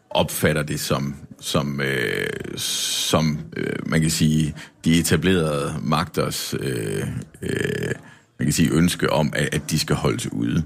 opfatter 0.09 0.63
det 0.63 0.79
som, 0.79 1.15
som, 1.39 1.81
øh, 1.81 2.27
som 2.57 3.39
øh, 3.57 3.75
man 3.85 4.01
kan 4.01 4.09
sige, 4.09 4.55
de 4.85 4.99
etablerede 4.99 5.75
magters 5.81 6.55
øh, 6.59 7.07
øh, 7.41 7.91
man 8.41 8.45
kan 8.45 8.53
sige, 8.53 8.69
ønske 8.71 9.13
om, 9.13 9.33
at, 9.35 9.49
at 9.51 9.61
de 9.71 9.79
skal 9.79 9.95
holdes 9.95 10.31
ude. 10.31 10.63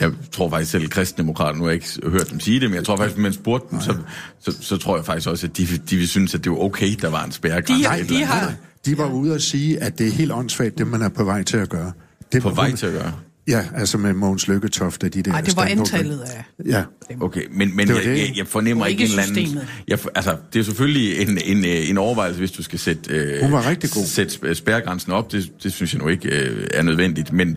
Jeg 0.00 0.10
tror 0.32 0.50
faktisk 0.50 0.70
selv, 0.70 0.84
at 0.84 0.90
kristendemokrater, 0.90 1.58
nu 1.58 1.64
har 1.64 1.70
jeg 1.70 1.74
ikke 1.74 2.10
hørt 2.10 2.30
dem 2.30 2.40
sige 2.40 2.60
det, 2.60 2.70
men 2.70 2.76
jeg 2.76 2.84
tror 2.84 2.96
faktisk, 2.96 3.16
at 3.16 3.22
man 3.22 3.32
spurgte 3.32 3.66
dem, 3.70 3.80
så, 3.80 3.96
så, 4.40 4.56
så 4.60 4.76
tror 4.76 4.96
jeg 4.96 5.04
faktisk 5.04 5.28
også, 5.28 5.46
at 5.46 5.56
de, 5.56 5.66
de 5.90 5.96
vil 5.96 6.08
synes, 6.08 6.34
at 6.34 6.44
det 6.44 6.52
var 6.52 6.58
okay, 6.58 6.94
der 7.00 7.08
var 7.10 7.24
en 7.24 7.32
spærregrænse. 7.32 7.88
De, 7.88 7.98
eller 7.98 8.18
de 8.18 8.24
har. 8.24 8.54
De 8.86 8.98
var 8.98 9.12
ude 9.12 9.34
at 9.34 9.42
sige, 9.42 9.82
at 9.82 9.98
det 9.98 10.06
er 10.06 10.10
helt 10.12 10.32
åndssvagt, 10.32 10.78
det 10.78 10.86
man 10.86 11.02
er 11.02 11.08
på 11.08 11.24
vej 11.24 11.42
til 11.42 11.56
at 11.56 11.68
gøre. 11.68 11.92
Det 12.32 12.42
På 12.42 12.50
vej 12.50 12.68
hun- 12.68 12.76
til 12.76 12.86
at 12.86 12.92
gøre. 12.92 13.12
Ja, 13.48 13.64
altså 13.74 13.98
med 13.98 14.12
Mogens 14.12 14.48
Lykketoft 14.48 15.04
og 15.04 15.14
de 15.14 15.22
der 15.22 15.30
nej, 15.30 15.40
det 15.40 15.56
var 15.56 15.64
antallet 15.64 16.20
af... 16.20 16.44
Ja, 16.66 16.82
Okay, 17.20 17.42
men, 17.50 17.76
men 17.76 17.88
Det 17.88 17.94
jeg, 17.94 18.04
det. 18.04 18.18
jeg, 18.18 18.32
jeg 18.36 18.46
fornemmer 18.46 18.86
ikke, 18.86 19.02
ikke 19.02 19.14
en 19.14 19.20
eller 19.20 19.46
anden... 19.52 19.68
Jeg, 19.88 19.98
for- 19.98 20.10
altså, 20.14 20.36
det 20.52 20.58
er 20.60 20.64
selvfølgelig 20.64 21.18
en, 21.20 21.38
en, 21.44 21.64
øh, 21.64 21.90
en 21.90 21.98
overvejelse, 21.98 22.38
hvis 22.38 22.50
du 22.52 22.62
skal 22.62 22.78
sætte, 22.78 23.10
øh, 23.14 23.42
Hun 23.42 23.52
var 23.52 23.70
rigtig 23.70 23.90
god. 23.90 24.04
sætte 24.04 24.32
sp- 24.34 24.54
spærregrænsen 24.54 25.12
op. 25.12 25.32
Det, 25.32 25.52
det 25.62 25.72
synes 25.72 25.94
jeg 25.94 26.02
nu 26.02 26.08
ikke 26.08 26.28
øh, 26.28 26.66
er 26.74 26.82
nødvendigt. 26.82 27.32
Men, 27.32 27.56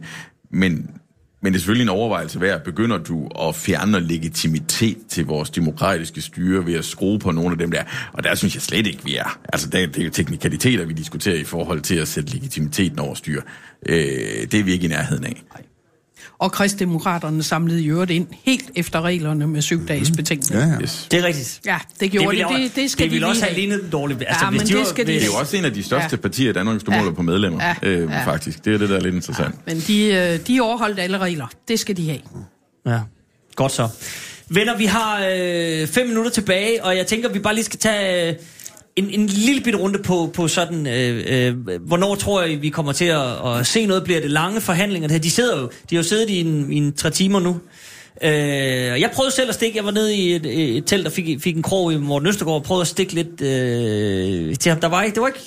men, 0.51 0.89
men 1.43 1.53
det 1.53 1.57
er 1.57 1.59
selvfølgelig 1.59 1.83
en 1.83 1.89
overvejelse 1.89 2.41
værd. 2.41 2.63
Begynder 2.63 2.97
du 2.97 3.27
at 3.47 3.55
fjerne 3.55 3.99
legitimitet 3.99 4.97
til 5.09 5.25
vores 5.25 5.49
demokratiske 5.49 6.21
styre 6.21 6.65
ved 6.65 6.73
at 6.73 6.85
skrue 6.85 7.19
på 7.19 7.31
nogle 7.31 7.51
af 7.51 7.57
dem 7.57 7.71
der? 7.71 7.83
Og 8.13 8.23
der 8.23 8.35
synes 8.35 8.55
jeg 8.55 8.61
slet 8.61 8.87
ikke, 8.87 8.99
vi 9.05 9.15
er. 9.15 9.39
Altså, 9.53 9.69
det, 9.69 9.83
er- 9.83 9.87
det 9.87 9.99
er 10.01 10.05
jo 10.05 10.11
teknikaliteter, 10.11 10.85
vi 10.85 10.93
diskuterer 10.93 11.35
i 11.35 11.43
forhold 11.43 11.81
til 11.81 11.95
at 11.95 12.07
sætte 12.07 12.33
legitimiteten 12.33 12.99
over 12.99 13.15
styre. 13.15 13.41
Øh, 13.89 13.95
det 14.51 14.53
er 14.53 14.63
vi 14.63 14.71
ikke 14.71 14.85
i 14.85 14.89
nærheden 14.89 15.25
af. 15.25 15.43
Og 16.41 16.51
kristdemokraterne 16.51 17.43
samlede 17.43 17.83
i 17.83 17.87
øvrigt 17.87 18.11
ind 18.11 18.27
helt 18.43 18.71
efter 18.75 19.01
reglerne 19.01 19.47
med 19.47 19.61
syv 19.61 19.87
dages 19.87 20.11
betænkning. 20.11 20.61
ja, 20.61 20.67
ja. 20.67 20.81
Yes. 20.81 21.07
Det 21.11 21.19
er 21.19 21.23
rigtigt. 21.23 21.61
Ja, 21.65 21.77
det 21.99 22.11
gjorde 22.11 22.31
det. 22.31 22.39
jeg- 22.39 22.49
Det, 22.63 22.75
det 22.75 22.91
skal 22.91 23.03
det 23.03 23.09
de 23.11 23.13
ville 23.13 23.19
lige 23.19 23.29
også 23.31 23.43
have 23.45 23.55
lignet 23.55 23.81
dårligt. 23.91 24.23
Altså, 24.27 24.45
Ja, 24.45 24.49
hvis 24.49 24.59
men 24.61 24.67
de 24.67 24.71
det 24.73 24.79
var- 24.79 24.85
skal 24.85 25.07
de- 25.07 25.11
Det 25.13 25.21
er 25.21 25.25
jo 25.25 25.33
også 25.33 25.57
en 25.57 25.65
af 25.65 25.73
de 25.73 25.83
største 25.83 26.03
Ja. 26.03 26.09
ja. 26.11 26.15
partier 26.17 26.49
i 26.49 26.53
Danmark, 26.53 26.73
hvis 26.75 26.83
du 26.83 26.91
Ja. 26.91 26.99
måler 26.99 27.11
på 27.13 27.21
medlemmer, 27.21 27.63
Ja. 27.83 27.89
Øh, 27.89 28.09
Ja. 28.11 28.25
faktisk. 28.25 28.65
Det 28.65 28.73
er 28.73 28.77
det, 28.77 28.89
der 28.89 28.95
er 28.97 29.01
lidt 29.01 29.15
interessant. 29.15 29.55
Men 29.67 29.83
de, 29.87 30.03
øh, 30.05 30.39
de 30.47 30.61
overholdt 30.61 30.99
alle 30.99 31.17
regler. 31.17 31.47
Det 31.67 31.79
skal 31.79 31.97
de 31.97 32.05
have. 32.09 32.19
Ja, 32.95 32.99
godt 33.55 33.71
så. 33.71 33.87
Venner, 34.49 34.77
vi 34.77 34.85
har 34.85 35.25
øh, 35.33 35.87
fem 35.87 36.07
minutter 36.07 36.31
tilbage, 36.31 36.83
og 36.85 36.97
jeg 36.97 37.07
tænker, 37.07 37.29
vi 37.29 37.39
bare 37.39 37.55
lige 37.55 37.65
skal 37.65 37.79
tage 37.79 38.29
øh, 38.29 38.35
en, 38.95 39.09
en 39.09 39.27
lille 39.27 39.61
bitte 39.61 39.79
runde 39.79 39.99
på, 40.03 40.31
på 40.33 40.47
sådan, 40.47 40.87
øh, 40.87 41.23
øh, 41.27 41.81
hvornår 41.81 42.15
tror 42.15 42.41
jeg, 42.41 42.61
vi 42.61 42.69
kommer 42.69 42.91
til 42.91 43.05
at, 43.05 43.47
at 43.57 43.67
se 43.67 43.85
noget? 43.85 44.03
Bliver 44.03 44.21
det 44.21 44.31
lange 44.31 44.61
forhandlinger? 44.61 45.07
Det 45.07 45.15
her? 45.15 45.21
De 45.21 45.29
sidder 45.29 45.61
jo, 45.61 45.69
de 45.89 45.95
har 45.95 46.03
jo 46.03 46.07
siddet 46.07 46.29
i 46.29 46.39
en, 46.39 46.71
i 46.71 46.77
en 46.77 46.93
tre 46.93 47.09
timer 47.09 47.39
nu. 47.39 47.59
Øh, 48.23 48.31
jeg 49.01 49.11
prøvede 49.13 49.35
selv 49.35 49.49
at 49.49 49.55
stikke, 49.55 49.77
jeg 49.77 49.85
var 49.85 49.91
nede 49.91 50.15
i 50.15 50.35
et, 50.35 50.45
et 50.77 50.85
telt 50.85 51.07
og 51.07 51.13
fik, 51.13 51.41
fik 51.41 51.55
en 51.55 51.63
krog 51.63 51.93
i 51.93 51.97
Morten 51.97 52.27
Østergaard, 52.27 52.55
og 52.55 52.63
prøvede 52.63 52.81
at 52.81 52.87
stikke 52.87 53.13
lidt 53.13 53.41
øh, 53.41 54.55
til 54.55 54.69
ham. 54.69 54.81
Der 54.81 54.87
var 54.87 55.03
ikke, 55.03 55.15
det 55.15 55.21
var 55.21 55.27
ikke, 55.27 55.39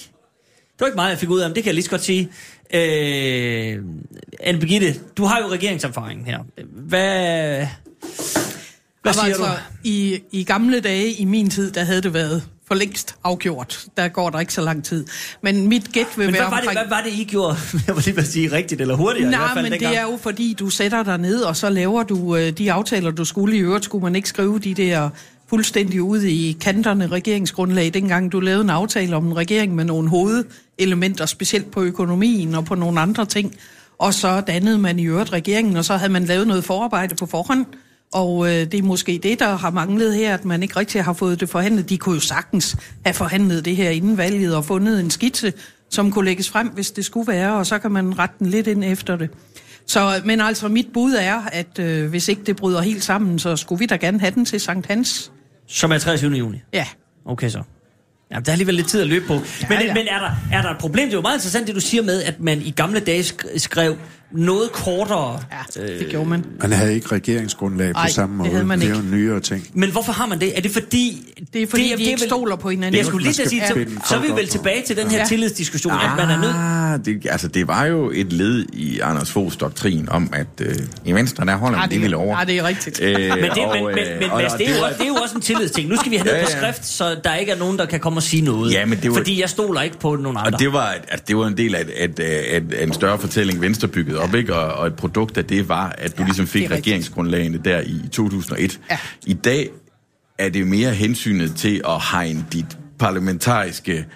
det 0.72 0.80
var 0.80 0.86
ikke 0.86 0.96
meget, 0.96 1.10
jeg 1.10 1.18
fik 1.18 1.30
ud 1.30 1.38
af 1.38 1.44
ham, 1.44 1.54
det 1.54 1.62
kan 1.62 1.68
jeg 1.68 1.74
lige 1.74 1.84
så 1.84 1.90
godt 1.90 2.04
sige. 2.04 2.28
Øh, 2.74 3.78
Anne 4.40 4.60
Birgitte, 4.60 4.94
du 5.16 5.24
har 5.24 5.38
jo 5.42 5.48
regeringserfaring 5.52 6.26
her. 6.26 6.38
Hvad, 6.72 6.86
hvad 6.88 7.66
Altså, 9.04 9.20
siger 9.24 9.36
du? 9.36 9.44
I, 9.84 10.18
I 10.32 10.44
gamle 10.44 10.80
dage, 10.80 11.12
i 11.12 11.24
min 11.24 11.50
tid, 11.50 11.70
der 11.70 11.84
havde 11.84 12.02
det 12.02 12.14
været 12.14 12.42
for 12.74 12.78
længst 12.78 13.14
afgjort. 13.24 13.86
Der 13.96 14.09
går 14.09 14.30
der 14.30 14.40
ikke 14.40 14.52
så 14.52 14.62
lang 14.62 14.84
tid. 14.84 15.06
Men 15.42 15.68
mit 15.68 15.92
gæt 15.92 16.06
vil 16.16 16.26
Men 16.26 16.34
være 16.34 16.42
hvad 16.42 16.51
var, 16.51 16.60
det, 16.60 16.68
omkring... 16.68 16.88
hvad 16.88 16.96
var 16.96 17.02
det, 17.05 17.12
I 17.12 17.24
gjorde? 17.24 17.56
Jeg 17.86 17.96
var 17.96 18.02
lige 18.05 18.24
sige 18.26 18.52
rigtigt 18.52 18.80
eller 18.80 18.94
hurtigere. 18.94 19.26
i 19.26 19.28
hvert 19.28 19.40
Nej, 19.40 19.55
fald 19.55 19.62
men 19.64 19.72
dengang. 19.72 19.92
det 19.92 20.01
er 20.01 20.02
jo 20.02 20.18
fordi, 20.22 20.56
du 20.59 20.70
sætter 20.70 21.02
dig 21.02 21.18
ned, 21.18 21.40
og 21.40 21.56
så 21.56 21.70
laver 21.70 22.02
du 22.02 22.36
øh, 22.36 22.51
de 22.51 22.72
aftaler, 22.72 23.10
du 23.10 23.24
skulle. 23.24 23.56
I 23.56 23.60
øvrigt 23.60 23.84
skulle 23.84 24.02
man 24.02 24.16
ikke 24.16 24.28
skrive 24.28 24.59
de 24.59 24.74
der 24.74 25.10
fuldstændig 25.48 26.02
ude 26.02 26.30
i 26.32 26.52
kanterne 26.60 27.06
regeringsgrundlag, 27.06 27.94
dengang 27.94 28.32
du 28.32 28.40
lavede 28.40 28.62
en 28.64 28.70
aftale 28.70 29.16
om 29.16 29.26
en 29.26 29.36
regering 29.36 29.74
med 29.74 29.84
nogle 29.84 30.09
hovedelementer, 30.09 31.26
specielt 31.26 31.70
på 31.70 31.82
økonomien 31.82 32.55
og 32.55 32.64
på 32.64 32.74
nogle 32.74 33.01
andre 33.01 33.26
ting. 33.26 33.55
Og 33.98 34.14
så 34.14 34.40
dannede 34.40 34.78
man 34.78 34.98
i 34.98 35.06
øvrigt 35.06 35.32
regeringen, 35.32 35.76
og 35.76 35.84
så 35.84 35.96
havde 35.96 36.12
man 36.12 36.24
lavet 36.24 36.46
noget 36.46 36.64
forarbejde 36.64 37.14
på 37.14 37.26
forhånd. 37.26 37.66
Og 38.14 38.46
øh, 38.46 38.52
det 38.52 38.74
er 38.74 38.82
måske 38.82 39.20
det, 39.22 39.38
der 39.38 39.56
har 39.56 39.70
manglet 39.70 40.14
her, 40.14 40.34
at 40.34 40.44
man 40.44 40.62
ikke 40.62 40.76
rigtig 40.76 41.04
har 41.04 41.12
fået 41.12 41.40
det 41.40 41.48
forhandlet. 41.48 41.88
De 41.90 41.98
kunne 41.98 42.14
jo 42.14 42.20
sagtens 42.20 42.76
have 43.04 43.14
forhandlet 43.14 43.64
det 43.64 43.76
her 43.76 43.90
inden 43.90 44.16
valget 44.16 44.56
og 44.56 44.64
fundet 44.64 45.00
en 45.00 45.10
skitse, 45.10 45.52
som 45.90 46.12
kunne 46.12 46.24
lægges 46.24 46.50
frem, 46.50 46.68
hvis 46.68 46.90
det 46.90 47.04
skulle 47.04 47.32
være, 47.32 47.54
og 47.54 47.66
så 47.66 47.78
kan 47.78 47.90
man 47.90 48.18
rette 48.18 48.34
den 48.38 48.46
lidt 48.46 48.66
ind 48.66 48.84
efter 48.84 49.16
det. 49.16 49.30
Så, 49.86 50.20
men 50.24 50.40
altså, 50.40 50.68
mit 50.68 50.86
bud 50.94 51.12
er, 51.12 51.40
at 51.52 51.78
øh, 51.78 52.08
hvis 52.10 52.28
ikke 52.28 52.42
det 52.46 52.56
bryder 52.56 52.82
helt 52.82 53.04
sammen, 53.04 53.38
så 53.38 53.56
skulle 53.56 53.78
vi 53.78 53.86
da 53.86 53.96
gerne 53.96 54.20
have 54.20 54.34
den 54.34 54.44
til 54.44 54.60
Sankt 54.60 54.86
Hans. 54.86 55.32
Som 55.68 55.92
er 55.92 55.98
23. 55.98 56.32
juni. 56.32 56.58
Ja. 56.72 56.86
Okay 57.26 57.48
så. 57.48 57.62
Ja, 58.30 58.38
der 58.40 58.48
er 58.48 58.52
alligevel 58.52 58.74
lidt 58.74 58.88
tid 58.88 59.00
at 59.00 59.06
løbe 59.06 59.26
på. 59.26 59.34
Ja, 59.34 59.40
men 59.68 59.78
ja. 59.80 59.94
men 59.94 60.06
er, 60.08 60.18
der, 60.18 60.30
er 60.52 60.62
der 60.62 60.70
et 60.70 60.78
problem? 60.78 61.06
Det 61.06 61.12
er 61.12 61.18
jo 61.18 61.22
meget 61.22 61.36
interessant, 61.36 61.66
det 61.66 61.74
du 61.74 61.80
siger 61.80 62.02
med, 62.02 62.22
at 62.22 62.40
man 62.40 62.62
i 62.62 62.70
gamle 62.70 63.00
dage 63.00 63.20
sk- 63.22 63.58
skrev 63.58 63.96
noget 64.35 64.73
kortere. 64.73 65.40
Ja, 65.77 65.82
det 65.98 66.06
gjorde 66.11 66.28
man. 66.28 66.44
Man 66.61 66.73
havde 66.73 66.94
ikke 66.94 67.06
regeringsgrundlag 67.12 67.93
på 67.94 67.98
Ej, 68.01 68.09
samme 68.09 68.32
det 68.32 68.39
måde. 68.39 68.51
havde 68.51 68.65
man 68.65 68.81
det 68.81 68.86
er 68.86 68.90
jo 68.90 68.97
ikke. 68.97 69.11
nyere 69.16 69.40
ting. 69.40 69.66
Men 69.74 69.90
hvorfor 69.90 70.12
har 70.12 70.27
man 70.27 70.40
det? 70.40 70.56
Er 70.56 70.61
det 70.61 70.70
fordi... 70.70 71.20
Det 71.52 71.62
er 71.62 71.66
fordi, 71.66 71.82
de 71.97 72.02
ikke 72.02 72.11
vel- 72.20 72.28
stoler 72.28 72.56
på 72.56 72.70
hinanden. 72.70 72.98
Jeg 72.98 73.06
skulle 73.06 73.23
lige 73.24 73.35
til 73.35 73.43
at 73.43 73.48
sige, 73.48 73.62
så, 73.69 73.74
så 74.09 74.16
er 74.16 74.20
vi 74.20 74.28
vel 74.28 74.48
tilbage 74.48 74.82
til 74.82 74.97
den 74.97 75.09
her 75.11 75.19
Ja. 75.19 75.24
tillidsdiskussion, 75.24 75.93
at 75.93 76.11
man 76.16 76.31
er 76.31 76.40
nødt... 76.40 76.55
Ah, 76.56 77.05
det, 77.05 77.27
altså, 77.31 77.48
det 77.48 77.69
var 77.69 77.85
jo 77.85 78.11
et 78.15 78.32
led 78.32 78.66
i 78.73 79.01
Anders 79.01 79.31
Foghs 79.31 79.56
doktrin 79.56 80.09
om, 80.11 80.31
at 80.32 80.47
øh, 80.61 80.74
i 81.05 81.12
Venstre, 81.12 81.44
der 81.47 81.56
holder 81.56 81.77
Nej, 81.78 81.86
man 81.86 81.90
det, 81.90 82.02
vi 82.02 82.06
lover. 82.09 82.35
Nej, 82.35 82.44
det 82.44 82.56
er 82.59 82.65
rigtigt. 82.65 83.01
Øh, 83.02 83.12
Men, 83.12 83.20
det, 83.20 83.31
men, 83.31 83.40
og, 83.65 83.77
men, 83.94 83.98
øh, 83.98 84.20
men 84.20 84.31
og- 84.31 84.43
Mads, 84.43 84.52
det, 84.52 84.69
er 84.69 84.74
jo, 84.74 84.85
det 84.98 85.01
er 85.02 85.06
jo 85.06 85.15
også 85.15 85.35
en 85.35 85.40
tillidsting. 85.40 85.89
Nu 85.89 85.97
skal 85.97 86.11
vi 86.11 86.16
have 86.16 86.28
det 86.28 86.36
Ja, 86.39 86.44
på 86.44 86.51
ja. 86.51 86.59
skrift, 86.73 86.86
så 86.86 87.16
der 87.24 87.35
ikke 87.35 87.52
er 87.52 87.56
nogen, 87.59 87.78
der 87.78 87.86
kan 87.86 88.01
komme 88.01 88.19
og 88.19 88.23
sige 88.23 88.43
noget. 88.43 88.73
Ja, 88.73 88.85
men 88.86 88.98
det 89.02 89.11
var- 89.11 89.16
Fordi 89.16 89.40
jeg 89.40 89.48
stoler 89.48 89.81
ikke 89.82 89.98
på 89.98 90.16
nogen 90.16 90.36
andre. 90.36 90.52
Og 90.52 90.59
det 90.61 90.73
var, 90.73 90.86
altså, 91.09 91.24
det 91.28 91.36
var 91.36 91.47
en 91.47 91.56
del 91.56 91.74
af, 91.74 91.85
at, 92.01 92.20
at, 92.20 92.73
at 92.73 92.82
en 92.89 92.93
større 92.94 93.19
fortælling, 93.19 93.61
Venstre 93.61 93.89
byggede 93.89 94.19
op, 94.28 94.34
ikke? 94.34 94.55
Og, 94.55 94.74
og 94.74 94.86
et 94.86 94.94
produkt 94.94 95.38
af 95.38 95.44
det 95.44 95.68
var, 95.68 95.88
at 95.98 96.18
du 96.18 96.22
Ja, 96.22 96.26
ligesom 96.26 96.46
fik 96.46 96.64
er 96.64 96.70
regeringsgrundlagene 96.70 97.59
der 97.64 97.80
i 97.80 98.01
2001. 98.12 98.80
Ja. 98.90 98.98
I 99.26 99.32
dag 99.34 99.70
er 100.38 100.48
det 100.48 100.66
mere 100.66 100.90
hensynet 100.94 101.55
til 101.56 101.82
at 101.88 102.02
hegne 102.12 102.44
dit 102.52 102.78
parlamentariske 102.98 104.06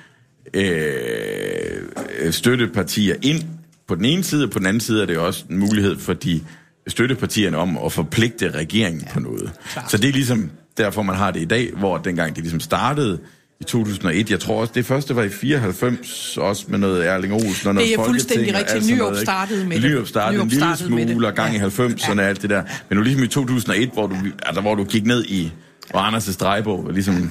øh, 0.54 1.82
støttepartier 2.30 3.14
ind 3.22 3.42
på 3.88 3.94
den 3.94 4.04
ene 4.04 4.24
side, 4.24 4.44
og 4.44 4.50
på 4.50 4.58
den 4.58 4.66
anden 4.66 4.80
side 4.80 5.02
er 5.02 5.06
det 5.06 5.18
også 5.18 5.44
en 5.50 5.58
mulighed 5.58 5.98
for 5.98 6.12
de 6.12 6.40
støttepartierne 6.86 7.56
om 7.56 7.78
at 7.78 7.92
forpligte 7.92 8.50
regeringen 8.50 9.02
ja, 9.02 9.12
på 9.12 9.20
noget. 9.20 9.50
klart. 9.72 9.90
Så 9.90 9.96
det 9.96 10.08
er 10.08 10.12
ligesom 10.12 10.50
derfor, 10.76 11.02
man 11.02 11.16
har 11.16 11.30
det 11.30 11.40
i 11.40 11.44
dag, 11.44 11.70
hvor 11.76 11.98
dengang 11.98 12.34
det 12.34 12.42
ligesom 12.42 12.60
startede 12.60 13.18
i 13.60 13.64
2001, 13.64 14.30
jeg 14.30 14.40
tror 14.40 14.60
også, 14.60 14.72
det 14.76 14.86
første 14.86 15.16
var 15.16 15.22
i 15.22 15.28
94, 15.28 16.36
også 16.38 16.64
med 16.68 16.78
noget 16.78 17.06
Erling 17.06 17.32
Olsen 17.34 17.68
og 17.68 17.74
noget 17.74 17.88
Det 17.90 18.00
er 18.00 18.04
fuldstændig 18.04 18.54
rigtigt. 18.54 18.90
ikke? 18.90 19.16
startede 19.24 19.66
med 19.66 19.80
det. 19.80 19.90
Nyrup 19.90 20.06
startede 20.08 20.42
en 20.42 20.48
lille 20.48 20.76
smule, 20.76 21.26
og 21.26 21.34
gang 21.34 21.54
i 21.54 21.58
Ja. 21.58 21.64
90'erne 21.68 22.20
og 22.20 22.24
alt 22.26 22.42
det 22.42 22.50
der. 22.50 22.62
Men 22.88 22.96
nu 22.98 23.02
ligesom 23.02 23.22
i 23.22 23.26
2001, 23.26 23.90
hvor 23.92 24.06
du, 24.06 24.16
altså, 24.42 24.60
hvor 24.60 24.74
du 24.74 24.84
gik 24.84 25.06
ned 25.06 25.24
i, 25.24 25.52
hvor 25.90 26.00
Anders' 26.00 26.36
drejebog 26.38 26.90
ligesom 26.90 27.30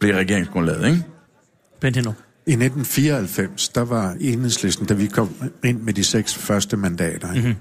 blev 0.00 0.14
regeringsgrundlaget, 0.14 0.86
ikke? 0.86 1.02
Bent 1.80 1.96
Henno. 1.96 2.10
I 2.46 2.50
1994, 2.50 3.68
der 3.68 3.80
var 3.84 4.16
enhedslisten, 4.20 4.86
da 4.86 4.94
vi 4.94 5.06
kom 5.06 5.30
ind 5.64 5.80
med 5.80 5.92
de 5.92 6.04
seks 6.04 6.34
første 6.34 6.76
mandater, 6.76 7.28
Mhm. 7.28 7.36
mm-hmm. 7.38 7.54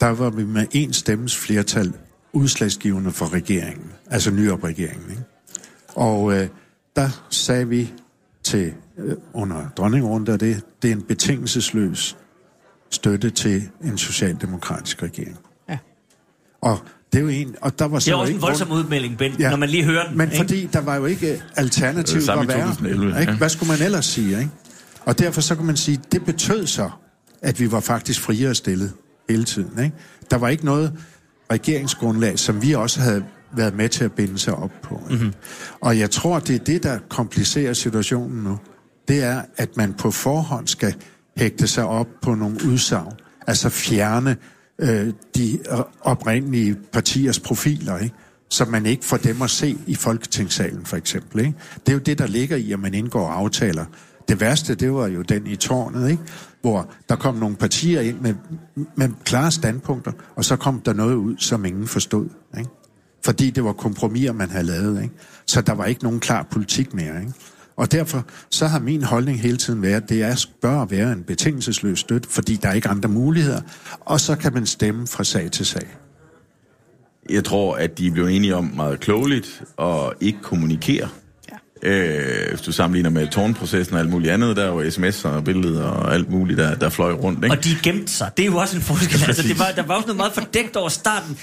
der 0.00 0.06
var 0.08 0.30
vi 0.30 0.44
med 0.44 0.66
en 0.72 0.92
stemmes 0.92 1.36
flertal 1.36 1.92
udslagsgivende 2.32 3.10
for 3.12 3.32
regeringen, 3.34 3.86
altså 4.10 4.30
nyop-regeringen. 4.30 5.10
Ikke? 5.10 5.22
Og 5.88 6.32
øh, 6.40 6.48
der 6.98 7.10
sagde 7.30 7.68
vi 7.68 7.92
til 8.42 8.72
øh, 8.98 9.14
under 9.32 9.68
dronningrunde, 9.76 10.32
at 10.32 10.40
det, 10.40 10.62
det 10.82 10.90
er 10.90 10.94
en 10.94 11.02
betingelsesløs 11.02 12.16
støtte 12.90 13.30
til 13.30 13.62
en 13.84 13.98
socialdemokratisk 13.98 15.02
regering. 15.02 15.38
Ja. 15.68 15.78
Og 16.60 16.78
det 17.12 17.18
er 17.18 17.22
jo 17.22 17.28
en, 17.28 17.56
og 17.60 17.78
der 17.78 17.84
var 17.84 17.98
så 17.98 18.04
Det 18.06 18.12
er 18.12 18.16
også 18.16 18.32
en 18.32 18.42
voldsom 18.42 18.68
grund- 18.68 18.80
udmelding, 18.84 19.18
Bent, 19.18 19.40
ja. 19.40 19.50
når 19.50 19.56
man 19.56 19.68
lige 19.68 19.84
hører 19.84 20.08
den. 20.08 20.18
Men 20.18 20.28
ikke? 20.28 20.36
fordi 20.36 20.66
der 20.72 20.80
var 20.80 20.96
jo 20.96 21.04
ikke 21.04 21.42
i 22.44 22.48
værre. 22.48 22.68
2011, 22.68 23.20
ikke? 23.20 23.32
ja. 23.32 23.38
Hvad 23.38 23.48
skulle 23.48 23.72
man 23.72 23.82
ellers 23.82 24.06
sige, 24.06 24.38
ikke? 24.38 24.50
Og 25.04 25.18
derfor 25.18 25.40
så 25.40 25.54
kan 25.56 25.64
man 25.64 25.76
sige, 25.76 26.00
det 26.12 26.24
betød 26.24 26.66
så, 26.66 26.90
at 27.42 27.60
vi 27.60 27.72
var 27.72 27.80
faktisk 27.80 28.20
friere 28.20 28.54
stillet 28.54 28.92
hele 29.28 29.44
tiden. 29.44 29.84
Ikke? 29.84 29.96
Der 30.30 30.36
var 30.36 30.48
ikke 30.48 30.64
noget 30.64 30.92
regeringsgrundlag, 31.52 32.38
som 32.38 32.62
vi 32.62 32.72
også 32.72 33.00
havde 33.00 33.24
været 33.52 33.74
med 33.74 33.88
til 33.88 34.04
at 34.04 34.12
binde 34.12 34.38
sig 34.38 34.54
op 34.54 34.72
på. 34.82 35.02
Mm-hmm. 35.10 35.32
Og 35.80 35.98
jeg 35.98 36.10
tror, 36.10 36.38
det 36.38 36.54
er 36.54 36.64
det, 36.64 36.82
der 36.82 36.98
komplicerer 37.08 37.72
situationen 37.72 38.44
nu. 38.44 38.58
Det 39.08 39.22
er, 39.22 39.42
at 39.56 39.76
man 39.76 39.94
på 39.94 40.10
forhånd 40.10 40.66
skal 40.66 40.94
hægte 41.36 41.66
sig 41.66 41.84
op 41.84 42.08
på 42.22 42.34
nogle 42.34 42.58
udsagn. 42.66 43.12
Altså 43.46 43.68
fjerne 43.68 44.36
øh, 44.78 45.12
de 45.36 45.58
oprindelige 46.00 46.76
partiers 46.92 47.40
profiler, 47.40 47.98
ikke? 47.98 48.14
så 48.50 48.64
man 48.64 48.86
ikke 48.86 49.04
får 49.04 49.16
dem 49.16 49.42
at 49.42 49.50
se 49.50 49.78
i 49.86 49.94
Folketingssalen, 49.94 50.84
for 50.84 50.96
eksempel. 50.96 51.40
Ikke? 51.40 51.54
Det 51.86 51.88
er 51.88 51.92
jo 51.92 51.98
det, 51.98 52.18
der 52.18 52.26
ligger 52.26 52.56
i, 52.56 52.72
at 52.72 52.80
man 52.80 52.94
indgår 52.94 53.28
aftaler. 53.28 53.84
Det 54.28 54.40
værste, 54.40 54.74
det 54.74 54.92
var 54.92 55.06
jo 55.06 55.22
den 55.22 55.46
i 55.46 55.56
tårnet, 55.56 56.10
ikke? 56.10 56.22
hvor 56.60 56.90
der 57.08 57.16
kom 57.16 57.34
nogle 57.34 57.56
partier 57.56 58.00
ind 58.00 58.20
med, 58.20 58.34
med 58.96 59.08
klare 59.24 59.50
standpunkter, 59.50 60.12
og 60.36 60.44
så 60.44 60.56
kom 60.56 60.80
der 60.80 60.92
noget 60.92 61.14
ud, 61.14 61.36
som 61.38 61.64
ingen 61.64 61.86
forstod. 61.86 62.28
Ikke? 62.58 62.70
Fordi 63.24 63.50
det 63.50 63.64
var 63.64 63.72
kompromiser, 63.72 64.32
man 64.32 64.50
havde 64.50 64.66
lavet. 64.66 65.02
Ikke? 65.02 65.14
Så 65.46 65.60
der 65.60 65.72
var 65.72 65.84
ikke 65.84 66.02
nogen 66.04 66.20
klar 66.20 66.46
politik 66.50 66.94
mere. 66.94 67.20
Ikke? 67.20 67.32
Og 67.76 67.92
derfor 67.92 68.24
så 68.50 68.66
har 68.66 68.78
min 68.78 69.02
holdning 69.02 69.40
hele 69.40 69.56
tiden 69.56 69.82
været, 69.82 70.02
at 70.02 70.08
det 70.08 70.22
er, 70.22 70.46
bør 70.62 70.84
være 70.84 71.12
en 71.12 71.22
betingelsesløs 71.22 71.98
støtte, 71.98 72.28
fordi 72.28 72.56
der 72.56 72.68
er 72.68 72.72
ikke 72.72 72.88
andre 72.88 73.08
muligheder. 73.08 73.60
Og 74.00 74.20
så 74.20 74.36
kan 74.36 74.54
man 74.54 74.66
stemme 74.66 75.06
fra 75.06 75.24
sag 75.24 75.50
til 75.50 75.66
sag. 75.66 75.96
Jeg 77.30 77.44
tror, 77.44 77.76
at 77.76 77.98
de 77.98 78.10
blev 78.10 78.26
enige 78.26 78.56
om 78.56 78.72
meget 78.76 79.00
klogeligt 79.00 79.62
og 79.76 80.14
ikke 80.20 80.38
kommunikere. 80.42 81.08
Ja. 81.82 81.88
Øh, 81.88 82.48
hvis 82.48 82.60
du 82.60 82.72
sammenligner 82.72 83.10
med 83.10 83.28
tårnprocessen 83.28 83.94
og 83.94 84.00
alt 84.00 84.10
muligt 84.10 84.32
andet, 84.32 84.56
der 84.56 84.70
var 84.70 84.82
sms'er 84.82 85.28
og 85.28 85.44
billeder 85.44 85.84
og 85.84 86.14
alt 86.14 86.30
muligt, 86.30 86.58
der, 86.58 86.74
der 86.74 86.88
fløj 86.88 87.12
rundt. 87.12 87.44
Ikke? 87.44 87.56
Og 87.56 87.64
de 87.64 87.70
gemte 87.82 88.12
sig. 88.12 88.30
Det 88.36 88.42
er 88.42 88.46
jo 88.46 88.56
også 88.56 88.76
en 88.76 88.82
forskel. 88.82 89.24
Altså, 89.26 89.42
det 89.42 89.58
var, 89.58 89.66
der 89.76 89.82
var 89.82 89.94
også 89.94 90.06
noget 90.06 90.16
meget 90.16 90.32
fordækt 90.32 90.76
over 90.76 90.88
starten. 90.88 91.38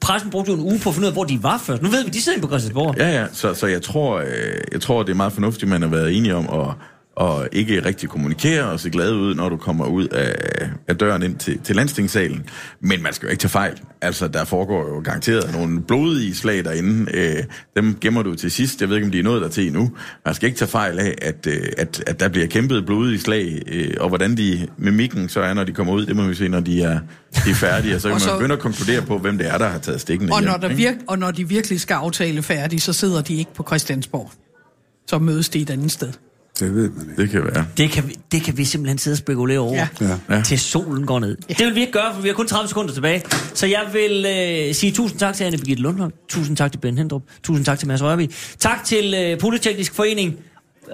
Pressen 0.00 0.30
brugte 0.30 0.52
jo 0.52 0.56
en 0.56 0.62
uge 0.62 0.78
på 0.78 0.88
at 0.88 0.94
finde 0.94 1.06
ud 1.06 1.10
af, 1.10 1.14
hvor 1.14 1.24
de 1.24 1.42
var 1.42 1.58
først. 1.58 1.82
Nu 1.82 1.88
ved 1.88 2.04
vi, 2.04 2.10
de 2.10 2.22
sidder 2.22 2.40
på 2.40 2.46
Christiansborg. 2.48 2.94
Ja, 2.98 3.20
ja. 3.20 3.26
Så, 3.32 3.54
så 3.54 3.66
jeg, 3.66 3.82
tror, 3.82 4.18
øh, 4.18 4.26
jeg 4.72 4.80
tror, 4.80 5.02
det 5.02 5.10
er 5.10 5.16
meget 5.16 5.32
fornuftigt, 5.32 5.70
man 5.70 5.82
har 5.82 5.88
været 5.88 6.16
enige 6.16 6.34
om 6.34 6.60
at 6.60 6.74
og 7.16 7.48
ikke 7.52 7.84
rigtig 7.84 8.08
kommunikere 8.08 8.64
og 8.64 8.80
se 8.80 8.90
glad 8.90 9.12
ud, 9.12 9.34
når 9.34 9.48
du 9.48 9.56
kommer 9.56 9.86
ud 9.86 10.08
af, 10.08 10.68
af 10.88 10.96
døren 10.96 11.22
ind 11.22 11.36
til, 11.36 11.60
til 11.64 11.76
landstingssalen. 11.76 12.46
Men 12.80 13.02
man 13.02 13.12
skal 13.12 13.26
jo 13.26 13.30
ikke 13.30 13.40
tage 13.40 13.50
fejl. 13.50 13.80
Altså, 14.00 14.28
der 14.28 14.44
foregår 14.44 14.94
jo 14.94 15.00
garanteret 15.04 15.52
nogle 15.52 15.82
blodige 15.82 16.34
slag 16.34 16.64
derinde. 16.64 17.10
Øh, 17.14 17.44
dem 17.76 17.98
gemmer 18.00 18.22
du 18.22 18.34
til 18.34 18.50
sidst. 18.50 18.80
Jeg 18.80 18.88
ved 18.88 18.96
ikke, 18.96 19.06
om 19.06 19.12
de 19.12 19.18
er 19.18 19.22
nået 19.22 19.42
der 19.42 19.48
til 19.48 19.66
endnu. 19.66 19.90
Man 20.24 20.34
skal 20.34 20.46
ikke 20.46 20.58
tage 20.58 20.68
fejl 20.68 20.98
af, 20.98 21.14
at, 21.22 21.46
øh, 21.46 21.62
at, 21.78 22.04
at 22.06 22.20
der 22.20 22.28
bliver 22.28 22.46
kæmpet 22.46 22.86
blodige 22.86 23.20
slag, 23.20 23.62
øh, 23.66 23.94
og 24.00 24.08
hvordan 24.08 24.36
de 24.36 24.68
mimikken 24.78 25.28
så 25.28 25.40
er, 25.40 25.54
når 25.54 25.64
de 25.64 25.72
kommer 25.72 25.92
ud, 25.92 26.06
det 26.06 26.16
må 26.16 26.26
vi 26.26 26.34
se, 26.34 26.48
når 26.48 26.60
de 26.60 26.82
er, 26.82 26.98
de 27.44 27.50
er 27.50 27.54
færdige. 27.54 27.94
Og 27.94 28.00
så 28.00 28.08
kan 28.10 28.20
så, 28.20 28.30
man 28.30 28.38
begynde 28.38 28.54
at 28.54 28.60
konkludere 28.60 29.02
på, 29.02 29.18
hvem 29.18 29.38
det 29.38 29.48
er, 29.48 29.58
der 29.58 29.68
har 29.68 29.78
taget 29.78 30.00
stikkene 30.00 30.32
og 30.32 30.40
hjem, 30.40 30.50
når, 30.50 30.56
der 30.56 30.74
virk, 30.74 30.94
og 31.08 31.18
når 31.18 31.30
de 31.30 31.48
virkelig 31.48 31.80
skal 31.80 31.94
aftale 31.94 32.42
færdige, 32.42 32.80
så 32.80 32.92
sidder 32.92 33.22
de 33.22 33.34
ikke 33.34 33.54
på 33.54 33.62
Christiansborg. 33.62 34.30
Så 35.06 35.18
mødes 35.18 35.48
de 35.48 35.60
et 35.60 35.70
andet 35.70 35.92
sted. 35.92 36.12
Det 36.62 36.74
ved 36.74 36.90
man 36.90 37.06
ikke. 37.10 37.22
Det 37.22 37.30
kan 37.30 37.44
være. 37.44 37.66
Det 37.76 37.90
kan, 37.90 38.08
vi, 38.08 38.14
det 38.32 38.42
kan 38.42 38.58
vi 38.58 38.64
simpelthen 38.64 38.98
sidde 38.98 39.14
og 39.14 39.18
spekulere 39.18 39.58
over, 39.58 39.74
Ja. 39.74 39.88
Ja. 40.30 40.42
til 40.42 40.58
solen 40.60 41.06
går 41.06 41.18
ned. 41.20 41.36
Ja. 41.48 41.54
Det 41.58 41.66
vil 41.66 41.74
vi 41.74 41.80
ikke 41.80 41.92
gøre, 41.92 42.14
for 42.14 42.22
vi 42.22 42.28
har 42.28 42.34
kun 42.34 42.46
30 42.46 42.68
sekunder 42.68 42.94
tilbage. 42.94 43.22
Så 43.54 43.66
jeg 43.66 43.82
vil 43.92 44.26
øh, 44.68 44.74
sige 44.74 44.92
tusind 44.92 45.18
tak 45.20 45.34
til 45.34 45.44
Anne 45.44 45.58
Birgitte 45.58 45.82
Lundholm, 45.82 46.12
tusind 46.28 46.56
tak 46.56 46.72
til 46.72 46.78
Ben 46.78 46.98
Hendrup, 46.98 47.22
tusind 47.42 47.64
tak 47.64 47.78
til 47.78 47.88
Mads 47.88 48.02
Rørby, 48.02 48.30
tak 48.58 48.84
til 48.84 49.14
øh, 49.18 49.38
Polyteknisk 49.38 49.94
Forening, 49.94 50.36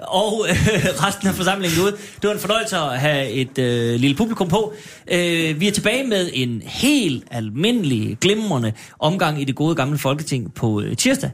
og 0.07 0.45
øh, 0.49 0.55
resten 1.05 1.27
af 1.27 1.33
forsamlingen 1.35 1.81
ude. 1.83 1.91
Det 1.91 2.27
var 2.27 2.31
en 2.33 2.39
fornøjelse 2.39 2.77
at 2.77 2.99
have 2.99 3.29
et 3.29 3.57
øh, 3.59 3.99
lille 3.99 4.15
publikum 4.15 4.47
på. 4.47 4.73
Øh, 5.11 5.59
vi 5.59 5.67
er 5.67 5.71
tilbage 5.71 6.07
med 6.07 6.29
en 6.33 6.61
helt 6.65 7.23
almindelig, 7.31 8.17
glimrende 8.21 8.73
omgang 8.99 9.41
i 9.41 9.43
det 9.43 9.55
gode 9.55 9.75
gamle 9.75 9.97
folketing 9.97 10.53
på 10.53 10.81
øh, 10.81 10.97
tirsdag 10.97 11.29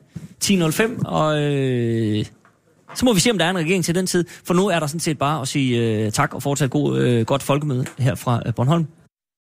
10.05, 0.46 1.04
og 1.06 1.42
øh, 1.42 2.26
så 2.96 3.06
må 3.06 3.14
vi 3.14 3.20
se, 3.20 3.32
om 3.32 3.38
der 3.38 3.46
er 3.46 3.50
en 3.50 3.58
regering 3.58 3.86
til 3.86 3.96
den 3.96 4.08
tid, 4.08 4.26
for 4.44 4.54
nu 4.54 4.68
er 4.68 4.80
der 4.80 4.88
sådan 4.88 5.00
set 5.00 5.18
bare 5.18 5.42
at 5.42 5.48
sige 5.48 5.78
øh, 5.78 6.12
tak 6.12 6.34
og 6.34 6.44
fortsat 6.44 6.70
god, 6.70 6.98
øh, 6.98 7.26
godt 7.26 7.44
folkemøde 7.44 7.86
her 7.98 8.16
fra 8.16 8.42
øh, 8.46 8.54
Bornholm. 8.54 8.86